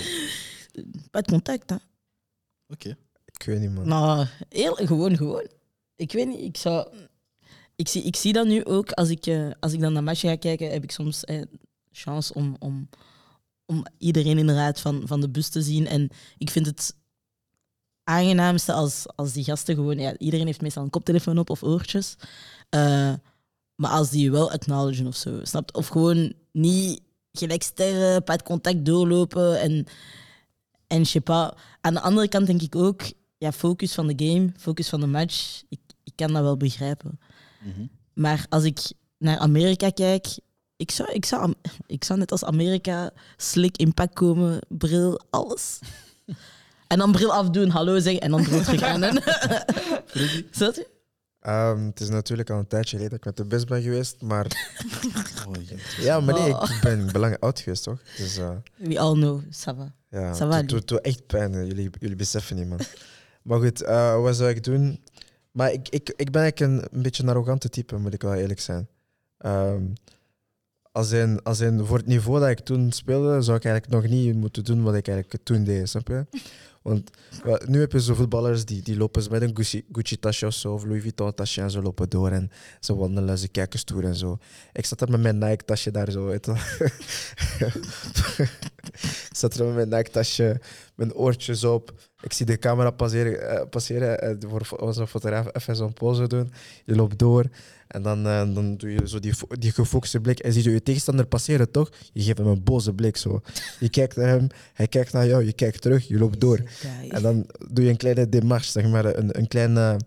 pas 1.12 1.22
de 1.22 1.32
contact, 1.32 1.70
hè. 1.70 1.76
Oké. 2.68 2.98
Ik 3.26 3.44
weet 3.44 3.60
niet, 3.60 3.72
man. 3.72 3.88
Nou, 3.88 4.28
eerlijk, 4.50 4.88
gewoon, 4.88 5.18
gewoon. 5.18 5.48
Ik 5.96 6.12
weet 6.12 6.28
niet, 6.28 6.42
ik 6.42 6.58
zou... 6.58 6.88
Ik 7.76 7.88
zie, 7.88 8.04
ik 8.04 8.16
zie 8.16 8.34
dat 8.34 8.48
nu 8.48 8.66
ook, 8.66 8.92
als 8.92 9.10
ik, 9.10 9.26
eh, 9.26 9.52
als 9.60 9.74
ik 9.74 9.80
dan 9.80 9.94
naar 9.94 10.04
matchen 10.04 10.30
ga 10.30 10.36
kijken, 10.36 10.72
heb 10.72 10.84
ik 10.84 10.92
soms 10.92 11.24
eh, 11.24 11.42
chance 11.92 12.34
om, 12.34 12.56
om, 12.60 12.90
om 13.68 13.86
iedereen 13.98 14.38
inderdaad 14.38 14.80
van, 14.80 15.02
van 15.06 15.22
de 15.22 15.30
bus 15.30 15.50
te 15.50 15.62
zien. 15.62 15.88
En 15.88 16.10
ik 16.38 16.50
vind 16.50 16.66
het 16.66 16.96
aangenaamste 18.04 18.74
als, 18.74 19.06
als 19.16 19.34
die 19.34 19.44
gasten 19.44 19.76
gewoon... 19.76 20.00
Ja, 20.00 20.18
iedereen 20.18 20.46
heeft 20.46 20.62
meestal 20.62 20.84
een 20.84 20.90
koptelefoon 20.90 21.38
op 21.38 21.50
of 21.50 21.64
oortjes. 21.64 22.16
Eh, 22.70 23.14
maar 23.76 23.92
als 23.92 24.10
die 24.10 24.24
je 24.24 24.32
wel 24.32 24.52
acknowledgen 24.52 25.08
of 25.08 25.16
zo, 25.16 25.40
snap 25.44 25.70
je? 25.70 25.78
Of 25.78 25.88
gewoon 25.88 26.34
niet 26.52 27.02
gelijk 27.32 27.64
sterren, 27.64 28.24
pas 28.24 28.38
de 28.38 28.44
contact 28.44 28.86
doorlopen 28.86 29.60
en... 29.60 29.86
En 30.88 31.04
je 31.08 31.22
pas, 31.22 31.52
aan 31.82 31.94
de 31.94 32.00
andere 32.00 32.28
kant 32.28 32.48
denk 32.48 32.62
ik 32.62 32.76
ook, 32.76 33.02
ja, 33.38 33.52
focus 33.52 33.94
van 33.94 34.08
de 34.08 34.26
game, 34.26 34.52
focus 34.58 34.90
van 34.90 35.00
de 35.00 35.08
match, 35.08 35.64
ik, 35.70 35.80
ik 36.04 36.14
kan 36.16 36.34
dat 36.34 36.42
wel 36.42 36.58
begrijpen. 36.58 37.20
Mhm. 37.62 37.86
Maar 38.14 38.46
als 38.50 38.64
ik 38.64 38.80
naar 39.18 39.38
Amerika 39.38 39.90
kijk, 39.90 40.28
ik 40.78 40.92
zou, 40.92 41.12
ik 41.12 41.26
zou, 41.26 41.54
ik 41.86 42.04
zou 42.04 42.20
net 42.20 42.32
als 42.32 42.44
Amerika 42.44 43.12
slik 43.38 43.78
in 43.78 43.94
pak 43.94 44.16
komen, 44.16 44.60
bril, 44.68 45.22
alles. 45.30 45.80
En 46.88 46.98
dan 46.98 47.12
bril 47.12 47.34
afdoen, 47.34 47.70
hallo 47.70 48.00
zeggen 48.00 48.22
en 48.22 48.32
dan 48.32 48.44
bril 48.44 48.62
terug 48.62 48.82
aan. 48.82 49.02
Snap 50.52 50.74
je? 50.76 50.88
Ehm, 51.40 51.86
het 51.86 52.00
is 52.00 52.10
natuurlijk 52.10 52.50
al 52.50 52.60
een 52.60 52.68
tijdje 52.68 52.90
geleden 52.98 53.10
dat 53.10 53.20
ik 53.20 53.26
met 53.26 53.38
de 53.38 53.46
bus 53.56 53.64
ben 53.64 53.82
geweest, 53.82 54.22
maar 54.22 54.46
Oh, 55.48 55.54
ja, 56.00 56.20
maar 56.20 56.34
nee, 56.34 56.54
Oh. 56.56 56.70
ik 56.70 56.80
ben, 56.82 57.12
lang 57.20 57.40
oud 57.40 57.60
geweest, 57.60 57.84
toch? 57.84 58.00
Dus 58.18 58.38
eh, 58.38 58.50
We 58.76 59.00
all 59.00 59.14
know, 59.14 59.42
ça 59.44 59.76
va. 59.78 59.94
ja, 60.10 60.34
Ça 60.36 60.38
va, 60.48 60.56
het 60.58 60.70
doet- 60.70 61.02
echt 61.02 61.26
pijn. 61.28 61.54
hè. 61.54 61.60
Jullie, 61.62 61.90
jullie 62.00 62.16
beseffen 62.16 62.56
niet, 62.56 62.68
man. 62.68 62.80
maar 63.48 63.60
goed, 63.60 63.82
eh, 63.84 64.22
wat 64.22 64.36
zou 64.36 64.50
ik 64.50 64.64
doen? 64.64 65.04
Maar 65.52 65.72
ik, 65.72 65.90
ik, 65.90 66.14
ik 66.16 66.32
ben 66.32 66.42
eigenlijk 66.42 66.60
een, 66.84 66.88
een 66.98 67.02
beetje 67.04 67.24
een 67.24 67.30
arrogante 67.30 67.70
type, 67.70 67.98
moet 67.98 68.14
ik 68.14 68.22
wel 68.22 68.34
eerlijk 68.34 68.60
zijn. 68.60 68.88
Ehm, 69.38 69.84
als 70.98 71.12
in, 71.12 71.44
als 71.44 71.60
in, 71.60 71.86
voor 71.86 71.98
het 71.98 72.06
niveau 72.06 72.40
dat 72.40 72.50
ik 72.50 72.60
toen 72.60 72.92
speelde, 72.92 73.42
zou 73.42 73.58
ik 73.58 73.66
eigenlijk 73.66 73.94
nog 73.94 74.12
niet 74.12 74.36
moeten 74.36 74.64
doen 74.64 74.84
wat 74.84 74.96
ik 74.96 75.08
eigenlijk 75.08 75.44
toen 75.44 75.64
deed, 75.64 75.90
snap 75.90 76.08
je? 76.08 76.26
Want 76.82 77.10
nu 77.66 77.80
heb 77.80 77.92
je 77.92 78.02
zo 78.02 78.14
voetballers 78.14 78.66
die, 78.66 78.82
die 78.82 78.98
lopen 78.98 79.24
met 79.32 79.42
een 79.42 79.56
Gucci, 79.56 79.86
Gucci 79.92 80.20
tasje 80.20 80.46
of 80.46 80.54
zo, 80.54 80.80
Louis 80.86 81.02
Vuitton 81.02 81.34
tasje 81.34 81.62
en 81.62 81.72
ze 81.72 81.82
lopen 81.82 82.10
door 82.10 82.30
en 82.32 82.52
ze 82.80 82.96
wandelen, 82.96 83.38
ze 83.38 83.48
kijken 83.48 83.80
stoer 83.80 84.04
en 84.04 84.16
zo. 84.16 84.38
Ik 84.74 84.86
zat 84.86 85.02
er 85.02 85.10
met 85.10 85.22
mijn 85.22 85.38
Nike 85.38 85.66
tasje 85.66 85.92
daar 85.92 86.12
zo, 86.12 86.26
weet 86.26 86.48
ik 89.30 89.36
zat 89.36 89.54
er 89.54 89.66
met 89.66 89.76
mijn 89.76 89.90
Nike 89.90 90.12
tasje, 90.12 90.62
mijn 90.96 91.14
oortjes 91.14 91.64
op. 91.64 91.94
Ik 92.22 92.34
zie 92.34 92.46
de 92.46 92.60
camera 92.60 92.92
passeren, 92.92 93.50
eh, 93.50 93.70
passeren 93.70 94.22
eh, 94.22 94.36
voor 94.40 94.78
onze 94.78 95.08
fotograaf 95.08 95.48
even 95.52 95.76
zo'n 95.76 95.94
pose 95.94 96.28
doen. 96.28 96.52
Je 96.86 96.96
loopt 96.96 97.20
door 97.20 97.46
en 97.88 98.02
dan, 98.02 98.26
eh, 98.28 98.54
dan 98.54 98.78
doe 98.78 98.92
je 98.92 99.08
zo 99.08 99.20
die, 99.20 99.34
die 99.60 99.72
gefocuste 99.72 100.20
blik 100.20 100.40
en 100.40 100.54
zie 100.54 100.64
je 100.64 100.72
je 100.72 100.84
tegenstander 100.84 101.26
passeren, 101.26 101.72
toch? 101.72 101.90
Je 102.14 102.22
geeft 102.24 102.38
hem 102.38 102.48
een 102.48 102.64
boze 102.64 102.94
blik 102.94 103.18
zo. 103.18 103.42
Je 103.80 103.90
kijkt 103.90 104.16
naar 104.16 104.28
hem, 104.28 104.48
hij 104.74 104.88
kijkt 104.88 105.14
naar 105.14 105.28
jou, 105.28 105.46
je 105.46 105.54
kijkt 105.54 105.82
terug, 105.82 106.08
je 106.08 106.18
loopt 106.18 106.40
door. 106.40 106.62
En 107.10 107.22
dan 107.22 107.46
doe 107.72 107.84
je 107.84 107.90
een 107.90 107.98
kleine 107.98 108.30
demarche, 108.30 108.72
zeg 108.72 108.88
maar, 108.90 109.06
een, 109.06 109.38
een 109.40 109.48
kleine, 109.48 110.00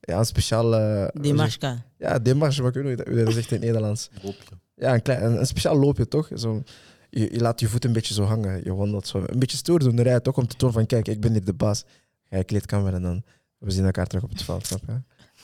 ja, 0.00 0.18
een 0.18 0.24
speciale... 0.26 1.10
Demarka. 1.20 1.84
Ja, 1.98 2.18
demarche, 2.18 2.62
maar 2.62 2.76
ik 2.76 2.82
weet 2.82 2.96
niet 2.98 3.06
hoe 3.08 3.16
je 3.18 3.24
dat- 3.24 3.34
zegt 3.34 3.50
in 3.50 3.56
het 3.56 3.64
Nederlands. 3.64 4.10
Loopje. 4.22 4.42
Ja, 4.74 4.94
een, 4.94 5.02
klein, 5.02 5.24
een, 5.24 5.38
een 5.38 5.46
speciaal 5.46 5.76
loopje, 5.78 6.08
toch? 6.08 6.28
Zo, 6.34 6.62
je, 7.10 7.28
je 7.32 7.40
laat 7.40 7.60
je 7.60 7.68
voet 7.68 7.84
een 7.84 7.92
beetje 7.92 8.14
zo 8.14 8.22
hangen, 8.22 8.60
je 8.64 8.74
wandelt 8.74 9.06
zo. 9.06 9.24
Een 9.26 9.38
beetje 9.38 9.56
stoer 9.56 9.78
doen, 9.78 10.02
rijdt 10.02 10.24
toch 10.24 10.36
om 10.36 10.46
te 10.46 10.56
tonen 10.56 10.74
van, 10.74 10.86
kijk, 10.86 11.08
ik 11.08 11.20
ben 11.20 11.32
hier 11.32 11.44
de 11.44 11.52
baas. 11.54 11.84
Ga 12.24 12.36
je 12.36 12.44
kleedkamer 12.44 12.94
en 12.94 13.02
dan 13.02 13.22
we 13.58 13.70
zien 13.70 13.84
elkaar 13.84 14.06
terug 14.06 14.24
op 14.24 14.30
het 14.30 14.42
veld, 14.42 14.66
snap 14.66 14.80
je? 14.86 14.92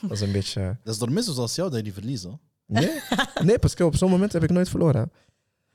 Dat 0.01 0.11
is 0.11 0.21
een 0.21 0.31
beetje... 0.31 0.61
eh, 0.61 0.69
Dat 0.83 0.93
is 0.93 0.99
door 0.99 1.11
mensen 1.11 1.33
zoals 1.33 1.55
jou 1.55 1.67
dat 1.69 1.77
je 1.77 1.83
die 1.83 1.93
verliezen. 1.93 2.29
hoor. 2.29 2.39
Nee, 2.65 2.99
nee 3.43 3.59
parce 3.59 3.75
que 3.75 3.85
op 3.85 3.95
zo'n 3.95 4.09
moment 4.09 4.33
heb 4.33 4.43
ik 4.43 4.49
nooit 4.49 4.69
verloren. 4.69 5.01
hè. 5.01 5.07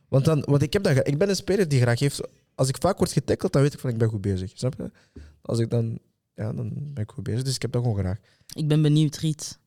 Want, 0.08 0.24
dan, 0.24 0.42
want 0.46 0.62
ik, 0.62 0.72
heb 0.72 0.82
dat, 0.82 1.06
ik 1.06 1.18
ben 1.18 1.28
een 1.28 1.36
speler 1.36 1.68
die 1.68 1.80
graag 1.80 1.98
heeft... 1.98 2.20
Als 2.54 2.68
ik 2.68 2.76
vaak 2.80 2.98
word 2.98 3.12
getackeld, 3.12 3.52
dan 3.52 3.62
weet 3.62 3.72
ik 3.74 3.78
van 3.80 3.90
ik 3.90 3.98
ben 3.98 4.08
goed 4.08 4.20
bezig. 4.20 4.50
Snap 4.54 4.74
je? 4.76 4.90
Als 5.42 5.58
ik 5.58 5.70
dan... 5.70 5.98
Ja, 6.34 6.52
dan 6.52 6.70
ben 6.94 7.02
ik 7.02 7.10
goed 7.10 7.24
bezig. 7.24 7.42
Dus 7.42 7.54
ik 7.54 7.62
heb 7.62 7.72
dat 7.72 7.82
gewoon 7.82 7.98
graag. 7.98 8.18
Ik 8.54 8.68
ben 8.68 8.82
benieuwd, 8.82 9.16
Riet. 9.16 9.58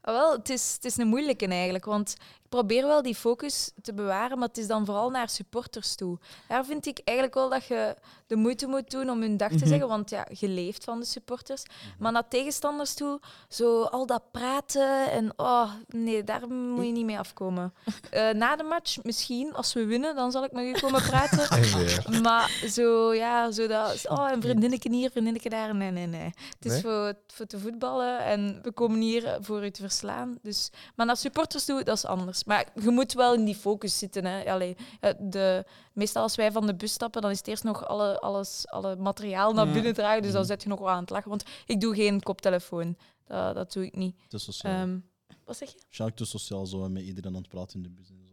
Ah, 0.00 0.14
wel, 0.14 0.32
het 0.36 0.48
is, 0.48 0.72
het 0.74 0.84
is 0.84 0.96
een 0.96 1.06
moeilijke 1.08 1.46
eigenlijk, 1.46 1.84
want 1.84 2.16
probeer 2.50 2.86
wel 2.86 3.02
die 3.02 3.14
focus 3.14 3.70
te 3.82 3.94
bewaren, 3.94 4.38
maar 4.38 4.48
het 4.48 4.58
is 4.58 4.66
dan 4.66 4.84
vooral 4.84 5.10
naar 5.10 5.28
supporters 5.28 5.94
toe. 5.94 6.18
Daar 6.48 6.64
vind 6.64 6.86
ik 6.86 7.00
eigenlijk 7.04 7.36
wel 7.36 7.48
dat 7.48 7.64
je 7.64 7.96
de 8.26 8.36
moeite 8.36 8.66
moet 8.66 8.90
doen 8.90 9.10
om 9.10 9.20
hun 9.20 9.36
dag 9.36 9.48
te 9.48 9.54
Mhm. 9.54 9.66
zeggen, 9.66 9.88
want 9.88 10.10
ja, 10.10 10.26
je 10.32 10.48
leeft 10.48 10.84
van 10.84 10.98
de 11.00 11.06
supporters. 11.06 11.62
Maar 11.98 12.12
naar 12.12 12.28
tegenstanders 12.28 12.94
toe, 12.94 13.20
zo 13.48 13.82
al 13.82 14.06
dat 14.06 14.22
praten 14.30 15.10
en 15.10 15.32
oh, 15.36 15.70
nee, 15.88 16.24
daar 16.24 16.48
moet 16.48 16.84
je 16.86 16.92
niet 16.92 17.04
mee 17.04 17.18
afkomen. 17.18 17.72
Eh, 18.10 18.30
na 18.30 18.56
de 18.56 18.62
match 18.62 19.02
misschien, 19.04 19.54
als 19.54 19.72
we 19.72 19.84
winnen, 19.84 20.14
dan 20.14 20.30
zal 20.30 20.44
ik 20.44 20.52
met 20.52 20.64
u 20.64 20.72
komen 20.80 21.02
praten. 21.02 21.48
Maar 22.22 22.50
zo, 22.68 23.14
ja, 23.14 23.50
zo 23.50 23.66
dat... 23.66 24.08
Oh, 24.08 24.28
een 24.32 24.42
vriendinnetje 24.42 24.90
hier, 24.90 25.10
vriendinnetje 25.10 25.48
daar. 25.48 25.74
Nee, 25.74 25.90
nee, 25.90 26.06
nee. 26.06 26.24
Het 26.24 26.64
is 26.64 26.72
Nee? 26.72 26.80
voor, 26.80 27.14
voor 27.26 27.46
te 27.46 27.58
voetballen 27.58 28.18
en 28.24 28.58
we 28.62 28.72
komen 28.72 29.00
hier 29.00 29.38
voor 29.40 29.64
u 29.64 29.70
te 29.70 29.80
verslaan. 29.82 30.38
Dus, 30.42 30.70
maar 30.96 31.06
naar 31.06 31.16
supporters 31.16 31.64
toe, 31.64 31.82
dat 31.82 31.96
is 31.96 32.04
anders. 32.04 32.39
Maar 32.44 32.68
je 32.82 32.90
moet 32.90 33.12
wel 33.12 33.34
in 33.34 33.44
die 33.44 33.54
focus 33.54 33.98
zitten. 33.98 34.24
Hè. 34.24 34.50
Allee, 34.52 34.76
de, 35.18 35.64
meestal 35.92 36.22
als 36.22 36.34
wij 36.36 36.52
van 36.52 36.66
de 36.66 36.74
bus 36.74 36.92
stappen, 36.92 37.22
dan 37.22 37.30
is 37.30 37.38
het 37.38 37.46
eerst 37.48 37.64
nog 37.64 37.86
alle, 37.86 38.20
alles, 38.20 38.68
alle 38.68 38.96
materiaal 38.96 39.52
naar 39.52 39.72
binnen 39.72 39.94
dragen. 39.94 40.22
Dus 40.22 40.30
dan 40.32 40.40
Mhm. 40.40 40.50
zet 40.50 40.62
je 40.62 40.68
nog 40.68 40.78
wel 40.78 40.90
aan 40.90 41.00
het 41.00 41.10
lachen. 41.10 41.28
Want 41.28 41.44
ik 41.66 41.80
doe 41.80 41.94
geen 41.94 42.20
koptelefoon. 42.22 42.96
Dat, 43.26 43.54
dat 43.54 43.72
doe 43.72 43.84
ik 43.84 43.96
niet. 43.96 44.16
Te 44.28 44.38
sociaal. 44.38 44.72
Ehm, 44.72 44.98
wat 45.44 45.56
zeg 45.56 45.68
je? 45.68 45.78
Waarschijnlijk 45.82 46.20
te 46.20 46.26
sociaal 46.26 46.66
zo 46.66 46.88
met 46.88 47.02
iedereen 47.02 47.34
aan 47.34 47.40
het 47.40 47.48
praten 47.50 47.76
in 47.76 47.82
de 47.82 47.88
bus 47.88 48.08
en 48.10 48.16
zo. 48.28 48.29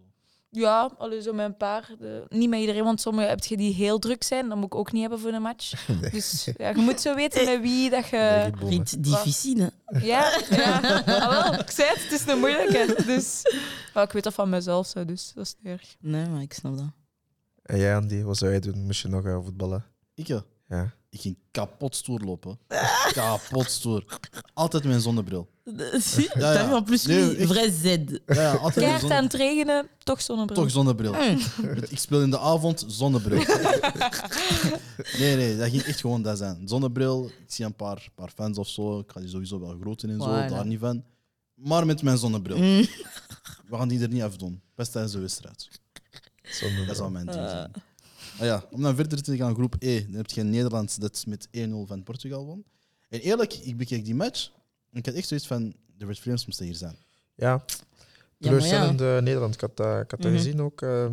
Ja, 0.50 0.92
allee, 0.98 1.22
zo 1.22 1.34
met 1.34 1.46
een 1.46 1.58
paar. 1.58 1.90
De- 2.00 2.26
niet 2.30 2.50
met 2.50 2.60
iedereen, 2.60 2.84
want 2.84 3.02
sommigen 3.02 3.30
heb 3.30 3.44
je 3.44 3.58
die 3.58 3.74
heel 3.74 4.00
druk 4.00 4.24
zijn. 4.24 4.48
Dat 4.50 4.58
moet 4.58 4.66
ik 4.66 4.76
ook 4.76 4.92
niet 4.92 5.02
hebben 5.02 5.20
voor 5.20 5.32
een 5.32 5.42
match. 5.42 5.88
Dus 6.12 6.50
ja, 6.58 6.70
je 6.70 6.76
moet 6.76 7.02
zo 7.02 7.16
weten 7.16 7.46
met 7.46 7.62
wie 7.62 7.90
dat 7.90 8.08
je... 8.08 8.52
Riet, 8.60 9.04
difficile. 9.04 9.72
Ja, 10.02 10.40
ja. 10.50 10.80
Ah, 11.06 11.30
wel, 11.30 11.54
ik 11.60 11.70
zei 11.72 11.90
het, 11.90 12.04
het 12.04 12.12
is 12.12 12.28
een 12.28 12.40
moeilijke. 12.40 13.04
Dus 13.06 13.42
maar 13.94 14.04
ik 14.04 14.12
weet 14.12 14.24
dat 14.24 14.34
van 14.34 14.50
mezelf, 14.50 14.88
zo, 14.88 15.06
dus 15.06 15.32
dat 15.36 15.46
is 15.46 15.56
niet 15.62 15.74
erg. 15.80 15.96
Nee, 16.00 16.26
maar 16.28 16.42
ik 16.42 16.54
snap 16.54 16.78
dat. 16.78 16.88
En 17.64 17.78
jij, 17.78 17.96
Andy, 17.96 18.24
wat 18.24 18.38
zou 18.38 18.52
jij 18.52 18.60
doen? 18.60 18.86
Moest 18.86 19.02
je 19.02 19.08
nog 19.08 19.26
eh, 19.26 19.38
voetballen? 19.44 19.86
Ik, 20.14 20.28
ja. 20.28 20.44
Ja. 20.68 20.94
Ik 21.10 21.22
ging 21.22 21.38
kapot 21.52 21.96
stoer 21.96 22.20
lopen. 22.20 22.60
kapot 23.14 23.70
stoer. 23.72 24.06
Altijd 24.54 24.84
met 24.84 24.94
een 24.94 25.02
zonnebril. 25.02 25.48
Zie, 25.98 26.30
Ja, 26.38 26.54
ja. 26.54 26.76
En 26.76 26.84
plus 26.84 27.06
Nee, 27.06 27.20
lui, 27.20 27.36
echt. 27.36 27.48
vrai 27.52 27.72
Z. 27.72 27.84
Ja, 27.84 27.96
ja, 28.42 28.52
altijd 28.52 28.64
met 28.64 28.76
een 28.76 28.82
Keihard 28.82 29.00
zonne- 29.02 29.16
aan 29.16 29.24
het 29.24 29.34
regenen, 29.34 29.88
toch 30.04 30.22
zonnebril. 30.22 30.62
Toch 30.62 30.72
zonnebril. 30.72 31.14
Mm. 31.14 31.38
Ik 31.90 32.00
speel 32.00 32.22
in 32.22 32.30
de 32.30 32.40
avond 32.40 32.86
zonnebril. 32.88 33.44
nee, 35.20 35.36
nee, 35.36 35.58
dat 35.58 35.70
ging 35.70 35.82
echt 35.82 36.00
gewoon 36.02 36.22
dat 36.22 36.38
zijn. 36.38 36.68
Zonnebril, 36.68 37.26
ik 37.26 37.44
zie 37.54 37.66
een 37.66 37.76
paar, 37.76 38.08
paar 38.16 38.30
fans 38.36 38.58
of 38.58 38.68
zo. 38.68 39.00
Ik 39.00 39.12
ga 39.12 39.20
die 39.20 39.30
sowieso 39.30 39.60
wel 39.60 39.78
groten 39.82 40.10
en 40.10 40.20
zo, 40.22 40.26
Voilà. 40.28 40.50
daar 40.50 40.66
niet 40.66 40.80
van. 40.80 41.04
Maar 41.54 41.86
met 41.86 42.02
mijn 42.02 42.18
zonnebril. 42.18 42.58
Mm. 42.58 42.86
We 43.70 43.78
gaan 43.78 43.88
die 43.88 44.02
er 44.02 44.10
niet 44.10 44.22
afdoen. 44.22 44.62
Best 44.76 44.92
tijdens 44.92 45.14
de 45.14 45.20
wedstrijd. 45.20 45.68
Dat 46.88 46.96
zal 46.96 47.10
mijn 47.10 47.26
ding 47.26 47.38
zijn. 47.50 47.72
Ah 48.40 48.46
ja, 48.46 48.64
om 48.72 48.82
dan 48.82 48.96
verder 48.96 49.22
te 49.24 49.36
gaan, 49.38 49.54
groep 49.54 49.76
E. 49.80 50.04
Dan 50.06 50.14
heb 50.14 50.30
je 50.30 50.44
Nederland 50.44 51.02
dat 51.02 51.24
met 51.28 51.48
1-0 51.48 51.50
van 51.86 52.04
Portugal 52.04 52.46
won. 52.46 52.66
En 53.10 53.20
eerlijk, 53.20 53.54
ik 53.54 53.78
bekeek 53.78 54.06
die 54.06 54.16
match 54.16 54.52
en 54.92 54.98
ik 54.98 55.06
had 55.06 55.16
echt 55.16 55.28
zoiets 55.28 55.48
van, 55.48 55.74
de 55.98 56.06
Red 56.06 56.20
Flames 56.20 56.46
moesten 56.46 56.66
hier 56.66 56.76
zijn. 56.76 56.96
Ja, 57.36 57.48
Ja, 57.50 57.56
maar 57.56 57.66
ja. 58.38 58.48
teleurstellend 58.48 59.02
eh, 59.02 59.18
Nederland. 59.18 59.54
Ik 59.54 59.62
had, 59.62 59.78
dat- 59.78 60.04
ik 60.04 60.12
had 60.12 60.22
dat 60.22 60.32
Mhm. 60.32 60.36
gezien 60.42 60.62
ook. 60.62 60.82
eh, 60.82 61.08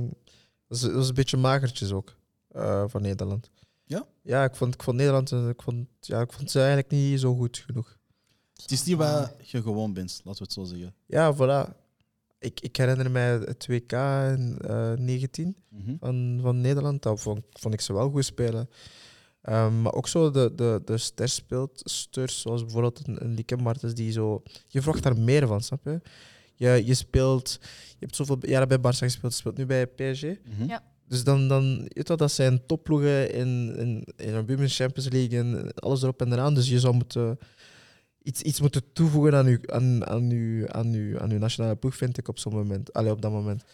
dat, 0.68 0.80
dat 0.80 1.02
is 1.02 1.08
een 1.08 1.14
beetje 1.14 1.36
magertjes 1.36 1.92
ook 1.92 2.14
eh, 2.48 2.84
van 2.86 3.02
Nederland. 3.02 3.50
Ja? 3.84 4.06
Ja, 4.22 4.44
ik 4.44 4.54
vond, 4.54 4.74
ik 4.74 4.82
vond 4.82 4.96
Nederland 4.96 5.32
eh, 5.32 5.48
ik 5.48 5.62
vond, 5.62 5.86
ja, 6.00 6.20
ik 6.20 6.32
vond 6.32 6.50
ze 6.50 6.58
eigenlijk 6.58 6.90
niet 6.90 7.20
zo 7.20 7.34
goed 7.34 7.56
genoeg. 7.66 7.98
Het 8.62 8.70
is 8.70 8.84
niet 8.84 8.96
waar 8.96 9.32
je 9.42 9.62
gewoon 9.62 9.92
bent, 9.92 10.20
laten 10.24 10.38
we 10.38 10.44
het 10.44 10.52
zo 10.52 10.64
zeggen. 10.64 10.94
Ja, 11.06 11.34
voilà. 11.34 11.83
Ik, 12.44 12.60
ik 12.60 12.76
herinner 12.76 13.10
mij 13.10 13.30
het 13.30 13.66
WK 13.66 13.92
in 14.36 14.58
eh, 14.66 14.92
19 14.92 15.56
Mhm. 15.68 15.94
van, 16.00 16.38
van 16.42 16.60
Nederland. 16.60 17.02
Dat 17.02 17.20
vond, 17.20 17.40
vond 17.50 17.74
ik 17.74 17.80
ze 17.80 17.92
wel 17.92 18.10
goed 18.10 18.24
spelen. 18.24 18.68
Ehm, 19.42 19.82
maar 19.82 19.92
ook 19.92 20.08
zo 20.08 20.30
de, 20.30 20.52
de, 20.54 20.82
de 20.84 20.98
sterspeelsters, 20.98 22.40
zoals 22.40 22.62
bijvoorbeeld 22.62 23.06
een, 23.06 23.24
een 23.24 23.34
Lieke 23.34 23.56
Martens, 23.56 23.94
die 23.94 24.12
zo... 24.12 24.42
Je 24.68 24.82
verwacht 24.82 25.02
daar 25.02 25.18
meer 25.18 25.46
van, 25.46 25.60
snap 25.60 25.84
je? 25.84 26.00
Je, 26.54 26.82
je 26.84 26.94
speelt... 26.94 27.58
Je 27.88 27.96
hebt 27.98 28.16
zoveel 28.16 28.36
jaren 28.40 28.68
bij 28.68 28.78
Barça 28.78 28.98
gespeeld, 28.98 29.32
je 29.32 29.38
speelt 29.38 29.56
nu 29.56 29.66
bij 29.66 29.86
PSG. 29.86 30.22
Mhm. 30.22 30.68
Ja. 30.68 30.82
Dus 31.08 31.24
dan, 31.24 31.48
dan 31.48 31.62
je 31.64 31.90
weet 31.92 32.08
wel, 32.08 32.16
dat 32.16 32.32
zijn 32.32 32.66
topploegen 32.66 33.32
in, 33.32 33.74
in, 33.76 34.06
in 34.16 34.34
een 34.34 34.46
Women's 34.46 34.76
Champions 34.76 35.08
League 35.08 35.38
en 35.38 35.72
alles 35.74 36.02
erop 36.02 36.20
en 36.20 36.32
eraan. 36.32 36.54
Dus 36.54 36.68
je 36.68 36.80
zou 36.80 36.94
moeten 36.94 37.38
iets, 38.24 38.40
iets 38.42 38.60
moeten 38.60 38.92
toevoegen 38.92 39.34
aan 39.34 39.46
je, 39.46 39.60
aan, 39.66 40.06
aan, 40.06 40.30
uw, 40.30 40.68
aan, 40.68 40.92
uw, 40.92 41.18
aan 41.20 41.30
uw 41.30 41.38
nationale 41.38 41.76
ploeg, 41.76 41.96
vind 41.96 42.18
ik 42.18 42.28
op 42.28 42.38
zo'n 42.38 42.52
moment. 42.52 42.92
Allee, 42.92 43.10
op 43.12 43.22
dat 43.22 43.30
moment. 43.32 43.64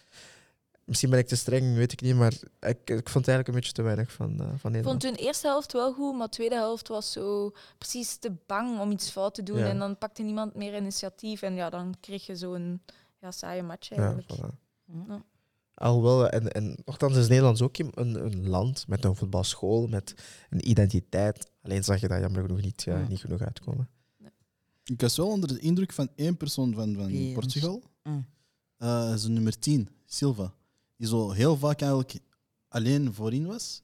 Misschien 0.84 1.10
ben 1.10 1.18
ik 1.18 1.26
te 1.26 1.36
streng, 1.36 1.74
weet 1.74 1.92
ik 1.92 2.00
niet, 2.00 2.14
maar 2.14 2.32
ik, 2.60 2.90
ik 2.90 3.08
vond 3.08 3.28
eigenlijk 3.28 3.48
een 3.48 3.54
beetje 3.54 3.72
te 3.72 3.82
weinig 3.82 4.12
van, 4.12 4.30
eh, 4.30 4.36
van 4.38 4.46
Ik 4.54 4.60
vond 4.60 4.72
Nederland. 4.72 5.02
hun 5.02 5.14
eerste 5.14 5.46
helft 5.46 5.72
wel 5.72 5.92
goed, 5.92 6.16
maar 6.16 6.26
de 6.26 6.32
tweede 6.32 6.54
helft 6.54 6.88
was 6.88 7.12
zo 7.12 7.50
precies 7.78 8.16
te 8.16 8.32
bang 8.46 8.80
om 8.80 8.90
iets 8.90 9.10
fout 9.10 9.34
te 9.34 9.42
doen. 9.42 9.58
Ja. 9.58 9.66
En 9.66 9.78
dan 9.78 9.98
pakte 9.98 10.22
niemand 10.22 10.54
meer 10.54 10.76
initiatief. 10.76 11.42
En 11.42 11.54
ja, 11.54 11.70
dan 11.70 11.94
kreeg 12.00 12.26
je 12.26 12.36
zo'n 12.36 12.82
ja, 13.20 13.30
saaie 13.30 13.62
match 13.62 13.88
Ja, 13.88 13.96
eigenlijk. 13.96 14.28
voilà. 14.36 14.54
Ja. 15.08 15.22
Alhoewel, 15.74 16.28
en, 16.28 16.52
en 16.52 16.76
nogthans 16.84 17.16
is 17.16 17.28
Nederland 17.28 17.62
ook 17.62 17.76
een, 17.78 17.92
een 18.24 18.48
land 18.48 18.84
met 18.88 19.04
een 19.04 19.16
voetbalschool, 19.16 19.86
met 19.86 20.14
een 20.50 20.68
identiteit. 20.68 21.50
Alleen 21.62 21.84
zag 21.84 22.00
je 22.00 22.08
dat 22.08 22.20
jammer 22.20 22.42
genoeg 22.42 22.60
niet, 22.60 22.84
eh, 22.86 22.94
Ja. 22.94 23.08
niet 23.08 23.20
genoeg 23.20 23.40
uitkomen. 23.40 23.88
Ik 24.90 25.00
was 25.00 25.16
wel 25.16 25.28
onder 25.28 25.48
de 25.48 25.58
indruk 25.58 25.92
van 25.92 26.08
één 26.14 26.36
persoon 26.36 26.74
van, 26.74 26.94
van 26.94 27.06
Wie? 27.06 27.32
Portugal. 27.32 27.82
Mm. 28.02 28.26
Eh, 28.76 29.14
zijn 29.16 29.32
nummer 29.32 29.58
10, 29.58 29.88
Silva. 30.06 30.54
Die 30.96 31.06
zo 31.06 31.30
heel 31.30 31.56
vaak 31.56 31.80
eigenlijk 31.80 32.18
alleen 32.68 33.14
voorin 33.14 33.46
was. 33.46 33.82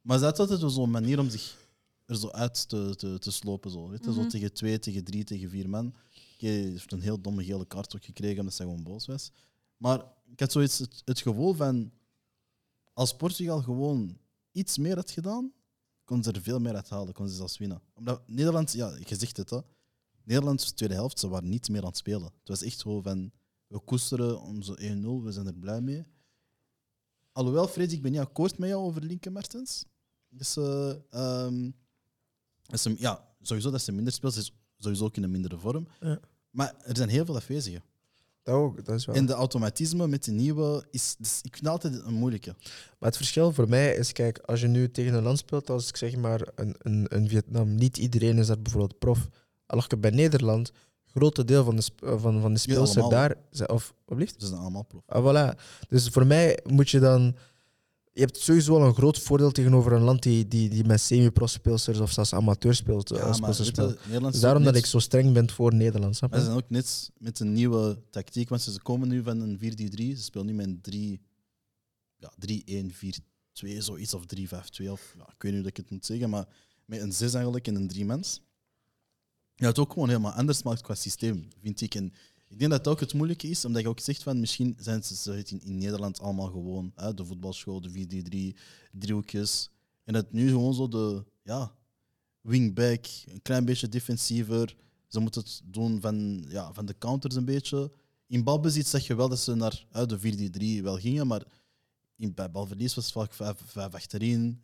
Maar 0.00 0.18
ze 0.18 0.24
had 0.24 0.38
altijd 0.38 0.72
zo'n 0.72 0.90
manier 0.90 1.18
om 1.18 1.30
zich 1.30 1.68
er 2.04 2.16
zo 2.16 2.28
uit 2.28 2.68
te, 2.68 2.94
te, 2.96 3.18
te 3.18 3.30
slopen. 3.30 3.70
Zo, 3.70 3.88
weet 3.88 4.04
je? 4.04 4.12
zo 4.12 4.20
Mhm. 4.20 4.28
tegen 4.28 4.52
twee, 4.52 4.78
tegen 4.78 5.04
drie, 5.04 5.24
tegen 5.24 5.50
vier 5.50 5.68
man. 5.68 5.94
Hij 6.38 6.50
heeft 6.50 6.92
een 6.92 7.00
heel 7.00 7.20
domme 7.20 7.44
gele 7.44 7.66
kaart 7.66 7.96
ook 7.96 8.04
gekregen 8.04 8.38
omdat 8.40 8.58
hij 8.58 8.66
gewoon 8.66 8.82
boos 8.82 9.06
was. 9.06 9.32
Maar 9.76 10.04
ik 10.26 10.40
had 10.40 10.52
zoiets 10.52 10.78
het, 10.78 11.02
het 11.04 11.20
gevoel 11.20 11.54
van... 11.54 11.90
Als 12.92 13.16
Portugal 13.16 13.62
gewoon 13.62 14.18
iets 14.52 14.78
meer 14.78 14.96
had 14.96 15.10
gedaan, 15.10 15.52
kon 16.04 16.22
ze 16.22 16.32
er 16.32 16.42
veel 16.42 16.60
meer 16.60 16.74
uit 16.74 16.88
halen. 16.88 17.14
Kon 17.14 17.28
ze 17.28 17.34
zelfs 17.34 17.58
winnen. 17.58 17.80
Omdat 17.94 18.28
Nederland, 18.28 18.72
ja, 18.72 18.96
je 19.06 19.16
zegt 19.16 19.36
het, 19.36 19.50
hè. 19.50 19.60
Nederlands 20.26 20.70
tweede 20.70 20.94
helft, 20.94 21.18
ze 21.18 21.28
waren 21.28 21.48
niet 21.48 21.68
meer 21.68 21.80
aan 21.80 21.86
het 21.86 21.96
spelen. 21.96 22.22
Het 22.22 22.48
was 22.48 22.62
echt 22.62 22.78
zo 22.78 23.00
van... 23.00 23.32
We 23.66 23.78
koesteren 23.78 24.40
onze 24.40 24.98
1-0, 25.22 25.24
we 25.24 25.32
zijn 25.32 25.46
er 25.46 25.54
blij 25.54 25.80
mee. 25.80 26.04
Alhoewel, 27.32 27.68
Freddy, 27.68 27.94
ik 27.94 28.02
ben 28.02 28.12
niet 28.12 28.20
akkoord 28.20 28.58
met 28.58 28.68
jou 28.68 28.82
over 28.82 29.02
Linke 29.02 29.30
Mertens. 29.30 29.84
Dus, 30.28 30.56
eh, 30.56 30.90
ehm, 31.10 31.70
dat 32.62 32.80
ze, 32.80 32.94
ja, 32.98 33.28
sowieso 33.40 33.70
dat 33.70 33.82
ze 33.82 33.92
minder 33.92 34.12
speelt, 34.12 34.32
ze 34.32 34.40
is 34.40 34.52
sowieso 34.78 35.04
ook 35.04 35.16
in 35.16 35.22
een 35.22 35.30
mindere 35.30 35.58
vorm. 35.58 35.88
Ja. 36.00 36.20
Maar 36.50 36.74
er 36.78 36.96
zijn 36.96 37.08
heel 37.08 37.24
veel 37.24 37.36
afwezigen. 37.36 37.82
Dat 38.42 38.54
ook, 38.54 38.84
dat 38.84 38.94
is 38.94 39.04
wel. 39.04 39.14
En 39.14 39.26
de 39.26 39.32
automatisme 39.32 40.08
met 40.08 40.24
de 40.24 40.32
nieuwe 40.32 40.86
is, 40.90 41.16
dus 41.18 41.38
ik 41.42 41.52
vind 41.52 41.64
het 41.64 41.68
altijd 41.68 42.04
een 42.04 42.14
moeilijke. 42.14 42.54
Maar 42.98 43.08
het 43.08 43.16
verschil 43.16 43.52
voor 43.52 43.68
mij 43.68 43.94
is, 43.94 44.12
kijk, 44.12 44.38
als 44.38 44.60
je 44.60 44.66
nu 44.66 44.90
tegen 44.90 45.14
een 45.14 45.22
land 45.22 45.38
speelt, 45.38 45.70
als 45.70 45.88
ik 45.88 45.96
zeg 45.96 46.16
maar 46.16 46.48
een, 46.54 46.74
een, 46.78 47.06
een 47.08 47.28
Vietnam, 47.28 47.74
niet 47.74 47.96
iedereen 47.96 48.38
is 48.38 48.46
daar 48.46 48.60
bijvoorbeeld 48.60 48.98
prof. 48.98 49.28
Alhoewel 49.66 49.98
bij 49.98 50.10
Nederland, 50.10 50.72
grote 51.04 51.44
deel 51.44 51.64
van 51.64 51.76
de, 51.76 51.86
eh, 52.02 52.20
van, 52.20 52.40
van 52.40 52.54
de 52.54 52.76
allemaal. 52.76 53.08
daar, 53.08 53.34
of, 53.66 53.94
wat? 54.04 54.34
Ze 54.38 54.46
zijn 54.46 54.60
allemaal 54.60 54.82
prof. 54.84 55.02
Ah, 55.06 55.24
voilà. 55.54 55.58
Dus 55.88 56.08
voor 56.08 56.26
mij 56.26 56.58
moet 56.64 56.90
je 56.90 56.98
dan. 57.00 57.36
Je 58.12 58.22
hebt 58.22 58.36
sowieso 58.38 58.78
wel 58.78 58.86
een 58.88 58.94
groot 58.94 59.18
voordeel 59.18 59.50
tegenover 59.50 59.92
een 59.92 60.02
land 60.02 60.22
die, 60.22 60.48
die, 60.48 60.68
die 60.68 60.84
met 60.84 61.00
semi-pro-speelsters 61.00 61.98
of 61.98 62.12
zelfs 62.12 62.32
amateurspeelsters 62.32 63.20
Ja, 63.20 63.36
maar 63.40 63.54
speelt. 63.54 63.98
je, 64.10 64.20
Dus 64.20 64.40
daarom 64.40 64.62
dat 64.64 64.76
ik 64.76 64.86
zo 64.86 64.98
streng 64.98 65.32
ben 65.32 65.50
voor 65.50 65.74
Nederland. 65.74 66.16
Snap 66.16 66.30
Maar 66.30 66.38
ze 66.40 66.44
je? 66.44 66.50
zijn 66.52 66.64
ook 66.64 66.70
net 66.70 67.10
met 67.18 67.40
een 67.40 67.52
nieuwe 67.52 67.98
tactiek, 68.10 68.48
want 68.48 68.62
ze 68.62 68.82
komen 68.82 69.08
nu 69.08 69.22
van 69.22 69.40
een 69.40 69.58
4-3-3. 69.58 70.16
Ze 70.16 70.22
spelen 70.22 70.46
nu 70.46 70.52
met 70.54 70.66
een 70.66 70.80
3, 70.80 71.20
ja, 72.16 72.32
3-1-4-2, 72.38 73.78
zoiets 73.78 74.14
of 74.14 74.24
3-5-2. 74.26 74.90
Of, 74.90 75.14
ja, 75.18 75.22
ik 75.22 75.42
weet 75.42 75.52
niet 75.52 75.60
hoe 75.60 75.70
ik 75.70 75.76
het 75.76 75.90
moet 75.90 76.06
zeggen, 76.06 76.30
maar 76.30 76.46
met 76.84 77.00
een 77.00 77.12
6 77.12 77.34
eigenlijk 77.34 77.66
en 77.66 77.74
een 77.74 77.88
3 77.88 78.04
mens. 78.04 78.40
Ja, 79.56 79.66
het 79.66 79.78
ook 79.78 79.92
gewoon 79.92 80.08
helemaal 80.08 80.32
anders 80.32 80.62
maakt 80.62 80.80
qua 80.80 80.94
systeem, 80.94 81.48
vind 81.62 81.80
ik. 81.80 81.94
En 81.94 82.12
ik 82.48 82.58
denk 82.58 82.70
dat 82.70 82.78
het 82.78 82.88
ook 82.88 83.00
het 83.00 83.14
moeilijke 83.14 83.48
is, 83.48 83.64
omdat 83.64 83.82
je 83.82 83.88
ook 83.88 84.00
zegt 84.00 84.22
van 84.22 84.40
misschien 84.40 84.76
zijn 84.78 85.02
ze 85.02 85.42
in, 85.46 85.62
in 85.64 85.78
Nederland 85.78 86.20
allemaal 86.20 86.50
gewoon. 86.50 86.92
Hè, 86.94 87.14
de 87.14 87.24
voetbalschool, 87.24 87.80
de 87.80 88.54
4-3-3, 88.54 88.58
driehoekjes. 88.92 89.70
En 90.04 90.12
dat 90.12 90.32
nu 90.32 90.48
gewoon 90.48 90.74
zo 90.74 90.88
de 90.88 91.24
ja, 91.42 91.74
wingback, 92.40 93.06
een 93.26 93.42
klein 93.42 93.64
beetje 93.64 93.88
defensiever. 93.88 94.76
Ze 95.06 95.20
moeten 95.20 95.42
het 95.42 95.60
doen 95.64 96.00
van, 96.00 96.44
ja, 96.48 96.72
van 96.72 96.86
de 96.86 96.98
counters 96.98 97.34
een 97.34 97.44
beetje. 97.44 97.92
In 98.26 98.44
balbezit 98.44 98.86
zeg 98.86 99.06
je 99.06 99.14
wel 99.14 99.28
dat 99.28 99.38
ze 99.38 99.54
naar 99.54 99.86
uit 99.90 100.08
de 100.08 100.80
4-3 100.80 100.82
wel 100.82 100.98
gingen, 100.98 101.26
maar 101.26 101.42
in, 102.16 102.34
bij 102.34 102.50
balverlies 102.50 102.94
was 102.94 103.04
het 103.04 103.12
vaak 103.12 103.32
5, 103.34 103.62
5 103.66 103.94
achterin. 103.94 104.58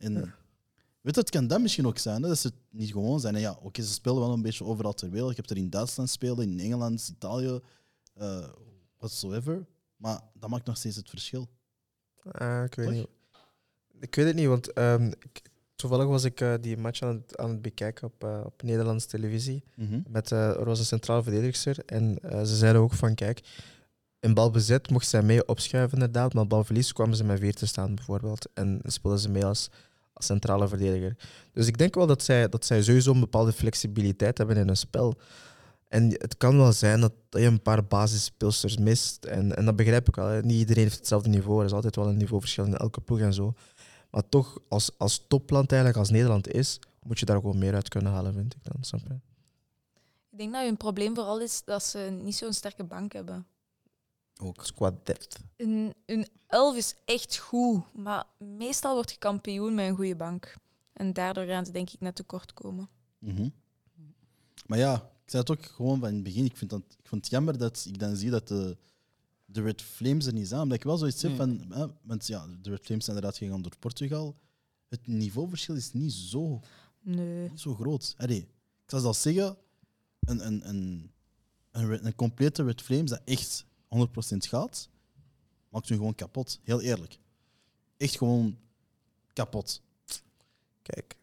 Weet 1.03 1.15
je, 1.15 1.21
het 1.21 1.31
kan 1.31 1.47
dat 1.47 1.61
misschien 1.61 1.87
ook 1.87 1.99
zijn, 1.99 2.23
hè, 2.23 2.29
dat 2.29 2.39
ze 2.39 2.47
het 2.47 2.57
niet 2.71 2.93
gewoon 2.93 3.21
zijn. 3.21 3.35
En 3.35 3.41
ja, 3.41 3.59
oké, 3.63 3.83
ze 3.83 3.93
spelen 3.93 4.19
wel 4.21 4.33
een 4.33 4.43
beetje 4.43 4.65
overal 4.65 4.93
ter 4.93 5.11
wereld. 5.11 5.31
Je 5.31 5.37
hebt 5.37 5.51
er 5.51 5.57
in 5.57 5.71
Duitsland 5.71 6.11
spelen, 6.11 6.51
in 6.51 6.61
Engeland, 6.61 7.09
Italië, 7.09 7.61
eh 8.15 8.49
whatsoever. 8.99 9.67
Maar 9.97 10.21
dat 10.35 10.51
maakt 10.51 10.67
nog 10.67 10.77
steeds 10.77 10.97
het 10.97 11.09
verschil. 11.11 11.49
Ah, 12.33 12.65
ik 12.65 12.75
weet 12.75 12.87
Toch? 12.87 12.95
niet. 12.95 13.09
Ik 14.01 14.15
weet 14.15 14.27
het 14.27 14.35
niet, 14.37 14.47
want 14.47 14.73
ehm, 14.73 15.07
ik- 15.07 15.43
toevallig 15.75 16.07
was 16.07 16.25
ik 16.25 16.41
eh, 16.41 16.55
die 16.61 16.77
match 16.77 17.03
aan 17.03 17.15
het, 17.15 17.37
aan 17.39 17.51
het 17.51 17.63
bekijken 17.63 18.07
op, 18.07 18.25
eh, 18.25 18.41
op 18.45 18.63
Nederlandse 18.63 19.07
televisie. 19.09 19.65
met 20.09 20.31
uh, 20.31 20.53
Roze 20.57 20.85
Centraal 20.85 21.23
Verdedigster. 21.23 21.85
En 21.87 22.19
ze 22.47 22.57
zeiden 22.57 22.83
ook 22.83 22.93
van, 22.93 23.15
kijk, 23.15 23.41
in 24.21 24.35
balbezit 24.35 24.91
mocht 24.91 25.09
zij 25.09 25.23
mee 25.23 25.49
opschuiven 25.49 25.99
inderdaad, 25.99 26.35
maar 26.35 26.47
balverlies 26.47 26.93
kwamen 26.93 27.17
ze 27.17 27.25
met 27.25 27.39
vier 27.41 27.55
te 27.55 27.67
staan 27.67 27.95
bijvoorbeeld. 27.95 28.49
En 28.55 28.81
speelden 28.85 29.21
ze 29.21 29.29
mee 29.31 29.45
als, 29.45 29.69
als 30.13 30.27
centrale 30.27 30.69
verdediger. 30.69 31.17
Dus 31.53 31.67
ik 31.67 31.79
denk 31.79 31.95
wel 31.95 32.07
dat 32.07 32.23
zij, 32.23 32.49
dat 32.49 32.65
zij 32.65 32.83
sowieso 32.83 33.13
een 33.13 33.21
bepaalde 33.21 33.53
flexibiliteit 33.53 34.39
hebben 34.39 34.57
in 34.57 34.67
hun 34.67 34.77
spel. 34.77 35.15
En 35.89 36.09
het 36.11 36.37
kan 36.37 36.57
wel 36.57 36.73
zijn 36.73 37.01
dat, 37.01 37.13
je 37.31 37.41
een 37.41 37.63
paar 37.63 37.85
basisspeelsters 37.85 38.77
mist. 38.77 39.25
En, 39.25 39.57
en 39.57 39.65
dat 39.65 39.77
begrijp 39.77 40.09
ik 40.09 40.15
wel. 40.15 40.27
hè. 40.27 40.43
Niet 40.43 40.59
iedereen 40.59 40.83
heeft 40.83 40.97
hetzelfde 40.97 41.29
niveau. 41.29 41.59
Er 41.61 41.67
is 41.67 41.73
altijd 41.73 41.97
wel 41.97 42.09
een 42.09 42.17
niveauverschil 42.17 42.65
in 42.65 42.77
elke 42.77 43.01
ploeg 43.01 43.19
en 43.19 43.35
zo. 43.35 43.55
Maar 44.11 44.29
toch, 44.29 44.59
als, 44.69 44.91
als 44.99 45.25
topland 45.29 45.73
eigenlijk, 45.73 46.01
als 46.01 46.11
Nederland 46.11 46.49
is, 46.49 46.79
moet 47.03 47.19
je 47.19 47.25
daar 47.25 47.37
gewoon 47.37 47.59
meer 47.59 47.75
uit 47.75 47.89
kunnen 47.89 48.13
halen, 48.13 48.35
vind 48.35 48.55
ik 48.55 48.63
dan. 48.63 48.77
Snap 48.85 49.01
je? 49.09 49.15
Ik 50.31 50.39
denk 50.39 50.53
dat 50.53 50.65
hun 50.65 50.77
probleem 50.77 51.15
vooral 51.15 51.41
is 51.41 51.65
dat 51.65 51.83
ze 51.85 52.19
niet 52.23 52.37
zo'n 52.37 52.53
sterke 52.53 52.85
bank 52.85 53.13
hebben. 53.13 53.47
Ook. 54.43 54.65
Squad 54.65 55.07
depth. 55.07 55.39
Hun, 55.57 55.95
hun 56.07 56.27
elf 56.47 56.77
is 56.77 56.95
echt 57.05 57.37
goed, 57.37 57.95
maar 57.95 58.25
meestal 58.39 58.95
wordt 58.95 59.11
je 59.11 59.19
kampioen 59.19 59.75
met 59.75 59.89
een 59.89 59.95
goede 59.95 60.17
bank. 60.17 60.55
En 60.93 61.13
daardoor 61.13 61.45
gaan 61.45 61.67
ze 61.67 61.73
denk 61.73 61.91
ik 61.91 62.01
net 62.01 62.15
tekort 62.15 62.53
komen. 62.53 62.89
Mhm. 63.19 63.49
Maar 64.67 64.79
ja, 64.79 64.95
ik 64.95 65.31
zei 65.31 65.43
het 65.43 65.51
ook 65.51 65.65
gewoon 65.67 65.99
van 65.99 66.09
in 66.09 66.15
het 66.15 66.23
begin. 66.25 66.45
Ik 66.45 66.57
vind, 66.57 66.71
dat, 66.71 66.81
ik 66.81 67.09
vind 67.09 67.23
het 67.23 67.31
jammer 67.31 67.59
dat 67.59 67.85
ik 67.89 67.99
dan 67.99 68.17
zie 68.17 68.31
dat 68.31 68.49
de, 68.49 68.77
de 69.45 69.63
Red 69.63 69.83
Flames 69.83 70.27
er 70.27 70.33
niet 70.33 70.49
zijn. 70.49 70.61
Omdat 70.61 70.77
ik 70.79 70.85
wel 70.85 70.97
zoiets 70.97 71.23
heb 71.23 71.31
Mm. 71.31 71.37
van... 71.37 71.65
Hè, 71.69 71.87
want 72.03 72.27
ja, 72.27 72.47
de 72.63 72.71
Red 72.71 72.85
Flames 72.85 73.05
zijn 73.05 73.17
eruit 73.17 73.37
gegaan 73.37 73.63
door 73.63 73.77
Portugal. 73.79 74.37
Het 74.89 75.07
niveauverschil 75.07 75.75
is 75.75 75.93
niet 75.93 76.13
zo, 76.13 76.61
Nee. 77.01 77.49
niet 77.49 77.61
zo 77.61 77.75
groot. 77.75 78.15
Allee, 78.19 78.39
ik 78.85 78.91
zou 78.91 79.03
zelfs 79.03 79.23
zeggen, 79.23 79.57
een, 80.21 80.47
een, 80.47 80.69
een, 80.69 81.11
een, 81.71 82.07
een 82.07 82.15
complete 82.15 82.63
Red 82.65 82.83
Flames 82.83 83.11
dat 83.11 83.21
echt 83.25 83.65
100% 83.95 84.37
gaat, 84.39 84.89
maakt 85.69 85.91
u 85.91 85.95
gewoon 85.95 86.15
kapot. 86.15 86.61
Heel 86.63 86.81
eerlijk. 86.81 87.19
Echt 87.97 88.17
gewoon 88.17 88.59
kapot. 89.33 89.83
Kijk, 90.83 91.17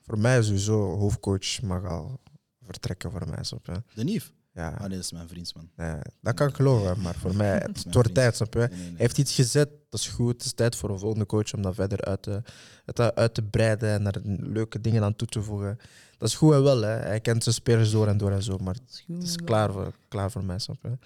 voor 0.00 0.18
mij 0.18 0.38
is 0.38 0.46
sowieso 0.46 0.96
hoofdcoach 0.96 1.62
mag 1.62 1.84
al 1.84 2.20
vertrekken 2.62 3.10
voor 3.10 3.28
mij. 3.28 3.44
Snap 3.44 3.66
je? 3.66 3.82
De 3.94 4.04
Nief. 4.04 4.32
Ja, 4.52 4.68
Ah 4.68 4.80
nee, 4.80 4.88
dat 4.88 4.98
is 4.98 5.12
mijn 5.12 5.28
vriendsman. 5.28 5.70
nee, 5.76 5.96
dat 6.20 6.34
kan 6.34 6.48
ik 6.48 6.54
geloven, 6.54 7.00
maar 7.00 7.14
voor 7.14 7.36
mij, 7.36 7.52
het 7.66 7.82
wordt 7.82 7.98
vriend. 7.98 8.14
tijd, 8.14 8.36
snap 8.36 8.54
je? 8.54 8.58
Nee, 8.58 8.68
nee, 8.68 8.78
nee. 8.78 8.88
Hij 8.88 8.96
heeft 8.96 9.18
iets 9.18 9.34
gezet, 9.34 9.68
dat 9.88 10.00
is 10.00 10.08
goed. 10.08 10.32
Het 10.32 10.44
is 10.44 10.52
tijd 10.52 10.76
voor 10.76 10.90
een 10.90 10.98
volgende 10.98 11.26
coach 11.26 11.54
om 11.54 11.62
dat 11.62 11.74
verder 11.74 12.00
uit 12.00 12.22
te, 12.22 12.42
het 12.84 13.14
uit 13.14 13.34
te 13.34 13.42
breiden 13.42 13.90
en 13.90 14.04
daar 14.04 14.16
leuke 14.24 14.80
dingen 14.80 15.02
aan 15.02 15.16
toe 15.16 15.28
te 15.28 15.42
voegen. 15.42 15.78
Dat 16.18 16.28
is 16.28 16.34
goed 16.34 16.52
en 16.52 16.62
wel, 16.62 16.80
hè. 16.80 16.88
hij 16.88 17.20
kent 17.20 17.42
zijn 17.42 17.54
spelers 17.54 17.90
door 17.90 18.08
en 18.08 18.16
door 18.16 18.30
en 18.30 18.42
zo, 18.42 18.58
maar 18.58 18.74
het 18.74 19.04
is 19.22 19.36
klaar 19.36 19.72
voor, 19.72 19.92
klaar 20.08 20.30
voor 20.30 20.44
mij, 20.44 20.58
snap 20.58 20.82
je? 20.82 20.98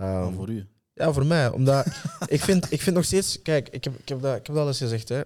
Ehm, 0.00 0.32
voor 0.34 0.48
u. 0.50 0.66
Ja, 0.94 1.12
voor 1.12 1.26
mij. 1.26 1.50
Omdat 1.50 1.86
ik, 2.26 2.40
vind, 2.40 2.72
ik 2.72 2.80
vind 2.80 2.96
nog 2.96 3.04
steeds... 3.04 3.42
Kijk, 3.42 3.68
ik 3.68 3.84
heb, 3.84 3.98
ik 3.98 4.08
heb, 4.08 4.20
dat, 4.22 4.36
ik 4.36 4.46
heb 4.46 4.54
dat 4.54 4.64
al 4.64 4.68
eens 4.68 4.78
gezegd. 4.78 5.08
Hè. 5.08 5.20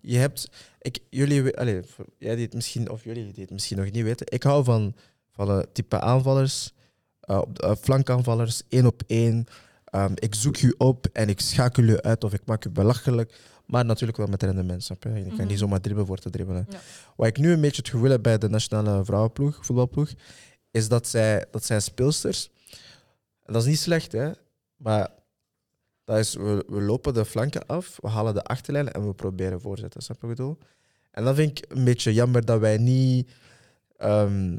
je 0.00 0.16
hebt, 0.18 0.48
ik, 0.80 0.98
jullie, 1.10 1.42
voor- 1.86 2.06
jij 2.18 2.34
die 2.34 2.44
het 2.44 2.54
misschien, 2.54 2.90
of 2.90 3.04
jullie 3.04 3.32
die 3.32 3.42
het 3.42 3.52
misschien 3.52 3.76
nog 3.76 3.90
niet 3.90 4.02
weten, 4.04 4.26
ik 4.30 4.42
hou 4.42 4.64
van, 4.64 4.94
van 5.30 5.50
een 5.50 5.66
type 5.72 6.00
aanvallers, 6.00 6.72
eh, 7.20 7.38
op 7.38 7.56
de- 7.56 7.62
eh, 7.62 7.72
flankaanvallers, 7.80 8.62
één 8.68 8.86
op 8.86 9.02
één. 9.06 9.46
Ehm, 9.84 10.12
ik 10.14 10.34
zoek 10.34 10.58
u 10.60 10.74
op 10.78 11.06
en 11.12 11.28
ik 11.28 11.40
schakel 11.40 11.82
u 11.82 12.00
uit 12.00 12.24
of 12.24 12.32
ik 12.32 12.40
maak 12.44 12.64
u 12.64 12.70
belachelijk. 12.70 13.38
Maar 13.66 13.84
natuurlijk 13.84 14.18
wel 14.18 14.26
met 14.26 14.42
rendement, 14.42 14.84
snap 14.84 15.02
je? 15.02 15.08
Je 15.10 15.24
kan 15.24 15.32
Mhm. 15.34 15.46
niet 15.46 15.58
zomaar 15.58 15.80
dribbelen 15.80 16.06
voor 16.08 16.18
te 16.18 16.30
dribbelen. 16.30 16.66
Ja. 16.70 16.78
Wat 17.16 17.26
ik 17.26 17.38
nu 17.38 17.52
een 17.52 17.60
beetje 17.60 17.82
het 17.82 17.90
gevoel 17.90 18.10
heb 18.10 18.22
bij 18.22 18.38
de 18.38 18.48
nationale 18.48 19.04
vrouwenploeg, 19.04 19.58
voetbalploeg, 19.66 20.08
is 20.70 20.88
dat 20.88 21.08
zij, 21.08 21.44
dat 21.50 21.64
zij 21.64 21.80
speelsters... 21.80 22.50
Dat 23.44 23.62
is 23.62 23.68
niet 23.68 23.78
slecht, 23.78 24.12
hè? 24.12 24.30
Maar 24.76 25.10
dat 26.04 26.18
is, 26.18 26.34
we, 26.34 26.64
we 26.68 26.80
lopen 26.80 27.14
de 27.14 27.24
flanken 27.24 27.66
af, 27.66 27.98
we 28.00 28.08
halen 28.08 28.34
de 28.34 28.42
achterlijn 28.42 28.92
en 28.92 29.06
we 29.06 29.14
proberen 29.14 29.60
voorzetten. 29.60 30.02
Snap 30.02 30.20
je 30.20 30.26
wat 30.26 30.36
bedoel? 30.36 30.58
En 31.10 31.24
dan 31.24 31.34
vind 31.34 31.58
ik 31.58 31.64
een 31.68 31.84
beetje 31.84 32.12
jammer 32.12 32.44
dat 32.44 32.60
wij 32.60 32.76
niet... 32.76 33.30
ehm, 33.96 34.58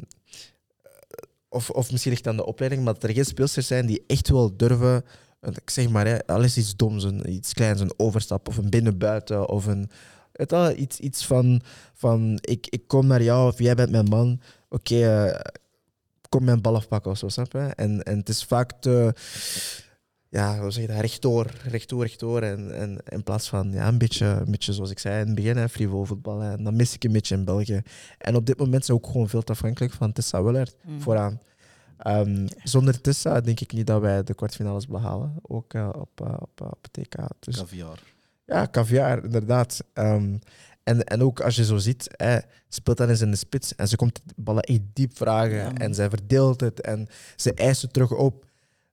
of, 1.50 1.70
of 1.70 1.92
misschien 1.92 2.14
het 2.14 2.28
aan 2.28 2.36
de 2.36 2.46
opleiding, 2.46 2.84
maar 2.84 2.94
dat 2.94 3.04
er 3.04 3.14
geen 3.14 3.26
speelsters 3.26 3.68
zijn 3.68 3.86
die 3.86 4.04
echt 4.08 4.30
wel 4.30 4.58
durven... 4.58 5.06
Ik 5.42 5.70
zeg 5.70 5.90
maar, 5.90 6.08
hè, 6.08 6.26
alles 6.26 6.58
iets 6.58 6.76
doms, 6.76 7.04
een, 7.04 7.30
iets 7.32 7.54
kleins, 7.54 7.82
een 7.82 7.94
overstap 7.98 8.48
of 8.48 8.58
een 8.58 8.70
binnen-buiten 8.70 9.50
of 9.50 9.66
een... 9.66 9.90
Iets, 10.76 11.00
iets 11.00 11.26
van, 11.26 11.62
van 11.94 12.38
ik, 12.42 12.68
ik 12.70 12.88
kom 12.88 13.08
naar 13.08 13.24
jou 13.24 13.52
of 13.52 13.60
jij 13.60 13.76
bent 13.76 13.92
mijn 13.92 14.06
man. 14.06 14.42
Oké, 14.70 15.26
eh, 15.26 15.40
kom 16.36 16.46
mijn 16.46 16.62
bal 16.62 16.76
afpakken 16.76 17.12
of 17.12 17.18
zo, 17.18 17.28
snap 17.28 17.52
je? 17.52 17.60
En, 17.60 18.04
en 18.04 18.18
het 18.18 18.30
is 18.30 18.44
vaak 18.44 18.72
te... 18.80 19.14
Ja, 20.30 20.60
hoe 20.60 20.72
zeg 20.72 20.82
je 20.82 20.88
dat? 20.92 21.00
Rechtdoor, 21.00 21.52
rechtdoor, 21.64 22.02
rechtdoor. 22.02 22.42
En, 22.42 22.76
en 22.76 22.98
in 23.10 23.24
plaats 23.24 23.50
van 23.50 23.72
ja, 23.72 23.88
een, 23.88 23.98
beetje, 23.98 24.26
een 24.26 24.52
beetje 24.52 24.74
zoals 24.74 24.90
ik 24.92 25.00
zei 25.00 25.20
in 25.22 25.26
het 25.26 25.36
begin, 25.36 25.58
hè, 25.58 25.70
frivol 25.70 26.06
voetbal. 26.06 26.40
hè. 26.40 26.52
En 26.52 26.64
dat 26.64 26.74
mis 26.74 26.94
ik 26.94 27.04
een 27.04 27.12
beetje 27.12 27.36
in 27.36 27.46
België. 27.46 27.82
En 28.18 28.36
op 28.36 28.46
dit 28.46 28.58
moment 28.58 28.86
zijn 28.86 28.98
we 28.98 29.04
ook 29.04 29.12
gewoon 29.12 29.30
veel 29.30 29.42
te 29.42 29.52
afhankelijk 29.52 29.94
van 29.94 30.12
Tessa 30.14 30.44
Willert 30.44 30.76
Mm. 30.84 31.02
vooraan. 31.02 31.40
Ehm, 31.98 32.48
zonder 32.64 33.02
Tessa 33.02 33.42
denk 33.42 33.60
ik 33.60 33.74
niet 33.74 33.88
dat 33.88 34.02
wij 34.02 34.24
de 34.24 34.34
kwartfinales 34.34 34.88
behalen. 34.88 35.34
Ook 35.42 35.74
eh, 35.74 35.90
op, 35.96 36.22
eh, 36.22 36.34
op, 36.40 36.62
eh, 36.62 36.68
op 36.68 36.88
TK. 36.92 37.16
Dus 37.40 37.58
Caviar. 37.58 38.00
ja, 38.46 38.68
caviar, 38.72 39.24
inderdaad. 39.24 39.84
Ehm, 39.94 40.38
en, 40.86 41.04
en 41.04 41.22
ook 41.22 41.40
als 41.40 41.56
je 41.56 41.66
zo 41.66 41.78
ziet, 41.78 42.08
hè, 42.12 42.38
speelt 42.70 42.98
dan 42.98 43.10
eens 43.10 43.22
in 43.22 43.32
de 43.32 43.38
spits 43.38 43.76
en 43.76 43.88
ze 43.88 43.96
komt 43.96 44.22
de 44.26 44.34
ballen 44.36 44.64
echt 44.64 44.82
diep 44.94 45.18
vragen 45.18 45.56
Ja, 45.56 45.74
en 45.74 45.94
zij 45.94 46.10
verdeelt 46.10 46.62
het 46.62 46.82
en 46.82 47.08
ze 47.36 47.54
eist 47.54 47.82
het 47.82 47.94
terug 47.94 48.12
op. 48.12 48.46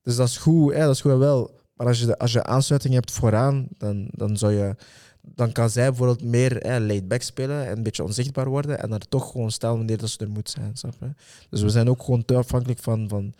Dus 0.02 0.16
dat 0.16 0.28
is 0.28 0.36
goed, 0.36 0.72
hè, 0.72 0.80
dat 0.80 0.94
is 0.94 1.00
goed 1.00 1.12
en 1.12 1.18
wel. 1.18 1.60
Maar 1.74 1.86
als 1.86 2.00
je, 2.00 2.18
als 2.18 2.32
je 2.32 2.44
aansluiting 2.44 2.94
hebt 2.94 3.10
vooraan, 3.10 3.66
dan, 3.78 4.08
dan, 4.10 4.36
zou 4.36 4.52
je, 4.52 4.76
dan 5.20 5.52
kan 5.52 5.70
zij 5.70 5.88
bijvoorbeeld 5.88 6.22
meer 6.22 6.56
hè, 6.56 6.80
laid 6.80 7.08
back 7.08 7.22
spelen 7.22 7.66
en 7.66 7.76
een 7.76 7.82
beetje 7.82 8.04
onzichtbaar 8.04 8.48
worden 8.48 8.82
en 8.82 8.90
dan 8.90 9.00
toch 9.08 9.30
gewoon 9.30 9.50
stellen 9.50 9.76
wanneer 9.76 9.98
dat 9.98 10.10
ze 10.10 10.18
er 10.18 10.30
moet 10.30 10.50
zijn. 10.50 10.76
Snap 10.76 10.94
je? 11.00 11.14
Dus 11.48 11.62
we 11.62 11.68
zijn 11.68 11.88
ook 11.88 12.02
gewoon 12.02 12.24
te 12.24 12.36
afhankelijk 12.36 12.80
van, 12.80 13.08
van, 13.08 13.34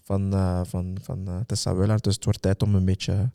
van, 0.00 0.32
eh, 0.32 0.60
van, 0.64 0.96
van 1.02 1.28
eh, 1.28 1.36
Tessa 1.46 1.74
Willard. 1.74 2.04
Dus 2.04 2.14
het 2.14 2.24
wordt 2.24 2.42
tijd 2.42 2.62
om 2.62 2.74
een 2.74 2.84
beetje 2.84 3.30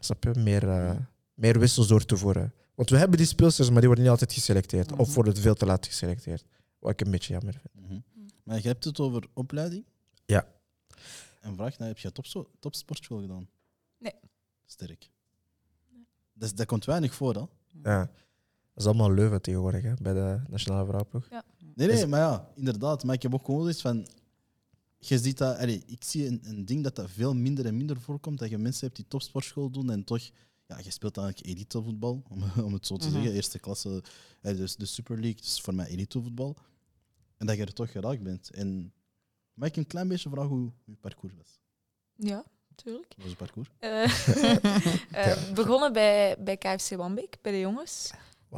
snap 0.00 0.24
je, 0.24 0.40
meer, 0.40 0.68
eh, 0.68 0.90
meer 1.34 1.58
wissels 1.58 1.88
door 1.88 2.04
te 2.04 2.16
voeren. 2.16 2.52
Want 2.76 2.90
we 2.90 2.96
hebben 2.96 3.18
die 3.18 3.26
speelsters, 3.26 3.68
maar 3.68 3.76
die 3.78 3.86
worden 3.86 4.04
niet 4.04 4.12
altijd 4.12 4.32
geselecteerd. 4.32 4.92
Of 4.92 5.06
Mhm. 5.06 5.14
worden 5.14 5.36
veel 5.36 5.54
te 5.54 5.66
laat 5.66 5.86
geselecteerd. 5.86 6.44
Wat 6.78 6.90
ik 6.92 7.00
een 7.00 7.10
beetje 7.10 7.32
jammer 7.32 7.52
vind. 7.60 7.86
Mhm. 7.86 8.00
Maar 8.42 8.56
je 8.62 8.68
hebt 8.68 8.84
het 8.84 9.00
over 9.00 9.26
opleiding? 9.32 9.84
Ja. 10.26 10.46
En 11.40 11.54
vraag, 11.56 11.78
nou, 11.78 11.90
heb 11.90 11.98
je 11.98 12.12
topso- 12.12 12.50
topsportschool 12.58 13.20
gedaan? 13.20 13.48
Nee. 13.98 14.12
Sterk. 14.66 15.10
Dus 16.32 16.54
dat 16.54 16.66
komt 16.66 16.84
weinig 16.84 17.14
voor, 17.14 17.34
hè? 17.34 17.40
Ja. 17.90 17.98
Dat 18.72 18.84
is 18.84 18.86
allemaal 18.86 19.12
Leuven 19.14 19.42
tegenwoordig, 19.42 19.82
hè, 19.82 19.92
bij 20.02 20.12
de 20.12 20.40
Nationale 20.48 20.84
Vrouwenploeg. 20.86 21.28
Nee, 21.30 21.40
nee, 21.88 21.88
Is- 21.96 22.06
maar 22.06 22.20
ja, 22.20 22.48
inderdaad. 22.54 23.04
Maar 23.04 23.14
ik 23.14 23.22
heb 23.22 23.34
ook 23.34 23.44
gewoon 23.44 23.68
iets 23.68 23.80
van... 23.80 24.06
Je 24.98 25.18
ziet 25.18 25.38
dat... 25.38 25.58
allee, 25.58 25.82
ik 25.86 26.04
zie 26.04 26.26
een, 26.26 26.40
een 26.44 26.64
ding 26.64 26.82
dat 26.84 26.96
dat 26.96 27.10
veel 27.10 27.34
minder 27.34 27.66
en 27.66 27.76
minder 27.76 28.00
voorkomt. 28.00 28.38
Dat 28.38 28.50
je 28.50 28.58
mensen 28.58 28.84
hebt 28.84 28.96
die 28.96 29.08
topsportschool 29.08 29.70
doen 29.70 29.90
en 29.90 30.04
toch... 30.04 30.30
Ja, 30.66 30.78
je 30.78 30.90
speelt 30.90 31.16
eigenlijk 31.16 31.48
elitevoetbal, 31.48 32.22
om, 32.28 32.42
om 32.66 32.72
het 32.72 32.86
zo 32.86 32.96
te 32.96 33.04
Mhm. 33.06 33.14
zeggen. 33.14 33.32
Eerste 33.32 33.58
klasse, 33.58 34.02
dus 34.40 34.76
de 34.76 34.86
Super 34.86 35.14
League, 35.20 35.40
dus 35.40 35.60
voor 35.60 35.74
mij 35.74 35.86
elitevoetbal. 35.86 36.56
En 37.36 37.46
dat 37.46 37.56
je 37.56 37.62
er 37.64 37.72
toch 37.72 37.90
geraakt 37.90 38.22
bent. 38.22 38.50
En 38.50 38.92
mag 39.54 39.68
ik 39.68 39.76
een 39.76 39.86
klein 39.86 40.08
beetje 40.08 40.28
vragen 40.30 40.50
hoe 40.50 40.72
je 40.84 40.96
parcours 41.00 41.34
was? 41.36 41.60
Ja, 42.14 42.44
natuurlijk. 42.68 43.06
Wat 43.16 43.24
was 43.24 43.30
je 43.30 43.36
parcours? 43.36 43.68
Eh, 43.78 44.04
eh, 45.26 45.52
begonnen 45.60 45.92
bij, 45.92 46.36
bij 46.38 46.56
KFC 46.56 46.90
Wambeek, 46.96 47.38
bij 47.42 47.52
de 47.52 47.58
jongens. 47.60 48.10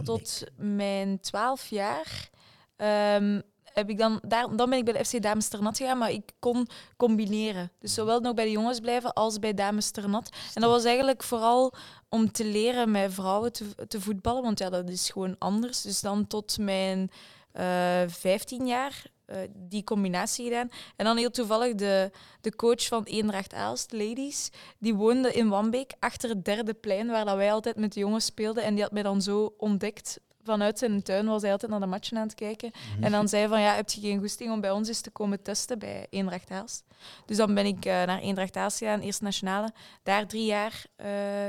Tot 0.04 0.44
mijn 0.56 1.20
12 1.20 1.68
jaar 1.68 2.30
ehm, 2.76 3.40
heb 3.62 3.90
ik 3.90 3.98
dan, 3.98 4.20
daar, 4.28 4.56
dan 4.56 4.70
ben 4.70 4.78
ik 4.78 4.84
bij 4.84 4.94
de 4.94 5.04
FC 5.04 5.22
Dames 5.22 5.48
Ternat 5.48 5.76
gegaan, 5.76 5.98
maar 5.98 6.10
ik 6.10 6.30
kon 6.38 6.66
combineren. 6.96 7.70
Dus 7.78 7.94
zowel 7.94 8.20
nog 8.20 8.34
bij 8.34 8.44
de 8.44 8.50
jongens 8.50 8.80
blijven 8.80 9.12
als 9.12 9.38
bij 9.38 9.54
Dames 9.54 9.90
Ternat. 9.90 10.28
En 10.54 10.60
dat 10.60 10.70
was 10.70 10.84
eigenlijk 10.84 11.22
vooral 11.22 11.74
om 12.08 12.32
te 12.32 12.44
leren 12.44 12.90
met 12.90 13.14
vrouwen 13.14 13.52
te, 13.52 13.86
te 13.88 14.00
voetballen, 14.00 14.42
want 14.42 14.58
ja, 14.58 14.70
dat 14.70 14.88
is 14.88 15.10
gewoon 15.10 15.36
anders. 15.38 15.82
Dus 15.82 16.00
dan 16.00 16.26
tot 16.26 16.58
mijn 16.58 17.10
eh 17.52 18.02
15 18.06 18.66
jaar 18.66 19.10
eh, 19.28 19.38
die 19.54 19.84
combinatie 19.84 20.44
gedaan. 20.44 20.70
En 20.96 21.04
dan 21.04 21.16
heel 21.16 21.30
toevallig 21.30 21.74
de, 21.74 22.10
de 22.40 22.56
coach 22.56 22.86
van 22.86 23.04
Eendracht 23.04 23.54
Aalst, 23.54 23.92
Ladies, 23.92 24.50
die 24.78 24.94
woonde 24.94 25.32
in 25.32 25.48
Wambeek 25.48 25.92
achter 25.98 26.28
het 26.28 26.44
derde 26.44 26.74
plein, 26.74 27.06
waar 27.06 27.24
dat 27.24 27.36
wij 27.36 27.52
altijd 27.52 27.76
met 27.76 27.92
de 27.92 28.00
jongens 28.00 28.24
speelden. 28.24 28.62
En 28.62 28.74
die 28.74 28.82
had 28.82 28.92
mij 28.92 29.02
dan 29.02 29.22
zo 29.22 29.54
ontdekt. 29.58 30.20
Vanuit 30.48 30.78
zijn 30.78 31.02
tuin 31.02 31.26
was 31.26 31.42
hij 31.42 31.52
altijd 31.52 31.70
naar 31.70 31.80
de 31.80 31.86
matchen 31.86 32.16
aan 32.16 32.22
het 32.26 32.34
kijken. 32.34 32.70
En 33.00 33.12
dan 33.12 33.28
zei 33.28 33.40
hij 33.42 33.50
van, 33.50 33.60
ja, 33.60 33.74
heb 33.74 33.88
je 33.90 34.00
geen 34.00 34.18
goesting 34.18 34.52
om 34.52 34.60
bij 34.60 34.70
ons 34.70 34.88
eens 34.88 35.00
te 35.00 35.10
komen 35.10 35.42
testen 35.42 35.78
bij 35.78 36.06
Eendracht 36.10 36.50
Aalst? 36.50 36.84
Dus 37.26 37.36
dan 37.36 37.54
ben 37.54 37.66
ik 37.66 37.84
eh, 37.84 37.92
naar 37.92 38.18
Eendracht 38.20 38.56
Aalst 38.56 38.78
gegaan, 38.78 39.00
eerst 39.00 39.20
nationale. 39.20 39.72
Daar 40.02 40.26
drie 40.26 40.44
jaar 40.44 40.84
eh, 40.96 41.08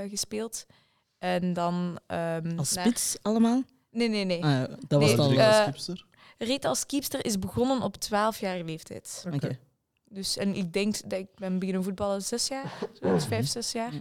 gespeeld. 0.10 0.66
En 1.18 1.54
dan... 1.54 2.00
ehm, 2.08 2.58
Als 2.58 2.74
naar- 2.74 2.86
spits 2.86 3.18
allemaal? 3.22 3.62
Nee, 3.92 4.08
nee, 4.10 4.26
nee. 4.26 4.44
Ah, 4.44 4.50
ja, 4.52 4.68
dat 4.88 5.00
was 5.02 5.10
Nee. 5.10 5.16
Rodrigo 5.16 5.42
eh, 5.42 5.66
als? 5.66 5.92
Reet 6.38 6.66
als 6.66 6.86
keepster 6.86 7.26
is 7.26 7.40
begonnen 7.40 7.82
op 7.82 7.96
12-jarige 8.06 8.64
leeftijd. 8.66 9.26
Oké. 9.34 9.60
Dus, 10.06 10.38
en 10.38 10.56
ik 10.56 10.74
denk 10.74 11.10
dat 11.10 11.20
ik 11.20 11.28
ben 11.36 11.60
beginnen 11.60 11.84
voetballen 11.84 12.22
zes 12.22 12.48
jaar, 12.48 12.74
vijf, 13.30 13.48
zes 13.48 13.72
jaar. 13.72 13.92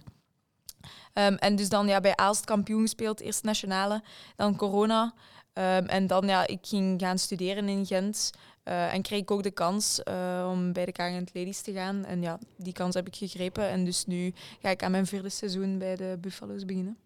Ehm, 1.13 1.33
en 1.33 1.55
dus 1.55 1.69
dan 1.69 1.87
ja, 1.87 1.99
bij 2.01 2.15
Aalst 2.15 2.45
kampioen 2.45 2.81
gespeeld, 2.81 3.19
eerst 3.19 3.43
nationale, 3.43 4.03
dan 4.35 4.55
corona. 4.55 5.13
Ehm, 5.53 5.85
en 5.85 6.07
dan 6.07 6.27
ja, 6.27 6.47
ik 6.47 6.59
ging 6.61 7.01
gaan 7.01 7.17
studeren 7.17 7.69
in 7.69 7.85
Gent. 7.85 8.31
eh, 8.63 8.93
en 8.93 9.01
kreeg 9.01 9.21
ik 9.21 9.31
ook 9.31 9.43
de 9.43 9.51
kans 9.51 10.03
eh, 10.03 10.47
om 10.51 10.73
bij 10.73 10.85
de 10.85 10.91
KGN 10.91 11.27
Ladies 11.33 11.61
te 11.61 11.73
gaan. 11.73 12.05
En 12.05 12.21
ja, 12.21 12.39
die 12.57 12.73
kans 12.73 12.95
heb 12.95 13.07
ik 13.07 13.15
gegrepen. 13.15 13.69
En 13.69 13.85
dus 13.85 14.05
nu 14.05 14.33
ga 14.61 14.69
ik 14.69 14.83
aan 14.83 14.91
mijn 14.91 15.07
vierde 15.07 15.29
seizoen 15.29 15.77
bij 15.77 15.95
de 15.95 16.17
Buffalo's 16.21 16.65
beginnen. 16.65 16.97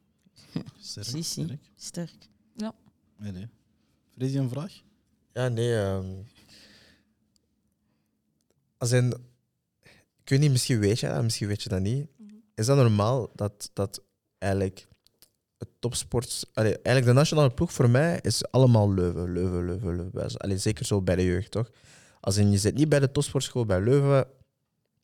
Sterk, 0.79 1.23
sterk. 1.23 1.61
Sterk. 1.75 2.29
Nee, 3.17 3.31
nee. 3.31 3.47
Freddy, 4.17 4.37
een 4.37 4.49
vraag? 4.49 4.81
Ja, 5.33 5.47
nee. 5.47 5.75
ehm 5.81 6.05
als 8.83 8.91
in, 8.91 9.13
ik 10.23 10.29
weet 10.29 10.39
niet, 10.39 10.51
misschien 10.51 10.79
weet 10.79 10.99
je 10.99 11.07
dat, 11.07 11.23
misschien 11.23 11.47
weet 11.47 11.63
je 11.63 11.69
dat 11.69 11.81
niet. 11.81 12.07
Is 12.55 12.65
dat 12.65 12.77
normaal 12.77 13.31
dat, 13.35 13.69
dat 13.73 14.03
eigenlijk 14.37 14.87
het 15.57 15.69
topsport... 15.79 16.49
Eigenlijk 16.53 17.05
de 17.05 17.13
nationale 17.13 17.53
ploeg 17.53 17.73
voor 17.73 17.89
mij 17.89 18.19
is 18.21 18.51
allemaal 18.51 18.93
Leuven, 18.93 19.31
Leuven, 19.31 19.65
Leuven, 19.65 19.95
Leuven. 19.95 20.59
Zeker 20.59 20.85
zo 20.85 21.01
bij 21.01 21.15
de 21.15 21.25
jeugd, 21.25 21.51
toch? 21.51 21.69
Als 22.19 22.35
je 22.35 22.57
zit 22.57 22.75
niet 22.75 22.89
bij 22.89 22.99
de 22.99 23.11
topsportschool 23.11 23.65
bij 23.65 23.81
Leuven, 23.81 24.27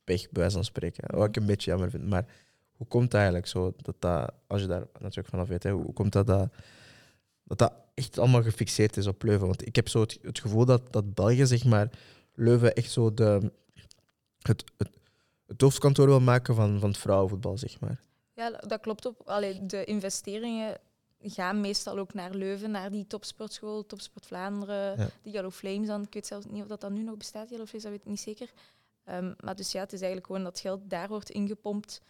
pech, 0.04 0.30
bij 0.32 0.52
van 0.52 0.64
spreken. 0.64 1.18
Wat 1.18 1.28
ik 1.28 1.36
een 1.36 1.46
beetje 1.46 1.72
jammer 1.72 1.90
vind. 1.90 2.08
Maar 2.08 2.26
hoe 2.72 2.88
komt 2.88 3.04
het 3.04 3.14
eigenlijk 3.14 3.48
zo, 3.48 3.74
dat 3.78 3.96
dat, 4.00 4.34
als 4.48 4.62
je 4.62 4.68
daar 4.68 4.86
natuurlijk 5.00 5.28
vanaf 5.28 5.48
weet, 5.48 5.64
hè, 5.64 5.72
hoe 5.72 5.94
komt 5.94 6.12
dat 6.12 6.28
dat, 6.28 6.54
dat 7.44 7.58
dat 7.58 7.74
echt 7.94 8.18
allemaal 8.18 8.44
gefixeerd 8.44 8.98
is 8.98 9.08
op 9.08 9.24
Leuven? 9.24 9.48
Want 9.48 9.68
ik 9.68 9.76
heb 9.76 9.88
zo 9.88 10.02
het, 10.02 10.20
het 10.22 10.40
gevoel 10.40 10.66
dat, 10.66 10.94
dat 10.94 11.14
België, 11.14 11.46
zeg 11.46 11.66
maar, 11.66 11.90
Leuven 12.34 12.74
echt 12.76 12.92
zo 12.92 13.14
de, 13.14 13.52
het, 14.42 14.64
het, 14.78 14.90
het 15.50 15.62
hoofdkantoor 15.62 16.08
wil 16.08 16.20
maken 16.20 16.56
van, 16.56 16.80
van 16.80 16.90
het 16.90 16.98
vrouwenvoetbal, 16.98 17.58
zeg 17.58 17.80
maar. 17.80 18.00
Ja, 18.34 18.50
dat 18.52 18.80
klopt 18.82 19.08
ook. 19.08 19.22
Allee, 19.26 19.66
de 19.66 19.84
investeringen 19.84 20.78
gaan 21.22 21.62
meestal 21.62 21.98
ook 21.98 22.14
naar 22.14 22.34
Leuven, 22.34 22.72
naar 22.72 22.92
die 22.92 23.08
topsportschool, 23.08 23.86
Topsport 23.86 24.26
Vlaanderen, 24.26 24.98
Ja. 25.00 25.10
die 25.22 25.34
Yellow 25.34 25.52
Flames 25.52 25.88
dan. 25.88 26.02
Ik 26.04 26.14
weet 26.14 26.28
zelfs 26.28 26.46
niet 26.46 26.62
of 26.62 26.68
dat, 26.68 26.82
dan 26.82 26.94
nu 26.94 27.04
nog 27.04 27.18
bestaat, 27.18 27.50
Yellow 27.50 27.68
Flames, 27.68 27.84
dat 27.84 27.92
weet 27.92 28.02
ik 28.02 28.08
niet 28.08 28.20
zeker. 28.20 28.50
Ehm, 29.04 29.34
maar 29.44 29.56
dus 29.56 29.72
ja, 29.72 29.80
het 29.80 29.94
is 29.94 30.00
eigenlijk 30.00 30.28
gewoon 30.32 30.44
dat 30.44 30.60
geld 30.60 30.82
daar 30.90 31.08
wordt 31.08 31.30
ingepompt. 31.30 32.02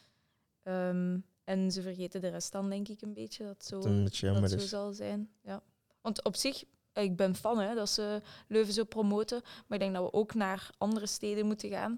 Ehm, 0.63 1.17
en 1.43 1.71
ze 1.71 1.81
vergeten 1.81 2.21
de 2.21 2.27
rest 2.27 2.51
dan, 2.51 2.69
denk 2.69 2.87
ik, 2.87 3.01
een 3.01 3.13
beetje. 3.13 3.43
Dat 3.45 3.65
zo, 3.65 3.75
Dat 3.75 3.83
het 3.83 3.93
een 3.93 4.03
beetje 4.03 4.25
jammer 4.25 4.49
dat 4.49 4.51
zo 4.59 4.65
is. 4.65 4.69
zal 4.69 4.93
zijn. 4.93 5.29
Ja. 5.41 5.61
Want 6.01 6.23
op 6.23 6.35
zich, 6.35 6.63
eh, 6.93 7.03
ik 7.03 7.15
ben 7.15 7.35
fan 7.35 7.59
hè, 7.59 7.75
dat 7.75 7.89
ze 7.89 8.21
Leuven 8.47 8.73
zo 8.73 8.83
promoten. 8.83 9.41
Maar 9.43 9.77
ik 9.77 9.79
denk 9.79 9.93
dat 9.95 10.03
we 10.03 10.13
ook 10.13 10.33
naar 10.33 10.69
andere 10.77 11.07
steden 11.07 11.45
moeten 11.45 11.69
gaan. 11.69 11.95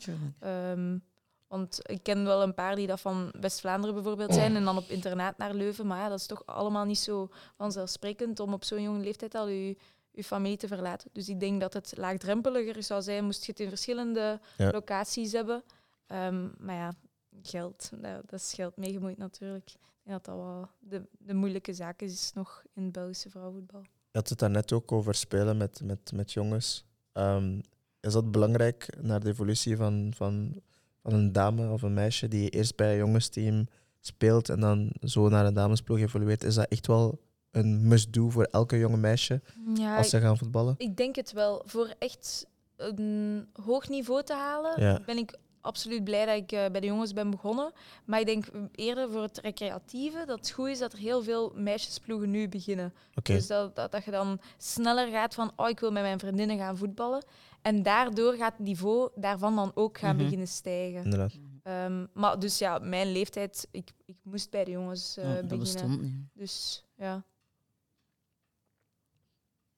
Want 1.51 1.79
ik 1.89 2.03
ken 2.03 2.23
wel 2.23 2.41
een 2.41 2.53
paar 2.53 2.75
die 2.75 2.87
dat 2.87 3.01
van 3.01 3.31
West-Vlaanderen 3.39 3.95
bijvoorbeeld 3.95 4.33
zijn 4.33 4.55
en 4.55 4.63
dan 4.63 4.77
op 4.77 4.89
internaat 4.89 5.37
naar 5.37 5.53
Leuven. 5.53 5.87
Maar 5.87 5.97
ja, 5.99 6.09
dat 6.09 6.19
is 6.19 6.25
toch 6.25 6.45
allemaal 6.45 6.85
niet 6.85 6.99
zo 6.99 7.29
vanzelfsprekend 7.57 8.39
om 8.39 8.53
op 8.53 8.63
zo'n 8.63 8.81
jonge 8.81 9.03
leeftijd 9.03 9.35
al 9.35 9.47
je, 9.47 9.77
je 10.11 10.23
familie 10.23 10.57
te 10.57 10.67
verlaten. 10.67 11.09
Dus 11.13 11.29
ik 11.29 11.39
denk 11.39 11.61
dat 11.61 11.73
het 11.73 11.93
laagdrempeliger 11.97 12.83
zou 12.83 13.01
zijn, 13.01 13.23
moest 13.25 13.45
je 13.45 13.51
het 13.51 13.59
in 13.59 13.69
verschillende 13.69 14.39
Ja. 14.57 14.71
locaties 14.71 15.31
hebben. 15.31 15.63
Ehm, 16.07 16.47
maar 16.57 16.75
ja, 16.75 16.93
geld, 17.41 17.89
dat, 18.01 18.21
dat 18.29 18.39
is 18.39 18.53
geld 18.53 18.77
meegemoeid 18.77 19.17
natuurlijk. 19.17 19.69
Ik 19.69 19.77
denk 20.03 20.23
dat 20.23 20.35
dat 20.35 20.43
wel 20.45 20.67
de, 20.79 21.07
de 21.19 21.33
moeilijke 21.33 21.73
zaak 21.73 22.01
is 22.01 22.31
nog 22.33 22.63
in 22.73 22.83
het 22.83 22.91
Belgische 22.91 23.29
vrouwenvoetbal. 23.29 23.81
Je 23.81 24.17
had 24.17 24.29
het 24.29 24.39
daarnet 24.39 24.71
ook 24.71 24.91
over 24.91 25.15
spelen 25.15 25.57
met, 25.57 25.81
met, 25.83 26.11
met 26.13 26.31
jongens. 26.33 26.85
Ehm, 27.11 27.59
is 27.99 28.13
dat 28.13 28.31
belangrijk 28.31 28.97
naar 29.01 29.19
de 29.19 29.29
evolutie 29.29 29.75
van, 29.77 30.13
van, 30.15 30.61
van 31.03 31.13
een 31.13 31.31
dame 31.31 31.71
of 31.71 31.81
een 31.81 31.93
meisje 31.93 32.27
die 32.27 32.49
eerst 32.49 32.75
bij 32.75 32.91
een 32.91 32.97
jongensteam 32.97 33.67
speelt 33.99 34.49
en 34.49 34.59
dan 34.59 34.91
zo 35.01 35.29
naar 35.29 35.45
een 35.45 35.53
damesploeg 35.53 35.99
evolueert? 35.99 36.43
Is 36.43 36.55
dat 36.55 36.67
echt 36.69 36.87
wel 36.87 37.19
een 37.51 37.87
must-do 37.87 38.29
voor 38.29 38.43
elke 38.43 38.77
jonge 38.77 38.97
meisje 38.97 39.41
Ja, 39.73 39.97
als 39.97 40.09
ze 40.09 40.19
gaan 40.19 40.37
voetballen? 40.37 40.75
Ik 40.77 40.97
denk 40.97 41.15
het 41.15 41.31
wel. 41.31 41.61
Voor 41.65 41.93
echt 41.99 42.45
een 42.77 43.47
hoog 43.65 43.89
niveau 43.89 44.23
te 44.23 44.33
halen, 44.33 44.81
Ja. 44.81 44.99
ben 45.05 45.17
ik 45.17 45.37
absoluut 45.61 46.03
blij 46.03 46.25
dat 46.25 46.35
ik 46.35 46.51
eh, 46.51 46.65
bij 46.71 46.81
de 46.81 46.87
jongens 46.87 47.13
ben 47.13 47.29
begonnen. 47.29 47.71
Maar 48.05 48.19
ik 48.19 48.25
denk 48.25 48.45
eerder 48.71 49.11
voor 49.11 49.21
het 49.21 49.37
recreatieve 49.37 50.23
dat 50.25 50.37
het 50.37 50.51
goed 50.51 50.67
is 50.67 50.79
dat 50.79 50.93
er 50.93 50.99
heel 50.99 51.23
veel 51.23 51.51
meisjesploegen 51.55 52.29
nu 52.29 52.49
beginnen. 52.49 52.93
Dus 53.23 53.47
dat, 53.47 53.75
dat, 53.75 53.91
dat 53.91 54.03
je 54.05 54.11
dan 54.11 54.39
sneller 54.57 55.07
gaat 55.11 55.33
van, 55.33 55.51
oh, 55.55 55.69
ik 55.69 55.79
wil 55.79 55.91
met 55.91 56.01
mijn 56.03 56.19
vriendinnen 56.19 56.57
gaan 56.57 56.77
voetballen. 56.77 57.23
En 57.61 57.83
daardoor 57.83 58.33
gaat 58.35 58.51
het 58.57 58.61
niveau 58.67 59.09
daarvan 59.15 59.55
dan 59.55 59.71
ook 59.75 59.97
gaan 59.97 60.15
Mhm. 60.15 60.23
beginnen 60.23 60.47
stijgen. 60.47 61.03
inderdaad. 61.03 61.33
Ehm, 61.63 62.05
maar 62.13 62.39
dus 62.39 62.57
ja, 62.57 62.79
mijn 62.79 63.11
leeftijd, 63.11 63.67
ik, 63.71 63.91
ik 64.05 64.15
moest 64.23 64.49
bij 64.49 64.63
de 64.63 64.71
jongens 64.71 65.17
eh, 65.17 65.23
Ja, 65.23 65.29
dat 65.33 65.41
beginnen. 65.41 65.59
bestond 65.59 66.01
niet. 66.01 66.15
Dus 66.33 66.85
ja. 66.95 67.23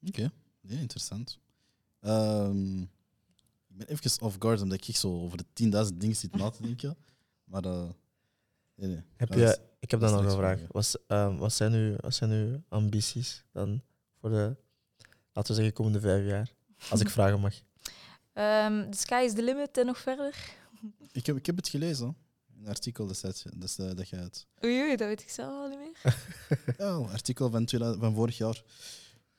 Oké, 0.08 0.30
ja, 0.60 0.78
interessant. 0.78 1.38
Ehm, 2.00 2.80
ik 2.82 3.76
ben 3.76 3.86
even 3.86 4.22
off 4.22 4.36
guard 4.38 4.62
omdat 4.62 4.88
ik 4.88 4.96
zo 4.96 5.20
over 5.22 5.38
de 5.38 5.44
10.000 5.52 6.00
dingen 6.00 6.16
zit 6.16 6.36
na 6.36 6.50
te 6.50 6.62
denken. 6.62 6.96
Maar 7.44 7.64
eh 7.64 7.88
nee, 8.74 8.88
nee. 8.88 9.02
Heb 9.16 9.32
je, 9.32 9.58
ik 9.78 9.90
heb 9.90 10.00
dan 10.00 10.12
nog 10.12 10.24
een 10.24 10.30
vraag. 10.30 10.60
Wat, 10.68 11.00
ehm, 11.06 11.36
wat, 11.36 11.52
zijn 11.52 11.72
uw, 11.72 11.96
wat 12.00 12.14
zijn 12.14 12.30
uw 12.30 12.62
ambities 12.68 13.44
dan 13.52 13.82
voor 14.20 14.30
de, 14.30 14.56
laten 15.32 15.50
we 15.50 15.54
zeggen, 15.54 15.72
komende 15.72 16.00
vijf 16.00 16.26
jaar? 16.26 16.52
Als 16.90 17.00
ik 17.00 17.08
vragen 17.18 17.40
mag. 17.40 17.54
Ehm 18.34 18.90
the 18.90 18.98
sky 18.98 19.22
is 19.24 19.32
the 19.34 19.42
limit 19.42 19.78
en 19.78 19.86
nog 19.86 19.98
verder. 19.98 20.54
ik, 21.12 21.26
heb, 21.26 21.36
ik 21.36 21.46
heb 21.46 21.56
het 21.56 21.68
gelezen, 21.68 22.16
een 22.60 22.68
artikel 22.68 23.06
destijds, 23.06 23.44
dus, 23.56 23.78
eh, 23.78 23.90
dat 23.94 24.08
je 24.08 24.16
het. 24.16 24.46
Oei, 24.64 24.80
oei, 24.80 24.96
dat 24.96 25.08
weet 25.08 25.20
ik 25.22 25.30
zelf 25.30 25.52
al 25.52 25.68
niet 25.68 25.78
meer. 25.78 26.16
Ja, 26.78 26.86
een 26.86 27.08
artikel 27.08 27.50
van, 27.50 27.64
2000 27.64 28.04
van 28.04 28.14
vorig 28.14 28.36
jaar. 28.36 28.62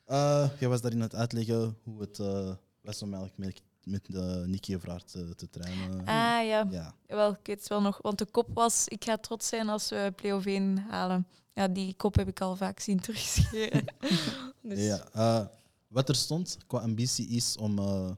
Eh 0.06 0.50
jij 0.60 0.70
was 0.70 0.82
daarin 0.82 1.00
aan 1.00 1.06
het 1.08 1.16
uitleggen 1.16 1.78
hoe 1.84 2.02
het 2.02 2.20
eh, 2.20 2.54
was 2.82 3.02
om 3.02 3.14
eigenlijk 3.14 3.38
met, 3.38 3.62
met 3.84 4.06
de 4.06 4.43
Nicky 4.48 4.78
Vraart 4.80 5.12
te, 5.12 5.36
te 5.36 5.50
trainen. 5.50 6.00
Ah 6.00 6.06
ja. 6.48 6.68
Ja, 6.72 6.96
Wel, 7.08 7.32
ik 7.32 7.38
weet 7.43 7.60
het 7.60 7.68
wel 7.68 7.82
nog. 7.82 8.00
Want 8.02 8.18
de 8.18 8.26
kop 8.26 8.48
was, 8.54 8.88
ik 8.88 9.04
ga 9.04 9.18
trots 9.18 9.48
zijn 9.48 9.70
als 9.70 9.89
we 9.89 10.14
play-off 10.16 10.46
1 10.46 10.78
halen. 10.78 11.28
Ja, 11.54 11.68
die 11.68 11.93
kop 11.96 12.16
heb 12.16 12.28
ik 12.28 12.41
al 12.41 12.56
vaak 12.56 12.80
zien 12.80 13.00
terugscheren. 13.00 13.86
dus, 14.62 14.80
ja. 14.80 15.08
eh, 15.14 15.46
wat 15.88 16.10
er 16.10 16.16
stond 16.16 16.58
qua 16.68 16.80
ambitie 16.80 17.28
is 17.28 17.58
om 17.58 17.80
eh, 17.80 18.12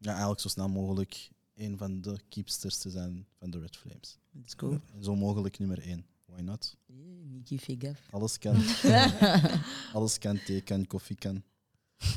ja, 0.00 0.10
eigenlijk 0.10 0.40
zo 0.40 0.48
snel 0.48 0.68
mogelijk 0.68 1.30
een 1.54 1.78
van 1.78 2.00
de 2.00 2.18
keepsters 2.28 2.78
te 2.78 2.90
zijn 2.90 3.26
van 3.38 3.50
de 3.50 3.58
Red 3.58 3.76
Flames. 3.76 4.18
Let's 4.30 4.54
go. 4.56 4.80
En 4.94 5.04
zo 5.04 5.16
mogelijk 5.16 5.58
nummer 5.58 5.82
één. 5.82 6.06
Why 6.24 6.40
not? 6.40 6.76
Nicky 7.22 7.58
Figaf. 7.58 8.08
Alles 8.10 8.38
kan. 8.38 8.56
Alles 9.94 10.18
kan, 10.18 10.38
thee 10.44 10.60
kan, 10.60 10.86
koffie 10.86 11.16
kan. 11.16 11.42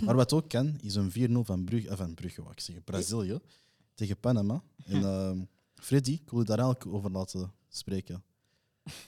Maar 0.02 0.16
wat 0.16 0.34
ook 0.34 0.50
kan, 0.50 0.80
is 0.82 0.96
een 0.96 1.12
4-0 1.12 1.40
van 1.40 1.64
Brugge, 1.64 1.90
eh, 1.90 1.98
van 1.98 2.14
Brugge, 2.14 2.44
wat 2.44 2.68
ik 2.68 2.84
Brazilië 2.84 3.40
tegen 3.94 4.20
Panama. 4.20 4.64
En 4.86 5.04
ehm, 5.14 5.44
Freddy, 5.76 6.12
ik 6.12 6.30
wil 6.30 6.40
je 6.40 6.46
daar 6.46 6.60
eigenlijk 6.60 6.96
over 6.96 7.12
laten 7.12 7.54
spreken. 7.70 8.24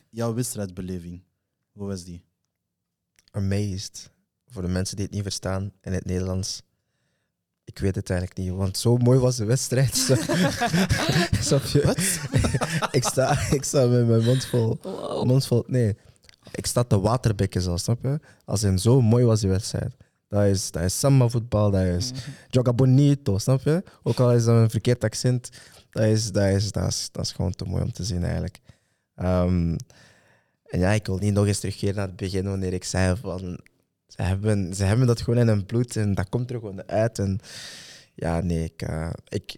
Jouw 0.10 0.34
wedstrijdbeleving, 0.34 1.24
hoe 1.72 1.88
was 1.88 2.04
die? 2.04 2.24
Amazed. 3.32 4.12
Voor 4.48 4.62
de 4.62 4.68
mensen 4.68 4.96
die 4.96 5.06
het 5.06 5.14
niet 5.14 5.24
verstaan 5.24 5.72
in 5.82 5.94
het 5.94 6.06
Nederlands. 6.06 6.62
Ik 7.66 7.80
weet 7.80 7.96
het 7.96 8.10
eigenlijk 8.10 8.40
niet, 8.40 8.58
want 8.58 8.78
zo 8.78 8.98
mooi 8.98 9.20
was 9.20 9.36
de 9.36 9.46
wedstrijd. 9.46 9.96
Snap 11.40 11.64
je? 11.64 11.96
ik, 12.92 13.04
sta, 13.04 13.40
ik 13.52 13.64
sta 13.64 13.86
met 13.86 14.08
mijn 14.08 14.24
mond 14.24 14.46
vol. 14.46 14.80
Mond 15.24 15.48
vol 15.48 15.64
nee, 15.68 15.98
ik 16.52 16.66
sta 16.66 16.84
te 16.84 17.00
waterbekken 17.00 17.62
zelfs, 17.62 17.84
snap 17.84 18.04
je? 18.04 18.20
Als 18.46 18.64
in 18.64 18.80
zo 18.80 19.02
mooi 19.02 19.26
was 19.26 19.40
die 19.40 19.50
wedstrijd. 19.50 19.96
Dat 20.28 20.44
is, 20.44 20.72
dat 20.72 20.84
is 20.84 21.00
samba 21.00 21.28
voetbal, 21.28 21.72
dat 21.72 21.82
is 21.82 22.12
joga 22.50 22.74
bonito, 22.74 23.38
snap 23.38 23.62
je? 23.62 23.84
Ook 24.04 24.20
al 24.20 24.34
is 24.34 24.44
dat 24.44 24.56
een 24.56 24.70
verkeerd 24.70 25.04
accent, 25.04 25.50
dat 25.90 26.04
is, 26.04 26.32
dat 26.32 26.48
is, 26.48 26.72
dat 26.72 26.88
is, 26.88 27.10
dat 27.12 27.26
is 27.26 27.32
gewoon 27.32 27.52
te 27.52 27.66
mooi 27.66 27.84
om 27.84 27.92
te 27.92 28.04
zien 28.04 28.24
eigenlijk. 28.24 28.60
Ehm, 29.16 29.76
en 30.66 30.80
ja, 30.80 30.92
ik 30.92 31.06
wil 31.06 31.18
niet 31.18 31.34
nog 31.34 31.48
eens 31.48 31.60
terugkeren 31.60 31.96
naar 31.96 32.08
het 32.08 32.16
begin 32.16 32.46
wanneer 32.46 32.74
ik 32.74 32.84
zei 32.84 33.16
van 33.22 33.60
ze 34.16 34.22
hebben, 34.22 34.74
ze 34.74 34.84
hebben 34.84 35.08
dat 35.08 35.22
gewoon 35.22 35.40
in 35.40 35.48
hun 35.48 35.66
bloed 35.66 35.96
en 35.96 36.14
dat 36.14 36.30
komt 36.30 36.50
er 36.50 36.60
gewoon 36.60 36.88
uit. 36.88 37.20
En 37.20 37.40
ja, 38.14 38.42
nee, 38.42 38.64
ik, 38.64 38.82
eh, 38.82 39.10
ik 39.28 39.56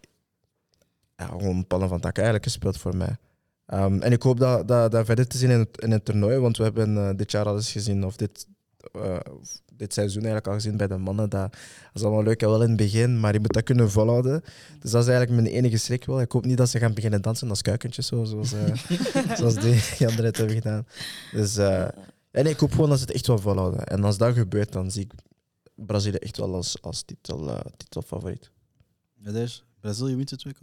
ja, 1.16 1.26
gewoon 1.26 1.66
van 1.68 2.00
tak 2.00 2.16
eigenlijk 2.16 2.46
gespeeld 2.46 2.78
voor 2.78 2.96
mij. 2.96 3.18
Ehm, 3.66 4.02
en 4.02 4.12
ik 4.12 4.22
hoop 4.22 4.40
dat, 4.40 4.68
dat, 4.68 4.92
dat 4.92 5.06
verder 5.06 5.28
te 5.28 5.38
zien 5.38 5.50
in 5.50 5.60
het, 5.60 5.82
in 5.82 5.92
het 5.92 6.06
toernooi, 6.06 6.38
want 6.38 6.58
we 6.58 6.64
hebben 6.64 6.98
eh, 6.98 7.16
dit 7.16 7.32
jaar 7.32 7.46
al 7.46 7.56
eens 7.56 7.72
gezien, 7.72 8.06
of 8.06 8.16
dit, 8.16 8.48
eh, 8.92 9.20
dit 9.74 9.94
seizoen 9.94 10.24
eigenlijk 10.24 10.48
al 10.48 10.54
gezien 10.54 10.78
bij 10.78 10.88
de 10.88 10.98
mannen. 10.98 11.30
Dat, 11.30 11.52
dat 11.52 11.60
is 11.94 12.04
allemaal 12.04 12.24
leuk 12.24 12.42
en 12.42 12.50
wel 12.50 12.62
in 12.62 12.68
het 12.68 12.78
begin, 12.78 13.20
maar 13.20 13.34
je 13.34 13.40
moet 13.40 13.54
dat 13.54 13.64
kunnen 13.64 13.92
volhouden. 13.92 14.42
Dus 14.80 14.92
dat 14.92 15.02
is 15.04 15.10
eigenlijk 15.10 15.42
mijn 15.42 15.56
enige 15.56 15.78
schrik 15.78 16.06
wel. 16.06 16.22
Ik 16.22 16.32
hoop 16.32 16.46
niet 16.46 16.58
dat 16.58 16.70
ze 16.70 16.80
gaan 16.80 16.94
beginnen 16.94 17.22
dansen 17.22 17.50
als 17.50 17.62
kuikentjes, 17.62 18.08
zo, 18.08 18.24
zoals, 18.24 18.54
zoals 19.38 19.56
die, 19.56 19.82
die 19.98 20.08
anderen 20.08 20.26
het 20.26 20.38
hebben 20.38 20.56
gedaan. 20.56 20.86
Dus 21.32 21.58
ja, 22.32 22.42
nee, 22.42 22.54
ik 22.54 22.60
hoop 22.60 22.72
gewoon 22.72 22.90
dat 22.90 23.00
ze 23.00 23.06
het 23.06 23.14
echt 23.14 23.28
wel 23.28 23.40
volhouden. 23.40 23.86
En 23.88 24.04
als 24.04 24.18
dat 24.18 24.34
gebeurt, 24.34 24.72
dan 24.72 24.92
zie 24.92 25.04
ik 25.04 25.12
Brazilië 25.76 26.18
echt 26.18 26.38
wel 26.38 26.54
als, 26.56 26.82
als 26.82 27.02
titel, 27.04 27.50
eh, 27.50 27.60
titelfavoriet. 27.78 28.52
Ja, 29.16 29.32
daar, 29.32 29.64
Brazilië 29.80 30.16
wint 30.16 30.30
het 30.30 30.44
WK. 30.44 30.60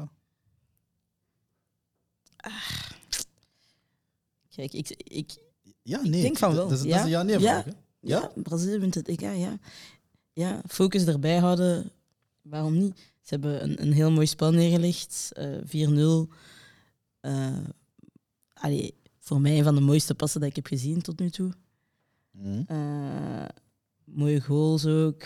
Kijk, 4.49 4.73
ik, 4.73 4.89
ik, 4.91 5.37
Ja, 5.83 6.01
nee. 6.03 6.23
denk 6.23 6.37
van 6.39 6.55
wel, 6.55 6.69
Dat, 6.69 6.73
is- 6.73 6.79
dat 6.79 6.89
ja. 6.89 6.97
is 6.99 7.03
een 7.05 7.11
ja-nee 7.11 7.39
Ja. 7.39 7.41
vraag. 7.41 7.65
hè? 7.65 7.71
ja, 8.01 8.33
Brazilië 8.43 8.79
wint 8.79 8.95
het 8.95 9.09
EK, 9.09 9.21
ja. 9.21 9.59
Ja, 10.33 10.63
focus 10.69 11.05
erbij 11.07 11.39
houden, 11.39 11.91
waarom 12.43 12.79
niet? 12.79 12.97
Ze 12.97 13.35
hebben 13.35 13.63
een, 13.63 13.83
een 13.83 13.93
heel 13.93 14.11
mooi 14.11 14.27
spel 14.27 14.53
neergelegd, 14.53 15.31
eh 15.33 15.59
4-0. 15.65 16.29
Eh, 17.21 17.57
allee, 18.55 18.95
voor 19.19 19.41
mij 19.41 19.59
een 19.59 19.65
van 19.65 19.75
de 19.75 19.81
mooiste 19.81 20.15
passen 20.15 20.41
dat 20.41 20.49
ik 20.49 20.57
heb 20.57 20.67
gezien 20.67 21.03
tot 21.03 21.19
nu 21.19 21.31
toe. 21.31 21.53
Mhm. 22.35 22.63
Eh, 22.67 23.49
mooie 24.05 24.41
goals 24.41 24.87
ook. 24.87 25.25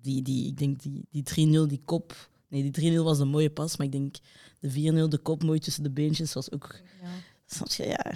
Die, 0.00 0.22
die, 0.22 0.46
ik 0.46 0.58
denk 0.58 0.82
die, 0.82 1.06
die 1.10 1.48
3-0, 1.64 1.68
die 1.68 1.82
kop. 1.84 2.30
Nee, 2.48 2.70
die 2.70 2.92
3-0 2.98 3.02
was 3.02 3.18
een 3.18 3.28
mooie 3.28 3.50
pas, 3.50 3.76
maar 3.76 3.86
ik 3.86 3.92
denk 3.92 4.16
de 4.60 4.70
4-0, 4.70 5.08
de 5.08 5.18
kop 5.18 5.42
mooi 5.42 5.58
tussen 5.58 5.82
de 5.82 5.90
beentjes, 5.90 6.32
was 6.32 6.52
ook. 6.52 6.80
Ja. 7.02 7.08
Snap 7.46 7.68
je? 7.68 7.86
Ja. 7.86 8.12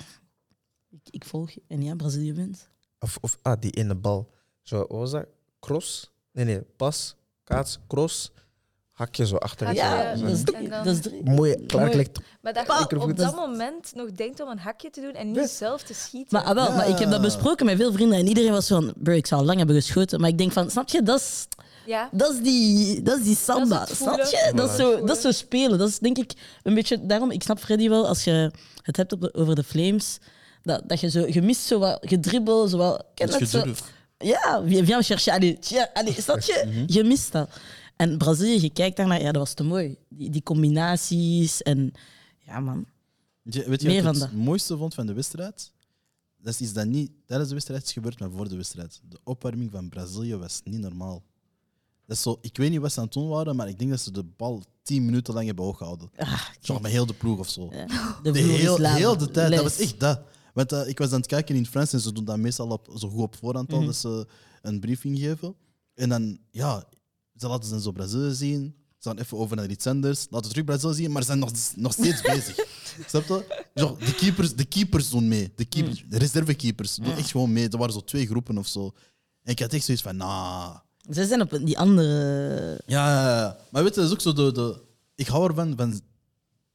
Ik, 0.90 1.08
ik 1.10 1.24
volg. 1.24 1.50
je. 1.50 1.62
En 1.66 1.82
ja, 1.82 1.94
Brazilië 1.94 2.32
wint. 2.32 2.68
Of, 2.98 3.18
of 3.20 3.38
ah, 3.42 3.60
die 3.60 3.70
ene 3.70 3.94
bal. 3.94 4.30
Zo, 4.62 4.78
wat 4.78 4.88
was 4.88 5.10
dat? 5.10 5.26
Cross? 5.60 6.10
Nee, 6.32 6.44
nee, 6.44 6.60
pas, 6.60 7.16
kaats, 7.44 7.78
cross. 7.86 8.32
Hakje 8.98 9.26
zo 9.26 9.36
achter. 9.36 9.74
Ja, 9.74 10.02
ja. 10.02 10.14
dat 10.14 10.30
is, 10.30 10.42
dan- 10.44 10.68
dat 10.68 10.86
is 10.86 11.00
drie. 11.00 11.22
Mooi, 11.24 11.66
klaargelegd. 11.66 12.18
Maar 12.40 12.52
dat 12.52 12.66
je 12.66 12.72
Ik 12.96 13.02
op 13.02 13.06
dat 13.08 13.16
dat- 13.16 13.34
moment 13.36 13.94
nog 13.94 14.12
denkt 14.12 14.40
om 14.42 14.48
een 14.48 14.58
hakje 14.58 14.90
te 14.90 15.00
doen 15.00 15.12
en 15.12 15.26
niet 15.26 15.36
Ja. 15.36 15.46
zelf 15.46 15.82
te 15.82 15.94
schieten. 15.94 16.28
Maar, 16.30 16.42
ah, 16.42 16.54
wel, 16.54 16.72
maar 16.72 16.88
ik 16.88 16.98
heb 16.98 17.10
dat 17.10 17.20
besproken 17.20 17.66
met 17.66 17.76
veel 17.76 17.92
vrienden 17.92 18.18
en 18.18 18.26
iedereen 18.26 18.50
was 18.52 18.66
van, 18.66 18.92
bro, 18.96 19.12
ik 19.12 19.26
zou 19.26 19.40
al 19.40 19.46
lang 19.46 19.58
hebben 19.58 19.76
geschoten. 19.76 20.20
Maar 20.20 20.28
ik 20.28 20.38
denk 20.38 20.52
van, 20.52 20.70
snap 20.70 20.88
je, 20.88 21.02
dat 21.02 21.20
is, 21.20 21.46
ja. 21.86 22.08
dat 22.12 22.32
is, 22.32 22.40
die, 22.42 23.02
dat 23.02 23.18
is 23.18 23.24
die 23.24 23.36
samba. 23.36 23.78
Dat 23.78 23.90
is 23.90 23.96
snap 23.96 24.18
je? 24.18 24.52
Dat 24.54 24.70
is, 24.70 24.76
zo, 24.76 25.04
dat 25.04 25.16
is 25.16 25.22
zo 25.22 25.30
spelen. 25.30 25.78
Dat 25.78 25.88
is 25.88 25.98
denk 25.98 26.18
ik 26.18 26.32
een 26.62 26.74
beetje, 26.74 27.06
daarom, 27.06 27.30
ik 27.30 27.42
snap 27.42 27.58
Freddy 27.58 27.88
wel, 27.88 28.06
als 28.08 28.24
je 28.24 28.50
het 28.82 28.96
hebt 28.96 29.12
op 29.12 29.20
de- 29.20 29.34
over 29.34 29.54
de 29.54 29.64
Flames, 29.64 30.18
dat, 30.62 30.82
dat 30.86 31.00
je 31.00 31.10
zo, 31.10 31.26
je 31.26 31.42
mist 31.42 31.60
zo 31.60 31.78
wat 31.78 31.98
gedribbel, 32.00 32.66
zo 32.68 32.76
wat, 32.76 33.04
ken 33.14 33.26
Dat 33.30 33.40
is 33.40 33.50
dat 33.50 33.66
zo? 33.66 33.72
Ja, 34.18 34.62
viens 34.66 35.06
chercher. 35.06 35.32
Allez, 35.32 35.56
tja, 35.60 35.90
allez, 35.94 36.22
snap 36.22 36.40
je? 36.40 36.84
Je 36.86 37.04
mist 37.04 37.32
dat. 37.32 37.48
En 37.98 38.18
Brazilië, 38.18 38.60
je 38.62 38.70
kijkt 38.70 38.96
daarnaar, 38.96 39.20
ja, 39.20 39.32
dat 39.32 39.42
was 39.42 39.54
te 39.54 39.62
mooi. 39.62 39.96
Die, 40.08 40.30
die 40.30 40.42
combinaties 40.42 41.62
en 41.62 41.92
ja, 42.46 42.60
man. 42.60 42.86
Weet 43.42 43.54
je, 43.54 43.68
weet 43.68 43.82
je 43.82 43.88
Meer 43.88 44.02
wat 44.02 44.16
ik 44.16 44.22
het 44.22 44.32
mooiste 44.32 44.76
vond 44.76 44.94
van 44.94 45.06
de 45.06 45.12
wedstrijd? 45.12 45.72
Dat 46.36 46.52
is 46.54 46.60
iets 46.60 46.72
dat 46.72 46.86
niet 46.86 47.10
tijdens 47.26 47.48
de 47.48 47.54
wedstrijd 47.54 47.82
is 47.84 47.92
gebeurd, 47.92 48.18
maar 48.20 48.30
voor 48.30 48.48
de 48.48 48.56
wedstrijd. 48.56 49.00
De 49.08 49.18
opwarming 49.24 49.70
van 49.70 49.88
Brazilië 49.88 50.36
was 50.36 50.60
niet 50.64 50.80
normaal. 50.80 51.22
Dat 52.06 52.16
is 52.16 52.22
zo, 52.22 52.38
ik 52.40 52.56
weet 52.56 52.70
niet 52.70 52.80
wat 52.80 52.92
ze 52.92 52.98
aan 52.98 53.04
het 53.04 53.12
doen 53.14 53.28
waren, 53.28 53.56
maar 53.56 53.68
ik 53.68 53.78
denk 53.78 53.90
dat 53.90 54.00
ze 54.00 54.10
de 54.10 54.24
bal 54.24 54.62
10 54.82 55.04
minuten 55.04 55.34
lang 55.34 55.46
hebben 55.46 55.64
hooggehouden. 55.64 56.10
Ah, 56.16 56.40
Zo 56.42 56.72
kijk, 56.72 56.80
met 56.80 56.90
heel 56.90 57.06
de 57.06 57.14
ploeg 57.14 57.38
of 57.38 57.48
zo. 57.48 57.68
ja. 57.72 57.86
De 58.22 58.38
heel, 58.38 58.76
heel 58.76 59.16
de 59.18 59.30
tijd, 59.30 59.52
dat 59.52 59.62
was 59.62 59.78
echt 59.78 60.00
dat. 60.00 60.20
Want 60.54 60.72
eh, 60.72 60.88
ik 60.88 60.98
was 60.98 61.10
aan 61.12 61.18
het 61.18 61.26
kijken 61.26 61.54
in 61.56 61.66
Frans 61.66 61.92
en 61.92 62.00
ze 62.00 62.12
doen 62.12 62.24
dat 62.24 62.38
meestal 62.38 62.68
op, 62.68 62.88
zo 62.96 63.08
goed 63.08 63.22
op 63.22 63.36
voorhand 63.36 63.72
al, 63.72 63.76
Mhm. 63.78 63.86
dat 63.86 63.96
ze 63.96 64.26
een 64.62 64.80
briefing 64.80 65.18
geven. 65.18 65.54
En 65.94 66.08
dan, 66.08 66.38
ja, 66.50 66.84
ze 67.38 67.48
laten 67.48 67.68
ze 67.68 67.80
zo 67.80 67.92
Brazilië 67.92 68.34
zien. 68.34 68.74
Ze 68.98 69.08
gaan 69.08 69.18
even 69.18 69.38
over 69.38 69.56
naar 69.56 69.70
iets 69.70 69.86
anders. 69.86 70.26
Laten 70.30 70.50
terug 70.50 70.64
Brazilië 70.64 70.94
zien, 70.94 71.12
maar 71.12 71.22
ze 71.22 71.26
zijn 71.26 71.38
nog, 71.38 71.52
nog 71.76 71.92
steeds 71.92 72.22
bezig. 72.32 72.66
Snap 73.06 73.24
je? 73.24 73.64
Zo, 73.74 73.96
de, 73.96 74.14
keepers, 74.14 74.54
de 74.54 74.64
keepers 74.64 75.10
doen 75.10 75.28
mee. 75.28 75.52
De, 75.56 75.64
keepers, 75.64 76.04
de 76.08 76.18
reservekeepers 76.18 76.94
doen 76.94 77.12
echt 77.16 77.30
gewoon 77.30 77.52
mee. 77.52 77.68
Er 77.68 77.78
waren 77.78 77.92
zo 77.92 78.00
twee 78.00 78.26
groepen 78.26 78.58
of 78.58 78.66
zo. 78.66 78.92
En 79.42 79.52
ik 79.52 79.58
had 79.58 79.72
echt 79.72 79.84
zoiets 79.84 80.02
van, 80.02 80.16
nah. 80.16 80.76
Ze 81.10 81.26
zijn 81.26 81.40
op 81.40 81.58
die 81.64 81.78
andere. 81.78 82.82
Ja, 82.86 83.08
ja, 83.08 83.38
ja. 83.38 83.56
maar 83.70 83.82
weet 83.82 83.94
je, 83.94 84.00
dat 84.00 84.08
is 84.08 84.14
ook 84.14 84.20
zo 84.20 84.32
de, 84.32 84.52
de... 84.52 84.82
Ik 85.14 85.26
hou 85.26 85.48
ervan 85.48 85.76
van 85.76 86.00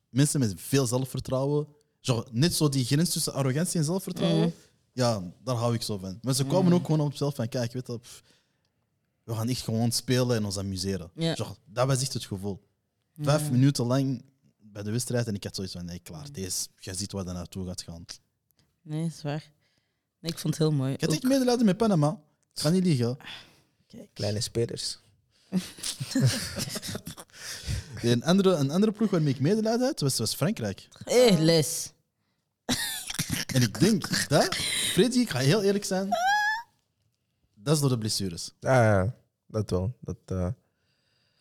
mensen 0.10 0.40
met 0.40 0.54
veel 0.58 0.86
zelfvertrouwen. 0.86 1.68
Zo, 2.00 2.24
net 2.32 2.54
zo 2.54 2.70
die 2.70 2.86
grens 2.86 3.10
tussen 3.10 3.34
arrogantie 3.34 3.80
en 3.80 3.86
zelfvertrouwen. 3.86 4.40
Mhm. 4.40 4.56
Ja, 4.94 5.24
daar 5.44 5.56
hou 5.56 5.74
ik 5.74 5.82
zo 5.82 5.98
van. 5.98 6.20
Maar 6.22 6.34
ze 6.34 6.46
kwamen 6.46 6.74
ook 6.74 6.86
gewoon 6.86 7.00
op 7.00 7.08
zichzelf 7.08 7.36
van, 7.36 7.50
kijk, 7.50 7.74
weet 7.74 7.88
je, 7.88 8.00
pff, 8.00 8.24
we 9.24 9.36
gaan 9.36 9.50
echt 9.50 9.62
gewoon 9.62 9.92
spelen 9.92 10.36
en 10.36 10.46
ons 10.46 10.58
amuseren. 10.58 11.12
Ja. 11.16 11.36
Dat 11.66 11.88
was 11.88 12.02
echt 12.02 12.14
het 12.14 12.26
gevoel. 12.26 12.64
Vijf 13.22 13.52
minuten 13.52 13.86
lang 13.86 14.24
bij 14.58 14.84
de 14.84 14.92
wedstrijd 14.92 15.28
en 15.28 15.36
ik 15.36 15.44
had 15.44 15.56
zoiets 15.56 15.74
van, 15.74 15.86
nee, 15.86 16.00
klaar, 16.00 16.32
deze, 16.32 16.68
jij 16.80 16.94
ziet 16.94 17.12
waar 17.12 17.26
dat 17.26 17.34
naartoe 17.34 17.68
gaat 17.68 17.82
gaan. 17.82 18.06
Nee, 18.82 19.06
is 19.06 19.22
waar. 19.22 19.52
Nee, 20.20 20.32
ik 20.32 20.38
vond 20.38 20.58
het 20.58 20.64
heel 20.64 20.72
mooi. 20.78 20.94
Ik 20.94 21.02
had 21.02 21.12
echt 21.12 21.24
medelijden 21.24 21.66
met 21.66 21.78
Panama. 21.78 22.22
Ik 22.54 22.62
ga 22.62 22.70
niet 22.70 22.84
liegen. 22.84 23.18
Kijk. 23.88 24.10
Kleine 24.14 24.42
spelers. 24.42 25.00
Een 28.02 28.24
andere, 28.24 28.56
een 28.56 28.72
andere 28.72 28.92
ploeg 28.92 29.10
waarmee 29.10 29.34
ik 29.34 29.40
medelijden 29.40 29.86
had, 29.86 30.00
was, 30.00 30.18
was 30.18 30.36
Frankrijk. 30.36 30.88
Hé, 31.04 31.38
les. 31.40 31.92
En 33.54 33.62
ik 33.62 33.80
denk 33.80 34.30
dat, 34.30 34.56
Freddy, 34.92 35.20
ik 35.20 35.30
ga 35.30 35.40
heel 35.40 35.64
eerlijk 35.64 35.86
zijn, 35.86 36.10
dat 37.64 37.76
is 37.76 37.80
door 37.82 37.90
de 37.90 37.98
blessures. 37.98 38.52
Ja, 38.60 38.84
ja, 38.84 39.16
dat 39.48 39.70
wel. 39.70 39.94
Dat, 40.00 40.18
eh, 40.26 40.48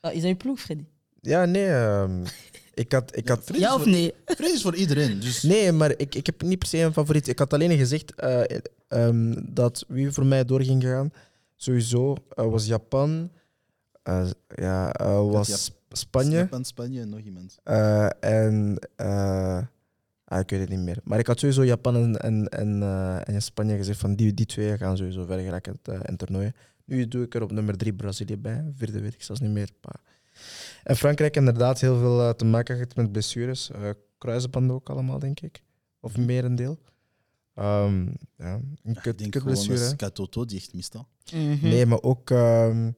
Ah, 0.01 0.12
is 0.15 0.20
dat 0.20 0.31
je 0.31 0.36
ploeg, 0.36 0.61
Freddy? 0.61 0.85
Ja, 1.20 1.44
nee. 1.44 1.66
ehm, 1.69 2.24
ik 2.74 2.93
had, 2.93 3.16
ik 3.16 3.28
had, 3.28 3.51
Ja 3.55 3.74
of 3.74 3.82
voor- 3.82 3.90
nee? 3.90 4.15
Freddy 4.24 4.55
is 4.55 4.62
voor 4.62 4.74
iedereen. 4.77 5.20
Dus 5.20 5.43
nee, 5.43 5.73
maar 5.73 5.90
ik, 5.97 6.15
ik 6.15 6.27
heb 6.27 6.43
niet 6.43 6.59
per 6.59 6.69
se 6.69 6.78
een 6.78 6.93
favoriet. 6.93 7.28
Ik 7.28 7.39
had 7.39 7.53
alleen 7.53 7.78
gezegd 7.78 8.15
eh, 8.15 8.59
ehm, 8.89 9.35
dat 9.55 9.85
wie 9.89 10.11
voor 10.11 10.27
mij 10.27 10.44
door 10.44 10.62
ging 10.62 10.82
gaan, 10.82 11.12
sowieso 11.57 12.16
eh, 12.36 12.47
was 12.51 12.66
Japan, 12.66 13.31
eh, 14.03 14.31
ja, 14.55 14.93
eh, 14.93 15.31
was 15.31 15.65
Sp- 15.65 15.81
Spanje 15.97 16.36
Japan, 16.36 16.65
Spanje 16.65 17.01
en 17.01 17.09
nog 17.09 17.20
iemand. 17.20 17.59
eh, 17.65 18.09
en 18.20 18.78
eh, 18.97 19.59
ah, 20.32 20.40
ik 20.40 20.50
weet 20.50 20.60
het 20.60 20.68
niet 20.68 20.78
meer. 20.78 20.98
Maar 21.04 21.18
ik 21.18 21.26
had 21.26 21.38
sowieso 21.38 21.64
Japan 21.64 21.96
en, 21.96 22.16
en, 22.16 22.48
en, 22.48 22.82
eh, 22.82 23.34
en 23.34 23.42
Spanje 23.42 23.76
gezegd 23.76 23.98
van 23.98 24.14
die, 24.14 24.34
die 24.34 24.46
twee 24.46 24.76
gaan 24.76 24.96
sowieso 24.96 25.24
verder 25.24 25.44
geraken 25.44 25.78
het, 25.82 25.94
eh, 25.94 26.00
in 26.04 26.16
toernooien. 26.16 26.54
Nu 26.84 27.09
doe 27.09 27.24
ik 27.24 27.34
er 27.34 27.42
op 27.42 27.52
nummer 27.52 27.76
drie 27.76 27.94
Brazilië 27.94 28.36
bij, 28.36 28.72
vierde 28.76 29.00
weet 29.00 29.14
ik 29.14 29.22
zelfs 29.22 29.40
niet 29.40 29.50
meer. 29.50 29.68
Maar... 29.80 30.00
En 30.84 30.96
Frankrijk 30.96 31.36
inderdaad 31.36 31.80
heel 31.80 31.98
veel 31.98 32.20
eh, 32.20 32.30
te 32.30 32.44
maken 32.44 32.74
gehad 32.74 32.96
met 32.96 33.12
blessures. 33.12 33.70
eh 33.70 33.90
kruisbanden 34.18 34.76
ook 34.76 34.90
allemaal, 34.90 35.18
denk 35.18 35.40
ik. 35.40 35.62
Of 36.00 36.16
merendeel. 36.16 36.78
Ehm 37.54 38.06
ja, 38.36 38.60
een 38.82 38.94
kut, 39.02 39.20
ik 39.20 39.32
denk 39.32 39.59
is 39.68 39.96
Katoto 39.96 40.44
die 40.44 40.59
echt 40.59 40.74
mist. 40.74 40.94
Mhm. 41.32 41.68
Nee, 41.68 41.86
maar 41.86 42.02
ook 42.02 42.30
ehm 42.30 42.90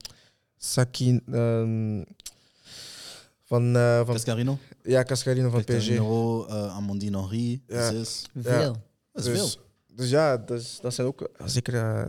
Saki 0.56 1.20
ehm, 1.32 2.02
van, 3.44 3.76
eh, 3.76 3.96
van 3.96 4.14
Cascarino, 4.14 4.58
ja, 4.82 5.02
Cascarino 5.02 5.50
van 5.50 5.60
PSG. 5.64 5.70
Cascarino, 5.74 6.46
eh, 6.46 6.76
Amandine 6.76 7.18
Henry, 7.20 7.62
Ja. 7.66 7.90
zes. 7.90 8.26
Veel. 8.40 8.72
Dat 9.12 9.24
is 9.26 9.32
Dus, 9.32 9.38
veel. 9.38 9.63
Dus 9.96 10.10
ja, 10.10 10.36
dus, 10.36 10.78
dat 10.82 10.94
zijn 10.94 11.06
ook 11.06 11.30
zeker. 11.44 11.74
eh, 11.74 12.06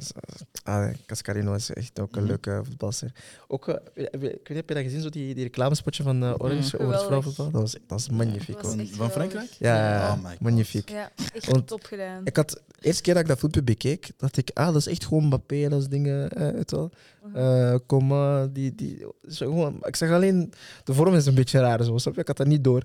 ah, 0.64 0.94
Cascarino 1.06 1.54
is 1.54 1.74
echt 1.74 2.00
ook 2.00 2.16
een 2.16 2.20
Mhm. 2.22 2.30
leuke 2.30 2.62
voetbalster. 2.64 3.12
Ook, 3.48 3.68
ik 3.94 4.08
weet 4.12 4.22
niet, 4.22 4.48
heb 4.48 4.68
je 4.70 4.74
dat 4.74 4.84
gezien, 4.84 5.02
zo 5.02 5.10
die, 5.10 5.34
die 5.36 5.44
reclamespotje 5.44 6.04
van 6.04 6.24
eh, 6.24 6.34
Orange 6.38 6.76
Mhm. 6.76 6.82
over 6.84 6.94
het 6.94 7.04
vrouwenvoetbal? 7.04 7.52
Dat 7.52 7.62
was, 7.62 7.72
dat 7.72 7.82
was 7.88 8.10
magnifiek. 8.10 8.62
Dat 8.62 8.76
was 8.76 8.90
Van. 8.90 9.12
Frankrijk? 9.12 9.50
Ja, 9.60 10.12
Oh 10.18 10.24
my 10.24 10.30
God. 10.30 10.40
magnifiek. 10.40 10.90
Ja, 10.90 11.12
echt 11.34 11.46
Want- 11.52 11.68
top 11.68 11.84
gedaan. 11.84 12.22
Ik 12.26 12.36
had, 12.36 12.50
de 12.50 12.62
eerste 12.82 13.02
keer 13.02 13.14
dat 13.14 13.24
ik 13.24 13.30
dat 13.30 13.40
voetbal 13.40 13.64
bekeek, 13.64 14.10
dacht 14.18 14.38
ik, 14.38 14.52
ah, 14.54 14.66
dat 14.66 14.76
is 14.76 14.88
echt 14.88 15.06
gewoon 15.06 15.24
Mbappé, 15.26 15.70
dat 15.70 15.82
is 15.82 15.88
dingen, 15.88 16.30
eh, 16.32 16.52
weet 16.52 16.70
je 16.70 16.76
wel. 16.76 16.92
Eh, 17.34 17.76
Coman, 17.88 18.50
die, 18.54 18.76
die, 18.76 19.06
zo 19.30 19.46
gewoon, 19.50 19.78
ik 19.82 19.96
zag 19.96 20.10
alleen, 20.10 20.54
de 20.84 20.94
vorm 20.94 21.14
is 21.16 21.26
een 21.26 21.36
beetje 21.36 21.60
raar, 21.60 21.84
zo, 21.84 21.98
snap 21.98 22.14
je? 22.16 22.22
Ik 22.22 22.28
had 22.28 22.38
dat 22.38 22.48
niet 22.48 22.64
door. 22.64 22.84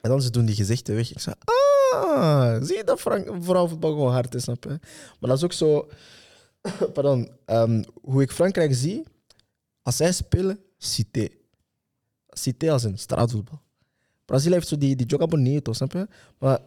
En 0.00 0.10
dan 0.10 0.22
ze 0.22 0.30
doen 0.30 0.44
die 0.44 0.54
gezichten 0.54 0.94
weg. 0.94 1.10
Ik 1.10 1.20
zei, 1.20 1.36
ah, 1.44 2.62
zie 2.62 2.76
je 2.76 2.84
dat 2.84 3.00
Frank, 3.00 3.28
vrouwenvoetbal 3.40 3.90
gewoon 3.90 4.12
hard 4.12 4.34
is, 4.34 4.42
snap 4.42 4.64
je? 4.64 4.78
Maar 5.20 5.30
dat 5.30 5.36
is 5.36 5.44
ook 5.44 5.52
zo, 5.52 5.88
pardon, 6.94 7.30
ehm, 7.44 7.82
hoe 8.02 8.22
ik 8.22 8.32
Frankrijk 8.32 8.74
zie, 8.74 9.02
als 9.82 9.96
zij 9.96 10.12
spelen, 10.12 10.60
cité. 10.78 11.28
Cité 12.28 12.70
als 12.70 12.82
een 12.82 12.98
straatvoetbal. 12.98 13.60
Brazilië 14.24 14.54
heeft 14.54 14.68
zo 14.68 14.78
die, 14.78 14.96
die 14.96 15.06
joga 15.06 15.26
bonito, 15.26 15.72
snap 15.72 15.92
je? 15.92 16.08
Maar, 16.38 16.60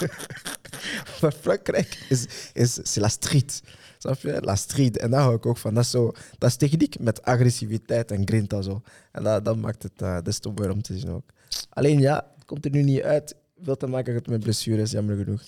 maar 1.20 1.32
Frankrijk 1.32 2.06
is, 2.08 2.26
is, 2.52 2.78
is 2.78 2.94
la 2.94 3.08
street. 3.08 3.62
Snap 3.98 4.18
je? 4.20 4.40
La 4.40 4.56
street. 4.56 4.98
En 4.98 5.10
daar 5.10 5.20
hou 5.20 5.36
ik 5.36 5.46
ook 5.46 5.58
van. 5.58 5.74
Dat 5.74 5.84
is, 5.84 5.90
zo, 5.90 6.12
dat 6.38 6.50
is 6.50 6.56
techniek 6.56 6.98
met 6.98 7.22
agressiviteit 7.22 8.10
en 8.10 8.26
grinta. 8.26 8.62
Zo. 8.62 8.82
En 9.12 9.22
dat, 9.22 9.44
dat 9.44 9.56
maakt 9.56 9.82
het 9.82 10.02
uh, 10.02 10.18
des 10.22 10.38
te 10.38 10.48
mooier 10.48 10.72
om 10.72 10.82
te 10.82 10.98
zien 10.98 11.10
ook. 11.10 11.24
Alleen 11.68 12.00
ja, 12.00 12.26
het 12.34 12.44
komt 12.44 12.64
er 12.64 12.70
nu 12.70 12.82
niet 12.82 13.00
uit. 13.02 13.34
Veel 13.62 13.76
te 13.76 13.86
maken 13.86 14.22
met 14.26 14.40
blessures, 14.40 14.90
jammer 14.90 15.16
genoeg. 15.16 15.42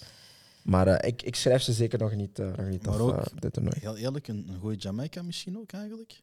Maar 0.62 0.86
eh, 0.86 1.08
ik, 1.08 1.22
ik 1.22 1.36
schrijf 1.36 1.62
ze 1.62 1.72
zeker 1.72 1.98
nog 1.98 2.14
niet, 2.14 2.38
eh, 2.38 2.46
nog 2.56 2.68
niet 2.68 2.86
Maar 2.86 2.94
af, 2.94 3.00
ook- 3.00 3.16
eh, 3.16 3.24
dit 3.38 3.52
toernooi. 3.52 3.76
Heel 3.80 3.96
eerlijk, 3.96 4.28
een, 4.28 4.46
een 4.48 4.58
goede 4.60 4.76
Jamaica 4.76 5.22
misschien 5.22 5.58
ook 5.58 5.72
eigenlijk. 5.72 6.22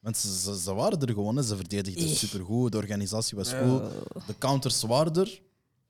Want 0.00 0.16
ze, 0.16 0.38
ze, 0.38 0.58
ze 0.60 0.74
waren 0.74 1.00
er 1.00 1.08
gewoon, 1.08 1.36
hè. 1.36 1.42
ze 1.42 1.56
verdedigden 1.56 2.08
supergoed, 2.08 2.72
de 2.72 2.78
organisatie 2.78 3.36
was 3.36 3.52
goed, 3.52 3.82
de 4.26 4.38
counters 4.38 4.82
waren 4.82 5.14
er. 5.14 5.40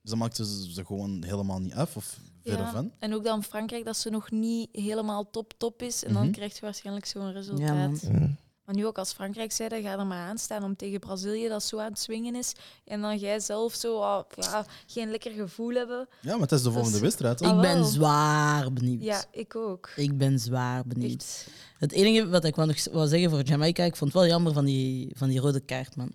Ze 0.03 0.15
maakten 0.15 0.45
ze, 0.45 0.71
ze 0.71 0.85
gewoon 0.85 1.23
helemaal 1.23 1.59
niet 1.59 1.73
af 1.73 1.95
of 1.95 2.19
verre 2.43 2.57
Ja, 2.61 2.71
van. 2.71 2.91
En 2.99 3.13
ook 3.13 3.23
dan 3.23 3.43
Frankrijk, 3.43 3.85
dat 3.85 3.97
ze 3.97 4.09
nog 4.09 4.31
niet 4.31 4.69
helemaal 4.71 5.29
top-top 5.29 5.81
is. 5.81 6.03
En 6.03 6.13
dan 6.13 6.23
Mhm. 6.23 6.31
krijg 6.31 6.53
je 6.53 6.61
waarschijnlijk 6.61 7.05
zo'n 7.05 7.31
resultaat. 7.31 8.01
man. 8.03 8.37
Maar 8.69 8.77
nu 8.77 8.85
ook 8.85 8.97
als 8.97 9.13
Frankrijk 9.13 9.51
zei, 9.51 9.81
ga 9.81 9.99
er 9.99 10.05
maar 10.05 10.27
aan 10.29 10.37
staan 10.37 10.63
om 10.63 10.75
tegen 10.75 10.99
Brazilië, 10.99 11.47
dat 11.47 11.63
zo 11.63 11.77
aan 11.79 11.89
het 11.89 11.99
swingen 11.99 12.35
is. 12.35 12.53
En 12.85 13.01
dan 13.01 13.17
jij 13.17 13.39
zelf 13.39 13.73
zo 13.73 13.99
ah, 13.99 14.23
ja, 14.35 14.65
geen 14.87 15.09
lekker 15.11 15.31
gevoel 15.31 15.73
hebben. 15.73 16.07
Ja, 16.21 16.31
maar 16.31 16.39
het 16.41 16.51
is 16.51 16.61
de 16.61 16.71
volgende 16.71 16.95
is- 16.95 17.01
wedstrijd. 17.01 17.41
Ah, 17.41 17.55
Ik 17.55 17.61
ben 17.61 17.85
zwaar 17.85 18.73
benieuwd. 18.73 19.03
Ja, 19.03 19.23
ik 19.31 19.55
ook. 19.55 19.89
Ik 19.95 20.17
ben 20.17 20.39
zwaar 20.39 20.83
benieuwd. 20.85 21.21
Echt. 21.21 21.47
Het 21.77 21.91
enige 21.91 22.27
wat 22.29 22.43
ik 22.43 22.55
wou 22.55 22.67
nog 22.67 22.83
wou 22.91 23.07
zeggen 23.07 23.29
voor 23.29 23.41
Jamaica, 23.41 23.83
ik 23.83 23.95
vond 23.95 24.13
het 24.13 24.21
wel 24.21 24.29
jammer 24.31 24.53
van 24.53 24.65
die, 24.65 25.11
van 25.15 25.29
die 25.29 25.39
rode 25.39 25.59
kaart, 25.59 25.95
man. 25.95 26.11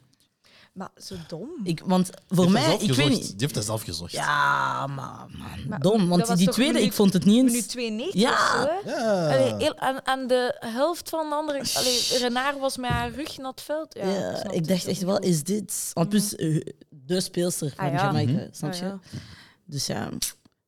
Maar 0.75 0.91
zo 1.03 1.15
dom. 1.29 1.51
Ik, 1.65 1.81
want 1.85 2.07
Die 2.07 2.15
voor 2.29 2.51
mij, 2.51 2.63
zelf 2.63 2.83
ik 2.83 2.93
weet 2.95 3.09
niet. 3.11 3.27
Die 3.27 3.35
heeft 3.39 3.55
dat 3.55 3.65
zelf 3.65 3.83
gezocht. 3.83 4.13
Ja, 4.13 4.87
maar, 4.87 5.27
man, 5.39 5.69
Maar 5.69 5.81
dom. 5.81 5.99
dat 5.99 6.09
Want 6.09 6.27
was 6.27 6.37
die 6.37 6.47
toch 6.47 6.55
tweede, 6.55 6.73
minuut- 6.73 6.89
ik 6.89 6.97
vond 6.97 7.13
het 7.13 7.25
niet 7.25 7.37
eens. 7.37 7.51
Minuut 7.51 7.69
92 7.69 8.21
Ja. 8.21 8.31
of 8.33 8.39
zo, 8.51 8.91
hè? 8.91 8.91
Ja. 8.91 9.27
Allee, 9.39 9.55
heel- 9.55 9.77
aan, 9.79 10.07
aan 10.07 10.27
de 10.27 10.57
helft 10.61 11.09
van 11.09 11.29
de 11.29 11.35
andere... 11.35 11.59
Allee, 11.75 12.19
Renard 12.19 12.59
was 12.59 12.77
met 12.77 12.91
haar 12.91 13.11
rug 13.11 13.37
naar 13.39 13.51
het 13.51 13.61
veld. 13.61 13.95
Ja, 13.95 14.09
Ja, 14.09 14.35
snap 14.37 14.53
ik 14.53 14.59
het 14.59 14.69
dacht 14.69 14.87
echt 14.87 15.03
wel, 15.03 15.19
is 15.19 15.43
dit... 15.45 15.91
En 15.95 16.09
plus, 16.09 16.35
eh, 16.37 16.61
de 16.89 17.21
speelster 17.21 17.73
van 17.77 17.85
Ah, 17.87 17.93
ja. 17.93 18.03
Jamaica, 18.05 18.33
Mhm. 18.33 18.47
snap 18.51 18.73
Ah, 18.73 18.79
je? 18.79 18.85
ja. 18.85 18.99
Dus 19.65 19.87
ja, 19.87 20.09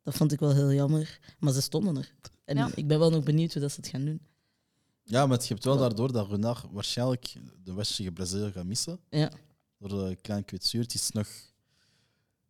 dat 0.03 0.15
vond 0.15 0.33
ik 0.33 0.41
wel 0.41 0.55
heel 0.55 0.73
jammer. 0.73 1.19
Maar 1.39 1.53
ze 1.53 1.61
stonden 1.63 1.97
er. 1.97 2.13
En 2.45 2.57
Ja. 2.57 2.69
ik 2.75 2.87
ben 2.87 2.99
wel 2.99 3.11
nog 3.11 3.25
benieuwd 3.25 3.53
hoe 3.53 3.63
dat 3.63 3.71
ze 3.73 3.81
het 3.81 3.89
gaan 3.91 4.05
doen. 4.05 4.21
ja, 5.03 5.27
maar 5.27 5.39
je 5.41 5.47
hebt 5.49 5.65
wel 5.65 5.77
daardoor 5.77 6.13
dat 6.13 6.29
Renard 6.31 6.65
waarschijnlijk 6.71 7.33
de 7.65 7.75
wedstrijd 7.75 8.15
Brazilië 8.15 8.53
gaat 8.53 8.65
missen. 8.65 8.99
Ja. 9.11 9.31
Door 9.79 10.17
kwetsuur. 10.45 10.83
Het 10.83 10.95
is 10.95 11.11
nog... 11.11 11.29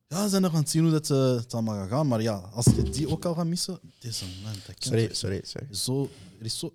Ja, 0.08 0.22
ze 0.22 0.28
zijn 0.28 0.42
nog 0.42 0.52
aan 0.52 0.60
het 0.60 0.70
zien 0.70 0.82
hoe 0.82 0.90
dat, 0.90 1.10
eh, 1.10 1.36
het 1.36 1.54
allemaal 1.54 1.74
gaat 1.74 1.88
gaan. 1.88 2.08
Maar 2.08 2.22
ja, 2.22 2.34
als 2.34 2.64
je 2.64 2.82
die 2.82 3.08
ook 3.08 3.24
al 3.24 3.34
gaat 3.34 3.46
missen... 3.46 3.80
Deze 3.98 4.24
man, 4.42 4.52
dat 4.52 4.64
kan 4.64 4.74
Sorry, 4.78 5.14
sorry, 5.14 5.40
sorry. 5.44 5.74
Zo, 5.74 6.10
er 6.38 6.44
is 6.44 6.58
zo... 6.58 6.74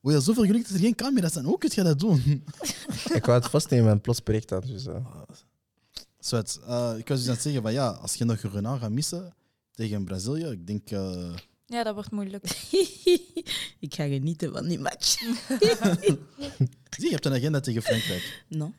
Hoe 0.00 0.12
je 0.12 0.20
zoveel 0.20 0.44
geluk 0.44 0.62
dat 0.62 0.72
er 0.72 0.78
geen 0.78 0.94
camera's 0.94 1.32
zijn. 1.32 1.44
Hoe 1.44 1.58
kun 1.58 1.70
je 1.74 1.82
dat 1.82 1.98
doen? 1.98 2.44
ik 3.18 3.24
wou 3.24 3.40
het 3.40 3.50
vastnemen 3.50 3.90
en 3.90 4.00
plots 4.00 4.22
bericht 4.22 4.50
had. 4.50 4.66
Dus. 4.66 4.86
Zwet, 6.18 6.60
eh, 6.66 6.94
ik 6.96 7.08
was 7.08 7.18
dus 7.18 7.28
aan 7.28 7.34
het 7.34 7.42
zeggen 7.42 7.62
van 7.62 7.72
ja, 7.72 7.88
als 7.88 8.14
je 8.14 8.24
nog 8.24 8.40
Renard 8.40 8.80
gaat 8.80 8.90
missen 8.90 9.34
tegen 9.70 10.04
Brazilië, 10.04 10.44
ik 10.44 10.66
denk... 10.66 10.90
Ja, 11.68 11.82
dat 11.82 11.94
wordt 11.94 12.10
moeilijk. 12.10 12.44
ik 13.86 13.94
ga 13.94 14.06
genieten 14.06 14.52
van 14.52 14.68
die 14.68 14.78
match. 14.78 15.18
zie, 16.96 17.06
je 17.06 17.10
hebt 17.10 17.24
een 17.24 17.32
agenda 17.32 17.60
tegen 17.60 17.82
Frankrijk. 17.82 18.44
No. 18.48 18.72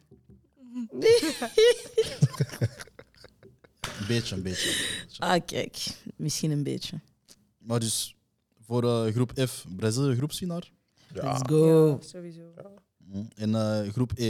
Een 3.99 4.07
beetje, 4.07 4.36
een 4.36 4.41
beetje. 4.41 4.98
Ah, 5.18 5.45
kijk. 5.45 5.78
Misschien 6.16 6.52
een 6.52 6.64
beetje. 6.64 6.99
Maar 7.57 7.80
dus 7.80 8.16
voor 8.60 8.84
eh, 8.84 9.14
groep 9.14 9.32
F, 9.48 9.66
Brazilië 9.76 10.16
groepswinnaar. 10.16 10.72
Ja. 11.14 11.32
Let's 11.32 11.41
go. 11.49 11.88
Ja, 11.88 12.02
sowieso. 12.02 12.53
Hm. 13.11 13.24
In 13.36 13.56
eh, 13.56 13.88
groep 13.88 14.11
E. 14.16 14.30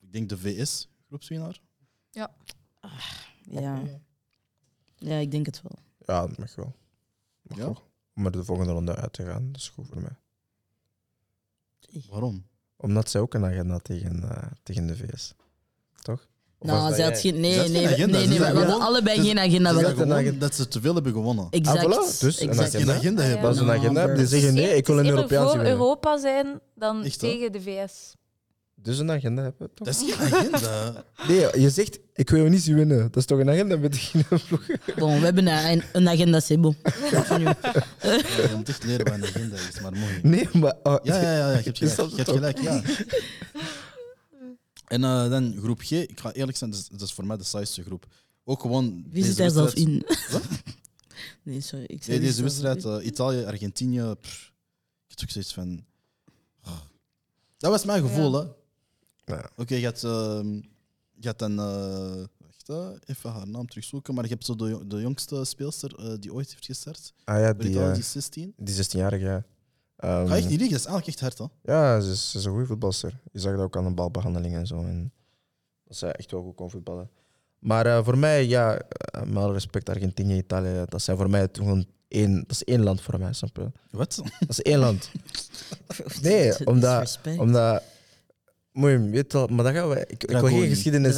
Ik 0.00 0.12
denk 0.12 0.28
de 0.28 0.38
VS, 0.38 0.88
groepswinnaar. 1.06 1.60
Ja. 2.10 2.34
ja, 4.98 5.16
ik 5.16 5.30
denk 5.30 5.46
het 5.46 5.62
wel. 5.62 5.78
Ja, 6.06 6.26
dat 6.26 6.38
mag 6.38 6.54
wel. 6.54 6.74
Mag 7.48 7.58
Ja? 7.58 7.72
Om 8.14 8.24
er 8.26 8.32
de 8.32 8.44
volgende 8.44 8.72
ronde 8.72 8.94
uit 8.96 9.12
te 9.12 9.24
gaan, 9.24 9.48
dat 9.52 9.60
is 9.60 9.68
goed 9.68 9.86
voor 9.92 10.00
mij. 10.02 10.16
Waarom? 12.10 12.46
Omdat 12.76 13.10
zij 13.10 13.20
ook 13.20 13.34
een 13.34 13.44
agenda 13.44 13.78
tegen, 13.78 14.30
eh, 14.30 14.42
tegen 14.62 14.86
de 14.86 14.96
VS. 14.96 15.34
Toch? 16.02 16.26
Of 16.58 16.66
Nou, 16.68 16.86
dat 16.88 16.96
zij 16.96 17.04
had 17.04 17.18
geen... 17.20 17.40
Nee, 17.40 17.56
nee, 17.56 17.62
geen 17.64 17.72
nee, 17.72 17.86
agenda, 17.88 18.18
nee, 18.18 18.26
ze 18.26 18.38
we 18.38 18.44
hadden 18.44 18.80
allebei 18.80 19.16
Dus- 19.16 19.26
geen 19.26 19.38
agenda. 19.38 19.72
Ze 19.72 19.84
een 19.86 19.96
gewoon 19.96 20.12
agenda. 20.12 20.38
dat 20.38 20.54
ze 20.54 20.68
te 20.68 20.80
veel 20.80 20.94
hebben 20.94 21.12
gewonnen. 21.12 21.46
Exact. 21.50 21.78
Ah, 21.78 21.84
voilà. 21.84 22.18
Dus 22.20 22.40
een 22.40 22.48
exact. 22.48 22.70
Geen 22.76 22.90
agenda 22.90 23.22
Ah, 23.22 23.28
ja. 23.28 23.32
hebben. 23.34 23.42
Dat 23.42 23.54
is 23.54 23.60
een 23.60 23.70
agenda. 23.70 24.14
Die 24.14 24.26
zeggen 24.26 24.54
nee, 24.54 24.76
ik 24.76 24.86
wil 24.86 24.98
een 24.98 25.04
Het 25.04 25.14
is 25.14 25.20
Europeaanse 25.20 25.56
eerder 25.56 25.70
voor. 25.76 25.80
Europa 25.80 26.18
zijn 26.18 26.60
dan 26.74 27.02
Echt, 27.04 27.18
tegen 27.18 27.52
de 27.52 27.60
VS. 27.62 28.14
Dus 28.82 28.98
een 28.98 29.10
agenda 29.10 29.42
hebben, 29.42 29.70
toch? 29.74 29.86
Dat 29.86 30.00
is 30.02 30.14
geen 30.14 30.34
agenda. 30.34 31.04
Nee, 31.28 31.60
je 31.60 31.70
zegt, 31.70 31.98
ik 32.14 32.30
wil 32.30 32.44
niet 32.46 32.62
zien 32.62 32.74
winnen. 32.74 32.98
Dat 33.02 33.16
is 33.16 33.24
toch 33.24 33.38
een 33.38 33.50
agenda 33.50 33.76
met 33.76 33.92
die 33.92 34.24
Bon, 34.96 35.18
we 35.18 35.24
hebben 35.24 35.46
een, 35.46 35.82
een 35.92 36.08
agenda, 36.08 36.40
c'est 36.40 36.60
bon. 36.60 36.76
Continue. 37.10 37.54
Ja, 38.02 38.48
je 38.48 38.54
moet 38.56 38.68
echt 38.68 38.84
leren 38.84 39.04
wat 39.04 39.14
een 39.14 39.24
agenda 39.24 39.56
is, 39.56 39.80
maar 39.80 39.92
mooi. 39.92 40.20
Nee, 40.22 40.48
maar... 40.52 40.74
oh, 40.82 40.96
Ja, 41.02 41.22
ja, 41.22 41.36
ja, 41.36 41.48
je 41.58 41.62
hebt 41.62 41.78
gelijk. 41.78 42.10
Je 42.10 42.16
hebt 42.16 42.30
gelijk, 42.30 42.58
ja. 42.60 42.82
En 44.88 45.04
eh, 45.04 45.30
dan 45.30 45.54
groep 45.62 45.80
G, 45.80 45.90
ik 45.90 46.20
ga 46.20 46.32
eerlijk 46.32 46.56
zijn, 46.58 46.70
dat 46.70 46.78
is, 46.80 46.88
dat 46.88 47.00
is 47.00 47.12
voor 47.12 47.26
mij 47.26 47.36
de 47.36 47.44
saaiste 47.44 47.82
groep. 47.82 48.06
Ook 48.44 48.60
gewoon. 48.60 49.04
Wie 49.10 49.24
zit 49.24 49.36
deze 49.36 49.42
daar 49.42 49.50
zelf 49.50 49.74
in? 49.74 50.02
Wat? 50.32 50.42
Nee, 51.42 51.60
sorry. 51.60 51.84
Ik 51.84 51.88
Nee, 51.90 51.98
zei 52.02 52.18
wie 52.18 52.26
deze 52.28 52.42
wedstrijd, 52.42 52.84
eh, 52.84 52.96
Italië, 53.06 53.44
Argentinië. 53.44 54.14
pff, 54.20 54.52
ik 55.08 55.18
heb 55.18 55.22
ook 55.22 55.30
zoiets 55.30 55.52
van. 55.54 55.84
ah. 56.62 56.72
Dat 57.58 57.70
was 57.70 57.84
mijn 57.84 58.02
gevoel, 58.02 58.32
hè? 58.32 58.46
Ja. 59.28 59.50
Oké, 59.56 59.74
je 59.74 59.84
hebt, 59.84 60.04
ehm, 60.04 60.52
je 61.20 61.26
hebt 61.26 61.38
dan. 61.38 61.58
eh, 61.58 62.24
wacht, 62.38 62.66
hè, 62.66 62.92
even 63.06 63.30
haar 63.30 63.48
naam 63.48 63.66
terugzoeken. 63.66 64.14
Maar 64.14 64.24
je 64.24 64.30
hebt 64.30 64.44
zo 64.44 64.56
de, 64.56 64.68
jo- 64.68 64.86
de 64.86 65.00
jongste 65.00 65.44
speelster 65.44 65.94
eh, 65.98 66.14
die 66.20 66.32
ooit 66.32 66.50
heeft 66.50 66.64
gestart. 66.66 67.12
Ah 67.24 67.40
ja, 67.40 67.52
die, 67.52 67.80
eh, 67.80 67.90
die 67.92 67.98
is 68.02 68.12
16. 68.12 68.52
die 68.56 68.74
16-jarige, 68.84 69.24
ja. 69.24 69.44
Ehm, 69.96 70.26
Ga 70.26 70.36
echt 70.36 70.48
niet 70.48 70.58
liegen, 70.58 70.76
dat 70.76 70.86
is 70.86 70.86
eigenlijk 70.92 71.06
echt 71.06 71.20
hard, 71.20 71.38
hè? 71.38 71.72
Ja, 71.72 72.00
ze 72.00 72.10
is, 72.10 72.30
ze 72.30 72.38
is 72.38 72.44
een 72.44 72.50
goede 72.50 72.66
voetbalster. 72.66 73.20
Je 73.32 73.38
zag 73.40 73.52
dat 73.52 73.60
ook 73.62 73.76
aan 73.76 73.84
de 73.84 73.90
balbehandeling 73.90 74.54
en 74.54 74.66
zo. 74.66 74.78
En 74.80 75.12
dat 75.84 75.96
zij 75.96 76.12
echt 76.12 76.30
wel 76.30 76.42
goed 76.42 76.54
kon 76.54 76.70
voetballen. 76.70 77.10
Maar 77.58 77.86
eh, 77.86 78.04
voor 78.04 78.18
mij, 78.18 78.46
ja, 78.46 78.78
eh, 78.78 79.22
met 79.22 79.36
alle 79.36 79.52
respect, 79.52 79.88
Argentinië, 79.88 80.36
Italië, 80.36 80.84
dat 80.88 81.02
zijn 81.02 81.16
voor 81.16 81.30
mij 81.30 81.40
het 81.40 81.56
gewoon 81.56 81.86
één, 82.08 82.34
dat 82.36 82.50
is 82.50 82.64
één 82.64 82.82
land 82.82 83.00
voor 83.00 83.18
mij, 83.18 83.32
snap 83.32 83.56
je? 83.56 83.70
Wat? 83.90 84.20
Dat 84.38 84.48
is 84.48 84.62
één 84.62 84.78
land. 84.78 85.10
Nee, 86.22 86.66
omdat- 86.66 87.00
Disrespect. 87.00 87.38
Omdat, 87.38 87.82
mooi, 88.78 88.98
weet 89.10 89.32
je 89.32 89.38
wel, 89.38 89.46
maar 89.46 89.64
dan 89.64 89.74
gaan 89.74 89.88
we, 89.88 90.00
ik, 90.00 90.22
ik 90.24 90.30
wil 90.30 90.40
geen 90.60 90.68
geschiedenis, 90.68 91.14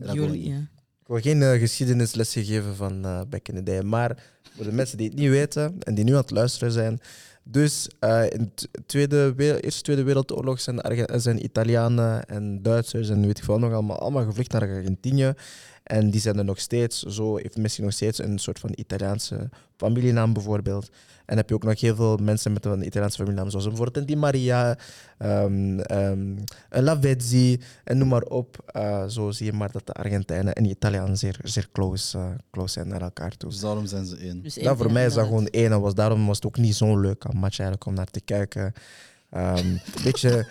Dragoni, 0.00 0.48
ja. 0.48 0.56
ik 1.00 1.06
wil 1.06 1.20
geen 1.20 1.42
eh, 1.42 1.58
geschiedenislessen 1.58 2.44
geven 2.44 2.76
van 2.76 3.04
eh 3.04 3.20
back 3.30 3.48
in 3.48 3.54
the 3.54 3.62
day. 3.62 3.82
Maar 3.82 4.22
voor 4.56 4.64
de 4.64 4.72
mensen 4.72 4.96
die 4.98 5.08
het 5.08 5.18
niet 5.18 5.28
weten 5.30 5.74
en 5.78 5.94
die 5.94 6.04
nu 6.04 6.10
aan 6.12 6.20
het 6.20 6.30
luisteren 6.30 6.72
zijn. 6.72 7.00
Dus 7.44 7.88
eh, 7.98 8.22
in 8.30 8.50
de 8.54 8.68
tweede, 8.86 9.34
we- 9.34 9.60
Eerste 9.62 9.82
Tweede 9.82 10.02
Wereldoorlog 10.02 10.60
zijn, 10.60 10.80
Arge- 10.80 11.18
zijn 11.20 11.44
Italianen 11.44 12.24
en 12.26 12.62
Duitsers 12.62 13.08
en 13.08 13.26
weet 13.26 13.38
ik 13.38 13.44
veel 13.44 13.58
nog 13.58 13.72
allemaal, 13.72 13.98
allemaal 13.98 14.24
gevlucht 14.24 14.52
naar 14.52 14.62
Argentinië. 14.62 15.32
En 15.92 16.10
die 16.10 16.20
zijn 16.20 16.38
er 16.38 16.44
nog 16.44 16.60
steeds. 16.60 17.02
Zo 17.02 17.36
heeft 17.36 17.56
Messi 17.56 17.82
nog 17.82 17.92
steeds 17.92 18.18
een 18.18 18.38
soort 18.38 18.58
van 18.58 18.70
Italiaanse 18.74 19.48
familienaam 19.76 20.32
bijvoorbeeld. 20.32 20.90
En 21.26 21.36
heb 21.36 21.48
je 21.48 21.54
ook 21.54 21.64
nog 21.64 21.80
heel 21.80 21.94
veel 21.94 22.16
mensen 22.16 22.52
met 22.52 22.64
een 22.64 22.86
Italiaanse 22.86 23.16
familienaam, 23.16 23.50
zoals 23.50 23.66
bijvoorbeeld 23.66 24.06
Di 24.06 24.16
Maria, 24.16 24.78
ehm 25.18 25.78
um, 25.92 26.44
Lavezzi 26.70 27.60
en 27.84 27.98
noem 27.98 28.08
maar 28.08 28.22
op. 28.22 28.62
Eh, 28.66 29.06
zo 29.06 29.30
zie 29.30 29.46
je 29.46 29.52
maar 29.52 29.72
dat 29.72 29.86
de 29.86 29.92
Argentijnen 29.92 30.54
en 30.54 30.62
de 30.62 30.68
Italianen 30.68 31.18
zeer, 31.18 31.38
zeer 31.42 31.68
close, 31.72 32.18
eh, 32.18 32.24
close 32.50 32.72
zijn 32.72 32.88
naar 32.88 33.02
elkaar 33.02 33.36
toe. 33.36 33.50
Dus 33.50 33.60
daarom 33.60 33.86
zijn 33.86 34.04
ze 34.06 34.16
één. 34.16 34.42
Dus 34.42 34.54
Ja, 34.54 34.62
één- 34.68 34.76
voor 34.76 34.92
mij 34.92 35.06
is 35.06 35.14
dat 35.14 35.26
gewoon 35.26 35.46
één. 35.46 35.72
En 35.72 35.80
was, 35.80 35.94
daarom 35.94 36.26
was 36.26 36.36
het 36.36 36.46
ook 36.46 36.58
niet 36.58 36.74
zo'n 36.74 37.00
leuk 37.00 37.24
match 37.32 37.58
eigenlijk 37.58 37.86
om 37.86 37.94
naar 37.94 38.10
te 38.10 38.20
kijken. 38.20 38.72
Ehm 39.32 39.76
beetje, 40.04 40.46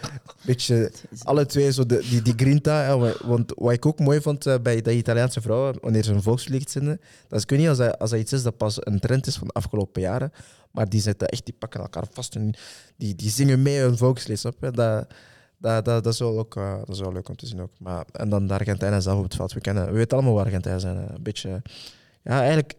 beetje 0.45 0.91
alle 1.23 1.45
twee 1.45 1.71
zo 1.71 1.85
de, 1.85 2.05
die, 2.09 2.21
die 2.21 2.33
grinta. 2.35 2.97
Want 3.23 3.53
wat 3.55 3.71
ik 3.71 3.85
ook 3.85 3.99
mooi 3.99 4.21
vond 4.21 4.45
eh, 4.45 4.55
bij 4.61 4.81
de 4.81 4.95
Italiaanse 4.95 5.41
vrouwen, 5.41 5.77
wanneer 5.81 6.03
ze 6.03 6.13
een 6.13 6.21
volkslied 6.21 6.71
zingen, 6.71 7.01
dat 7.27 7.39
is, 7.39 7.45
ik 7.45 7.57
niet 7.57 7.67
als 7.67 7.77
dat, 7.77 7.99
als 7.99 8.13
iets 8.13 8.33
is 8.33 8.43
dat 8.43 8.57
pas 8.57 8.77
een 8.79 8.99
trend 8.99 9.27
is 9.27 9.37
van 9.37 9.47
de 9.47 9.53
afgelopen 9.53 10.01
jaren, 10.01 10.31
maar 10.71 10.89
die, 10.89 11.01
zitten 11.01 11.27
echt, 11.27 11.45
die 11.45 11.55
pakken 11.59 11.79
elkaar 11.79 12.05
vast 12.11 12.35
en 12.35 12.53
die, 12.97 13.15
die 13.15 13.29
zingen 13.29 13.61
mee 13.61 13.81
een 13.81 13.97
volkslied. 13.97 14.41
Je? 14.41 14.53
Dat, 14.59 14.73
dat, 14.73 15.85
dat, 15.85 15.85
dat, 15.85 16.13
is 16.13 16.19
wel 16.19 16.39
ook, 16.39 16.55
eh, 16.55 16.77
dat 16.77 16.95
is 16.95 16.99
wel 16.99 17.13
leuk 17.13 17.29
om 17.29 17.35
te 17.35 17.47
zien 17.47 17.61
ook. 17.61 17.71
Maar, 17.79 18.05
en 18.11 18.29
dan 18.29 18.47
de 18.47 18.53
Argentijnen 18.53 19.01
zelf 19.01 19.17
op 19.17 19.23
het 19.23 19.35
veld. 19.35 19.53
We, 19.53 19.61
kennen, 19.61 19.85
we 19.85 19.91
weten 19.91 20.17
allemaal 20.17 20.35
waar 20.35 20.45
Argentijnen 20.45 20.81
zijn. 20.81 20.97
Een 20.97 21.23
beetje, 21.23 21.61
ja, 22.23 22.39
eigenlijk 22.41 22.73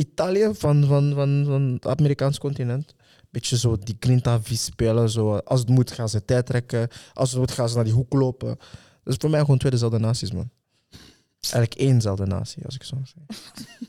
Italië 0.00 0.50
van, 0.52 0.84
van, 0.84 1.12
van, 1.14 1.44
van 1.46 1.62
het 1.62 1.86
Amerikaans 1.86 2.38
continent. 2.38 2.94
Beetje 3.30 3.58
zo 3.58 3.78
die 3.78 3.96
grinta 4.00 4.42
vies 4.42 4.64
spelen. 4.64 5.10
Zo, 5.10 5.36
als 5.36 5.60
het 5.60 5.68
moet 5.68 5.90
gaan 5.90 6.08
ze 6.08 6.24
tijd 6.24 6.46
trekken. 6.46 6.88
Als 7.14 7.30
het 7.30 7.38
moet 7.38 7.50
gaan 7.50 7.68
ze 7.68 7.74
naar 7.74 7.84
die 7.84 7.92
hoek 7.92 8.12
lopen. 8.12 8.58
Is 9.04 9.16
voor 9.18 9.30
mij 9.30 9.40
gewoon 9.40 9.58
twee 9.58 9.72
dezelfde 9.72 9.98
naties, 9.98 10.32
man. 10.32 10.50
Eigenlijk 11.40 11.74
éénzelfde 11.74 12.26
natie, 12.26 12.64
als 12.64 12.74
ik 12.74 12.82
zo 12.82 12.96
zeggen. 13.04 13.24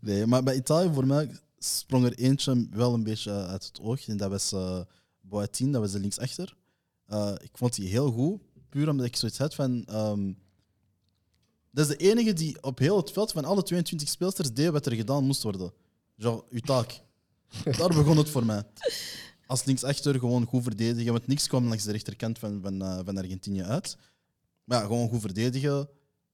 Nee, 0.00 0.26
maar 0.26 0.42
bij 0.42 0.56
Italië 0.56 0.90
voor 0.92 1.06
mij 1.06 1.30
sprong 1.58 2.04
er 2.04 2.18
eentje 2.18 2.68
wel 2.70 2.94
een 2.94 3.02
beetje 3.02 3.32
uit 3.32 3.64
het 3.64 3.80
oog. 3.80 4.08
En 4.08 4.16
dat 4.16 4.30
was 4.30 4.52
uh, 4.52 4.80
Boateng, 5.20 5.72
dat 5.72 5.80
was 5.80 5.92
de 5.92 5.98
linksachter. 5.98 6.56
Uh, 7.08 7.32
ik 7.42 7.50
vond 7.52 7.74
die 7.74 7.88
heel 7.88 8.10
goed, 8.10 8.40
puur 8.68 8.88
omdat 8.88 9.06
ik 9.06 9.16
zoiets 9.16 9.38
had 9.38 9.54
van... 9.54 9.84
ehm, 9.84 10.32
dat 11.76 11.88
is 11.88 11.96
de 11.96 12.10
enige 12.10 12.32
die 12.32 12.62
op 12.62 12.78
heel 12.78 12.96
het 12.96 13.10
veld 13.10 13.32
van 13.32 13.44
alle 13.44 13.62
22 13.62 14.08
speelsters 14.08 14.52
deed 14.52 14.70
wat 14.70 14.86
er 14.86 14.92
gedaan 14.92 15.24
moest 15.24 15.42
worden. 15.42 15.72
Genre, 16.18 16.44
uw 16.50 16.60
taak. 16.60 17.00
Daar 17.78 17.88
begon 17.88 18.16
het 18.16 18.30
voor 18.30 18.46
mij. 18.46 18.62
Als 19.46 19.64
linksachter 19.64 20.18
gewoon 20.18 20.44
goed 20.44 20.62
verdedigen, 20.62 21.12
want 21.12 21.26
niks 21.26 21.48
kwam 21.48 21.68
langs 21.68 21.84
de 21.84 21.92
rechterkant 21.92 22.38
van, 22.38 22.60
van, 22.62 22.82
uh, 22.82 22.98
van 23.04 23.16
Argentinië 23.16 23.62
uit. 23.62 23.96
Maar 24.64 24.78
ja, 24.78 24.86
gewoon 24.86 25.08
goed 25.08 25.20
verdedigen, 25.20 25.88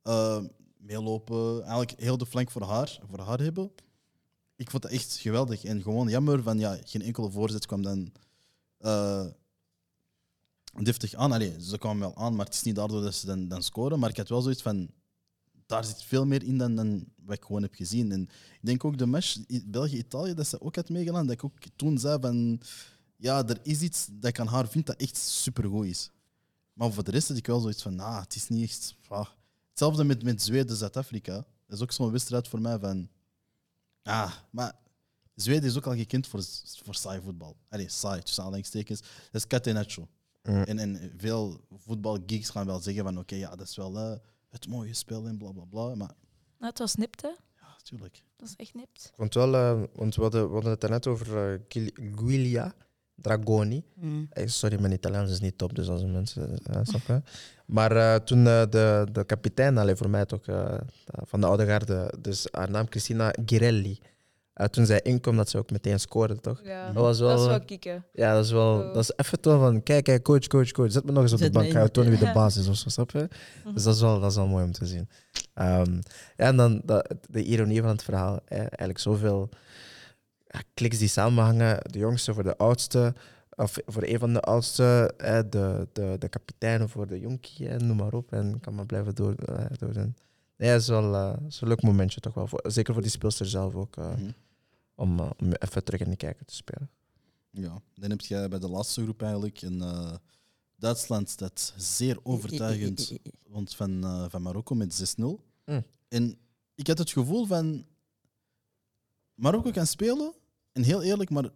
uh, 0.04 0.42
meelopen, 0.76 1.60
eigenlijk 1.60 2.00
heel 2.00 2.18
de 2.18 2.26
flank 2.26 2.50
voor 2.50 2.62
haar, 2.62 3.00
voor 3.10 3.20
haar 3.20 3.40
hebben. 3.40 3.72
Ik 4.56 4.70
vond 4.70 4.82
dat 4.82 4.92
echt 4.92 5.16
geweldig. 5.16 5.64
En 5.64 5.82
gewoon 5.82 6.08
jammer 6.08 6.42
van, 6.42 6.58
ja, 6.58 6.78
geen 6.84 7.02
enkele 7.02 7.30
voorzet 7.30 7.66
kwam 7.66 7.82
dan 7.82 8.12
uh, 8.80 9.26
deftig 10.82 11.14
aan. 11.14 11.32
Allee, 11.32 11.56
ze 11.60 11.78
kwamen 11.78 12.00
wel 12.00 12.16
aan, 12.16 12.34
maar 12.36 12.46
het 12.46 12.54
is 12.54 12.62
niet 12.62 12.76
daardoor 12.76 13.02
dat 13.02 13.14
ze 13.14 13.26
dan, 13.26 13.48
dan 13.48 13.62
scoren. 13.62 13.98
Maar 13.98 14.10
ik 14.10 14.16
had 14.16 14.28
wel 14.28 14.42
zoiets 14.42 14.62
van, 14.62 14.90
daar 15.72 15.84
zit 15.84 16.02
veel 16.02 16.26
meer 16.26 16.42
in 16.42 16.58
dan, 16.58 16.74
dan 16.74 17.04
wat 17.24 17.36
ik 17.36 17.44
gewoon 17.44 17.62
heb 17.62 17.74
gezien. 17.74 18.12
En 18.12 18.22
ik 18.22 18.60
denk 18.60 18.84
ook 18.84 18.98
de 18.98 19.06
match 19.06 19.38
België-Italië, 19.64 20.34
dat 20.34 20.46
ze 20.46 20.60
ook 20.60 20.76
had 20.76 20.88
meegedaan, 20.88 21.26
dat 21.26 21.34
ik 21.34 21.44
ook 21.44 21.58
toen 21.76 21.98
zei 21.98 22.20
van, 22.20 22.60
ja, 23.16 23.48
er 23.48 23.58
is 23.62 23.80
iets 23.80 24.08
dat 24.10 24.30
ik 24.30 24.40
aan 24.40 24.46
haar 24.46 24.68
vind 24.68 24.86
dat 24.86 24.96
echt 24.96 25.16
supergoed 25.16 25.86
is. 25.86 26.10
Maar 26.72 26.92
voor 26.92 27.04
de 27.04 27.10
rest 27.10 27.28
had 27.28 27.36
ik 27.36 27.46
wel 27.46 27.60
zoiets 27.60 27.82
van, 27.82 27.94
nah, 27.94 28.20
het 28.20 28.34
is 28.34 28.48
niet 28.48 28.62
echt... 28.62 28.94
Ah. 29.08 29.26
Hetzelfde 29.68 30.04
met, 30.04 30.22
met 30.22 30.42
Zweden-Zuid-Afrika. 30.42 31.34
Dat 31.66 31.76
is 31.76 31.82
ook 31.82 31.92
zo'n 31.92 32.10
wedstrijd 32.10 32.48
voor 32.48 32.60
mij 32.60 32.78
van... 32.78 33.08
Ah, 34.02 34.32
maar 34.50 34.72
Zweden 35.34 35.64
is 35.64 35.76
ook 35.76 35.86
al 35.86 35.96
gekend 35.96 36.26
voor, 36.26 36.44
voor 36.84 36.94
saai 36.94 37.20
voetbal. 37.20 37.56
Allee, 37.68 37.88
saai, 37.88 38.22
tussen 38.22 38.42
aanhalingstekens. 38.42 39.00
Dat 39.00 39.42
is 39.42 39.46
catenaccio. 39.46 40.08
Mm. 40.42 40.62
En, 40.62 40.78
en 40.78 41.12
veel 41.16 41.60
voetbalgeeks 41.70 42.50
gaan 42.50 42.66
wel 42.66 42.80
zeggen 42.80 43.04
van 43.04 43.18
oké, 43.18 43.34
ja, 43.34 43.56
dat 43.56 43.68
is 43.68 43.76
wel 43.76 43.96
uh, 43.96 44.18
het 44.52 44.68
mooie 44.68 44.94
spel 44.94 45.26
en 45.26 45.38
bla 45.38 45.50
bla 45.50 45.64
bla. 45.70 45.94
Maar 45.94 46.14
Nou, 46.58 46.70
het 46.70 46.78
was 46.78 46.94
nipt, 46.94 47.22
hè? 47.22 47.28
ja, 47.60 47.76
tuurlijk. 47.82 48.22
Dat 48.36 48.48
is 48.48 48.56
echt 48.56 48.74
nipt. 48.74 49.04
Ik 49.10 49.16
vond 49.16 49.34
wel, 49.34 49.54
uh, 49.54 49.82
want 49.94 50.14
we 50.14 50.22
hadden, 50.22 50.46
we 50.48 50.52
hadden 50.52 50.70
het 50.70 50.88
net 50.88 51.06
over 51.06 51.52
uh, 51.52 51.58
Guiglia 52.16 52.74
Dragoni. 53.14 53.84
Mm. 53.94 54.26
Hey, 54.30 54.46
sorry, 54.48 54.80
mijn 54.80 54.92
Italiaans 54.92 55.30
is 55.30 55.40
niet 55.40 55.58
top, 55.58 55.74
dus 55.74 55.88
als 55.88 56.04
mensen 56.04 56.58
snappen. 56.82 57.24
Maar 57.66 57.96
uh, 57.96 58.14
toen 58.14 58.44
de, 58.44 59.06
de 59.12 59.24
kapitein, 59.24 59.78
allee, 59.78 59.96
voor 59.96 60.10
mij 60.10 60.24
toch, 60.26 60.44
van 61.06 61.40
de 61.40 61.46
oude 61.46 61.66
garde, 61.66 62.14
dus 62.20 62.46
haar 62.50 62.70
naam 62.70 62.88
Cristina 62.88 63.34
Girelli. 63.46 64.00
Uh, 64.62 64.68
toen 64.68 64.86
zij 64.86 65.00
inkwam, 65.00 65.36
dat 65.36 65.48
ze 65.50 65.58
ook 65.58 65.70
meteen 65.70 66.00
scoorde, 66.00 66.40
toch? 66.40 66.60
Ja, 66.64 66.86
dat 66.92 67.02
was 67.02 67.18
wel, 67.20 67.28
dat 67.28 67.40
is 67.40 67.46
wel 67.46 67.64
kicken. 67.64 68.04
Ja, 68.12 68.34
dat 68.34 68.44
is 68.44 68.50
wel. 68.50 68.78
Oh. 68.78 68.94
Dat 68.94 69.02
is 69.02 69.12
even 69.16 69.40
toon 69.40 69.58
van, 69.60 69.82
kijk, 69.82 70.04
kijk, 70.04 70.22
coach, 70.22 70.46
coach, 70.46 70.70
coach, 70.70 70.92
zet 70.92 71.04
me 71.04 71.12
nog 71.12 71.22
eens 71.22 71.32
op 71.32 71.38
Zet 71.38 71.52
de 71.52 71.58
bank, 71.58 71.72
in. 71.72 71.90
tonen 71.90 72.10
wie 72.10 72.18
de 72.18 72.24
Ja. 72.24 72.32
baas 72.32 72.56
is 72.56 72.68
of 72.68 72.76
zo, 72.76 72.88
snap 72.88 73.10
je? 73.10 73.28
Dus 73.74 73.82
dat 73.82 73.94
is 73.94 74.00
wel, 74.00 74.20
dat 74.20 74.30
is 74.30 74.36
wel 74.36 74.46
mooi 74.46 74.64
om 74.64 74.72
te 74.72 74.86
zien. 74.86 75.08
Um, 75.54 75.98
ja, 76.36 76.46
en 76.46 76.56
dan 76.56 76.80
dat, 76.84 77.14
de 77.30 77.42
ironie 77.42 77.80
van 77.80 77.90
het 77.90 78.02
verhaal, 78.02 78.40
hè, 78.44 78.56
eigenlijk 78.56 78.98
zoveel 78.98 79.48
ja, 80.46 80.60
kliks 80.74 80.98
die 80.98 81.08
samenhangen, 81.08 81.78
de 81.90 81.98
jongste 81.98 82.34
voor 82.34 82.42
de 82.42 82.56
oudste, 82.56 83.14
of 83.56 83.78
voor 83.86 84.02
een 84.02 84.18
van 84.18 84.32
de 84.32 84.40
oudste, 84.40 85.14
hè, 85.16 85.48
de, 85.48 85.88
de, 85.92 86.16
de 86.18 86.28
kapitein 86.28 86.88
voor 86.88 87.06
de 87.06 87.20
jonkie, 87.20 87.68
hè, 87.68 87.76
noem 87.76 87.96
maar 87.96 88.12
op, 88.12 88.32
en 88.32 88.60
kan 88.60 88.74
maar 88.74 88.86
blijven 88.86 89.14
door, 89.14 89.34
uh, 89.50 89.64
doordoen. 89.78 90.14
Nee, 90.56 90.70
dat 90.70 90.80
is 90.80 90.88
wel 90.88 91.14
uh, 91.14 91.32
is 91.48 91.60
een 91.60 91.68
leuk 91.68 91.82
momentje 91.82 92.20
toch 92.20 92.34
wel, 92.34 92.46
voor, 92.46 92.60
zeker 92.66 92.92
voor 92.92 93.02
die 93.02 93.10
speelster 93.10 93.46
zelf 93.46 93.74
ook. 93.74 93.96
Uh, 93.96 94.04
Mhm. 94.06 94.30
Om, 94.94 95.20
uh, 95.20 95.30
om 95.38 95.52
even 95.52 95.84
terug 95.84 96.00
in 96.00 96.10
de 96.10 96.16
kijker 96.16 96.44
te 96.44 96.54
spelen. 96.54 96.90
Ja, 97.50 97.82
dan 97.94 98.10
heb 98.10 98.20
je 98.20 98.46
bij 98.48 98.58
de 98.58 98.68
laatste 98.68 99.02
groep 99.02 99.22
eigenlijk 99.22 99.62
in 99.62 99.82
eh, 99.82 100.14
Duitsland 100.76 101.38
dat 101.38 101.74
zeer 101.76 102.18
overtuigend 102.22 103.12
want 103.54 103.74
van, 103.74 104.04
eh, 104.04 104.24
van 104.28 104.42
Marokko 104.42 104.74
met 104.74 105.16
6-0. 105.18 105.22
Mm. 105.64 105.84
En 106.08 106.38
ik 106.74 106.86
had 106.86 106.98
het 106.98 107.10
gevoel 107.10 107.46
van 107.46 107.86
Marokko 109.34 109.70
kan 109.70 109.86
spelen 109.86 110.34
en 110.72 110.82
heel 110.82 111.02
eerlijk, 111.02 111.30
maar 111.30 111.50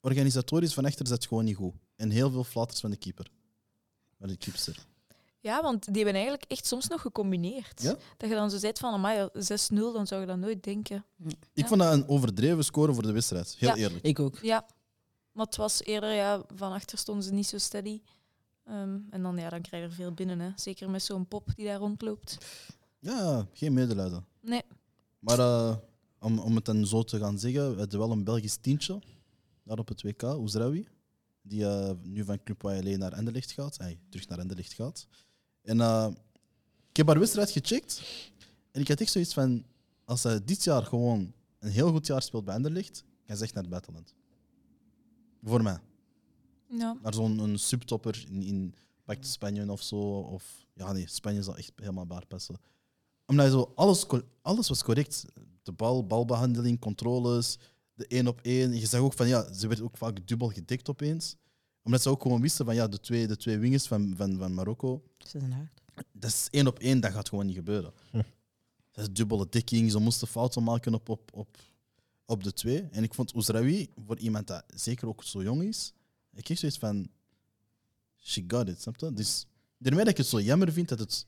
organisatorisch 0.00 0.74
van 0.74 0.84
achter 0.84 1.06
zat 1.06 1.26
gewoon 1.26 1.44
niet 1.44 1.56
goed. 1.56 1.74
En 1.96 2.10
heel 2.10 2.30
veel 2.30 2.44
flatters 2.44 2.80
van 2.80 2.90
de 2.90 2.96
keeper. 2.96 3.30
Van 4.18 4.28
de 4.28 4.36
keepster. 4.36 4.86
Ja, 5.46 5.62
want 5.62 5.84
die 5.84 5.94
hebben 5.94 6.14
eigenlijk 6.14 6.44
echt 6.50 6.66
soms 6.66 6.88
nog 6.88 7.00
gecombineerd. 7.00 7.82
Ja? 7.82 7.96
Dat 8.16 8.28
je 8.28 8.34
dan 8.34 8.50
zo 8.50 8.58
zegt 8.58 8.78
van, 8.78 8.92
amai, 8.92 9.28
6-0, 9.32 9.92
dan 9.92 10.06
zou 10.06 10.20
je 10.20 10.26
dat 10.26 10.38
nooit 10.38 10.64
denken. 10.64 11.04
Ik 11.26 11.36
Ja. 11.52 11.66
vond 11.66 11.80
dat 11.80 11.92
een 11.92 12.08
overdreven 12.08 12.64
score 12.64 12.94
voor 12.94 13.02
de 13.02 13.12
wedstrijd. 13.12 13.56
Heel 13.58 13.68
Ja. 13.68 13.74
eerlijk. 13.76 14.04
Ik 14.04 14.18
ook. 14.18 14.38
Ja, 14.42 14.66
maar 15.32 15.46
het 15.46 15.56
was 15.56 15.82
eerder, 15.82 16.12
ja, 16.14 16.42
van 16.54 16.72
achter 16.72 16.98
stonden 16.98 17.24
ze 17.24 17.32
niet 17.32 17.46
zo 17.46 17.58
steady. 17.58 18.00
Ehm, 18.64 18.98
en 19.10 19.22
dan, 19.22 19.36
ja, 19.36 19.48
dan 19.48 19.60
krijg 19.62 19.82
je 19.82 19.88
er 19.88 19.94
veel 19.94 20.12
binnen, 20.12 20.40
hè. 20.40 20.50
Zeker 20.56 20.90
met 20.90 21.02
zo'n 21.02 21.26
pop 21.28 21.48
die 21.54 21.66
daar 21.66 21.78
rondloopt. 21.78 22.36
Ja, 22.98 23.46
geen 23.52 23.72
medelijden. 23.72 24.26
Nee. 24.40 24.62
Maar 25.18 25.38
eh, 25.38 25.76
om, 26.20 26.38
om 26.38 26.54
het 26.54 26.64
dan 26.64 26.86
zo 26.86 27.02
te 27.02 27.18
gaan 27.18 27.38
zeggen, 27.38 27.72
we 27.72 27.78
hadden 27.78 27.98
wel 27.98 28.10
een 28.10 28.24
Belgisch 28.24 28.56
tientje 28.56 29.02
daar 29.64 29.78
op 29.78 29.88
het 29.88 30.02
WK, 30.02 30.22
Oezraoui. 30.22 30.88
Die 31.42 31.66
eh, 31.66 31.90
nu 32.02 32.24
van 32.24 32.42
Club 32.42 32.62
YLE 32.62 32.96
naar 32.96 33.14
Anderlecht 33.14 33.50
gaat. 33.52 33.78
Ay, 33.78 33.98
terug 34.08 34.28
naar 34.28 34.38
Anderlecht 34.40 34.72
gaat. 34.72 35.06
En 35.66 35.80
eh, 35.80 36.08
ik 36.90 36.96
heb 36.96 37.06
haar 37.06 37.18
wedstrijd 37.18 37.50
gecheckt. 37.50 38.02
En 38.70 38.80
ik 38.80 38.88
had 38.88 39.00
echt 39.00 39.12
zoiets 39.12 39.34
van, 39.34 39.64
als 40.04 40.22
hij 40.22 40.44
dit 40.44 40.64
jaar 40.64 40.82
gewoon 40.82 41.32
een 41.58 41.70
heel 41.70 41.90
goed 41.90 42.06
jaar 42.06 42.22
speelt 42.22 42.44
bij 42.44 42.54
Anderlecht, 42.54 43.04
kan 43.26 43.36
ze 43.36 43.42
echt 43.42 43.54
naar 43.54 43.62
het 43.62 43.72
buitenland. 43.72 44.14
Voor 45.42 45.62
mij. 45.62 45.78
Ja. 46.68 46.96
Naar 47.02 47.14
zo'n 47.14 47.38
een 47.38 47.58
subtopper 47.58 48.24
in, 48.28 48.42
in 48.42 48.74
pakt 49.04 49.26
Spanje 49.26 49.72
of 49.72 49.82
zo. 49.82 49.96
Of, 50.18 50.66
ja, 50.74 50.92
nee, 50.92 51.08
Spanje 51.08 51.42
zal 51.42 51.56
echt 51.56 51.72
helemaal 51.76 52.06
baar 52.06 52.26
passen. 52.26 52.56
Omdat 53.26 53.50
zo 53.50 53.72
alles, 53.74 54.06
alles 54.42 54.68
was 54.68 54.82
correct. 54.82 55.24
De 55.62 55.72
bal, 55.72 56.06
balbehandeling, 56.06 56.80
controles, 56.80 57.58
de 57.94 58.06
één 58.06 58.26
op 58.26 58.40
één. 58.42 58.78
Je 58.78 58.86
zag 58.86 59.00
ook 59.00 59.12
van 59.12 59.28
ja, 59.28 59.52
ze 59.52 59.68
werd 59.68 59.80
ook 59.80 59.96
vaak 59.96 60.26
dubbel 60.28 60.48
gedekt 60.48 60.88
opeens. 60.88 61.36
Omdat 61.86 62.02
ze 62.02 62.08
ook 62.08 62.22
gewoon 62.22 62.40
wisten 62.40 62.64
van 62.64 62.74
ja, 62.74 62.88
de 62.88 63.00
twee, 63.00 63.26
de 63.26 63.36
twee 63.36 63.58
wingers 63.58 63.86
van, 63.86 64.14
van, 64.16 64.38
van 64.38 64.54
Marokko, 64.54 65.02
Ze 65.18 65.38
zijn 65.38 65.52
hard. 65.52 65.82
dat 66.12 66.30
is 66.30 66.48
één 66.50 66.66
op 66.66 66.78
één, 66.78 67.00
dat 67.00 67.12
gaat 67.12 67.28
gewoon 67.28 67.46
niet 67.46 67.54
gebeuren. 67.54 67.92
Dat 68.92 69.04
is 69.04 69.12
dubbele 69.12 69.46
dekking, 69.50 69.90
ze 69.90 69.98
moesten 69.98 70.28
fouten 70.28 70.62
maken 70.62 70.94
op, 70.94 71.08
op, 71.08 71.30
op, 71.32 71.56
op 72.24 72.44
de 72.44 72.52
twee. 72.52 72.88
En 72.90 73.02
ik 73.02 73.14
vond 73.14 73.34
Oezraoui, 73.34 73.90
voor 74.06 74.18
iemand 74.18 74.46
dat 74.46 74.64
zeker 74.74 75.08
ook 75.08 75.22
zo 75.24 75.42
jong 75.42 75.62
is, 75.62 75.92
ik 76.32 76.44
kreeg 76.44 76.58
zoiets 76.58 76.78
van, 76.78 77.08
she 78.16 78.44
got 78.48 78.68
it, 78.68 78.80
snap 78.80 78.96
je? 78.96 79.12
Dus 79.12 79.46
daarmee 79.78 80.04
dat 80.04 80.12
ik 80.12 80.18
het 80.18 80.26
zo 80.26 80.40
jammer 80.40 80.72
vind 80.72 80.88
dat 80.88 80.98
het... 80.98 81.26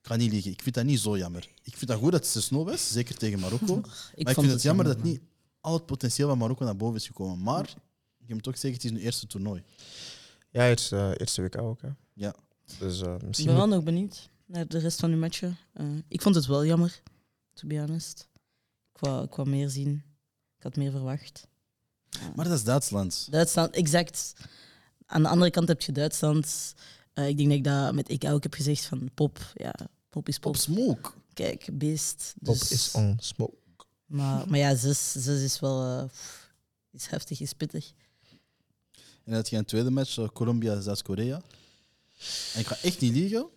Ik 0.00 0.06
ga 0.06 0.16
niet 0.16 0.32
liegen, 0.32 0.50
ik 0.50 0.62
vind 0.62 0.74
dat 0.74 0.84
niet 0.84 1.00
zo 1.00 1.18
jammer. 1.18 1.52
Ik 1.62 1.76
vind 1.76 1.90
dat 1.90 1.98
goed 1.98 2.12
dat 2.12 2.32
het 2.34 2.50
6-0 2.52 2.56
was, 2.56 2.92
zeker 2.92 3.16
tegen 3.16 3.40
Marokko. 3.40 3.78
Ik 4.14 4.24
maar 4.24 4.32
ik 4.32 4.40
vind 4.40 4.52
het 4.52 4.62
jammer 4.62 4.84
dat 4.84 5.02
niet 5.02 5.20
al 5.60 5.74
het 5.74 5.86
potentieel 5.86 6.28
van 6.28 6.38
Marokko 6.38 6.64
naar 6.64 6.76
boven 6.76 6.96
is 6.96 7.06
gekomen. 7.06 7.42
Maar, 7.42 7.74
ik 8.28 8.34
moet 8.34 8.42
toch 8.42 8.58
zeggen, 8.58 8.72
het 8.82 8.84
is 8.84 8.90
nu 8.98 9.04
eerste 9.04 9.26
toernooi. 9.26 9.62
Ja, 10.50 10.68
eerste, 10.68 10.96
eh, 10.96 11.10
eerste 11.16 11.42
WK 11.42 11.58
ook. 11.60 11.82
Hè. 11.82 11.88
Ja. 12.12 12.34
Dus 12.78 13.00
eh, 13.00 13.14
Ik 13.14 13.22
misschien. 13.26 13.46
ben 13.46 13.56
wel 13.56 13.66
nog 13.68 13.82
benieuwd 13.84 14.30
naar 14.46 14.68
de 14.68 14.78
rest 14.78 15.00
van 15.00 15.10
die 15.10 15.18
matchen. 15.18 15.58
Eh, 15.72 15.86
ik 16.08 16.22
vond 16.22 16.34
het 16.34 16.46
wel 16.46 16.64
jammer, 16.64 17.02
to 17.52 17.66
be 17.68 17.78
honest. 17.78 18.28
Ik 18.94 19.00
wou, 19.00 19.24
ik 19.24 19.34
wou 19.34 19.48
meer 19.48 19.68
zien. 19.70 20.02
Ik 20.56 20.62
had 20.62 20.76
meer 20.76 20.90
verwacht. 20.90 21.46
Maar 22.36 22.44
dat 22.48 22.58
is 22.58 22.64
Duitsland. 22.64 23.26
Duitsland, 23.30 23.74
exact. 23.74 24.34
Aan 25.06 25.22
de 25.22 25.28
andere 25.28 25.50
kant 25.50 25.68
heb 25.68 25.82
je 25.82 25.92
Duitsland. 25.92 26.74
Eh, 27.12 27.28
ik 27.28 27.36
denk 27.36 27.48
dat 27.48 27.58
ik 27.58 27.64
dat 27.64 27.94
met 27.94 28.10
ik 28.10 28.24
ook 28.24 28.42
heb 28.42 28.54
gezegd 28.54 28.84
van 28.84 29.10
pop. 29.14 29.52
Ja, 29.54 29.74
pop 30.08 30.28
is 30.28 30.38
pop. 30.38 30.54
Op 30.54 30.60
smoke. 30.60 31.10
Kijk, 31.32 31.68
beest. 31.72 32.34
Pop 32.42 32.58
Dus, 32.58 32.70
is 32.70 32.92
on 32.92 33.16
smoke. 33.20 33.56
Maar, 34.06 34.48
maar 34.48 34.58
ja, 34.58 34.74
zes, 34.76 35.12
zes 35.12 35.42
is 35.42 35.60
wel 35.60 35.82
eh, 35.98 36.04
pff, 36.06 36.52
is 36.90 37.06
heftig, 37.06 37.40
is 37.40 37.52
pittig. 37.52 37.92
En 39.28 39.34
had 39.34 39.48
je 39.48 39.56
een 39.56 39.64
tweede 39.64 39.90
match, 39.90 40.18
eh, 40.18 40.28
Colombia-Zuid-Korea. 40.28 41.34
En 42.54 42.60
ik 42.60 42.66
ga 42.66 42.76
echt 42.82 43.00
niet 43.00 43.12
liegen. 43.12 43.48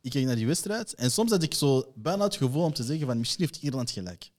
Ik 0.00 0.10
keek 0.10 0.24
naar 0.24 0.36
die 0.36 0.46
wedstrijd 0.46 0.94
en 0.94 1.10
soms 1.10 1.30
had 1.30 1.42
ik 1.42 1.54
zo 1.54 1.92
bijna 1.94 2.24
het 2.24 2.36
gevoel 2.36 2.62
om 2.64 2.72
te 2.72 2.84
zeggen 2.84 3.06
van 3.06 3.18
misschien 3.18 3.44
heeft 3.44 3.62
Ierland 3.62 3.90
gelijk. 3.90 4.30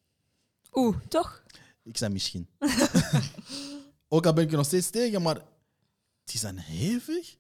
Oeh, 0.73 0.97
toch? 1.09 1.43
Ik 1.83 1.97
zei 1.97 2.11
misschien. 2.13 2.47
Ook 4.07 4.25
al 4.25 4.33
ben 4.33 4.43
ik 4.43 4.51
er 4.51 4.57
nog 4.57 4.65
steeds 4.65 4.89
tegen, 4.89 5.21
maar 5.21 5.35
het 6.25 6.33
is 6.33 6.41
dan 6.41 6.57
hevig. 6.57 7.37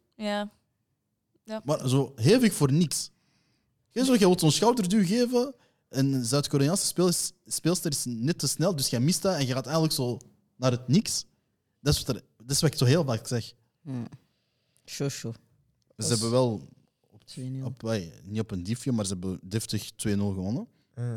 Ja. 1.43 1.61
Maar 1.63 1.89
zo 1.89 2.11
hevig 2.15 2.53
voor 2.53 2.71
niks. 2.71 3.09
Je, 3.91 4.05
zo, 4.05 4.13
je 4.13 4.19
wilt 4.19 4.39
zo'n 4.39 4.51
schouderduw 4.51 5.05
geven. 5.05 5.53
Een 5.89 6.25
Zuid-Koreaanse 6.25 6.85
speels- 6.85 7.31
speelster 7.45 7.91
is 7.91 8.03
net 8.05 8.39
te 8.39 8.47
snel, 8.47 8.75
dus 8.75 8.89
jij 8.89 8.99
mist 8.99 9.21
dat 9.21 9.35
en 9.35 9.45
je 9.47 9.53
gaat 9.53 9.63
eigenlijk 9.65 9.93
zo 9.95 10.19
naar 10.55 10.71
het 10.71 10.87
niks. 10.87 11.25
Dat 11.79 11.93
is 11.93 12.03
wat, 12.03 12.15
er- 12.15 12.23
dat 12.51 12.55
is 12.55 12.61
wat 12.61 12.71
ik 12.71 12.77
zo 12.77 12.85
heel 12.85 13.03
vaak 13.05 13.27
zeg. 13.27 13.53
Show, 14.85 15.09
show. 15.09 15.33
Ze 15.97 16.07
hebben 16.07 16.31
wel 16.31 16.67
2-0. 17.39 17.63
op, 17.63 17.81
wij, 17.81 18.13
niet 18.23 18.39
op 18.39 18.51
een 18.51 18.63
diefje, 18.63 18.91
maar 18.91 19.05
ze 19.05 19.11
hebben 19.13 19.39
deftig 19.43 19.91
2-0 19.91 19.95
gewonnen. 20.17 20.67
Eh, 20.93 21.13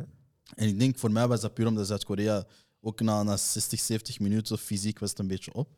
En 0.54 0.68
ik 0.68 0.78
denk 0.78 0.98
voor 0.98 1.10
mij 1.12 1.28
was 1.28 1.40
dat 1.40 1.54
puur 1.54 1.66
omdat 1.66 1.86
Zuid-Korea 1.86 2.46
ook 2.80 3.00
na, 3.00 3.22
na 3.22 3.36
60, 3.36 3.80
70 3.80 4.20
minuten 4.20 4.58
fysiek 4.58 4.98
was 4.98 5.10
het 5.10 5.18
een 5.18 5.26
beetje 5.26 5.54
op. 5.54 5.68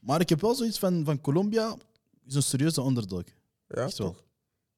Maar 0.00 0.20
ik 0.20 0.28
heb 0.28 0.40
wel 0.40 0.54
zoiets 0.54 0.78
van, 0.78 1.04
van 1.04 1.20
Colombia 1.20 1.76
is 2.26 2.34
een 2.34 2.42
serieuze 2.42 2.82
underdog. 2.82 3.22
ja, 3.68 3.74
Echt 3.84 3.98
wel. 3.98 4.12
toch? 4.12 4.24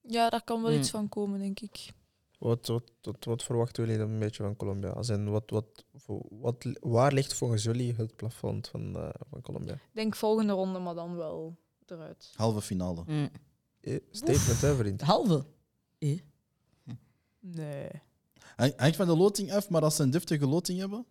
Ja, 0.02 0.30
daar 0.30 0.44
kan 0.44 0.62
wel 0.62 0.70
Hmm. 0.70 0.80
iets 0.80 0.90
van 0.90 1.08
komen, 1.08 1.38
denk 1.38 1.60
ik. 1.60 1.92
Wat, 2.38 2.66
wat, 2.66 2.82
wat, 3.02 3.24
wat 3.24 3.42
verwachten 3.42 3.84
jullie 3.84 3.98
dan 3.98 4.10
een 4.10 4.18
beetje 4.18 4.42
van 4.42 4.56
Colombia? 4.56 4.90
Als 4.90 5.08
in, 5.08 5.30
wat, 5.30 5.50
wat, 5.50 5.84
voor- 5.94 6.26
wat, 6.30 6.66
waar 6.80 7.12
ligt 7.12 7.34
volgens 7.34 7.62
jullie 7.62 7.94
het 7.96 8.16
plafond 8.16 8.68
van, 8.68 8.96
eh, 8.96 9.08
van 9.30 9.40
Colombia? 9.42 9.72
Ik 9.74 9.80
denk 9.92 10.16
volgende 10.16 10.52
ronde, 10.52 10.78
maar 10.78 10.94
dan 10.94 11.16
wel 11.16 11.56
eruit. 11.86 12.32
Halve 12.36 12.60
finale. 12.60 13.02
Mm. 13.06 13.28
Eh, 13.80 13.96
Statement, 14.10 14.60
hè, 14.60 14.76
vriend? 14.76 14.98
De 14.98 15.04
halve. 15.04 15.44
Eh? 15.98 16.18
Nee. 17.40 17.88
Hang- 18.56 18.76
Hangt 18.76 18.96
van 18.96 19.06
de 19.06 19.16
loting 19.16 19.52
af, 19.52 19.68
maar 19.68 19.82
als 19.82 19.96
ze 19.96 20.02
een 20.02 20.10
deftige 20.10 20.46
loting 20.46 20.78
hebben, 20.78 21.06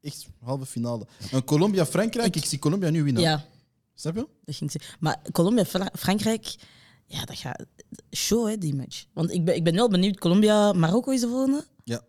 echt 0.00 0.26
halve 0.40 0.66
finale. 0.66 1.06
Een 1.30 1.44
Colombia-Frankrijk, 1.44 2.36
ik 2.36 2.44
zie 2.44 2.58
Colombia 2.58 2.90
nu 2.90 3.02
winnen. 3.04 3.22
Ja, 3.22 3.44
Snap 3.94 4.14
je? 4.14 4.26
dat 4.44 4.54
ging 4.54 4.70
ze. 4.70 4.80
Maar 5.00 5.22
Colombia, 5.32 5.64
Fra- 5.64 5.90
Frankrijk, 5.98 6.54
ja, 7.12 7.24
dat 7.24 7.36
gaat 7.38 7.64
show, 8.16 8.48
hè, 8.48 8.58
die 8.58 8.74
match. 8.74 9.04
Want 9.12 9.30
ik 9.30 9.44
ben, 9.44 9.54
ik 9.56 9.64
ben 9.64 9.74
wel 9.74 9.88
benieuwd. 9.88 10.18
Colombia, 10.18 10.72
Marokko 10.72 11.10
is 11.10 11.20
de 11.20 11.28
volgende. 11.28 11.64
Ja. 11.84 12.02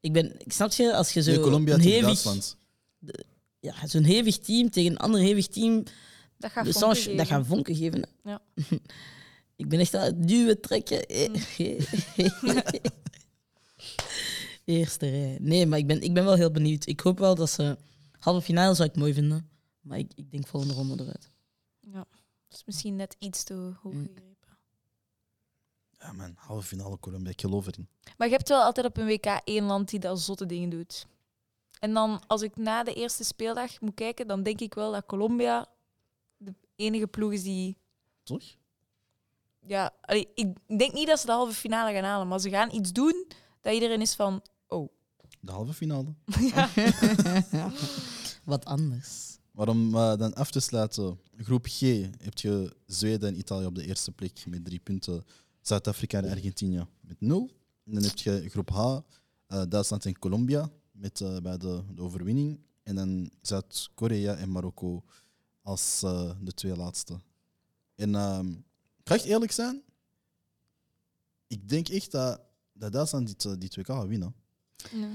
Ik 0.00 0.12
ben, 0.12 0.40
ik 0.44 0.52
snap 0.52 0.72
je, 0.72 0.94
als 0.94 1.12
je 1.12 1.22
zo 1.22 1.30
Nee, 1.30 1.40
Colombia 1.40 1.74
een 1.74 1.80
tegen 1.80 1.92
hevig, 1.92 2.22
Duitsland. 2.22 2.56
ja, 3.60 3.86
zo'n 3.86 4.02
hevig 4.04 4.38
team 4.38 4.70
tegen 4.70 4.90
een 4.90 4.96
ander 4.96 5.20
hevig 5.20 5.46
team, 5.46 5.82
Dat 6.38 6.50
gaat 6.50 6.64
de 6.64 6.72
vonken 6.72 6.94
Sanche, 6.96 7.16
dat 7.16 7.26
geven. 7.26 7.26
gaat 7.26 7.46
vonken 7.46 7.74
geven. 7.76 8.08
Ja. 8.24 8.42
ik 9.62 9.68
ben 9.68 9.80
echt 9.80 9.94
aan 9.94 10.04
het 10.04 10.28
duwen, 10.28 10.60
trekken. 10.60 11.06
Eerste 14.64 15.08
rij. 15.10 15.38
Nee, 15.40 15.66
maar 15.66 15.78
ik 15.78 15.86
ben, 15.86 16.00
ik 16.02 16.14
ben 16.14 16.24
wel 16.24 16.34
heel 16.34 16.50
benieuwd. 16.50 16.86
Ik 16.86 17.00
hoop 17.00 17.18
wel 17.18 17.34
dat 17.34 17.50
ze... 17.50 17.76
Halve 18.18 18.40
finale 18.42 18.74
zou 18.74 18.88
ik 18.88 18.96
mooi 18.96 19.12
vinden. 19.14 19.48
Maar 19.80 19.98
ik, 19.98 20.12
ik 20.14 20.30
denk 20.30 20.46
volgende 20.46 20.74
ronde 20.74 21.02
eruit. 21.02 21.30
Ja. 21.80 22.06
Dat 22.56 22.66
is 22.66 22.74
misschien 22.74 22.96
net 22.96 23.16
iets 23.18 23.44
te 23.44 23.54
hoog 23.54 23.92
Mm. 23.92 24.02
gegrepen. 24.06 24.56
Ja, 25.98 26.12
man, 26.12 26.32
halve 26.36 26.66
finale 26.66 26.98
Colombia, 26.98 27.30
ik 27.30 27.40
geloof 27.40 27.66
erin. 27.66 27.88
Maar 28.16 28.26
je 28.28 28.32
hebt 28.34 28.48
wel 28.48 28.62
altijd 28.62 28.86
op 28.86 28.96
een 28.96 29.06
WK 29.06 29.26
één 29.44 29.64
land 29.64 29.88
die 29.90 29.98
dat 30.00 30.20
zotte 30.20 30.46
dingen 30.46 30.68
doet. 30.68 31.06
En 31.78 31.94
dan, 31.94 32.22
als 32.26 32.42
ik 32.42 32.56
na 32.56 32.82
de 32.82 32.94
eerste 32.94 33.24
speeldag 33.24 33.80
moet 33.80 33.94
kijken, 33.94 34.26
dan 34.26 34.42
denk 34.42 34.60
ik 34.60 34.74
wel 34.74 34.92
dat 34.92 35.06
Colombia 35.06 35.66
de 36.36 36.54
enige 36.76 37.06
ploeg 37.06 37.32
is 37.32 37.42
die... 37.42 37.76
Toch? 38.22 38.42
Ja, 39.60 39.94
allee, 40.00 40.28
ik 40.34 40.78
denk 40.78 40.92
niet 40.92 41.06
dat 41.06 41.20
ze 41.20 41.26
de 41.26 41.32
halve 41.32 41.54
finale 41.54 41.92
gaan 41.92 42.04
halen, 42.04 42.28
maar 42.28 42.40
ze 42.40 42.50
gaan 42.50 42.74
iets 42.74 42.92
doen 42.92 43.26
dat 43.60 43.72
iedereen 43.74 44.00
is 44.00 44.14
van... 44.14 44.42
Oh. 44.66 44.88
De 45.40 45.52
halve 45.52 45.72
finale. 45.72 46.14
Ja. 46.40 46.68
Wat 48.44 48.64
anders. 48.64 49.38
Maar 49.56 49.68
om 49.68 49.94
eh, 49.94 50.16
dan 50.16 50.34
af 50.34 50.50
te 50.50 50.60
sluiten, 50.60 51.18
groep 51.36 51.66
G 51.68 51.80
heb 52.18 52.38
je 52.38 52.76
Zweden 52.86 53.28
en 53.28 53.38
Italië 53.38 53.66
op 53.66 53.74
de 53.74 53.86
eerste 53.86 54.12
plek 54.12 54.46
met 54.46 54.64
drie 54.64 54.78
punten. 54.78 55.24
Zuid-Afrika 55.60 56.18
en 56.18 56.30
Argentinië 56.30 56.86
met 57.00 57.20
nul. 57.20 57.50
En 57.84 57.94
dan 57.94 58.02
heb 58.02 58.16
je 58.16 58.48
groep 58.48 58.70
H, 58.70 58.98
eh, 59.46 59.62
Duitsland 59.68 60.06
en 60.06 60.18
Colombia 60.18 60.70
met 60.92 61.20
eh, 61.20 61.36
bij 61.36 61.58
de, 61.58 61.82
de 61.94 62.02
overwinning. 62.02 62.60
En 62.82 62.94
dan 62.94 63.30
Zuid-Korea 63.40 64.34
en 64.34 64.52
Marokko 64.52 65.04
als 65.62 66.00
de 66.40 66.52
twee 66.54 66.76
laatste. 66.76 67.18
En 67.94 68.14
ehm, 68.14 68.50
ik 68.96 69.04
ga 69.04 69.14
echt 69.14 69.24
eerlijk 69.24 69.52
zijn, 69.52 69.82
ik 71.46 71.68
denk 71.68 71.88
echt 71.88 72.10
dat, 72.10 72.40
dat 72.72 72.92
Duitsland 72.92 73.26
dit, 73.26 73.60
die 73.60 73.70
2K 73.80 73.84
gaat 73.84 74.06
winnen. 74.06 74.34
Ja. 74.92 75.10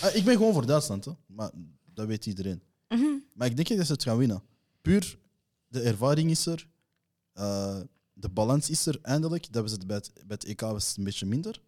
Ah, 0.00 0.14
ik 0.14 0.24
ben 0.24 0.36
gewoon 0.36 0.52
voor 0.52 0.66
Duitsland, 0.66 1.04
hè. 1.04 1.12
maar 1.26 1.50
dat 1.94 2.06
weet 2.06 2.26
iedereen. 2.26 2.62
Mhm. 2.96 3.04
Maar 3.34 3.46
ik 3.46 3.56
denk 3.56 3.68
niet 3.68 3.78
dat 3.78 3.86
ze 3.86 3.92
het 3.92 4.02
gaan 4.02 4.16
winnen. 4.16 4.42
Puur, 4.82 5.18
de 5.68 5.80
ervaring 5.80 6.30
is 6.30 6.46
er. 6.46 6.68
eh, 7.32 7.80
de 8.12 8.28
balans 8.28 8.70
is 8.70 8.86
er 8.86 8.98
eindelijk. 9.02 9.52
Dat 9.52 9.62
was 9.62 9.72
het 9.72 9.86
bij, 9.86 9.96
het 9.96 10.12
bij 10.14 10.36
het 10.40 10.44
EK 10.44 10.60
was 10.60 10.88
het 10.88 10.96
een 10.96 11.04
beetje 11.04 11.26
minder. 11.26 11.60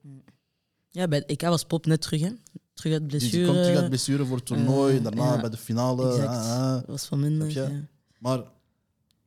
Ja, 0.91 1.09
bij 1.09 1.19
het 1.19 1.29
EK 1.29 1.43
was 1.43 1.65
Pop 1.65 1.87
net 1.87 2.01
terug, 2.01 2.21
hè? 2.21 2.31
Terug 2.75 2.93
uit 2.93 3.11
Dus 3.11 3.21
die 3.21 3.31
blessure. 3.31 3.47
komt 3.53 3.63
terug 3.65 3.79
uit 3.81 3.89
blessure 3.89 4.25
voor 4.27 4.37
het 4.37 4.47
toernooi. 4.47 4.97
Eh, 4.97 5.03
daarna 5.03 5.35
ja. 5.35 5.41
bij 5.41 5.51
de 5.51 5.57
finale. 5.57 6.09
Exact. 6.09 6.29
ah, 6.29 6.75
ah. 6.77 6.83
was 6.87 7.05
van 7.07 7.21
minder. 7.21 7.49
Je? 7.49 7.55
Ja. 7.61 7.89
Maar 8.19 8.43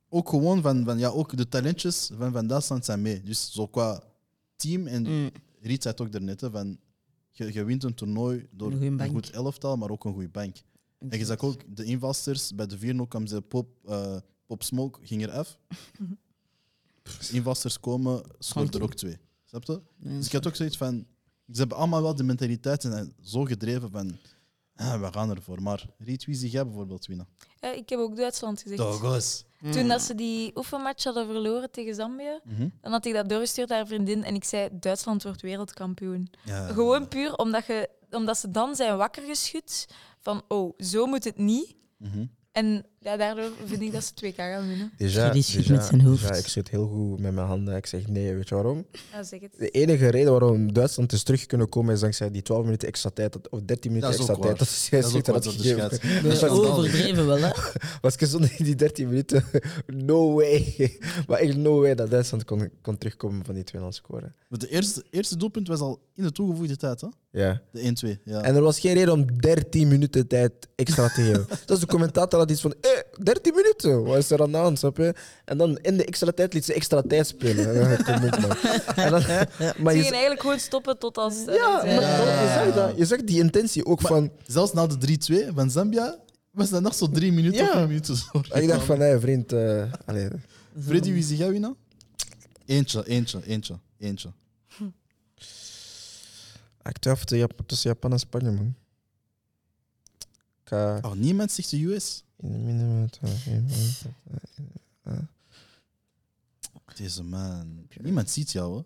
ook 0.08 0.28
gewoon 0.28 0.62
van, 0.62 0.84
van 0.84 0.98
ja, 0.98 1.08
ook 1.08 1.36
de 1.36 1.48
talentjes 1.48 2.10
van, 2.16 2.32
van 2.32 2.46
Duitsland 2.46 2.84
zijn 2.84 3.02
mee. 3.02 3.22
Dus 3.22 3.52
zo 3.52 3.66
qua 3.66 4.02
team 4.56 4.86
en 4.86 5.02
Mm. 5.02 5.30
Riet 5.60 5.82
zei 5.82 5.94
het 5.94 6.02
ook 6.06 6.12
daarnet, 6.12 6.40
hè, 6.40 6.50
van 6.50 6.78
je, 7.30 7.52
je 7.52 7.64
wint 7.64 7.84
een 7.84 7.94
toernooi 7.94 8.46
door 8.50 8.72
Een 8.72 9.00
een, 9.00 9.08
goed 9.10 9.30
elftal, 9.30 9.76
maar 9.76 9.90
ook 9.90 10.04
een 10.04 10.12
goede 10.12 10.28
bank. 10.28 10.56
En 11.08 11.18
je 11.18 11.24
zag 11.24 11.38
ook 11.40 11.60
de 11.76 11.84
invalsters 11.84 12.54
bij 12.54 12.66
de 12.66 12.94
4-0 12.94 13.08
kwam 13.08 13.26
ze 13.26 13.40
pop, 13.42 13.68
eh, 13.84 14.16
pop 14.46 14.62
Smoke 14.62 14.98
ging 15.06 15.22
er 15.22 15.30
af. 15.30 15.58
Invalsters 17.32 17.80
komen, 17.80 18.22
scoort 18.38 18.74
er 18.74 18.82
ook 18.82 18.94
twee. 18.94 19.18
Snap 19.44 19.64
je? 19.64 19.80
Dus 19.96 20.26
ik 20.26 20.32
had 20.32 20.46
ook 20.46 20.54
zoiets 20.56 20.76
van, 20.76 21.06
ze 21.52 21.58
hebben 21.58 21.76
allemaal 21.76 22.02
wel 22.02 22.14
de 22.14 22.22
mentaliteit 22.22 22.84
en 22.84 22.90
zijn 22.92 23.14
zo 23.22 23.44
gedreven 23.44 23.90
van, 23.90 24.18
ah, 24.74 25.00
we 25.00 25.12
gaan 25.12 25.30
ervoor. 25.30 25.62
Maar 25.62 25.86
Riet, 25.98 26.24
wie 26.24 26.34
zie 26.34 26.50
jij 26.50 26.64
bijvoorbeeld 26.64 27.06
winnen? 27.06 27.26
Ja, 27.60 27.72
ik 27.72 27.88
heb 27.88 27.98
ook 27.98 28.16
Duitsland 28.16 28.62
gezegd. 28.62 28.78
Dogos. 28.80 29.44
Mm. 29.60 29.72
Toen 29.72 29.88
dat 29.88 30.02
ze 30.02 30.14
die 30.14 30.56
oefenmatch 30.56 31.04
hadden 31.04 31.26
verloren 31.26 31.70
tegen 31.70 31.94
Zambia, 31.94 32.40
Mhm. 32.44 32.68
dan 32.80 32.92
had 32.92 33.04
ik 33.06 33.12
dat 33.14 33.28
doorgestuurd 33.28 33.68
naar 33.68 33.80
een 33.80 33.86
vriendin 33.86 34.24
en 34.24 34.34
ik 34.34 34.44
zei: 34.44 34.68
Duitsland 34.72 35.22
wordt 35.22 35.40
wereldkampioen. 35.42 36.30
Ja. 36.44 36.66
Gewoon 36.66 37.08
puur 37.08 37.34
omdat, 37.34 37.66
je, 37.66 37.88
omdat 38.10 38.38
ze 38.38 38.50
dan 38.50 38.76
zijn 38.76 38.96
wakker 38.96 39.22
geschud 39.26 39.86
van: 40.20 40.42
oh, 40.48 40.74
zo 40.78 41.06
moet 41.06 41.24
het 41.24 41.38
niet. 41.38 41.76
Mhm. 41.96 42.26
En 42.52 42.86
ja, 43.02 43.16
daardoor 43.16 43.50
vind 43.64 43.82
ik 43.82 43.92
dat 43.92 44.04
ze 44.04 44.12
2K 44.14 44.34
gaan 44.36 44.68
winnen. 44.68 44.90
Déjà, 45.02 45.38
schudt 45.38 45.52
déjà- 45.56 45.72
met 45.72 45.84
zijn 45.84 46.00
hoofd. 46.00 46.24
déjà, 46.24 46.36
ik 46.36 46.46
zit 46.48 46.68
heel 46.68 46.86
goed 46.88 47.20
met 47.20 47.32
mijn 47.34 47.46
handen. 47.46 47.76
Ik 47.76 47.86
zeg 47.86 48.06
nee, 48.08 48.34
weet 48.34 48.48
je 48.48 48.54
waarom? 48.54 48.86
Ja, 49.12 49.22
zeg 49.22 49.40
het. 49.40 49.50
De 49.58 49.68
enige 49.70 50.08
reden 50.08 50.30
waarom 50.30 50.72
Duitsland 50.72 51.12
is 51.12 51.22
terug 51.22 51.46
kunnen 51.46 51.68
komen 51.68 51.94
is 51.94 52.00
dankzij 52.00 52.30
die 52.30 52.42
12 52.42 52.64
minuten 52.64 52.88
extra 52.88 53.10
tijd, 53.10 53.32
dat- 53.32 53.48
of 53.48 53.60
13 53.64 53.92
minuten 53.92 54.10
Dat 54.10 54.20
is 54.20 54.26
extra 54.28 54.34
ook 54.34 54.56
tijd. 54.56 54.58
waar. 54.58 54.66
Dat 54.68 54.76
is 54.76 54.88
Dat 54.90 55.00
is 55.00 55.06
ook 55.06 55.26
had 55.26 55.34
wat 55.34 55.44
dat 55.44 55.52
gegeven. 55.54 56.22
Dat 56.22 56.32
is 56.32 56.40
wel 56.40 56.66
overdreven 56.66 57.26
wel, 57.26 57.38
hè? 57.38 57.50
Was 58.00 58.14
ik 58.16 58.26
zonder 58.28 58.54
die 58.58 58.74
13 58.74 59.08
minuten, 59.08 59.44
no 59.86 60.32
way. 60.34 60.76
Maar 61.28 61.38
echt 61.38 61.56
no 61.56 61.80
way 61.80 61.94
dat 61.94 62.10
Duitsland 62.10 62.44
kon, 62.44 62.70
kon 62.82 62.98
terugkomen 62.98 63.44
van 63.44 63.54
die 63.54 63.64
2-0 63.64 63.88
scoren. 63.88 64.34
Want 64.48 64.62
De 64.62 64.68
eerste, 64.68 65.04
eerste 65.10 65.36
doelpunt 65.36 65.68
was 65.68 65.80
al 65.80 66.00
in 66.14 66.22
de 66.22 66.32
toegevoegde 66.32 66.76
tijd, 66.76 67.00
hè? 67.00 67.06
Ja. 67.32 67.62
De 67.72 67.80
1-2. 67.80 68.18
Ja. 68.24 68.40
En 68.42 68.54
er 68.54 68.62
was 68.62 68.80
geen 68.80 68.94
reden 68.94 69.12
om 69.14 69.40
13 69.40 69.88
minuten 69.88 70.26
tijd 70.26 70.52
extra 70.74 71.08
te 71.08 71.22
geven. 71.22 71.46
dus 71.66 71.78
de 71.80 71.86
commentator 71.86 72.38
had 72.38 72.50
iets 72.50 72.60
van, 72.60 72.74
eh, 72.94 73.22
13 73.24 73.54
minuten, 73.54 74.02
wat 74.04 74.16
is 74.16 74.30
er 74.30 74.42
aan 74.42 74.50
de 74.52 74.56
hand, 74.58 74.78
snap 74.78 74.96
je? 74.96 75.14
En 75.44 75.58
dan 75.58 75.78
in 75.78 75.96
de 75.96 76.04
extra 76.04 76.30
tijd 76.32 76.52
liet 76.54 76.64
ze 76.64 76.72
extra 76.74 77.02
tijd 77.02 77.26
spelen. 77.26 77.74
Ja, 77.74 77.96
kom 77.96 78.24
op, 78.24 78.38
man. 78.40 78.56
En 78.96 79.10
dan, 79.10 79.22
maar 79.78 79.92
Ze 79.92 79.98
je, 79.98 80.02
gingen 80.02 80.12
eigenlijk 80.12 80.40
gewoon 80.40 80.58
stoppen 80.58 80.98
tot 80.98 81.16
als. 81.18 81.44
eh, 81.46 81.54
ja, 81.54 81.80
zij- 81.80 81.94
maar 81.94 82.04
Ja. 82.04 82.42
je 82.42 82.48
zag 82.64 82.74
dat. 82.74 82.96
Je 82.96 83.04
zag 83.06 83.20
die 83.24 83.38
intentie 83.42 83.84
ook 83.86 84.00
Maar- 84.02 84.10
van... 84.12 84.30
Zelfs 84.46 84.72
na 84.72 84.86
de 84.86 84.98
3-2 84.98 85.54
van 85.54 85.70
Zambia 85.70 86.18
was 86.50 86.70
dat 86.70 86.82
nog 86.82 86.94
zo 86.94 87.08
drie 87.10 87.32
minuten 87.32 87.64
Ja. 87.64 87.68
of 87.70 87.74
een 87.74 87.86
minuut 87.86 88.04
te 88.04 88.14
zorgen. 88.14 88.54
En 88.54 88.62
ik 88.62 88.68
dacht 88.68 88.84
van, 88.84 89.00
hé, 89.00 89.20
vriend... 89.20 89.52
eh 89.52 89.92
allee, 90.06 90.28
Freddy, 90.86 91.12
wie 91.12 91.22
zie 91.22 91.36
jij 91.36 91.50
winnen? 91.50 91.76
Eentje, 92.66 93.06
eentje, 93.06 93.40
eentje, 93.46 93.78
eentje. 93.98 94.28
ik 96.82 96.98
twijfel 96.98 97.24
tussen 97.26 97.38
Jap- 97.38 97.60
tussen 97.66 97.90
Japan 97.90 98.12
en 98.12 98.18
Spanje, 98.18 98.50
man. 98.50 98.74
Ik 100.62 100.68
ga 100.68 100.98
Oh, 101.02 101.12
niemand 101.12 101.52
zegt 101.52 101.70
de 101.70 101.84
US. 101.84 102.24
In 102.42 102.52
de 102.52 102.58
minimum... 102.58 103.08
Deze 106.96 107.22
man. 107.22 107.86
Niemand 108.00 108.30
ziet 108.30 108.50
jou, 108.52 108.76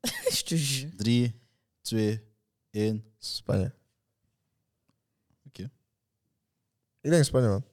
hè? 0.00 0.10
Je 0.30 0.42
te 0.44 0.64
jure. 0.66 0.94
3, 0.96 1.40
2, 1.80 2.20
1. 2.70 3.04
Spanje. 3.18 3.74
Oké. 5.46 5.70
Ik 7.00 7.10
denk 7.10 7.24
Spanje, 7.24 7.48
man. 7.48 7.64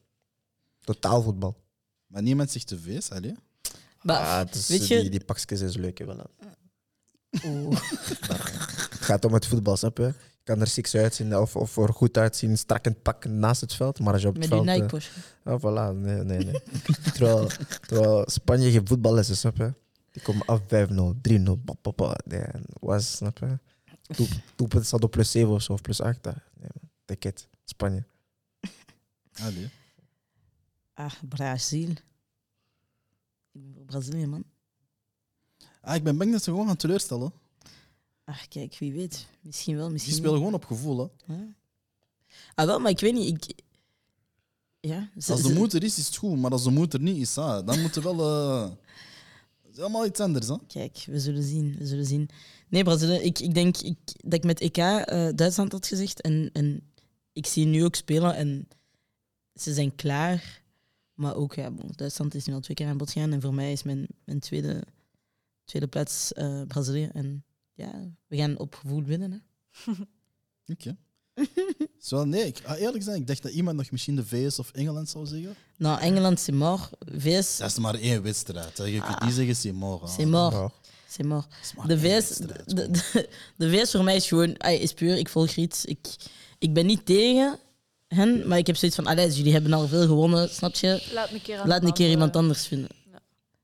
Totaal 0.80 1.22
voetbal. 1.22 1.64
Maar 2.06 2.22
niemand 2.22 2.50
zegt 2.50 2.68
de 2.68 2.80
VS, 2.80 3.10
allee. 3.10 3.34
Maar, 4.02 4.16
Ah, 4.16 4.38
het 4.38 4.54
is, 4.54 4.68
weet 4.68 4.86
je- 4.86 5.00
Die, 5.00 5.10
die 5.10 5.24
pakjes 5.24 5.60
is 5.60 5.76
leuk, 5.76 5.98
hè, 5.98 6.04
wel. 6.04 6.30
Oeh. 7.44 7.80
Het 8.90 9.00
gaat 9.08 9.24
om 9.24 9.32
het 9.32 9.46
voetbal, 9.46 9.76
snap 9.76 9.96
je? 9.98 10.14
Je 10.44 10.46
kan 10.56 10.60
er 10.60 10.66
six 10.66 10.94
uitzien 10.94 11.36
of, 11.36 11.56
of 11.56 11.76
er 11.76 11.92
goed 11.92 12.16
uitzien, 12.16 12.58
strak 12.58 12.84
in 12.84 12.92
het 12.92 13.02
pak 13.02 13.24
naast 13.24 13.60
het 13.60 13.74
veld. 13.74 13.98
Maar 14.00 14.12
als 14.12 14.22
je 14.22 14.28
op 14.28 14.34
het 14.34 14.50
Met 14.50 14.64
die 14.64 14.74
veld... 14.88 14.92
eh. 15.44 15.52
Ah, 15.52 15.60
voilà. 15.60 15.96
Nee, 15.96 16.22
nee, 16.24 16.38
nee. 16.44 16.60
terwijl, 17.14 17.46
terwijl 17.86 18.24
Spanje 18.30 18.70
geen 18.70 18.86
voetbal 18.86 19.18
is, 19.18 19.38
snap 19.40 19.56
je? 19.56 19.74
Die 20.10 20.22
komen 20.22 20.46
af 20.46 20.60
5-0, 20.60 20.64
3-0, 20.66 21.42
pop, 21.64 21.76
pop, 21.82 21.96
pop. 21.96 22.20
Nee, 22.24 22.44
was, 22.80 23.16
snap 23.16 23.38
je? 23.38 23.58
Doel- 24.16 24.26
Doelpunt 24.56 24.86
staat 24.86 25.04
op 25.04 25.10
plus 25.10 25.30
7 25.30 25.50
of 25.52 25.62
zo, 25.62 25.72
of 25.72 25.80
plus 25.80 26.00
8. 26.00 26.24
Nee, 26.24 26.34
man. 26.60 26.90
Take 27.04 27.28
it. 27.28 27.48
Spanje. 27.64 28.04
Allee. 29.44 29.70
Ah, 30.94 31.12
Brazil. 31.28 31.88
Ik 33.52 33.74
ben 33.74 33.84
Brazilië, 33.86 34.26
man. 34.26 34.44
Ah, 35.80 35.94
ik 35.94 36.02
ben 36.02 36.16
bang 36.18 36.32
dat 36.32 36.42
ze 36.42 36.50
gewoon 36.50 36.66
gaan 36.66 36.76
teleurstellen. 36.76 37.32
Ach, 38.30 38.48
kijk, 38.48 38.76
wie 38.78 38.92
weet. 38.92 39.26
Misschien 39.40 39.74
wel, 39.74 39.84
Die 39.84 39.92
misschien 39.92 40.14
spelen 40.14 40.32
niet. 40.32 40.40
gewoon 40.42 40.60
op 40.60 40.64
gevoel, 40.64 40.98
hè. 41.26 41.34
Ja. 41.34 41.54
Ah, 42.54 42.66
wel, 42.66 42.78
maar 42.80 42.90
ik 42.90 43.00
weet 43.00 43.14
niet. 43.14 43.48
Ik... 43.48 43.54
Ja, 44.80 45.10
ze- 45.18 45.32
Als 45.32 45.42
de 45.42 45.48
ze- 45.48 45.54
moed 45.54 45.72
er 45.72 45.82
is, 45.84 45.98
is 45.98 46.06
het 46.06 46.16
goed. 46.16 46.38
Maar 46.38 46.50
als 46.50 46.62
de 46.64 46.70
moed 46.70 46.92
er 46.94 47.00
niet 47.00 47.16
is, 47.16 47.38
ah, 47.38 47.66
dan 47.66 47.80
moet 47.80 47.96
er 47.96 48.02
wel... 48.02 48.20
eh, 48.20 48.70
Het 49.62 49.70
is 49.70 49.76
helemaal 49.76 50.06
iets 50.06 50.20
anders, 50.20 50.46
hè. 50.48 50.56
Kijk, 50.66 51.04
we 51.06 51.20
zullen 51.20 51.42
zien. 51.42 51.76
We 51.78 51.86
zullen 51.86 52.06
zien. 52.06 52.28
Nee, 52.68 52.84
Brazilië, 52.84 53.16
ik, 53.18 53.38
ik 53.38 53.54
denk 53.54 53.76
ik, 53.78 53.96
dat 54.16 54.32
ik 54.32 54.44
met 54.44 54.60
EK 54.60 54.76
eh, 54.76 55.28
Duitsland 55.34 55.72
had 55.72 55.86
gezegd. 55.86 56.20
En, 56.20 56.50
en 56.52 56.82
ik 57.32 57.46
zie 57.46 57.66
nu 57.66 57.84
ook 57.84 57.94
spelen 57.94 58.34
en 58.36 58.68
ze 59.54 59.74
zijn 59.74 59.94
klaar. 59.94 60.62
Maar 61.14 61.34
ook, 61.34 61.54
ja, 61.54 61.70
bon, 61.70 61.90
Duitsland 61.96 62.34
is 62.34 62.44
nu 62.46 62.54
al 62.54 62.60
twee 62.60 62.76
keer 62.76 62.86
aan 62.86 62.96
bod 62.96 63.10
gegaan. 63.10 63.32
En 63.32 63.40
voor 63.40 63.54
mij 63.54 63.72
is 63.72 63.82
mijn, 63.82 64.06
mijn 64.24 64.40
tweede, 64.40 64.82
tweede 65.64 65.88
plaats 65.88 66.32
eh, 66.32 66.62
Brazilië. 66.66 67.08
En 67.12 67.44
ja, 67.80 68.10
we 68.26 68.36
gaan 68.36 68.58
op 68.58 68.74
gevoel 68.74 69.02
winnen. 69.02 69.32
Hè. 69.32 69.92
Oké. 70.74 70.96
Zo, 71.98 72.24
nee, 72.24 72.46
ik, 72.46 72.60
ah, 72.64 72.80
eerlijk 72.80 73.04
zijn, 73.04 73.16
ik 73.20 73.26
dacht 73.26 73.42
dat 73.42 73.52
iemand 73.52 73.76
nog 73.76 73.90
misschien 73.90 74.16
de 74.16 74.26
VS 74.26 74.58
of 74.58 74.70
Engeland 74.72 75.08
zou 75.08 75.26
zeggen. 75.26 75.54
Nou, 75.76 76.00
Engeland, 76.00 76.40
c'est 76.40 76.54
mort. 76.58 76.90
VS, 77.16 77.56
Dat 77.56 77.70
is 77.70 77.78
maar 77.78 77.94
één 77.94 78.22
wedstrijd. 78.22 78.78
hè. 78.78 78.84
Je 78.84 79.00
kunt 79.00 79.22
niet 79.24 79.32
zeggen, 79.34 79.56
c'est 79.56 79.72
mort. 79.74 80.00
hè. 80.02 80.08
c'est 80.08 80.28
mort. 80.30 80.52
Ja. 80.52 80.70
C'est 81.08 81.26
mort. 81.28 81.46
Dat 81.50 81.58
is 81.62 81.74
maar 81.74 81.86
De 81.86 81.92
één 81.94 82.02
VS, 82.02 82.28
wedstrijd, 82.38 82.76
de, 82.76 82.90
de, 82.90 83.28
de 83.56 83.70
VS 83.70 83.90
voor 83.90 84.04
mij 84.04 84.16
is 84.16 84.28
gewoon, 84.28 84.56
ay, 84.58 84.76
is 84.76 84.92
puur, 84.92 85.16
ik 85.16 85.28
volg 85.28 85.50
Riet. 85.50 85.82
Ik, 85.86 85.98
ik 86.58 86.72
ben 86.74 86.86
niet 86.86 87.06
tegen 87.06 87.58
hen, 88.08 88.48
maar 88.48 88.58
ik 88.58 88.66
heb 88.66 88.76
zoiets 88.76 88.96
van, 88.96 89.06
allee, 89.06 89.30
jullie 89.30 89.52
hebben 89.52 89.72
al 89.72 89.88
veel 89.88 90.06
gewonnen, 90.06 90.48
snap 90.48 90.74
je? 90.74 91.08
Laat 91.12 91.30
een 91.32 91.42
keer, 91.42 91.58
aan 91.58 91.68
Laat 91.68 91.82
een 91.82 91.92
keer 91.92 92.10
iemand 92.10 92.36
anders 92.36 92.66
vinden. 92.66 92.88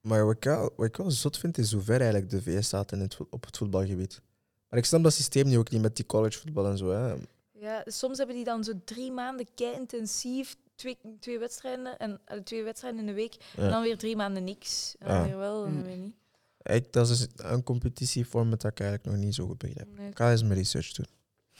Maar 0.06 0.24
wat 0.26 0.36
ik, 0.36 0.44
wel, 0.44 0.72
wat 0.76 0.86
ik 0.86 0.96
wel 0.96 1.10
zot 1.10 1.38
vind, 1.38 1.58
is 1.58 1.72
hoe 1.72 1.82
ver 1.82 2.00
eigenlijk 2.00 2.30
de 2.30 2.42
VS 2.42 2.66
staat 2.66 2.92
in 2.92 3.00
het, 3.00 3.16
op 3.30 3.44
het 3.44 3.56
voetbalgebied. 3.56 4.20
Maar 4.68 4.78
ik 4.78 4.84
snap 4.84 5.02
dat 5.02 5.12
systeem 5.12 5.46
nu 5.48 5.58
ook 5.58 5.70
niet 5.70 5.82
met 5.82 5.96
die 5.96 6.06
collegevoetbal 6.06 6.66
en 6.66 6.78
zo. 6.78 6.90
Hè. 6.90 7.14
Ja, 7.52 7.82
soms 7.86 8.18
hebben 8.18 8.36
die 8.36 8.44
dan 8.44 8.64
zo 8.64 8.72
drie 8.84 9.12
maanden 9.12 9.46
kei 9.54 9.74
intensief, 9.74 10.56
twee, 10.74 10.98
twee 11.20 11.38
wedstrijden 11.38 11.98
en 11.98 12.20
twee 12.44 12.62
wedstrijden 12.62 13.00
in 13.00 13.06
de 13.06 13.12
week. 13.12 13.36
En 13.56 13.70
dan 13.70 13.82
weer 13.82 13.98
drie 13.98 14.16
maanden 14.16 14.44
niks. 14.44 14.94
En 14.98 15.06
dan 15.08 15.16
Ja. 15.16 15.24
weer 15.24 15.36
wel, 15.36 15.64
en 15.64 15.72
dan 15.72 15.80
Mm. 15.82 15.86
weer 15.86 15.96
niet. 15.96 16.14
Ik, 16.62 16.92
dat 16.92 17.08
is 17.08 17.26
een 17.36 17.62
competitieformat 17.62 18.60
dat 18.60 18.70
ik 18.70 18.80
eigenlijk 18.80 19.10
nog 19.10 19.24
niet 19.24 19.34
zo 19.34 19.46
goed 19.46 19.58
begrijp. 19.58 19.96
Nee. 19.96 20.08
Ik 20.10 20.16
ga 20.16 20.30
eens 20.30 20.42
mijn 20.42 20.54
research 20.54 20.92
doen. 20.92 21.06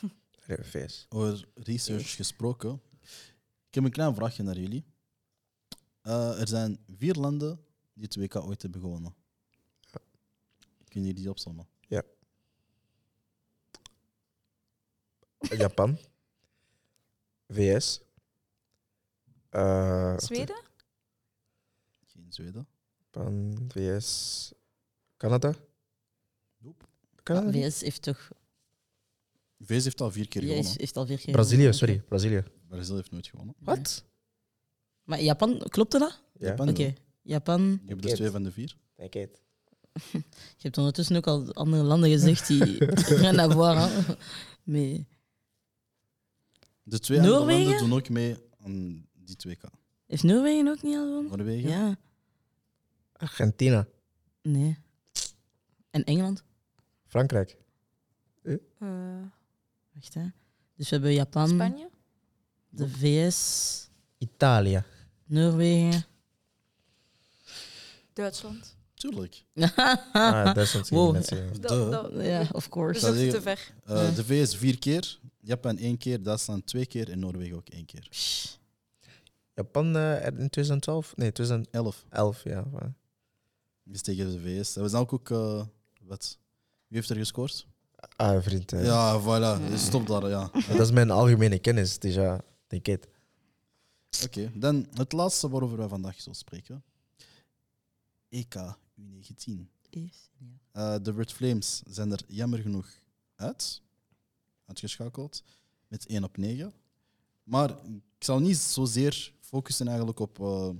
VS. 0.62 1.06
Over 1.09 1.48
research 1.55 2.14
gesproken. 2.16 2.81
Ik 3.68 3.74
heb 3.74 3.85
een 3.85 3.90
klein 3.90 4.14
vraagje 4.14 4.43
naar 4.43 4.59
jullie. 4.59 4.85
Eh, 6.02 6.40
er 6.40 6.48
zijn 6.48 6.78
vier 6.97 7.14
landen 7.14 7.60
die 7.97 8.05
het 8.05 8.16
WK 8.16 8.36
ooit 8.36 8.62
hebben 8.62 8.81
gewonnen. 8.81 9.14
Kunnen 10.89 11.09
jullie 11.09 11.14
die 11.14 11.31
opzommen? 11.31 11.66
Japan. 15.39 15.98
VS. 17.48 18.01
eh, 19.51 20.18
Zweden? 20.18 20.62
Geen 22.06 22.27
Zweden. 22.32 22.66
Japan, 22.98 23.64
VS. 23.68 24.52
Canada. 25.16 25.55
Nope. 26.59 26.85
Canada? 27.23 27.51
VS 27.68 27.81
heeft 27.81 28.02
toch, 28.02 28.31
VS 29.59 29.85
heeft 29.85 30.01
al 30.01 30.10
vier 30.10 30.28
keer 30.28 30.43
ja, 30.43 30.48
gewonnen. 30.48 30.73
is, 30.73 30.78
heeft 30.78 30.97
al 30.97 31.06
vier 31.06 31.18
keer 31.18 31.32
Brazilië, 31.32 31.56
gewonnen. 31.73 31.78
sorry. 31.78 32.01
Brazilië. 32.01 32.44
Brazil 32.68 32.97
heeft 32.97 33.10
nooit 33.10 33.27
gewonnen. 33.27 33.55
Wat? 33.59 34.05
Maar 35.02 35.20
Japan, 35.23 35.59
klopte 35.68 35.98
dat? 35.98 36.23
Ja. 36.39 36.47
Japan 36.48 36.68
Oké. 36.68 36.94
Japan. 37.27 37.62
Je 37.82 37.89
hebt 37.89 38.03
dus 38.03 38.12
twee 38.12 38.31
van 38.31 38.43
de 38.43 38.53
vier. 38.53 38.77
Kijk 38.97 39.15
het. 39.15 39.40
Je 40.12 40.23
hebt 40.62 40.78
ondertussen 40.78 41.16
ook 41.16 41.27
al 41.27 41.53
andere 41.55 41.82
landen 41.82 42.11
gezegd 42.11 42.47
die 42.47 42.85
rien 42.85 43.39
à 43.39 43.51
voir. 43.51 43.90
Mais 44.62 45.01
De 46.82 46.98
twee 46.98 47.19
andere 47.19 47.36
Noorwegen? 47.39 47.62
landen 47.65 47.89
doen 47.89 47.98
ook 47.98 48.09
mee 48.09 48.36
aan 48.65 49.07
Die 49.12 49.36
twee 49.36 49.55
K. 49.57 49.62
Heeft 50.07 50.23
Noorwegen 50.23 50.69
ook 50.69 50.82
niet 50.82 50.97
al 50.97 51.05
gewonnen? 51.07 51.36
Noorwegen? 51.36 51.70
Ja. 51.70 51.97
Argentina, 53.12 53.86
Nee. 54.43 54.78
En 55.90 56.05
Engeland? 56.05 56.44
Frankrijk. 57.07 57.57
Eh, 58.43 58.55
Wacht, 59.94 60.15
hè. 60.15 60.27
Dus 60.74 60.89
we 60.89 60.94
hebben 60.94 61.12
Japan, 61.15 61.48
Spanje? 61.48 61.89
de 62.69 62.89
VS, 62.89 63.89
Italië. 64.19 64.82
Noorwegen. 65.24 66.05
Duitsland. 68.17 68.77
Tuurlijk. 68.95 69.45
Ah, 70.13 70.55
Duitsland 70.55 70.89
Wow. 70.89 71.13
mensen. 71.13 71.61
Dat, 71.61 71.71
Duh. 71.71 71.91
dat, 71.91 72.25
ja, 72.25 72.41
of 72.41 72.49
dat 72.49 72.69
course. 72.69 72.95
is 72.97 73.01
Dat 73.01 73.15
ook 73.15 73.21
is- 73.21 73.33
te 73.33 73.41
ver. 73.43 73.73
Eh. 73.85 74.15
De 74.15 74.25
VS 74.25 74.57
vier 74.57 74.79
keer, 74.79 75.19
Japan 75.41 75.77
één 75.79 75.99
keer, 75.99 76.23
Duitsland 76.23 76.67
twee 76.67 76.87
keer 76.87 77.11
en 77.11 77.19
Noorwegen 77.19 77.57
ook 77.57 77.69
één 77.69 77.85
keer. 77.87 78.09
Japan 79.55 79.97
eh, 79.97 80.27
in 80.27 80.33
2012? 80.51 81.17
Nee, 81.17 81.33
2011, 81.33 82.05
Elf. 82.11 82.45
ja. 82.45 82.65
maar- 82.73 82.95
Dus 83.85 84.03
tegen 84.03 84.31
de 84.33 84.41
VS. 84.41 84.73
Dat 84.73 84.83
was 84.83 84.93
dan 84.93 85.01
ook, 85.01 85.13
ook 85.13 85.31
eh, 85.31 85.65
wat? 86.03 86.39
Wie 86.87 86.97
heeft 86.99 87.11
er 87.11 87.17
gescoord? 87.17 87.67
Ah, 88.17 88.43
vriend. 88.43 88.73
eh, 88.73 88.85
Ja, 88.85 89.21
voilà. 89.21 89.69
Dus 89.71 89.85
Stop 89.85 90.07
daar, 90.07 90.29
ja. 90.29 90.51
Dat 90.69 90.81
is 90.81 90.91
mijn 90.91 91.11
algemene 91.11 91.59
kennis, 91.59 91.99
dus 91.99 92.15
ja, 92.15 92.41
denk 92.67 92.87
het. 92.87 93.09
Oké, 94.25 94.51
dan 94.55 94.87
het 94.95 95.13
laatste 95.13 95.49
waarover 95.49 95.77
we 95.79 95.89
vandaag 95.89 96.21
zullen 96.21 96.37
spreken. 96.39 96.83
EK 98.37 98.77
U19. 99.01 99.69
Is- 99.91 100.31
ja. 100.39 100.47
Eh, 100.97 101.03
de 101.03 101.13
Red 101.13 101.33
Flames 101.33 101.83
zijn 101.87 102.13
er 102.13 102.23
jammer 102.29 102.59
genoeg 102.59 102.89
uit. 103.35 103.83
Uitgeschakeld. 104.65 105.43
Met 105.89 106.07
1 106.07 106.25
op 106.25 106.37
9. 106.37 106.73
Maar 107.43 107.71
ik 108.19 108.25
zal 108.25 108.41
niet 108.41 108.57
zozeer 108.57 109.33
focussen 109.41 109.87
eigenlijk 109.89 110.19
op, 110.19 110.41
eh, 110.41 110.71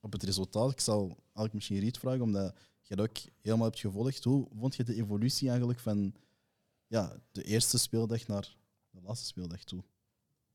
op 0.00 0.12
het 0.12 0.22
resultaat. 0.22 0.70
Ik 0.70 0.80
zal 0.80 1.06
eigenlijk 1.22 1.54
misschien 1.54 1.78
Riet 1.78 1.98
vragen, 1.98 2.20
omdat 2.20 2.54
je 2.82 2.96
dat 2.96 3.08
ook 3.08 3.16
helemaal 3.42 3.66
hebt 3.66 3.78
gevolgd. 3.80 4.24
Hoe 4.24 4.48
vond 4.58 4.76
je 4.76 4.84
de 4.84 4.94
evolutie 4.94 5.48
eigenlijk 5.48 5.80
van 5.80 6.14
ja, 6.86 7.20
de 7.32 7.42
eerste 7.42 7.78
speeldag 7.78 8.26
naar 8.26 8.56
de 8.90 9.00
laatste 9.02 9.26
speeldag 9.26 9.64
toe? 9.64 9.82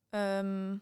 Ehm, 0.09 0.77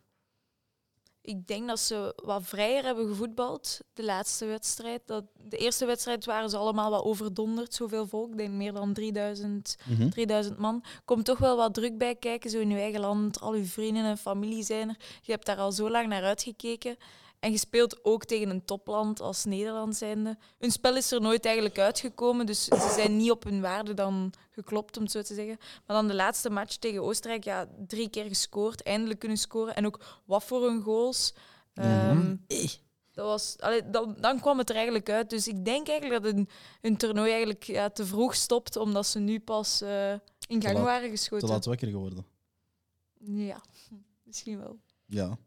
ik 1.22 1.48
denk 1.48 1.68
dat 1.68 1.80
ze 1.80 2.14
wat 2.24 2.42
vrijer 2.44 2.84
hebben 2.84 3.08
gevoetbald, 3.08 3.80
de 3.94 4.04
laatste 4.04 4.46
wedstrijd. 4.46 5.02
Dat, 5.06 5.24
de 5.48 5.58
eerste 5.58 5.86
wedstrijd 5.86 6.26
waren 6.26 6.50
ze 6.50 6.58
allemaal 6.58 6.92
wat 6.92 7.04
overdonderd, 7.04 7.74
zoveel 7.74 8.08
volk. 8.08 8.32
Ik 8.32 8.38
denk 8.38 8.54
meer 8.54 8.74
dan 8.74 8.94
3000, 8.94 9.78
3000 10.10 10.58
man. 10.58 10.84
Komt 11.06 11.26
toch 11.26 11.38
wel 11.38 11.58
wat 11.58 11.74
druk 11.74 11.98
bij 11.98 12.16
kijken, 12.16 12.50
zo 12.50 12.60
in 12.60 12.70
je 12.70 12.80
eigen 12.80 13.00
land. 13.00 13.42
Al 13.42 13.56
je 13.56 13.64
vrienden 13.64 14.04
en 14.04 14.18
familie 14.18 14.64
zijn 14.64 14.90
er. 14.90 14.96
Je 15.22 15.32
hebt 15.32 15.46
daar 15.46 15.58
al 15.58 15.72
zo 15.72 15.90
lang 15.90 16.08
naar 16.08 16.24
uitgekeken. 16.24 16.98
En 17.42 17.52
je 17.52 17.58
speelt 17.58 18.06
ook 18.06 18.26
tegen 18.26 18.50
een 18.50 18.66
topland 18.66 19.20
als 19.22 19.46
Nederland 19.46 19.96
zijnde. 19.96 20.38
Hun 20.60 20.72
spel 20.72 20.96
is 20.96 21.12
er 21.12 21.22
nooit 21.22 21.46
eigenlijk 21.46 21.80
uitgekomen, 21.80 22.46
dus 22.46 22.64
ze 22.64 22.92
zijn 22.96 23.18
niet 23.18 23.32
op 23.32 23.44
hun 23.44 23.62
waarde 23.62 23.94
dan 23.94 24.34
geklopt, 24.52 24.98
om 24.98 25.04
het 25.04 25.12
zo 25.12 25.22
te 25.22 25.34
zeggen. 25.34 25.58
Maar 25.60 25.96
dan 25.96 26.08
de 26.08 26.14
laatste 26.16 26.50
match 26.50 26.76
tegen 26.76 27.02
Oostenrijk, 27.04 27.44
ja, 27.44 27.68
drie 27.88 28.10
keer 28.10 28.26
gescoord, 28.26 28.84
eindelijk 28.84 29.20
kunnen 29.20 29.38
scoren. 29.38 29.76
En 29.76 29.86
ook 29.86 30.22
wat 30.26 30.44
voor 30.44 30.68
een 30.68 30.82
goals. 30.82 31.34
Ehm, 31.74 32.36
Eh, 32.48 32.70
dat 33.12 33.26
was, 33.26 33.56
allee, 33.60 33.90
dan, 33.90 34.16
dan 34.20 34.40
kwam 34.40 34.58
het 34.58 34.70
er 34.70 34.76
eigenlijk 34.76 35.10
uit. 35.10 35.30
Dus 35.30 35.48
ik 35.48 35.66
denk 35.66 35.88
eigenlijk 35.88 36.24
dat 36.24 36.32
hun, 36.34 36.50
hun 36.82 36.98
toernooi 36.98 37.30
eigenlijk 37.30 37.64
ja, 37.64 37.90
te 37.90 38.06
vroeg 38.06 38.36
stopt, 38.36 38.76
omdat 38.76 39.08
ze 39.08 39.20
nu 39.20 39.40
pas 39.40 39.82
eh, 39.82 40.12
in 40.48 40.62
gang 40.62 40.74
laat- 40.76 40.84
waren 40.84 41.04
Te 41.10 41.10
geschoten. 41.16 41.48
laat 41.48 41.66
wakker 41.66 41.88
geworden. 41.88 42.26
Ja, 43.24 43.62
misschien 44.28 44.60
wel. 44.60 44.80
Ja. 45.06 45.38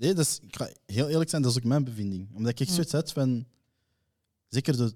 Nee, 0.00 0.14
dus, 0.14 0.38
ik 0.40 0.56
ga 0.56 0.70
heel 0.86 1.08
eerlijk 1.08 1.30
zijn, 1.30 1.42
dat 1.42 1.50
is 1.50 1.56
ook 1.56 1.64
mijn 1.64 1.84
bevinding. 1.84 2.28
Omdat 2.34 2.60
ik 2.60 2.66
Hm. 2.68 2.74
zoiets 2.74 2.92
had 2.92 3.12
van... 3.12 3.46
Zeker 4.48 4.76
de, 4.76 4.94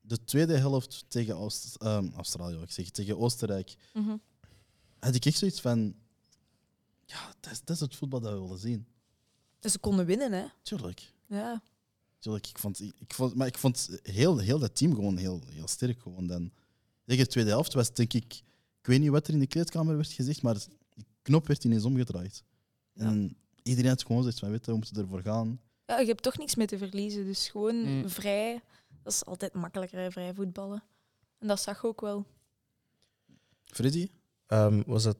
de 0.00 0.24
tweede 0.24 0.56
helft 0.58 1.04
tegen 1.08 1.36
Oost, 1.36 1.74
ehm, 1.76 2.08
Australië, 2.14 2.56
ik 2.62 2.70
zeg, 2.70 2.90
tegen 2.90 3.18
Oostenrijk, 3.18 3.74
Mhm. 3.94 4.16
had 4.98 5.14
ik 5.14 5.24
echt 5.24 5.38
zoiets 5.38 5.60
van... 5.60 5.94
Ja, 7.04 7.34
dat 7.40 7.52
is, 7.52 7.60
dat 7.64 7.76
is 7.76 7.80
het 7.80 7.96
voetbal 7.96 8.20
dat 8.20 8.32
we 8.32 8.40
willen 8.40 8.58
zien. 8.58 8.86
Dus 9.60 9.72
ze 9.72 9.78
konden 9.78 10.06
winnen, 10.06 10.32
hè? 10.32 10.44
Tuurlijk. 10.62 11.12
Ja. 11.26 11.62
Tuurlijk. 12.18 12.46
Ik 12.48 12.58
vond, 12.58 12.80
ik 12.80 13.14
vond, 13.14 13.34
maar 13.34 13.46
ik 13.46 13.58
vond 13.58 13.88
heel, 14.02 14.38
heel 14.38 14.58
dat 14.58 14.76
team 14.76 14.94
gewoon 14.94 15.16
heel, 15.16 15.42
heel 15.46 15.68
sterk. 15.68 16.00
Gewoon. 16.00 16.26
Dan, 16.26 16.50
tegen 17.04 17.24
de 17.24 17.30
tweede 17.30 17.50
helft 17.50 17.72
was 17.72 17.92
denk 17.94 18.12
ik... 18.12 18.34
Ik 18.80 18.86
weet 18.86 19.00
niet 19.00 19.10
wat 19.10 19.26
er 19.26 19.32
in 19.34 19.40
de 19.40 19.46
kleedkamer 19.46 19.96
werd 19.96 20.12
gezegd, 20.12 20.42
maar 20.42 20.54
de 20.54 20.64
knop 21.22 21.46
werd 21.46 21.64
ineens 21.64 21.84
omgedraaid. 21.84 22.42
En 22.94 23.36
iedereen 23.66 23.90
had 23.90 24.02
gewoon 24.04 24.20
zoiets 24.22 24.40
van, 24.40 24.50
weet 24.50 24.64
je, 24.64 24.70
we 24.70 24.76
moeten 24.76 24.96
ervoor 25.02 25.20
gaan. 25.22 25.60
ja, 25.86 25.98
je 25.98 26.06
hebt 26.06 26.22
toch 26.22 26.38
niks 26.38 26.54
mee 26.54 26.66
te 26.66 26.78
verliezen. 26.78 27.24
Dus 27.24 27.48
gewoon 27.48 27.76
Mm. 27.98 28.08
vrij. 28.08 28.60
Dat 29.02 29.12
is 29.12 29.24
altijd 29.24 29.54
makkelijker, 29.54 29.98
hè, 29.98 30.10
vrij 30.10 30.34
voetballen. 30.34 30.82
En 31.38 31.46
dat 31.48 31.60
zag 31.60 31.80
je 31.82 31.86
ook 31.88 32.00
wel. 32.00 32.26
Freddy? 33.64 34.08
Ehm, 34.46 34.82
was 34.86 35.04
het, 35.04 35.16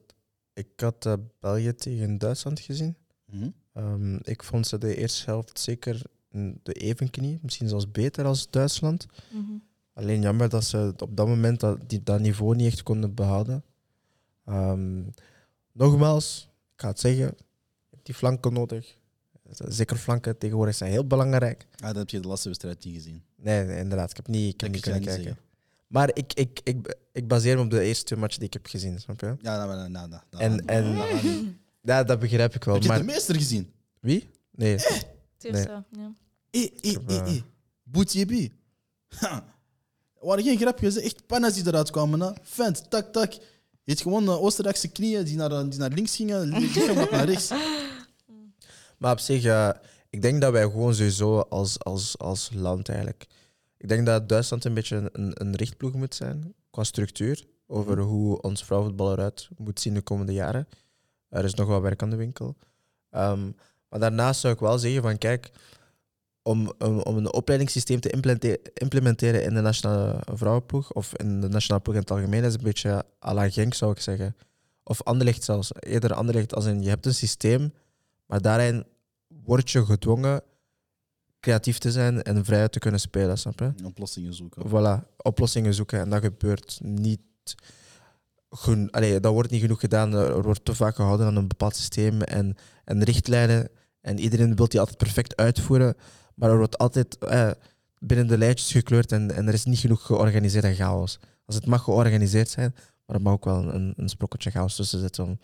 ik 0.53 0.67
had 0.79 1.05
eh, 1.05 1.13
België 1.39 1.73
tegen 1.75 2.17
Duitsland 2.17 2.59
gezien. 2.59 2.95
Mhm. 3.25 3.49
Ehm, 3.73 4.15
ik 4.15 4.43
vond 4.43 4.67
ze 4.67 4.77
de 4.77 4.95
eerste 4.95 5.25
helft 5.25 5.59
zeker 5.59 6.01
de 6.63 6.73
evenknie, 6.73 7.39
misschien 7.41 7.67
zelfs 7.69 7.91
beter 7.91 8.25
als 8.25 8.49
Duitsland. 8.49 9.05
Alleen 9.93 10.21
jammer 10.21 10.49
dat 10.49 10.63
ze 10.63 10.93
op 10.97 11.17
dat 11.17 11.27
moment 11.27 11.59
dat, 11.59 11.89
die, 11.89 12.03
dat 12.03 12.19
niveau 12.19 12.55
niet 12.55 12.67
echt 12.67 12.83
konden 12.83 13.13
behouden. 13.13 13.63
Ehm, 14.45 15.03
nogmaals, 15.71 16.49
ik 16.75 16.81
ga 16.81 16.87
het 16.87 16.99
zeggen, 16.99 17.35
die 18.07 18.15
flanken 18.15 18.53
nodig. 18.53 18.95
Zeker 19.67 19.97
flanken 19.97 20.37
tegenwoordig 20.37 20.75
zijn 20.75 20.91
heel 20.91 21.07
belangrijk. 21.07 21.67
Ah, 21.75 21.87
dat 21.87 21.95
heb 21.95 22.09
je 22.09 22.19
de 22.19 22.27
laatste 22.27 22.47
wedstrijd 22.47 22.85
niet 22.85 22.95
gezien. 22.95 23.23
Nee, 23.35 23.65
nee, 23.65 23.77
inderdaad, 23.77 24.09
ik 24.09 24.15
heb 24.15 24.27
niet, 24.27 24.53
ik 24.53 24.59
heb 24.59 24.59
Dat 24.59 24.69
niet 24.69 24.81
kunnen 24.81 25.01
kijken. 25.01 25.37
Maar 25.87 26.09
ik, 26.13 26.33
ik, 26.33 26.59
ik, 26.63 26.97
ik 27.11 27.27
baseer 27.27 27.55
me 27.57 27.63
op 27.63 27.69
de 27.69 27.81
eerste 27.81 28.03
twee 28.03 28.19
matchen 28.19 28.39
die 28.39 28.47
ik 28.47 28.53
heb 28.53 28.65
gezien, 28.65 28.99
snap 28.99 29.19
je? 29.19 29.35
Ja, 29.41 29.65
nou, 29.65 29.75
nou, 29.75 29.89
nou, 29.89 30.09
nou, 30.09 30.43
En- 30.43 30.65
en-. 30.65 31.59
Ja, 31.81 32.03
dat 32.03 32.19
begrijp 32.19 32.55
ik 32.55 32.63
wel. 32.63 32.73
Heb 32.73 32.83
je 32.83 32.89
Maar 32.89 32.97
de 32.99 33.03
meester 33.03 33.35
gezien? 33.35 33.71
wie? 33.99 34.29
Nee. 34.51 34.77
Ja. 34.77 34.85
Eh, 35.39 35.63
eh, 35.63 35.83
eh, 36.81 36.95
eh, 37.07 37.35
eh. 37.35 37.41
Boetjebi. 37.83 38.51
Ha. 39.07 39.35
Er 40.19 40.25
waren 40.27 40.43
geen 40.43 40.57
grapjes, 40.57 40.95
echt 40.97 41.25
panna's 41.25 41.53
die 41.53 41.67
eruit 41.67 41.91
kwamen. 41.91 42.19
Hè. 42.19 42.31
Vent, 42.41 42.89
tak, 42.89 43.13
tak. 43.13 43.31
Je 43.33 43.39
hebt 43.93 44.01
gewoon 44.01 44.25
de 44.25 44.31
Oostenrijkse 44.39 44.87
knieën 44.87 45.23
die 45.23 45.35
naar, 45.35 45.69
die 45.69 45.79
naar 45.79 45.91
links 45.91 46.15
gingen, 46.15 46.47
lichaam 46.59 46.95
wat 46.95 47.11
naar 47.11 47.25
rechts. 47.25 47.51
Maar 48.97 49.11
op 49.11 49.19
zich, 49.19 49.43
eh, 49.43 49.69
ik 50.09 50.21
denk 50.21 50.41
dat 50.41 50.51
wij 50.51 50.61
gewoon 50.61 50.95
sowieso 50.95 51.39
als, 51.39 51.79
als, 51.79 52.17
als 52.17 52.49
land 52.53 52.89
eigenlijk. 52.89 53.27
Ik 53.77 53.87
denk 53.87 54.05
dat 54.05 54.29
Duitsland 54.29 54.65
een 54.65 54.73
beetje 54.73 55.09
een, 55.13 55.31
een, 55.41 55.55
richtploeg 55.55 55.93
moet 55.93 56.15
zijn 56.15 56.53
qua 56.69 56.83
structuur. 56.83 57.45
Over 57.67 57.99
hoe 57.99 58.41
ons 58.41 58.65
vrouwenvoetbal 58.65 59.11
eruit 59.11 59.49
moet 59.57 59.79
zien 59.79 59.93
de 59.93 60.01
komende 60.01 60.33
jaren. 60.33 60.67
Er 61.29 61.43
is 61.43 61.53
nog 61.53 61.67
wel 61.67 61.81
werk 61.81 62.01
aan 62.01 62.09
de 62.09 62.15
winkel. 62.15 62.55
Ehm, 63.09 63.51
maar 63.89 63.99
daarnaast 63.99 64.39
zou 64.39 64.53
ik 64.53 64.59
wel 64.59 64.79
zeggen 64.79 65.01
van 65.01 65.17
kijk, 65.17 65.51
om, 66.41 66.71
om, 66.79 66.99
om 66.99 67.17
een 67.17 67.33
opleidingssysteem 67.33 67.99
te 67.99 68.09
implemente- 68.09 68.59
implementeren 68.73 69.43
in 69.43 69.53
de 69.53 69.61
nationale 69.61 70.19
vrouwenploeg 70.33 70.91
of 70.91 71.15
in 71.15 71.41
de 71.41 71.47
nationale 71.47 71.81
ploeg 71.81 71.95
in 71.95 72.01
het 72.01 72.11
algemeen 72.11 72.43
is 72.43 72.53
een 72.53 72.63
beetje 72.63 73.05
à 73.25 73.33
la 73.33 73.49
Genk 73.49 73.73
zou 73.73 73.91
ik 73.91 73.99
zeggen. 73.99 74.35
Of 74.83 75.03
Anderlecht 75.03 75.43
zelfs. 75.43 75.71
Eerder 75.79 76.13
Anderlecht 76.13 76.55
als 76.55 76.65
in 76.65 76.83
je 76.83 76.89
hebt 76.89 77.05
een 77.05 77.13
systeem, 77.13 77.73
maar 78.27 78.41
daarin 78.41 78.85
word 79.27 79.71
je 79.71 79.85
gedwongen 79.85 80.41
creatief 81.39 81.77
te 81.77 81.91
zijn 81.91 82.23
en 82.23 82.45
vrij 82.45 82.69
te 82.69 82.79
kunnen 82.79 82.99
spelen, 82.99 83.37
snap 83.37 83.59
je? 83.59 83.71
Oplossingen 83.83 84.33
zoeken. 84.33 84.67
Voilà, 84.67 85.15
oplossingen 85.17 85.73
zoeken 85.73 85.99
en 85.99 86.09
dat 86.09 86.21
gebeurt 86.21 86.79
niet. 86.81 87.21
Gen 88.49 88.91
Allee, 88.91 89.19
dat 89.19 89.33
wordt 89.33 89.51
niet 89.51 89.61
genoeg 89.61 89.79
gedaan. 89.79 90.13
Er 90.13 90.43
wordt 90.43 90.65
te 90.65 90.75
vaak 90.75 90.95
gehouden 90.95 91.25
aan 91.25 91.35
een 91.35 91.47
bepaald 91.47 91.75
systeem 91.75 92.21
en, 92.21 92.55
en 92.83 93.03
richtlijnen. 93.03 93.69
En 94.01 94.19
iedereen 94.19 94.55
wil 94.55 94.67
die 94.67 94.79
altijd 94.79 94.97
perfect 94.97 95.35
uitvoeren. 95.35 95.95
Maar 96.35 96.49
er 96.49 96.57
wordt 96.57 96.77
altijd 96.77 97.17
eh, 97.17 97.51
binnen 97.99 98.27
de 98.27 98.37
lijntjes 98.37 98.71
gekleurd 98.71 99.11
en, 99.11 99.31
en 99.31 99.47
er 99.47 99.53
is 99.53 99.65
niet 99.65 99.79
genoeg 99.79 100.05
georganiseerd 100.05 100.63
en 100.63 100.75
chaos. 100.75 101.19
Als 101.45 101.55
het 101.55 101.65
mag 101.65 101.83
georganiseerd 101.83 102.49
zijn, 102.49 102.75
maar 103.05 103.15
er 103.15 103.21
mag 103.21 103.33
ook 103.33 103.45
wel 103.45 103.73
een, 103.73 103.93
een 103.95 104.09
sprokkeltje 104.09 104.51
chaos 104.51 104.75
tussen 104.75 104.99
zitten 104.99 105.23
om, 105.23 105.39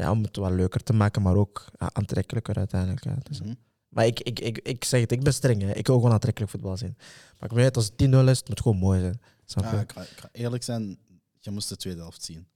ja, 0.00 0.10
om 0.10 0.22
het 0.22 0.36
wat 0.36 0.50
leuker 0.50 0.82
te 0.82 0.92
maken, 0.92 1.22
maar 1.22 1.36
ook 1.36 1.64
ja, 1.78 1.90
aantrekkelijker 1.92 2.56
uiteindelijk. 2.56 3.04
Ja. 3.04 3.16
Dus, 3.22 3.40
Mhm. 3.40 3.54
maar 3.88 4.06
ik, 4.06 4.20
ik, 4.20 4.40
ik, 4.40 4.58
ik 4.58 4.84
zeg 4.84 5.00
het, 5.00 5.12
ik 5.12 5.22
ben 5.22 5.34
streng. 5.34 5.62
Hè. 5.62 5.72
Ik 5.72 5.86
wil 5.86 5.96
gewoon 5.96 6.12
aantrekkelijk 6.12 6.50
voetbal 6.52 6.76
zien. 6.76 6.96
Maar 7.38 7.50
ik 7.52 7.58
uit 7.58 7.76
als 7.76 7.84
het 7.84 7.94
10-0 7.96 8.28
is, 8.28 8.38
het 8.38 8.48
moet 8.48 8.60
gewoon 8.60 8.78
mooi 8.78 9.00
zijn. 9.00 9.64
Ja, 9.64 9.80
ik, 9.80 9.92
ga, 9.92 10.02
ik 10.02 10.08
ga 10.18 10.28
eerlijk 10.32 10.62
zijn, 10.62 10.98
je 11.40 11.50
moest 11.50 11.68
de 11.68 11.76
tweede 11.76 12.00
helft 12.00 12.22
zien. 12.22 12.46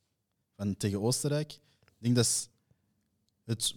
Van 0.56 0.76
tegen 0.76 1.00
Oostenrijk, 1.02 1.52
ik 1.52 1.92
denk 1.98 2.14
dat 2.16 2.24
is 2.24 2.48
het 3.44 3.74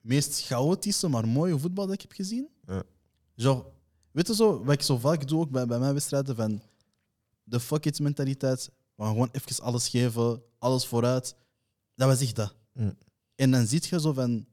meest 0.00 0.46
chaotische, 0.46 1.08
maar 1.08 1.28
mooie 1.28 1.58
voetbal 1.58 1.84
dat 1.86 1.94
ik 1.94 2.00
heb 2.00 2.12
gezien. 2.12 2.48
Ja. 2.66 2.82
Zo, 3.36 3.72
weet 4.10 4.26
je 4.26 4.34
zo, 4.34 4.64
wat 4.64 4.74
ik 4.74 4.82
zo 4.82 4.98
vaak 4.98 5.28
doe 5.28 5.40
ook 5.40 5.50
bij, 5.50 5.66
bij 5.66 5.78
mijn 5.78 5.92
wedstrijden, 5.92 6.36
van 6.36 6.62
de 7.42 7.60
fuck 7.60 7.84
it 7.84 8.00
mentaliteit, 8.00 8.70
we 8.94 9.02
gaan 9.02 9.12
gewoon 9.12 9.28
even 9.32 9.64
alles 9.64 9.88
geven, 9.88 10.42
alles 10.58 10.86
vooruit. 10.86 11.34
Dat 11.98 12.08
was 12.08 12.20
echt 12.20 12.36
dat. 12.36 12.54
Mm. 12.72 12.98
En 13.34 13.50
dan 13.50 13.66
zie 13.66 13.82
je 13.90 14.00
zo 14.00 14.12
van, 14.12 14.46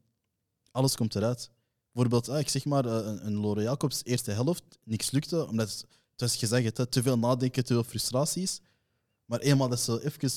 alles 0.70 0.96
komt 0.96 1.14
eruit. 1.14 1.50
Bijvoorbeeld, 1.92 2.28
ah, 2.28 2.38
ik 2.38 2.48
zeg 2.48 2.64
maar, 2.64 2.84
eh, 2.84 3.06
een, 3.06 3.26
een 3.26 3.36
Lore 3.36 3.62
Jacobs 3.62 4.04
eerste 4.04 4.30
helft, 4.30 4.78
niks 4.84 5.10
lukte, 5.10 5.46
omdat 5.46 5.70
het, 5.70 5.80
het 6.10 6.20
was 6.20 6.36
gezegd, 6.36 6.76
hè, 6.76 6.86
te 6.86 7.02
veel 7.02 7.18
nadenken, 7.18 7.64
te 7.64 7.72
veel 7.72 7.82
frustraties. 7.82 8.60
Maar 9.24 9.40
eenmaal 9.40 9.68
dat 9.68 9.80
ze 9.80 10.04
even 10.04 10.30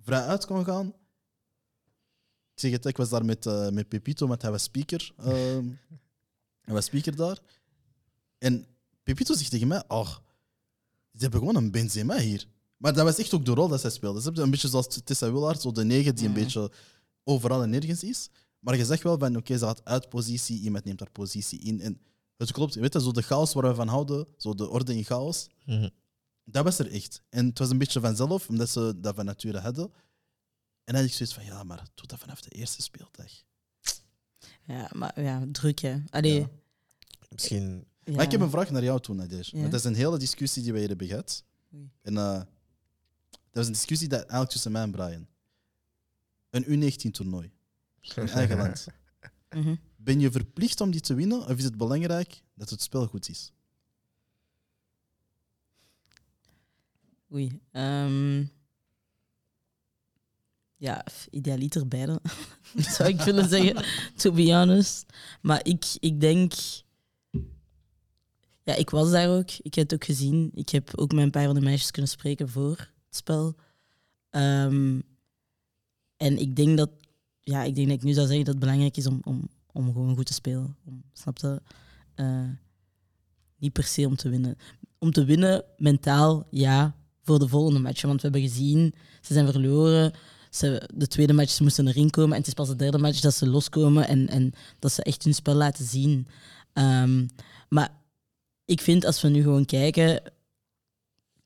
vrij 0.00 0.22
uit 0.22 0.46
kon 0.46 0.64
gaan. 0.64 0.86
Ik 2.54 2.60
zeg 2.60 2.70
het, 2.70 2.86
ik 2.86 2.96
was 2.96 3.08
daar 3.08 3.24
met, 3.24 3.46
eh, 3.46 3.70
met 3.70 3.88
Pepito, 3.88 4.26
met 4.26 4.42
hij 4.42 4.50
was 4.50 4.62
speaker. 4.62 5.12
ehm, 5.16 5.68
hij 6.66 6.74
was 6.74 6.84
speaker 6.84 7.16
daar. 7.16 7.38
En 8.38 8.66
Pepito 9.02 9.34
zegt 9.34 9.50
tegen 9.50 9.68
mij, 9.68 9.84
oh, 9.88 10.10
ze 11.12 11.18
hebben 11.18 11.38
gewoon 11.40 11.56
een 11.56 11.70
Benzema 11.70 12.18
hier. 12.18 12.46
Maar 12.80 12.92
dat 12.92 13.04
was 13.04 13.18
echt 13.18 13.34
ook 13.34 13.44
de 13.44 13.52
rol 13.54 13.68
dat 13.68 13.80
zij 13.80 13.90
speelde. 13.90 14.18
Ze 14.18 14.24
hebben 14.24 14.44
een 14.44 14.50
beetje 14.50 14.68
zoals 14.68 15.00
Tessa 15.04 15.32
Willaert, 15.32 15.60
zo 15.60 15.72
de 15.72 15.84
negen 15.84 16.14
die 16.14 16.24
een 16.28 16.34
Ja. 16.34 16.38
beetje 16.42 16.70
overal 17.24 17.62
en 17.62 17.70
nergens 17.70 18.02
is. 18.02 18.28
Maar 18.58 18.76
je 18.76 18.84
zegt 18.84 19.02
wel 19.02 19.18
van, 19.18 19.36
oké, 19.36 19.58
ze 19.58 19.64
gaat 19.64 19.84
uit 19.84 20.08
positie, 20.08 20.60
iemand 20.60 20.84
neemt 20.84 21.00
haar 21.00 21.10
positie 21.10 21.58
in. 21.60 21.80
En 21.80 22.00
het 22.36 22.52
klopt, 22.52 22.74
weet 22.74 22.92
je, 22.92 23.00
zo 23.00 23.12
de 23.12 23.22
chaos 23.22 23.52
waar 23.52 23.68
we 23.68 23.74
van 23.74 23.88
houden, 23.88 24.26
zo 24.36 24.54
de 24.54 24.68
orde 24.68 24.96
in 24.96 25.04
chaos, 25.04 25.46
Mhm. 25.66 25.88
dat 26.44 26.64
was 26.64 26.78
er 26.78 26.90
echt. 26.92 27.22
En 27.28 27.46
het 27.46 27.58
was 27.58 27.70
een 27.70 27.78
beetje 27.78 28.00
vanzelf, 28.00 28.48
omdat 28.48 28.68
ze 28.70 28.94
dat 29.00 29.14
van 29.14 29.24
nature 29.24 29.58
hadden. 29.58 29.84
En 30.84 30.94
dan 30.94 30.94
had 30.94 31.04
ik 31.04 31.12
zoiets 31.12 31.34
van, 31.34 31.44
ja, 31.44 31.62
maar 31.64 31.84
doe 31.94 32.06
dat 32.06 32.18
vanaf 32.18 32.40
de 32.40 32.50
eerste 32.50 32.82
speeldag. 32.82 33.30
Ja, 34.66 34.90
maar 34.94 35.20
ja, 35.22 35.44
druk 35.52 35.78
hè. 35.80 35.96
Allee, 36.10 36.34
Ja. 36.40 36.48
Misschien. 37.28 37.84
ja. 38.04 38.12
Maar 38.14 38.24
ik 38.24 38.30
heb 38.30 38.40
een 38.40 38.50
vraag 38.50 38.70
naar 38.70 38.82
jou 38.84 39.00
toe, 39.00 39.14
Nadesh. 39.14 39.50
Ja. 39.50 39.58
Want 39.58 39.70
dat 39.70 39.80
is 39.80 39.86
een 39.86 39.94
hele 39.94 40.18
discussie 40.18 40.62
die 40.62 40.70
wij 40.72 40.80
hier 40.80 40.88
hebben 40.90 41.06
gehad. 41.06 41.44
En 42.02 42.16
eh, 42.16 42.32
dat 42.34 42.46
was 43.52 43.66
een 43.66 43.72
discussie 43.72 44.08
dat 44.08 44.20
eigenlijk 44.20 44.50
tussen 44.50 44.72
mij 44.72 44.82
en 44.82 44.90
Brian. 44.90 45.26
Een 46.50 46.64
U19-toernooi 46.64 47.50
in 48.14 48.28
eigen 48.40 48.56
land. 48.56 48.86
Mhm. 49.50 49.74
Ben 49.96 50.20
je 50.20 50.30
verplicht 50.30 50.80
om 50.80 50.90
die 50.90 51.00
te 51.00 51.14
winnen, 51.14 51.46
of 51.46 51.56
is 51.56 51.64
het 51.64 51.76
belangrijk 51.76 52.42
dat 52.54 52.70
het 52.70 52.82
spel 52.82 53.06
goed 53.06 53.28
is? 53.28 53.52
Oei. 57.32 57.60
ehm, 57.70 58.44
ja, 60.76 61.04
idealiter 61.30 61.88
beide, 61.88 62.20
zou 62.96 63.08
ik 63.08 63.20
willen 63.20 63.48
zeggen, 63.48 63.84
to 64.16 64.32
be 64.32 64.54
honest. 64.54 65.12
Maar 65.40 65.66
ik, 65.66 65.84
ik 65.98 66.20
denk... 66.20 66.52
Ja, 68.62 68.74
ik 68.74 68.90
was 68.90 69.10
daar 69.10 69.28
ook. 69.28 69.50
Ik 69.50 69.74
heb 69.74 69.90
het 69.90 69.94
ook 69.94 70.04
gezien. 70.04 70.50
Ik 70.54 70.68
heb 70.68 70.98
ook 70.98 71.12
met 71.12 71.24
een 71.24 71.30
paar 71.30 71.44
van 71.44 71.54
de 71.54 71.60
meisjes 71.60 71.90
kunnen 71.90 72.10
spreken 72.10 72.48
voor 72.48 72.90
spel. 73.10 73.54
Ehm, 74.30 75.00
en 76.16 76.38
ik 76.38 76.56
denk 76.56 76.76
dat... 76.76 76.90
Ja, 77.40 77.62
ik 77.62 77.74
denk 77.74 77.88
dat 77.88 77.96
ik 77.96 78.02
nu 78.02 78.12
zou 78.12 78.26
zeggen 78.26 78.44
dat 78.44 78.54
het 78.54 78.62
belangrijk 78.62 78.96
is 78.96 79.06
om, 79.06 79.20
om, 79.24 79.48
om 79.72 79.92
gewoon 79.92 80.16
goed 80.16 80.26
te 80.26 80.32
spelen. 80.32 80.76
Om, 80.84 81.02
snap 81.12 81.38
je? 81.38 81.62
Eh, 82.14 82.48
niet 83.56 83.72
per 83.72 83.84
se 83.84 84.06
om 84.06 84.16
te 84.16 84.28
winnen. 84.28 84.56
Om 84.98 85.12
te 85.12 85.24
winnen, 85.24 85.64
mentaal, 85.76 86.46
ja, 86.50 86.94
voor 87.22 87.38
de 87.38 87.48
volgende 87.48 87.80
match. 87.80 88.02
Want 88.02 88.22
we 88.22 88.28
hebben 88.28 88.48
gezien, 88.48 88.94
ze 89.20 89.32
zijn 89.32 89.52
verloren. 89.52 90.12
Ze, 90.50 90.88
de 90.94 91.06
tweede 91.06 91.32
match 91.32 91.50
ze 91.50 91.62
moesten 91.62 91.88
erin 91.88 92.10
komen. 92.10 92.32
En 92.32 92.38
het 92.38 92.46
is 92.46 92.54
pas 92.54 92.68
de 92.68 92.76
derde 92.76 92.98
match 92.98 93.20
dat 93.20 93.34
ze 93.34 93.48
loskomen 93.48 94.08
en, 94.08 94.28
en 94.28 94.52
dat 94.78 94.92
ze 94.92 95.02
echt 95.02 95.24
hun 95.24 95.34
spel 95.34 95.54
laten 95.54 95.84
zien. 95.84 96.26
Ehm, 96.72 97.26
maar 97.68 98.00
ik 98.64 98.80
vind, 98.80 99.04
als 99.04 99.20
we 99.20 99.28
nu 99.28 99.42
gewoon 99.42 99.64
kijken... 99.64 100.22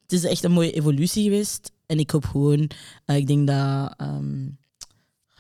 Het 0.04 0.12
is 0.12 0.24
echt 0.24 0.44
een 0.44 0.52
mooie 0.52 0.72
evolutie 0.72 1.22
geweest. 1.22 1.72
En 1.86 1.98
ik 1.98 2.10
hoop 2.10 2.24
gewoon... 2.24 2.70
eh, 3.04 3.16
ik 3.16 3.26
denk 3.26 3.46
dat... 3.46 3.94
ehm, 3.96 4.44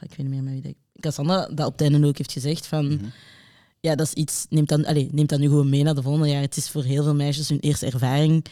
ik 0.00 0.10
weet 0.10 0.18
niet 0.18 0.28
meer 0.28 0.42
met 0.42 0.52
wie 0.52 0.62
dat... 0.62 0.74
Cassandra 1.00 1.46
dat 1.46 1.66
op 1.66 1.72
het 1.72 1.80
einde 1.80 2.06
ook 2.06 2.18
heeft 2.18 2.32
gezegd 2.32 2.66
van... 2.66 2.86
Mhm. 2.86 3.04
Ja, 3.80 3.94
dat 3.94 4.06
is 4.06 4.12
iets... 4.12 4.46
Neemt 4.48 4.68
dan, 4.68 4.84
allez, 4.84 5.08
neemt 5.10 5.28
dat 5.28 5.38
nu 5.38 5.46
gewoon 5.48 5.68
mee 5.68 5.82
naar 5.82 5.94
de 5.94 6.02
volgende 6.02 6.28
jaar. 6.28 6.40
Het 6.40 6.56
is 6.56 6.70
voor 6.70 6.82
heel 6.82 7.02
veel 7.02 7.14
meisjes 7.14 7.48
hun 7.48 7.60
eerste 7.60 7.86
ervaring. 7.86 8.44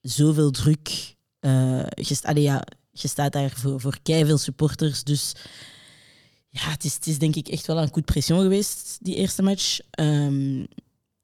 Zoveel 0.00 0.50
druk. 0.50 1.14
eh, 1.40 1.84
je, 1.94 2.18
allee, 2.22 2.42
ja, 2.42 2.64
je 2.90 3.08
staat 3.08 3.32
daar 3.32 3.50
voor, 3.50 3.80
voor 3.80 3.98
veel 4.02 4.38
supporters. 4.38 5.04
Dus 5.04 5.32
ja, 6.48 6.70
het 6.70 6.84
is, 6.84 6.94
het 6.94 7.06
is 7.06 7.18
denk 7.18 7.36
ik 7.36 7.48
echt 7.48 7.66
wel 7.66 7.78
een 7.78 7.92
goed 7.92 8.04
pression 8.04 8.40
geweest, 8.40 8.98
die 9.00 9.14
eerste 9.14 9.42
match. 9.42 9.78
Ehm 9.90 10.64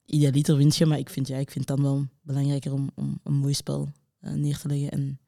idealiter 0.09 0.57
wint 0.57 0.77
je, 0.77 0.87
maar 0.87 0.99
ik 0.99 1.11
vind, 1.11 1.29
ja, 1.29 1.37
ik 1.37 1.51
vind 1.51 1.69
het 1.69 1.77
dan 1.77 1.87
wel 1.87 2.07
belangrijker 2.21 2.73
om, 2.73 2.91
om 2.95 3.21
een 3.23 3.35
mooi 3.35 3.55
spel 3.55 3.89
eh, 4.21 4.33
neer 4.33 4.59
te 4.59 4.69
leggen. 4.69 4.91
En, 4.91 5.21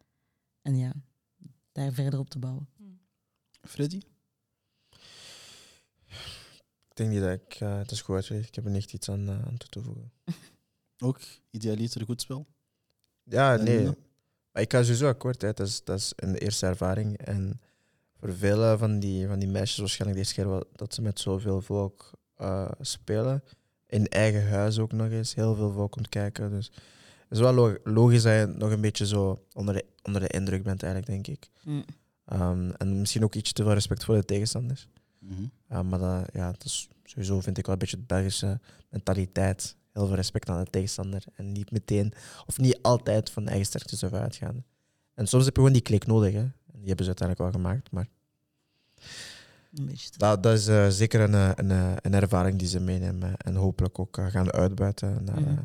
en 0.63 0.77
ja, 0.77 0.93
daar 1.73 1.93
verder 1.93 2.19
op 2.19 2.31
te 2.31 2.39
bouwen. 2.39 2.69
Freddy? 3.61 4.01
Ik 6.89 6.97
denk 6.97 7.11
niet 7.11 7.21
dat 7.21 7.33
ik 7.33 7.55
eh, 7.55 7.79
het 7.79 7.91
is 7.91 8.03
goed. 8.03 8.31
Ik 8.31 8.55
heb 8.55 8.65
er 8.65 8.71
niet 8.71 8.93
iets 8.93 9.09
aan, 9.09 9.29
eh, 9.29 9.47
aan 9.47 9.57
toe 9.57 9.69
te 9.69 9.83
voegen. 9.83 10.13
Ook 10.99 11.21
idealiter 11.51 12.05
goed 12.05 12.21
spel? 12.21 12.47
Ja, 13.23 13.59
En 13.59 13.65
nee. 13.65 13.85
Maar 14.53 14.63
ik 14.63 14.73
ga 14.73 14.83
sowieso 14.83 15.09
akkoord. 15.09 15.43
Hè. 15.43 15.53
Dat, 15.53 15.67
is, 15.67 15.85
dat 15.85 15.99
is 15.99 16.13
een 16.17 16.35
eerste 16.35 16.67
ervaring. 16.67 17.19
En 17.19 17.61
voor 18.19 18.35
vele 18.35 18.79
van 18.79 18.99
die, 18.99 19.27
van 19.27 19.39
die 19.39 19.49
meisjes 19.49 19.79
waarschijnlijk 19.79 20.21
de 20.21 20.25
eerste 20.25 20.43
keer 20.43 20.51
wel 20.51 20.65
dat 20.73 20.95
ze 20.95 21.03
met 21.03 21.21
zoveel 21.21 21.61
volk 21.61 22.11
eh, 22.35 22.71
spelen. 22.81 23.43
In 23.91 24.09
eigen 24.09 24.49
huis 24.49 24.79
ook 24.79 24.93
nog 24.93 25.11
eens. 25.11 25.35
Heel 25.35 25.55
veel 25.55 25.73
volk 25.73 25.91
komt 25.93 26.09
kijken. 26.09 26.51
Dus 26.51 26.67
het 27.29 27.39
is 27.39 27.39
wel 27.39 27.53
lo- 27.53 27.77
logisch 27.85 28.23
dat 28.23 28.33
je 28.33 28.55
nog 28.57 28.71
een 28.71 28.81
beetje 28.81 29.07
zo 29.07 29.39
onder 29.53 29.75
de, 29.75 29.85
onder 30.03 30.21
de 30.21 30.29
indruk 30.29 30.63
bent, 30.63 30.83
eigenlijk, 30.83 31.13
denk 31.13 31.39
ik. 31.39 31.51
Mm. 31.65 31.85
Ehm, 32.25 32.71
en 32.71 33.01
misschien 33.01 33.25
ook 33.25 33.35
iets 33.35 33.53
te 33.53 33.63
veel 33.63 33.73
respect 33.73 34.05
voor 34.05 34.15
de 34.15 34.25
tegenstanders. 34.25 34.89
Mhm. 35.19 35.43
Ja, 35.69 35.83
maar 35.83 35.99
dat, 35.99 36.29
ja, 36.33 36.51
dat 36.51 36.65
is 36.65 36.89
sowieso 37.05 37.41
vind 37.41 37.59
ik 37.59 37.65
wel 37.65 37.75
een 37.75 37.81
beetje 37.81 37.97
de 37.97 38.03
Belgische 38.07 38.61
mentaliteit. 38.89 39.77
Heel 39.93 40.07
veel 40.07 40.17
respect 40.17 40.49
aan 40.49 40.65
de 40.65 40.71
tegenstander. 40.71 41.23
En 41.35 41.53
niet 41.53 41.71
meteen, 41.71 42.13
of 42.47 42.59
niet 42.59 42.79
altijd 42.83 43.31
van 43.31 43.47
eigen 43.49 43.67
sterktes 43.67 44.05
af 44.05 44.13
uitgaan. 44.13 44.65
En 45.15 45.27
soms 45.27 45.45
heb 45.45 45.55
je 45.55 45.59
gewoon 45.61 45.75
die 45.75 45.83
klik 45.83 46.07
nodig. 46.07 46.33
Hè. 46.33 46.39
En 46.41 46.79
die 46.79 46.87
hebben 46.87 47.05
ze 47.05 47.11
uiteindelijk 47.17 47.39
wel 47.39 47.63
gemaakt. 47.63 47.91
Maar 47.91 48.09
te- 49.75 50.19
dat, 50.19 50.43
dat 50.43 50.53
is 50.59 50.67
eh, 50.69 50.89
zeker 50.89 51.21
een, 51.21 51.35
eh, 51.35 51.51
een, 51.55 51.71
eh, 51.71 51.93
een 52.01 52.15
ervaring 52.15 52.59
die 52.59 52.69
ze 52.69 52.81
meenemen. 52.81 53.37
En 53.37 53.55
hopelijk 53.55 53.99
ook 53.99 54.19
gaan 54.21 54.53
uitbuiten 54.53 55.25
naar, 55.25 55.41
Mhm. 55.41 55.51
eh, 55.51 55.59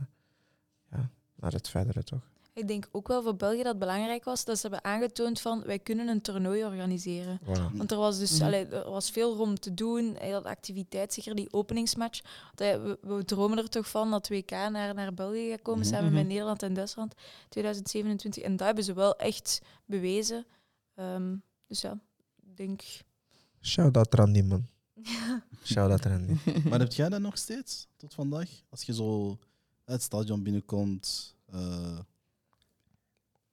ja, 0.91 1.09
naar 1.35 1.51
het 1.51 1.69
verdere, 1.69 2.03
toch? 2.03 2.21
Ik 2.53 2.67
denk 2.67 2.87
ook 2.91 3.07
wel 3.07 3.23
voor 3.23 3.35
België 3.35 3.57
dat 3.57 3.65
het 3.65 3.79
belangrijk 3.79 4.23
was 4.23 4.45
dat 4.45 4.55
ze 4.59 4.67
hebben 4.67 4.83
aangetoond 4.91 5.41
van 5.41 5.63
wij 5.65 5.79
kunnen 5.79 6.07
een 6.07 6.21
toernooi 6.21 6.63
organiseren. 6.65 7.39
Voilà. 7.43 7.73
Want 7.73 7.91
er 7.91 7.97
was 7.97 8.17
dus 8.19 8.31
Mhm. 8.31 8.43
allee, 8.43 8.65
er 8.65 8.89
was 8.89 9.09
veel 9.11 9.39
om 9.39 9.55
te 9.59 9.73
doen. 9.73 10.15
Heel 10.19 10.41
de 10.41 10.49
activiteit, 10.49 11.13
zeker 11.13 11.35
die 11.35 11.53
openingsmatch. 11.53 12.21
We, 12.55 12.97
we 13.01 13.25
dromen 13.25 13.57
er 13.57 13.69
toch 13.69 13.89
van 13.89 14.11
dat 14.11 14.27
WK 14.29 14.49
naar, 14.51 14.93
naar 14.93 15.13
België 15.13 15.49
gaat 15.49 15.61
komen 15.61 15.85
Mhm. 15.85 15.89
samen 15.93 16.11
met 16.13 16.19
Mhm. 16.21 16.27
Nederland 16.31 16.63
en 16.63 16.73
Duitsland 16.73 17.13
2027. 17.49 18.43
En 18.43 18.55
dat 18.55 18.65
hebben 18.65 18.83
ze 18.83 18.93
wel 18.93 19.15
echt 19.15 19.61
bewezen. 19.85 20.45
Ehm, 20.95 21.35
dus 21.67 21.81
ja, 21.81 21.99
ik 22.41 22.57
denk. 22.57 22.81
Shout-out 23.65 24.13
Randy, 24.13 24.41
man. 24.41 24.67
Shout-out 25.63 26.05
Randy. 26.05 26.33
Maar 26.69 26.79
heb 26.79 26.91
jij 26.93 27.09
dat 27.09 27.21
nog 27.21 27.37
steeds, 27.37 27.87
tot 27.97 28.13
vandaag? 28.13 28.49
Als 28.69 28.83
je 28.83 28.93
zo 28.93 29.29
uit 29.29 29.39
het 29.85 30.01
stadion 30.01 30.43
binnenkomt, 30.43 31.35
eh, 31.45 31.99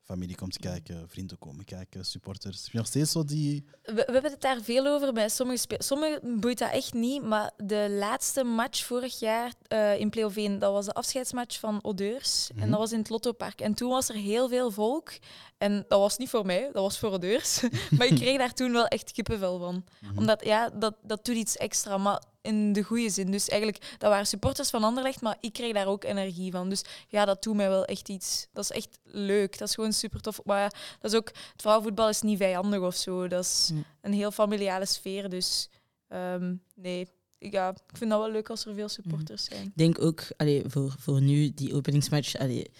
familie 0.03 0.37
komt 0.37 0.59
kijken, 0.59 1.09
vrienden 1.09 1.39
komen 1.39 1.65
kijken, 1.65 2.05
supporters. 2.05 2.62
Heb 2.62 2.73
je 2.73 2.79
nog 2.79 2.87
steeds 2.87 3.12
zo 3.12 3.24
die... 3.24 3.65
We, 3.83 3.93
we 3.95 4.12
hebben 4.12 4.31
het 4.31 4.41
daar 4.41 4.61
veel 4.61 4.87
over 4.87 5.12
bij 5.12 5.29
sommige 5.29 5.59
spelers. 5.59 5.87
Sommigen 5.87 6.41
boeit 6.41 6.59
dat 6.59 6.70
echt 6.70 6.93
niet, 6.93 7.23
maar 7.23 7.51
de 7.57 7.87
laatste 7.91 8.45
match 8.45 8.85
vorig 8.85 9.19
jaar 9.19 9.53
eh, 9.69 10.01
in 10.01 10.11
Pleoveen, 10.11 10.59
dat 10.59 10.73
was 10.73 10.87
de 10.87 10.93
afscheidsmatch 10.93 11.59
van 11.59 11.79
Odeurs. 11.83 12.51
Mhm. 12.53 12.62
En 12.62 12.70
dat 12.70 12.79
was 12.79 12.93
in 12.93 12.99
het 12.99 13.09
Lottopark. 13.09 13.61
En 13.61 13.74
toen 13.74 13.91
was 13.91 14.09
er 14.09 14.15
heel 14.15 14.49
veel 14.49 14.70
volk. 14.70 15.11
En 15.59 15.85
dat 15.89 15.99
was 15.99 16.19
niet 16.19 16.31
voor 16.31 16.47
mij, 16.47 16.62
dat 16.62 16.83
was 16.83 16.99
voor 16.99 17.11
Odeurs. 17.11 17.62
maar 17.97 18.07
ik 18.07 18.16
kreeg 18.16 18.39
daar 18.39 18.55
toen 18.55 18.73
wel 18.73 18.87
echt 18.87 19.12
kippenvel 19.12 19.59
van. 19.59 19.85
Mhm. 20.01 20.19
Omdat, 20.19 20.45
ja, 20.45 20.70
dat, 20.70 20.95
dat 21.03 21.24
doet 21.24 21.37
iets 21.37 21.57
extra, 21.57 21.99
maar 21.99 22.23
in 22.43 22.73
de 22.73 22.82
goede 22.82 23.10
zin. 23.10 23.31
Dus 23.31 23.48
eigenlijk, 23.48 23.94
dat 23.98 24.10
waren 24.10 24.27
supporters 24.27 24.70
van 24.70 24.85
Anderlecht, 24.85 25.20
maar 25.20 25.36
ik 25.40 25.52
kreeg 25.52 25.73
daar 25.74 25.86
ook 25.86 26.05
energie 26.05 26.51
van. 26.52 26.69
Dus 26.69 26.82
ja, 27.09 27.24
dat 27.24 27.43
doet 27.43 27.55
mij 27.56 27.69
wel 27.69 27.85
echt 27.85 28.09
iets. 28.09 28.47
Dat 28.52 28.64
is 28.64 28.70
echt 28.70 28.98
leuk. 29.05 29.59
Dat 29.59 29.69
is 29.69 29.74
gewoon 29.74 29.93
super 29.93 30.20
tof. 30.20 30.40
Maar 30.44 30.60
ja, 30.60 30.70
dat 31.01 31.10
is 31.12 31.16
ook, 31.19 31.27
het 31.28 31.60
vrouwenvoetbal 31.62 32.09
is 32.09 32.23
niet 32.23 32.39
vijandig 32.39 32.81
of 32.81 32.97
zo. 32.97 33.28
Dat 33.28 33.44
is 33.44 33.70
een 34.01 34.12
heel 34.12 34.31
familiale 34.31 34.86
sfeer. 34.86 35.28
Dus 35.28 35.69
ehm, 36.09 36.55
nee, 36.74 37.09
ik- 37.39 37.52
ja, 37.52 37.69
ik 37.69 37.97
vind 37.97 38.10
dat 38.10 38.20
wel 38.20 38.31
leuk 38.31 38.51
als 38.51 38.64
er 38.66 38.74
veel 38.74 38.89
supporters 38.89 39.44
zijn. 39.44 39.64
Ik 39.66 39.77
denk 39.77 40.01
ook, 40.02 40.23
allee, 40.36 40.62
voor, 40.66 40.94
voor 40.98 41.20
nu, 41.20 41.52
die 41.55 41.74
openingsmatch, 41.74 42.36
allee, 42.36 42.70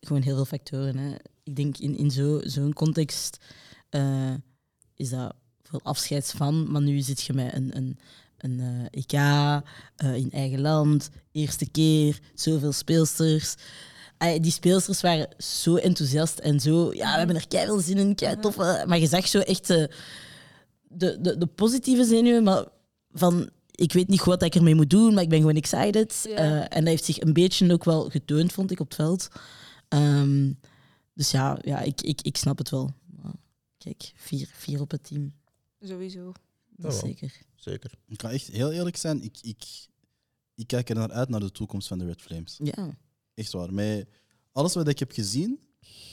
gewoon 0.00 0.22
heel 0.22 0.34
veel 0.34 0.44
factoren. 0.44 0.96
Hè. 0.96 1.14
Ik 1.42 1.56
denk 1.56 1.78
in, 1.78 1.96
in 1.96 2.10
zo- 2.10 2.40
zo'n 2.42 2.72
context 2.72 3.36
eh, 3.88 4.34
is 4.94 5.08
dat 5.10 5.34
veel 5.62 5.80
afscheids 5.82 6.32
van, 6.32 6.70
maar 6.70 6.82
nu 6.82 7.00
zit 7.00 7.22
je 7.22 7.32
met 7.32 7.52
een, 7.54 7.76
een, 7.76 7.98
een 8.38 8.60
eh, 8.60 9.00
EK 9.00 9.12
eh, 9.96 10.14
in 10.14 10.30
eigen 10.30 10.60
land, 10.60 11.10
eerste 11.32 11.70
keer, 11.70 12.18
zoveel 12.34 12.72
speelsters. 12.72 13.54
Die 14.40 14.52
speelsters 14.52 15.00
waren 15.00 15.28
zo 15.38 15.76
enthousiast 15.76 16.38
en 16.38 16.60
zo, 16.60 16.92
ja, 16.92 17.12
we 17.12 17.18
hebben 17.18 17.36
er 17.36 17.48
keihard 17.48 17.84
zin 17.84 17.96
in, 17.98 18.14
kei 18.14 18.36
tof. 18.40 18.58
eh, 18.58 18.84
Maar 18.84 18.98
je 18.98 19.06
zag 19.06 19.28
zo 19.28 19.38
echt 19.38 19.66
de, 19.66 19.90
de, 20.88 21.36
de 21.38 21.46
positieve 21.46 22.04
zenuwen, 22.04 22.42
maar 22.42 22.64
van 23.12 23.50
ik 23.70 23.92
weet 23.92 24.08
niet 24.08 24.20
goed 24.20 24.32
wat 24.32 24.42
ik 24.42 24.54
ermee 24.54 24.74
moet 24.74 24.90
doen, 24.90 25.14
maar 25.14 25.22
ik 25.22 25.28
ben 25.28 25.38
gewoon 25.40 25.56
excited. 25.56 26.24
Ja. 26.28 26.68
En 26.68 26.82
hij 26.82 26.90
heeft 26.90 27.04
zich 27.04 27.20
een 27.20 27.32
beetje 27.32 27.72
ook 27.72 27.84
wel 27.84 28.08
getoond, 28.10 28.52
vond 28.52 28.70
ik, 28.70 28.80
op 28.80 28.86
het 28.86 28.94
veld. 28.94 29.28
Ehm, 29.88 30.52
dus 31.14 31.30
ja, 31.30 31.58
ja 31.62 31.80
ik, 31.80 32.00
ik, 32.00 32.22
ik 32.22 32.36
snap 32.36 32.58
het 32.58 32.70
wel. 32.70 32.94
Kijk, 33.78 34.12
vier, 34.14 34.48
vier 34.52 34.80
op 34.80 34.90
het 34.90 35.04
team. 35.04 35.32
Sowieso. 35.80 36.32
Dat 36.82 36.94
zeker. 36.94 37.42
Zeker. 37.54 37.92
Ik 38.06 38.20
ga 38.20 38.30
echt 38.30 38.46
heel 38.46 38.72
eerlijk 38.72 38.96
zijn, 38.96 39.22
ik, 39.22 39.38
ik, 39.40 39.64
ik 40.54 40.66
kijk 40.66 40.88
er 40.88 40.94
naar 40.94 41.10
uit 41.12 41.28
naar 41.28 41.40
de 41.40 41.50
toekomst 41.50 41.88
van 41.88 41.98
de 41.98 42.04
Red 42.04 42.20
Flames. 42.22 42.58
Ja. 42.62 42.96
Echt 43.34 43.52
waar. 43.52 43.72
Met 43.74 44.08
alles 44.52 44.74
wat 44.74 44.88
ik 44.88 44.98
heb 44.98 45.12
gezien 45.12 45.60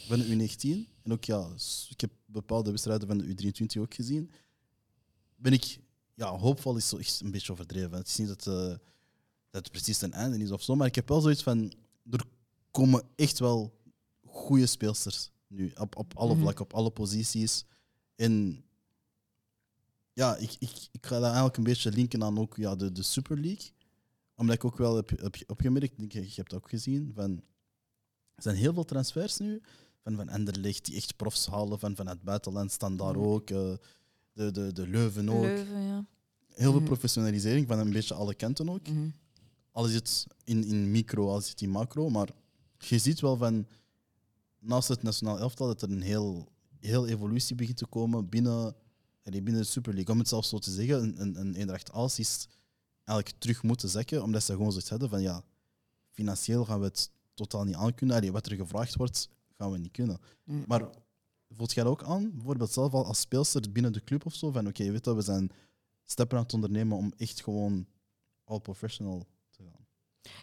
van 0.08 0.20
de 0.20 0.26
U19, 0.26 0.62
en 1.04 1.12
ook 1.12 1.24
ja, 1.24 1.50
ik 1.90 2.02
heb 2.02 2.12
bepaalde 2.26 2.70
wedstrijden 2.72 3.08
van 3.08 3.18
de 3.18 3.54
U23 3.54 3.82
ook 3.82 3.94
gezien, 3.94 4.32
ben 5.36 5.54
ik, 5.54 5.80
ja, 6.14 6.38
hoopvol 6.38 6.76
is 6.76 6.88
zo 6.90 6.98
een 7.20 7.32
beetje 7.32 7.52
overdreven. 7.52 7.98
Het 7.98 8.08
is 8.08 8.18
niet 8.18 8.28
dat, 8.28 8.48
eh, 8.48 8.54
dat 9.50 9.64
het 9.64 9.72
precies 9.72 9.98
ten 9.98 10.12
einde 10.12 10.38
is 10.38 10.52
of 10.52 10.64
zo, 10.64 10.76
maar 10.76 10.88
ik 10.88 10.96
heb 10.96 11.08
wel 11.08 11.22
zoiets 11.22 11.44
van, 11.44 11.74
er 12.10 12.24
komen 12.72 13.04
echt 13.16 13.40
wel 13.40 13.80
goede 14.26 14.66
speelsters 14.66 15.32
nu, 15.48 15.72
op, 15.76 15.96
op 15.98 16.18
alle 16.18 16.34
Mhm. 16.34 16.42
vlakken, 16.42 16.64
op 16.66 16.74
alle 16.74 16.92
posities. 16.92 17.66
En 18.16 18.64
ja, 20.16 20.36
ik, 20.36 20.56
ik, 20.60 20.72
ik 20.92 21.06
ga 21.06 21.16
dat 21.16 21.24
eigenlijk 21.24 21.58
een 21.58 21.64
beetje 21.64 21.92
linken 21.92 22.24
aan 22.24 22.40
ook 22.40 22.56
ja, 22.58 22.76
de, 22.76 22.92
de 22.92 23.04
Super 23.04 23.40
League. 23.40 23.70
Omdat 24.36 24.56
ik 24.56 24.66
ook 24.66 24.78
wel 24.78 24.96
heb, 24.96 25.10
heb 25.10 25.36
opgemerkt, 25.48 25.92
ik 25.92 25.98
denk, 25.98 26.12
je 26.12 26.20
hebt 26.36 26.52
het 26.52 26.54
ook 26.54 26.70
gezien, 26.70 27.12
van, 27.16 27.32
er 28.36 28.42
zijn 28.44 28.56
heel 28.56 28.74
veel 28.74 28.86
transfers 28.86 29.38
nu. 29.38 29.62
Van, 30.04 30.16
van 30.16 30.30
Anderlecht, 30.30 30.86
die 30.86 30.96
echt 30.96 31.16
profs 31.16 31.48
halen 31.48 31.80
van, 31.80 31.96
van 31.96 32.08
het 32.08 32.22
buitenland, 32.24 32.72
staan 32.72 32.98
daar 32.98 33.16
ook. 33.16 33.50
eh, 33.50 33.74
de, 34.34 34.52
de, 34.52 34.72
de 34.74 34.88
Leuven 34.88 35.30
ook. 35.30 35.42
Leuven, 35.44 35.82
ja. 35.82 36.06
Heel 36.54 36.70
veel 36.72 36.80
Mhm. 36.80 36.84
professionalisering 36.90 37.68
van 37.68 37.80
een 37.80 37.92
beetje 37.92 38.14
alle 38.14 38.34
kanten 38.36 38.70
ook. 38.70 38.88
Mhm. 38.90 39.08
Al 39.72 39.88
is 39.88 39.94
het 39.94 40.28
in, 40.44 40.64
in 40.64 40.92
micro, 40.92 41.30
al 41.30 41.38
is 41.38 41.50
het 41.50 41.62
in 41.62 41.70
macro. 41.70 42.10
Maar 42.10 42.30
je 42.78 42.98
ziet 42.98 43.20
wel 43.20 43.38
van, 43.38 43.68
naast 44.60 44.88
het 44.88 45.04
nationaal 45.04 45.40
elftal, 45.40 45.68
dat 45.68 45.82
er 45.82 45.92
een 45.92 46.02
heel, 46.02 46.48
heel 46.80 47.08
evolutie 47.08 47.56
begint 47.56 47.78
te 47.78 47.86
komen 47.86 48.30
binnen, 48.30 48.76
allee, 49.26 49.42
binnen 49.42 49.62
de 49.62 49.68
Super 49.68 49.94
League. 49.94 50.14
Om 50.14 50.20
het 50.20 50.28
zelfs 50.28 50.50
zo 50.50 50.58
te 50.58 50.72
zeggen, 50.72 51.04
een, 51.04 51.22
een, 51.22 51.40
een 51.40 51.56
Eendracht 51.56 51.92
Als 51.92 52.20
is 52.20 52.48
eigenlijk 53.04 53.40
terug 53.40 53.64
moeten 53.64 53.90
zakken, 53.90 54.24
omdat 54.24 54.44
ze 54.44 54.52
gewoon 54.52 54.72
zoiets 54.72 54.90
hadden 54.90 55.10
van, 55.10 55.22
ja, 55.22 55.44
financieel 56.12 56.66
gaan 56.66 56.80
we 56.80 56.86
het 56.86 57.12
totaal 57.34 57.64
niet 57.64 57.76
aankunnen. 57.76 58.16
Allee, 58.16 58.32
wat 58.32 58.46
er 58.46 58.56
gevraagd 58.56 58.96
wordt, 58.96 59.30
gaan 59.58 59.72
we 59.72 59.78
niet 59.78 59.92
kunnen. 59.92 60.20
Mm. 60.44 60.64
Maar 60.68 60.90
voelt 61.50 61.74
jij 61.74 61.84
dat 61.84 61.94
ook 61.94 62.04
aan, 62.04 62.32
bijvoorbeeld 62.36 62.72
zelf 62.72 62.94
al 62.94 63.06
als 63.06 63.20
speelster 63.20 63.72
binnen 63.72 63.94
de 63.94 64.04
club 64.04 64.26
of 64.26 64.34
zo, 64.34 64.52
van 64.52 64.68
oké, 64.68 64.92
weet 64.92 65.06
je, 65.06 65.16
we 65.16 65.22
zijn 65.22 65.52
stappen 66.06 66.38
aan 66.38 66.44
het 66.44 66.54
ondernemen 66.54 66.98
om 66.98 67.14
echt 67.18 67.44
gewoon 67.44 67.88
all 68.44 68.60
professional 68.60 69.26
te 69.50 69.64
gaan. 69.64 69.86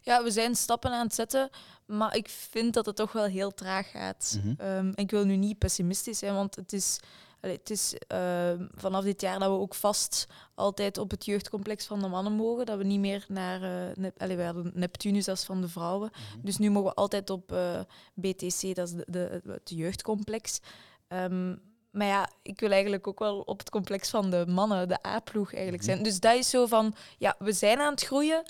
Ja, 0.02 0.22
we 0.22 0.30
zijn 0.30 0.56
stappen 0.56 0.90
aan 0.90 1.06
het 1.06 1.14
zetten, 1.14 1.50
maar 1.86 2.16
ik 2.16 2.28
vind 2.28 2.74
dat 2.74 2.86
het 2.86 2.96
toch 2.96 3.12
wel 3.12 3.24
heel 3.24 3.54
traag 3.54 3.90
gaat. 3.90 4.38
Mhm. 4.42 4.54
Ehm, 4.60 4.92
ik 4.94 5.10
wil 5.10 5.24
nu 5.24 5.36
niet 5.36 5.58
pessimistisch 5.58 6.18
zijn, 6.18 6.34
want 6.34 6.56
het 6.56 6.72
is, 6.72 6.98
allee, 7.42 7.56
het 7.56 7.70
is 7.70 7.94
ehm, 8.06 8.66
vanaf 8.74 9.04
dit 9.04 9.20
jaar 9.20 9.38
dat 9.38 9.48
we 9.50 9.58
ook 9.58 9.74
vast 9.74 10.26
altijd 10.54 10.98
op 10.98 11.10
het 11.10 11.24
jeugdcomplex 11.24 11.86
van 11.86 12.00
de 12.00 12.08
mannen 12.08 12.32
mogen. 12.32 12.66
Dat 12.66 12.78
we 12.78 12.84
niet 12.84 13.00
meer 13.00 13.24
naar... 13.28 13.62
eh 13.90 13.96
Nep- 13.96 14.20
allee, 14.22 14.36
we 14.36 14.42
hadden 14.42 14.70
Neptunus 14.74 15.28
als 15.28 15.44
van 15.44 15.60
de 15.60 15.68
vrouwen. 15.68 16.10
Dus 16.42 16.58
nu 16.58 16.70
mogen 16.70 16.88
we 16.90 16.94
altijd 16.96 17.30
op 17.30 17.52
eh, 17.52 17.80
BTC, 18.14 18.74
dat 18.74 18.88
is 18.88 18.94
de, 18.94 19.04
de, 19.06 19.40
het 19.46 19.70
jeugdcomplex. 19.70 20.60
Ehm, 21.08 21.56
maar 21.90 22.06
ja, 22.06 22.30
ik 22.42 22.60
wil 22.60 22.70
eigenlijk 22.70 23.06
ook 23.06 23.18
wel 23.18 23.40
op 23.40 23.58
het 23.58 23.70
complex 23.70 24.10
van 24.10 24.30
de 24.30 24.44
mannen, 24.48 24.88
de 24.88 25.06
A-ploeg 25.06 25.52
eigenlijk 25.54 25.84
zijn. 25.84 26.02
Dus 26.02 26.20
dat 26.20 26.34
is 26.34 26.50
zo 26.50 26.66
van, 26.66 26.94
ja, 27.18 27.34
we 27.38 27.52
zijn 27.52 27.78
aan 27.80 27.90
het 27.92 28.02
groeien, 28.02 28.42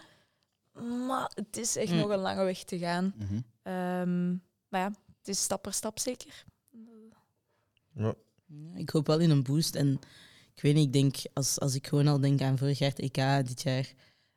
maar 1.07 1.31
het 1.35 1.57
is 1.57 1.77
echt 1.77 1.91
Mm. 1.93 1.97
nog 1.99 2.09
een 2.11 2.19
lange 2.19 2.45
weg 2.45 2.65
te 2.65 2.79
gaan. 2.79 3.15
Mhm. 3.17 3.41
Ehm, 3.63 4.31
maar 4.69 4.81
ja, 4.81 4.91
het 5.19 5.29
is 5.29 5.43
stap 5.43 5.63
per 5.63 5.73
stap 5.73 5.99
zeker. 5.99 6.45
Ja. 7.95 8.15
Ja, 8.55 8.77
ik 8.77 8.91
hoop 8.91 9.07
wel 9.07 9.19
in 9.19 9.31
een 9.31 9.43
boost. 9.43 9.75
En 9.75 9.99
ik 10.55 10.63
weet 10.63 10.75
niet, 10.75 10.87
ik 10.87 10.93
denk, 10.93 11.17
als, 11.33 11.61
als 11.61 11.75
ik 11.75 11.87
gewoon 11.87 12.09
al 12.09 12.21
denk 12.21 12.41
aan 12.41 12.59
vorig 12.59 12.79
jaar 12.79 12.91
het 12.91 12.99
EK, 12.99 13.47
dit 13.47 13.63
jaar 13.63 13.93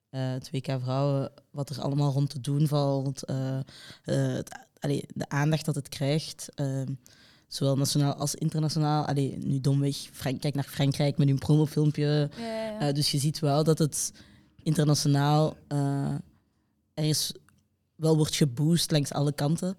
eh, 0.09 0.31
het 0.31 0.51
WK 0.51 0.65
Vrouwen, 0.81 1.31
wat 1.51 1.69
er 1.69 1.81
allemaal 1.81 2.11
rond 2.11 2.29
te 2.29 2.41
doen 2.41 2.67
valt, 2.67 3.23
eh, 3.25 3.57
eh, 3.57 3.63
het- 4.03 4.57
allee, 4.79 5.03
de 5.13 5.29
aandacht 5.29 5.65
dat 5.65 5.75
het 5.75 5.89
krijgt, 5.89 6.49
ehm, 6.55 6.93
zowel 7.47 7.77
nationaal 7.77 8.13
als 8.13 8.35
internationaal. 8.35 9.05
Allee, 9.05 9.37
nu 9.37 9.59
domweg, 9.61 9.95
Frank, 9.95 10.41
kijk 10.41 10.53
naar 10.55 10.63
Frankrijk 10.63 11.17
met 11.17 11.27
hun 11.27 11.37
promofilmpje. 11.39 12.29
Eh, 12.79 12.93
dus 12.93 13.11
je 13.11 13.17
ziet 13.17 13.39
wel 13.39 13.63
dat 13.63 13.77
het 13.77 14.11
internationaal 14.63 15.57
ergens 16.93 17.33
wel 17.95 18.15
wordt 18.17 18.35
geboost 18.35 18.91
langs 18.91 19.11
alle 19.11 19.33
kanten. 19.33 19.77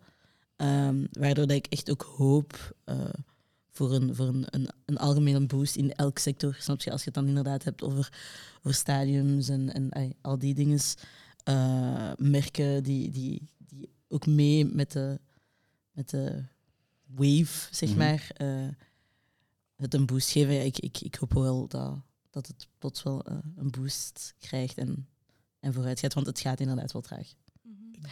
Ehm, 0.57 1.05
waardoor 1.13 1.47
dat 1.47 1.57
ik 1.57 1.67
echt 1.67 1.91
ook 1.91 2.03
hoop 2.17 2.75
voor, 3.77 3.93
een, 3.95 4.15
voor 4.15 4.27
een, 4.27 4.47
een, 4.51 4.69
een 4.85 4.97
algemene 4.99 5.47
boost 5.47 5.77
in 5.77 5.93
elk 5.93 6.19
sector. 6.19 6.57
Snap 6.61 6.81
je? 6.83 6.91
Als 6.91 7.01
je 7.01 7.07
het 7.07 7.15
dan 7.15 7.27
inderdaad 7.29 7.65
hebt 7.65 7.83
over, 7.83 8.13
over 8.59 8.75
stadiums 8.75 9.49
en, 9.49 9.73
en 9.73 10.15
al 10.21 10.39
die 10.39 10.55
dingen. 10.55 10.79
eh, 11.45 12.13
merken 12.17 12.83
die, 12.83 13.11
die, 13.11 13.43
die 13.59 13.89
ook 14.09 14.27
mee 14.27 14.65
met 14.65 14.93
de, 14.93 15.21
met 15.93 16.11
de 16.11 16.45
wave, 17.07 17.69
zeg 17.75 17.89
Mhm. 17.89 17.99
maar, 17.99 18.31
eh, 18.35 18.69
het 19.77 19.95
een 19.95 20.07
boost 20.07 20.31
geven. 20.31 20.55
Ja, 20.55 20.61
ik, 20.61 20.79
ik, 20.79 21.01
ik 21.01 21.15
hoop 21.15 21.33
wel 21.33 21.69
dat, 21.69 21.99
dat 22.31 22.47
het 22.47 22.69
plots 22.79 23.03
wel 23.03 23.25
eh, 23.25 23.37
een 23.57 23.71
boost 23.71 24.35
krijgt 24.39 24.79
en, 24.79 25.09
en 25.61 25.73
vooruit 25.73 26.01
gaat, 26.01 26.15
want 26.15 26.27
het 26.27 26.41
gaat 26.41 26.61
inderdaad 26.61 26.93
wel 26.93 27.03
traag. 27.03 27.35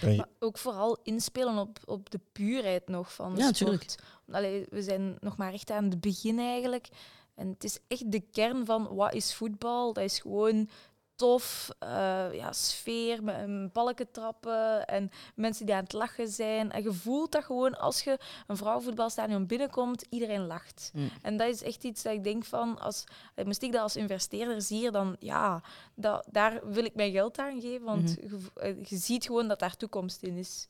Maar 0.02 0.28
ook 0.38 0.58
vooral 0.58 0.98
inspelen 1.02 1.58
op, 1.58 1.78
op 1.84 2.10
de 2.10 2.20
puurheid 2.32 2.88
nog 2.88 3.14
van 3.14 3.34
de 3.34 3.40
Ja, 3.40 3.52
sport. 3.52 3.98
Allee, 4.30 4.66
we 4.70 4.82
zijn 4.82 5.16
nog 5.20 5.36
maar 5.36 5.52
echt 5.52 5.70
aan 5.70 5.84
het 5.84 6.00
begin 6.00 6.38
eigenlijk. 6.38 6.88
En 7.34 7.48
het 7.48 7.64
is 7.64 7.78
echt 7.88 8.12
de 8.12 8.20
kern 8.20 8.66
van 8.66 8.94
wat 8.94 9.14
is 9.14 9.34
voetbal. 9.34 9.92
Dat 9.92 10.04
is 10.04 10.18
gewoon 10.18 10.68
tof, 11.16 11.70
eh, 11.78 11.88
ja, 12.32 12.52
sfeer, 12.52 13.22
met 13.24 13.36
een 13.38 13.70
balken 13.72 14.10
trappen 14.10 14.86
en 14.86 15.10
mensen 15.34 15.66
die 15.66 15.74
aan 15.74 15.82
het 15.82 15.92
lachen 15.92 16.28
zijn. 16.28 16.70
En 16.72 16.82
je 16.82 16.92
voelt 16.92 17.32
dat 17.32 17.44
gewoon 17.44 17.78
als 17.78 18.02
je 18.02 18.18
een 18.46 18.56
vrouwenvoetbalstadion 18.56 19.46
binnenkomt, 19.46 20.04
iedereen 20.10 20.46
lacht. 20.46 20.90
Mm. 20.94 21.10
En 21.22 21.36
dat 21.36 21.48
is 21.48 21.62
echt 21.62 21.84
iets 21.84 22.02
dat 22.02 22.12
ik 22.12 22.24
denk 22.24 22.44
van, 22.44 22.78
als, 22.80 23.04
eh, 23.34 23.44
moest 23.44 23.62
ik 23.62 23.72
dat 23.72 23.80
als 23.82 23.96
investeerder 23.96 24.62
zien, 24.62 24.92
dan 24.92 25.16
ja, 25.18 25.62
dat, 25.94 26.26
daar 26.30 26.68
wil 26.68 26.84
ik 26.84 26.94
mijn 26.94 27.12
geld 27.12 27.38
aan 27.38 27.60
geven. 27.60 27.84
Want 27.86 28.22
Mhm. 28.22 28.34
je, 28.34 28.50
eh, 28.54 28.84
je 28.84 28.96
ziet 28.96 29.24
gewoon 29.24 29.48
dat 29.48 29.58
daar 29.58 29.76
toekomst 29.76 30.22
in 30.22 30.36
is. 30.36 30.66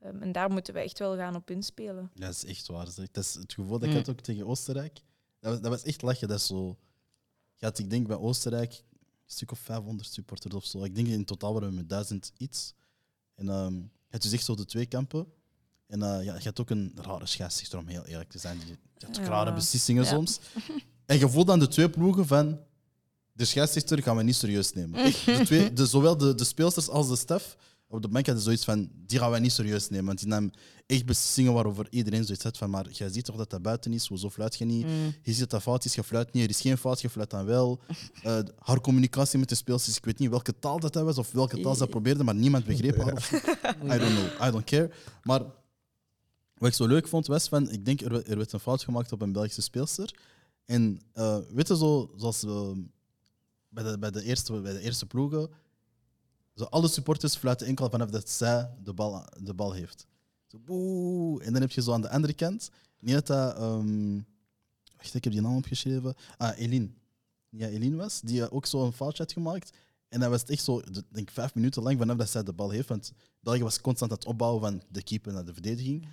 Ehm, 0.00 0.22
en 0.22 0.32
daar 0.32 0.50
moeten 0.50 0.74
we 0.74 0.80
echt 0.80 0.98
wel 0.98 1.16
gaan 1.16 1.34
op 1.36 1.50
inspelen. 1.50 2.10
Ja, 2.14 2.26
dat 2.26 2.34
is 2.34 2.44
echt 2.44 2.66
waar. 2.66 2.86
Zeg. 2.86 3.10
Dat 3.10 3.24
is 3.24 3.34
het 3.34 3.52
gevoel 3.52 3.72
dat 3.78 3.82
ik 3.82 3.88
Mm. 3.90 3.96
had 3.96 4.08
ook 4.10 4.20
tegen 4.20 4.46
Oostenrijk. 4.46 5.00
Dat 5.40 5.52
was, 5.52 5.60
dat 5.60 5.70
was 5.70 5.82
echt 5.82 6.02
lachen. 6.02 6.28
Dat 6.28 6.38
is 6.38 6.46
zo... 6.46 6.76
Ik 7.58 7.90
denk 7.90 8.06
bij 8.06 8.16
Oostenrijk 8.16 8.82
stuk 9.32 9.50
of 9.52 9.58
500 9.58 10.12
supporters 10.12 10.54
of 10.54 10.64
zo. 10.64 10.84
Ik 10.84 10.94
denk 10.94 11.06
in 11.08 11.24
totaal 11.24 11.52
waren 11.52 11.68
we 11.68 11.74
met 11.74 11.88
1000 11.88 12.32
iets. 12.36 12.74
En 13.34 13.48
ehm, 13.48 13.74
je 13.74 13.82
had 14.10 14.22
dus 14.22 14.32
echt 14.32 14.44
zo 14.44 14.54
de 14.54 14.64
twee 14.64 14.86
kampen. 14.86 15.26
En 15.86 16.02
eh, 16.02 16.24
ja, 16.24 16.34
je 16.34 16.44
had 16.44 16.60
ook 16.60 16.70
een 16.70 16.92
rare 16.94 17.26
scheidsrechter, 17.26 17.78
om 17.78 17.86
heel 17.86 18.04
eerlijk 18.04 18.30
te 18.30 18.38
zijn. 18.38 18.58
Had 18.98 19.18
ook 19.18 19.24
Ja. 19.24 19.30
rare 19.30 19.52
beslissingen 19.54 20.04
Ja. 20.04 20.08
soms. 20.10 20.40
En 21.06 21.18
je 21.18 21.28
voelt 21.28 21.50
aan 21.50 21.58
de 21.58 21.68
twee 21.68 21.90
ploegen 21.90 22.26
van... 22.26 22.58
De 23.32 23.44
scheidsrechter 23.44 24.02
gaan 24.02 24.16
we 24.16 24.22
niet 24.22 24.36
serieus 24.36 24.72
nemen. 24.72 25.00
Echt, 25.04 25.24
de 25.24 25.40
twee, 25.44 25.72
de, 25.72 25.86
zowel 25.86 26.16
de, 26.16 26.34
de 26.34 26.44
speelsters 26.44 26.88
als 26.88 27.08
de 27.08 27.16
staf 27.16 27.56
op 27.90 28.02
de 28.02 28.08
bank 28.08 28.26
hadden 28.26 28.44
zoiets 28.44 28.64
van... 28.64 28.90
Die 29.06 29.18
gaan 29.18 29.30
we 29.30 29.38
niet 29.38 29.52
serieus 29.52 29.88
nemen. 29.88 30.06
Want 30.06 30.18
die 30.18 30.28
namen 30.28 30.52
echt 30.86 31.06
beslissingen 31.06 31.52
waarover 31.52 31.86
iedereen 31.90 32.24
zoiets 32.24 32.44
had 32.44 32.58
van... 32.58 32.70
Maar 32.70 32.90
jij 32.90 33.08
ziet 33.08 33.24
toch 33.24 33.36
dat 33.36 33.50
dat 33.50 33.62
buiten 33.62 33.92
is? 33.92 34.06
Hoezo 34.08 34.30
fluit 34.30 34.56
je 34.56 34.64
niet? 34.64 34.86
Mm. 34.86 35.14
Je 35.22 35.30
ziet 35.30 35.38
dat 35.38 35.50
dat 35.50 35.62
fout 35.62 35.84
is, 35.84 35.94
je 35.94 36.02
fluit 36.04 36.32
niet. 36.32 36.44
Er 36.44 36.50
is 36.50 36.60
geen 36.60 36.78
fout, 36.78 37.00
je 37.00 37.10
fluit 37.10 37.30
dan 37.30 37.44
wel. 37.44 37.80
Eh, 38.22 38.38
haar 38.58 38.80
communicatie 38.80 39.38
met 39.38 39.48
de 39.48 39.54
speelsters, 39.54 39.96
ik 39.96 40.04
weet 40.04 40.18
niet 40.18 40.30
welke 40.30 40.58
taal 40.58 40.80
dat, 40.80 40.92
dat 40.92 41.04
was 41.04 41.18
of 41.18 41.32
welke 41.32 41.60
taal 41.60 41.72
ze 41.72 41.78
dat 41.78 41.90
probeerde, 41.90 42.24
maar 42.24 42.34
niemand 42.34 42.64
begreep 42.64 42.96
haar. 42.96 43.12
of. 43.12 43.30
I 43.94 43.98
don't 43.98 44.14
know, 44.14 44.48
I 44.48 44.50
don't 44.50 44.64
care. 44.64 44.90
Maar 45.22 45.40
wat 46.54 46.68
ik 46.68 46.74
zo 46.74 46.86
leuk 46.86 47.08
vond, 47.08 47.26
was 47.26 47.48
van, 47.48 47.70
ik 47.70 47.84
denk 47.84 48.00
er, 48.00 48.10
werd- 48.10 48.28
er 48.28 48.36
werd 48.36 48.52
een 48.52 48.60
fout 48.60 48.82
gemaakt 48.84 49.12
op 49.12 49.22
een 49.22 49.32
Belgische 49.32 49.62
speelster. 49.62 50.14
En 50.64 51.00
eh 51.12 51.38
weet 51.52 51.68
je, 51.68 51.76
zo, 51.76 52.10
zoals 52.16 52.44
eh, 52.44 52.70
bij, 53.68 53.84
de, 53.84 53.98
bij, 53.98 54.10
de 54.10 54.22
eerste, 54.22 54.60
bij 54.60 54.72
de 54.72 54.80
eerste 54.80 55.06
ploegen, 55.06 55.50
zo 56.54 56.64
alle 56.64 56.88
supporters 56.88 57.36
fluiten 57.36 57.66
enkel 57.66 57.90
vanaf 57.90 58.10
dat 58.10 58.28
zij 58.28 58.70
de 58.82 58.92
bal, 58.92 59.24
de 59.42 59.54
bal 59.54 59.72
heeft. 59.72 60.06
Zo, 60.46 60.58
boe. 60.58 61.42
En 61.42 61.52
dan 61.52 61.60
heb 61.62 61.70
je 61.70 61.82
zo 61.82 61.92
aan 61.92 62.00
de 62.02 62.10
andere 62.10 62.32
kant, 62.32 62.70
niet 62.98 63.14
dat 63.14 63.26
dat... 63.26 63.56
ehm, 63.56 64.14
wacht, 64.96 65.14
ik 65.14 65.24
heb 65.24 65.32
die 65.32 65.42
naam 65.42 65.56
opgeschreven. 65.56 66.14
Ah, 66.36 66.58
Eline. 66.58 66.88
Ja, 67.48 67.68
Eline 67.68 67.96
was, 67.96 68.20
die 68.20 68.50
ook 68.50 68.66
zo 68.66 68.84
een 68.84 68.92
foutje 68.92 69.22
had 69.22 69.32
gemaakt. 69.32 69.70
En 70.08 70.20
dat 70.20 70.30
was 70.30 70.44
echt 70.44 70.64
zo, 70.64 70.80
de- 70.80 71.04
denk 71.08 71.28
ik, 71.28 71.34
vijf 71.34 71.54
minuten 71.54 71.82
lang 71.82 71.98
vanaf 71.98 72.16
dat 72.16 72.30
zij 72.30 72.42
de 72.42 72.52
bal 72.52 72.70
heeft. 72.70 72.88
Want 72.88 73.12
België 73.40 73.62
was 73.62 73.80
constant 73.80 74.10
aan 74.10 74.16
het 74.16 74.26
opbouwen 74.26 74.60
van 74.60 74.82
de 74.88 75.02
keeper 75.02 75.32
naar 75.32 75.44
de 75.44 75.52
verdediging. 75.52 76.08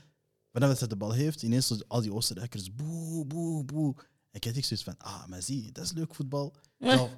Vanaf 0.51 0.69
dat 0.69 0.77
zij 0.77 0.88
de 0.88 0.95
bal 0.95 1.11
heeft, 1.11 1.41
ineens 1.41 1.68
zo 1.68 1.77
al 1.88 2.01
die 2.01 2.14
Oostenrijkers, 2.14 2.73
boe, 2.76 3.26
boe, 3.26 3.64
boe. 3.64 3.93
En 4.31 4.39
ik 4.39 4.43
had 4.43 4.55
ik 4.55 4.65
zoiets 4.65 4.85
van, 4.85 4.97
ah, 4.97 5.26
maar 5.27 5.41
zie, 5.41 5.72
dat 5.72 5.84
is 5.84 5.91
leuk 5.91 6.15
voetbal. 6.15 6.53
Zo, 6.80 7.09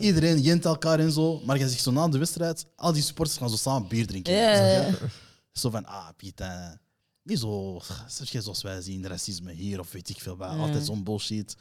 iedereen 0.00 0.40
jent 0.40 0.64
elkaar 0.64 0.98
en 0.98 1.12
zo. 1.12 1.40
Maar 1.44 1.58
je 1.58 1.68
ziet 1.68 1.80
zo 1.80 1.90
na 1.90 2.08
de 2.08 2.18
wedstrijd, 2.18 2.66
al 2.76 2.92
die 2.92 3.02
supporters 3.02 3.38
gaan 3.38 3.50
zo 3.50 3.56
samen 3.56 3.88
bier 3.88 4.06
drinken. 4.06 4.32
Zo 5.52 5.70
van, 5.70 5.86
ah, 5.86 6.08
Piet, 6.16 6.40
eh, 6.40 6.70
niet 7.22 7.38
zo, 7.38 7.80
zeg 8.06 8.30
je, 8.30 8.40
zoals 8.40 8.62
wij 8.62 8.80
zien, 8.80 9.06
racisme 9.06 9.52
hier 9.52 9.80
of 9.80 9.92
weet 9.92 10.08
ik 10.08 10.20
veel 10.20 10.36
wat. 10.36 10.50
Ja. 10.52 10.56
Altijd 10.58 10.84
zo'n 10.84 11.04
bullshit. 11.04 11.56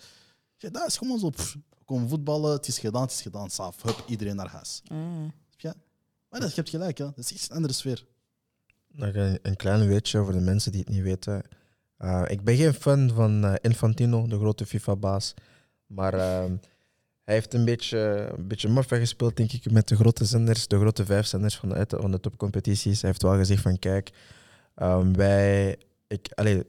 Ja, 0.58 0.70
dat 0.70 0.88
is 0.88 0.98
gewoon 0.98 1.20
zo, 1.20 1.30
pff, 1.30 1.58
kom 1.86 2.10
voetballen, 2.10 2.52
het 2.52 2.68
is 2.68 2.80
gedaan, 2.80 3.02
het 3.02 3.12
is 3.12 3.22
gedaan, 3.22 3.50
saaf. 3.50 3.82
Hup, 3.82 4.04
iedereen 4.08 4.36
naar 4.36 4.50
huis. 4.50 4.82
Mm. 4.92 5.34
Ja. 5.58 5.74
Maar 6.30 6.40
dat, 6.40 6.50
je 6.50 6.56
hebt 6.56 6.70
gelijk, 6.70 6.98
hè. 6.98 7.06
dat 7.06 7.18
is 7.18 7.34
echt 7.34 7.50
een 7.50 7.56
andere 7.56 7.74
sfeer. 7.74 8.06
Nog 8.88 9.14
een, 9.14 9.40
een 9.42 9.56
klein 9.56 9.88
weetje 9.88 10.24
voor 10.24 10.34
de 10.34 10.40
mensen 10.40 10.72
die 10.72 10.82
het 10.82 10.90
niet 10.90 11.04
weten. 11.04 11.44
Uh, 12.00 12.24
ik 12.28 12.44
ben 12.44 12.56
geen 12.56 12.74
fan 12.74 13.12
van 13.16 13.46
uh, 13.46 13.54
Infantino, 13.62 14.28
de 14.28 14.38
grote 14.38 14.66
FIFA-baas. 14.66 15.34
Maar 15.86 16.14
uh, 16.14 16.52
hij 17.28 17.36
heeft 17.36 17.54
een 17.54 17.66
beetje, 17.66 17.98
een 18.38 18.48
beetje 18.48 18.70
maf 18.70 18.88
gespeeld, 18.88 19.36
denk 19.36 19.52
ik, 19.52 19.72
met 19.72 19.88
de 19.88 19.96
grote 19.96 20.26
zenders, 20.26 20.68
de 20.68 20.80
grote 20.80 21.06
vijf 21.06 21.26
zenders 21.26 21.58
van 21.58 21.70
de, 21.70 21.86
van 21.88 22.12
de 22.12 22.20
topcompetities. 22.20 23.02
Hij 23.02 23.10
heeft 23.10 23.22
wel 23.22 23.36
gezegd 23.36 23.62
van, 23.62 23.80
kijk, 23.80 24.12
um, 24.76 25.16
wij... 25.16 25.78
Ik, 26.08 26.30
allez, 26.34 26.62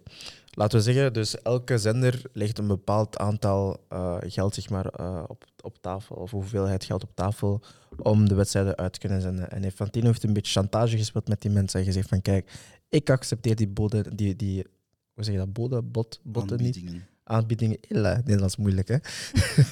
laten 0.51 0.79
we 0.79 0.85
zeggen, 0.85 1.13
dus 1.13 1.43
elke 1.43 1.79
zender 1.79 2.23
legt 2.33 2.59
een 2.59 2.67
bepaald 2.67 3.19
aantal 3.19 3.87
uh, 3.93 4.17
geld 4.21 4.55
zeg 4.55 4.71
maar, 4.71 5.01
uh, 5.01 5.23
op, 5.27 5.45
op 5.61 5.79
tafel, 5.81 6.17
of 6.17 6.31
hoeveelheid 6.31 6.85
geld 6.85 7.03
op 7.03 7.15
tafel, 7.15 7.63
om 7.99 8.29
de 8.29 8.35
wedstrijden 8.35 8.77
uit 8.77 8.93
te 8.93 8.99
kunnen 8.99 9.21
zenden. 9.21 9.51
En 9.51 9.65
Infantino 9.65 10.07
heeft 10.07 10.23
een 10.23 10.33
beetje 10.33 10.61
chantage 10.61 10.97
gespeeld 10.97 11.29
met 11.29 11.41
die 11.41 11.51
mensen 11.51 11.81
en 11.81 11.87
gezegd 11.87 12.09
van, 12.09 12.23
kijk, 12.23 12.53
ik 12.89 13.11
accepteer 13.11 13.57
die 13.57 13.69
bode, 13.69 14.15
die, 14.15 14.37
die 14.37 14.67
hoe 15.15 15.25
zeg 15.25 15.35
je 15.35 15.41
dat, 15.41 15.53
bode, 15.53 15.83
bot, 15.83 16.21
botten 16.23 16.63
niet 16.63 16.85
aanbiedingen. 17.29 17.79
Heel 17.89 18.03
Nederlands 18.03 18.57
moeilijk, 18.57 18.89
hè? 18.89 18.97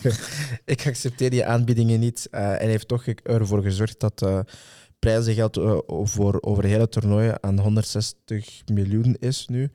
ik 0.75 0.87
accepteer 0.87 1.31
die 1.31 1.45
aanbiedingen 1.45 2.01
niet. 2.01 2.29
Uh, 2.31 2.63
en 2.63 2.69
heeft 2.69 2.89
toch 2.89 3.07
ervoor 3.07 3.63
gezorgd 3.63 4.01
dat 4.01 4.23
uh, 4.23 4.41
prijzengeld 4.99 5.57
uh, 5.57 5.79
voor 5.87 6.39
over 6.41 6.65
hele 6.65 6.89
toernooi 6.89 7.35
aan 7.41 7.59
160 7.59 8.63
miljoen 8.73 9.17
is 9.19 9.47
nu. 9.47 9.71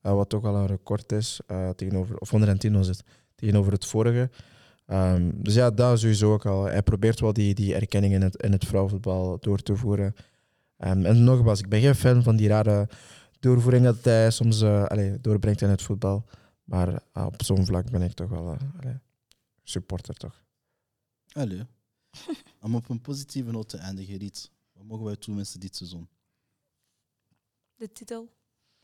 Wat 0.00 0.28
toch 0.28 0.44
al 0.44 0.54
een 0.54 0.66
record 0.66 1.12
is, 1.12 1.40
tegenover, 1.76 2.18
of 2.18 2.30
110 2.30 2.72
was 2.72 2.86
het, 2.86 3.02
tegenover 3.34 3.72
het 3.72 3.86
vorige. 3.86 4.30
Um, 4.86 5.42
dus 5.42 5.54
ja, 5.54 5.70
dat 5.70 5.98
sowieso 5.98 6.32
ook 6.32 6.46
al. 6.46 6.64
Hij 6.64 6.82
probeert 6.82 7.20
wel 7.20 7.32
die, 7.32 7.54
die 7.54 7.74
erkenning 7.74 8.14
in 8.14 8.22
het, 8.22 8.42
in 8.42 8.52
het 8.52 8.64
vrouwenvoetbal 8.64 9.36
door 9.40 9.58
te 9.58 9.76
voeren. 9.76 10.14
Um, 10.78 11.06
en 11.06 11.24
nogmaals, 11.24 11.60
ik 11.60 11.68
ben 11.68 11.80
geen 11.80 11.94
fan 11.94 12.22
van 12.22 12.36
die 12.36 12.48
rare 12.48 12.88
doorvoering 13.40 13.84
dat 13.84 14.04
hij 14.04 14.30
soms 14.30 14.62
allez, 14.62 15.16
doorbrengt 15.20 15.62
in 15.62 15.68
het 15.68 15.82
voetbal. 15.82 16.24
Maar 16.64 16.88
uh, 16.88 17.26
op 17.26 17.42
zo'n 17.42 17.66
vlak 17.66 17.90
ben 17.90 18.02
ik 18.02 18.12
toch 18.12 18.28
wel 18.28 18.52
uh, 18.52 18.60
allez, 18.80 18.96
supporter, 19.62 20.14
toch? 20.14 20.44
Allee. 21.32 21.66
Om 22.62 22.74
op 22.74 22.88
een 22.88 23.00
positieve 23.00 23.50
noot 23.50 23.68
te 23.68 23.76
eindigen, 23.76 24.16
Riet. 24.16 24.50
Wat 24.72 24.84
mogen 24.84 25.04
wij 25.04 25.16
toewensen 25.16 25.60
dit 25.60 25.76
seizoen? 25.76 26.08
De 27.76 27.92
titel? 27.92 28.32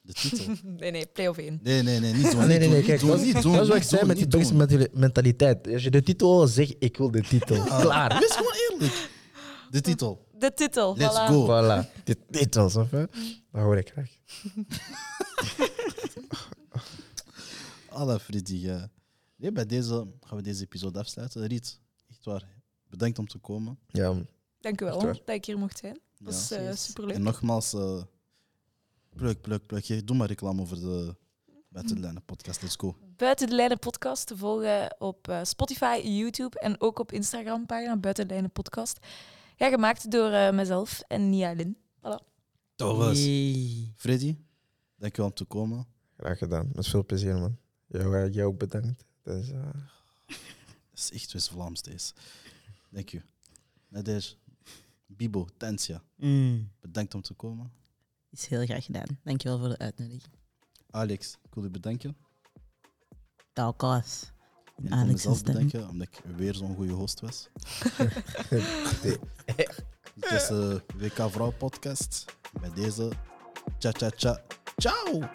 De 0.01 0.13
titel? 0.13 0.55
nee, 0.79 0.91
nee, 0.91 1.07
play-off 1.07 1.39
1. 1.39 1.59
Nee, 1.63 1.83
nee, 1.83 2.01
nee, 2.01 2.13
niet 2.13 2.31
doen. 2.31 2.47
nee, 2.47 2.59
nee, 2.59 2.69
nee, 2.69 2.83
kijk, 2.83 3.01
dat, 3.01 3.21
is 3.21 3.45
wat 3.45 3.75
ik 3.75 3.83
zei 3.83 4.07
met 4.07 4.17
die 4.17 4.29
Belgische 4.29 4.89
mentaliteit. 4.93 5.69
Als 5.69 5.83
je 5.83 5.91
de 5.91 6.03
titel 6.03 6.47
zegt, 6.47 6.75
ik 6.79 6.97
wil 6.97 7.11
de 7.11 7.23
titel. 7.23 7.65
Klaar. 7.65 8.19
Wees 8.19 8.37
gewoon 8.37 8.55
eerlijk. 8.71 9.11
De 9.71 9.81
titel. 9.81 10.29
De 10.39 10.55
titel, 10.55 10.97
Let's 10.97 11.19
voilà. 11.19 11.27
go. 11.27 11.47
Voilà. 11.47 12.05
De 12.05 12.17
titels, 12.31 12.77
of 12.77 12.91
hè? 12.91 13.05
Dat 13.53 13.63
hoor 13.63 13.77
ik 13.77 13.89
graag. 13.89 14.11
Alla 17.91 18.19
Freddy. 18.19 18.55
ja. 18.57 18.91
Nee, 19.37 19.53
bij 19.53 19.67
deze 19.67 20.07
gaan 20.21 20.37
we 20.37 20.43
deze 20.43 20.63
episode 20.63 20.99
afsluiten. 20.99 21.47
Riet, 21.47 21.81
echt 22.09 22.25
waar. 22.25 22.49
Bedankt 22.89 23.19
om 23.19 23.27
te 23.27 23.39
komen. 23.39 23.79
Ja, 23.87 24.15
Dank 24.61 24.81
u 24.81 24.85
wel 24.85 25.01
dat 25.01 25.29
ik 25.29 25.45
hier 25.45 25.59
mocht 25.59 25.79
zijn. 25.79 25.99
Dat 26.19 26.35
is 26.35 26.51
eh, 26.51 26.73
superleuk. 26.73 27.15
En 27.15 27.23
nogmaals, 27.23 27.73
eh 27.75 28.03
pluk, 29.15 29.41
pluk, 29.41 29.67
pluk. 29.67 30.07
Doe 30.07 30.17
maar 30.17 30.29
reclame 30.29 30.61
over 30.61 30.81
de 30.81 31.17
Buiten 31.69 31.95
de 31.95 32.01
Lijnen 32.01 32.25
podcast. 32.25 32.63
Let's 32.63 32.77
go. 32.77 32.97
Buiten 33.17 33.49
de 33.49 33.55
Lijnen 33.55 33.79
podcast 33.79 34.27
te 34.27 34.37
volgen 34.37 34.97
op 34.99 35.29
eh, 35.29 35.41
Spotify, 35.43 36.01
YouTube 36.05 36.59
en 36.59 36.81
ook 36.81 36.99
op 36.99 37.13
Instagram 37.13 37.67
pagina 37.67 37.97
Buiten 37.97 38.27
de 38.27 38.33
Lijnen 38.33 38.51
podcast. 38.51 38.99
Ja, 39.57 39.69
gemaakt 39.69 40.11
door 40.11 40.31
eh, 40.31 40.53
mezelf 40.53 41.03
en 41.09 41.31
Nia 41.31 41.53
Lin. 41.53 41.77
Dat 42.77 42.97
was. 42.97 43.19
Hey. 43.19 43.93
Freddy, 43.97 44.37
dankjewel 44.97 45.31
om 45.31 45.37
te 45.37 45.45
komen. 45.45 45.87
graag 46.17 46.39
gedaan. 46.39 46.71
Met 46.75 46.89
veel 46.89 47.05
plezier, 47.05 47.39
man. 47.39 47.57
Jou, 47.93 48.17
eh, 48.17 48.33
jou 48.35 48.49
ook 48.53 48.59
bedankt. 48.59 49.05
Dus, 49.23 49.51
eh, 49.51 49.63
Dat 50.91 50.99
is 50.99 51.11
echt 51.13 51.33
West-Vlaams 51.33 51.83
deze. 51.83 52.13
Dank 52.91 53.13
u. 53.13 53.23
Nadej, 53.89 54.23
Bibo, 55.07 55.47
Tensia, 55.57 56.03
Mm. 56.17 56.71
bedankt 56.81 57.15
om 57.15 57.23
te 57.23 57.35
komen. 57.35 57.73
Is 58.31 58.47
heel 58.47 58.65
graag 58.65 58.85
gedaan. 58.85 59.19
Dankjewel 59.25 59.59
voor 59.59 59.69
de 59.69 59.79
uitnodiging. 59.79 60.33
Alex, 60.91 61.37
ik 61.43 61.55
wil 61.55 61.65
u 61.65 61.71
bedanken. 61.71 62.17
Talkas. 63.53 64.33
En 64.77 64.85
ik 64.85 64.89
wil 64.91 64.99
Alex' 64.99 65.13
mezelf 65.13 65.37
stem. 65.39 65.53
bedanken, 65.55 65.89
omdat 65.89 66.07
ik 66.09 66.21
weer 66.37 66.55
zo'n 66.55 66.75
goede 66.75 66.93
host 66.93 67.21
was. 67.21 67.49
Dit 70.15 70.31
is 70.31 70.47
de 70.47 70.83
WK 70.97 71.31
Vrouw 71.31 71.51
podcast. 71.53 72.25
Bij 72.61 72.71
deze, 72.71 73.13
cha 73.79 73.91
cha 73.93 74.11
cha. 74.17 74.43
Ciao! 74.77 75.29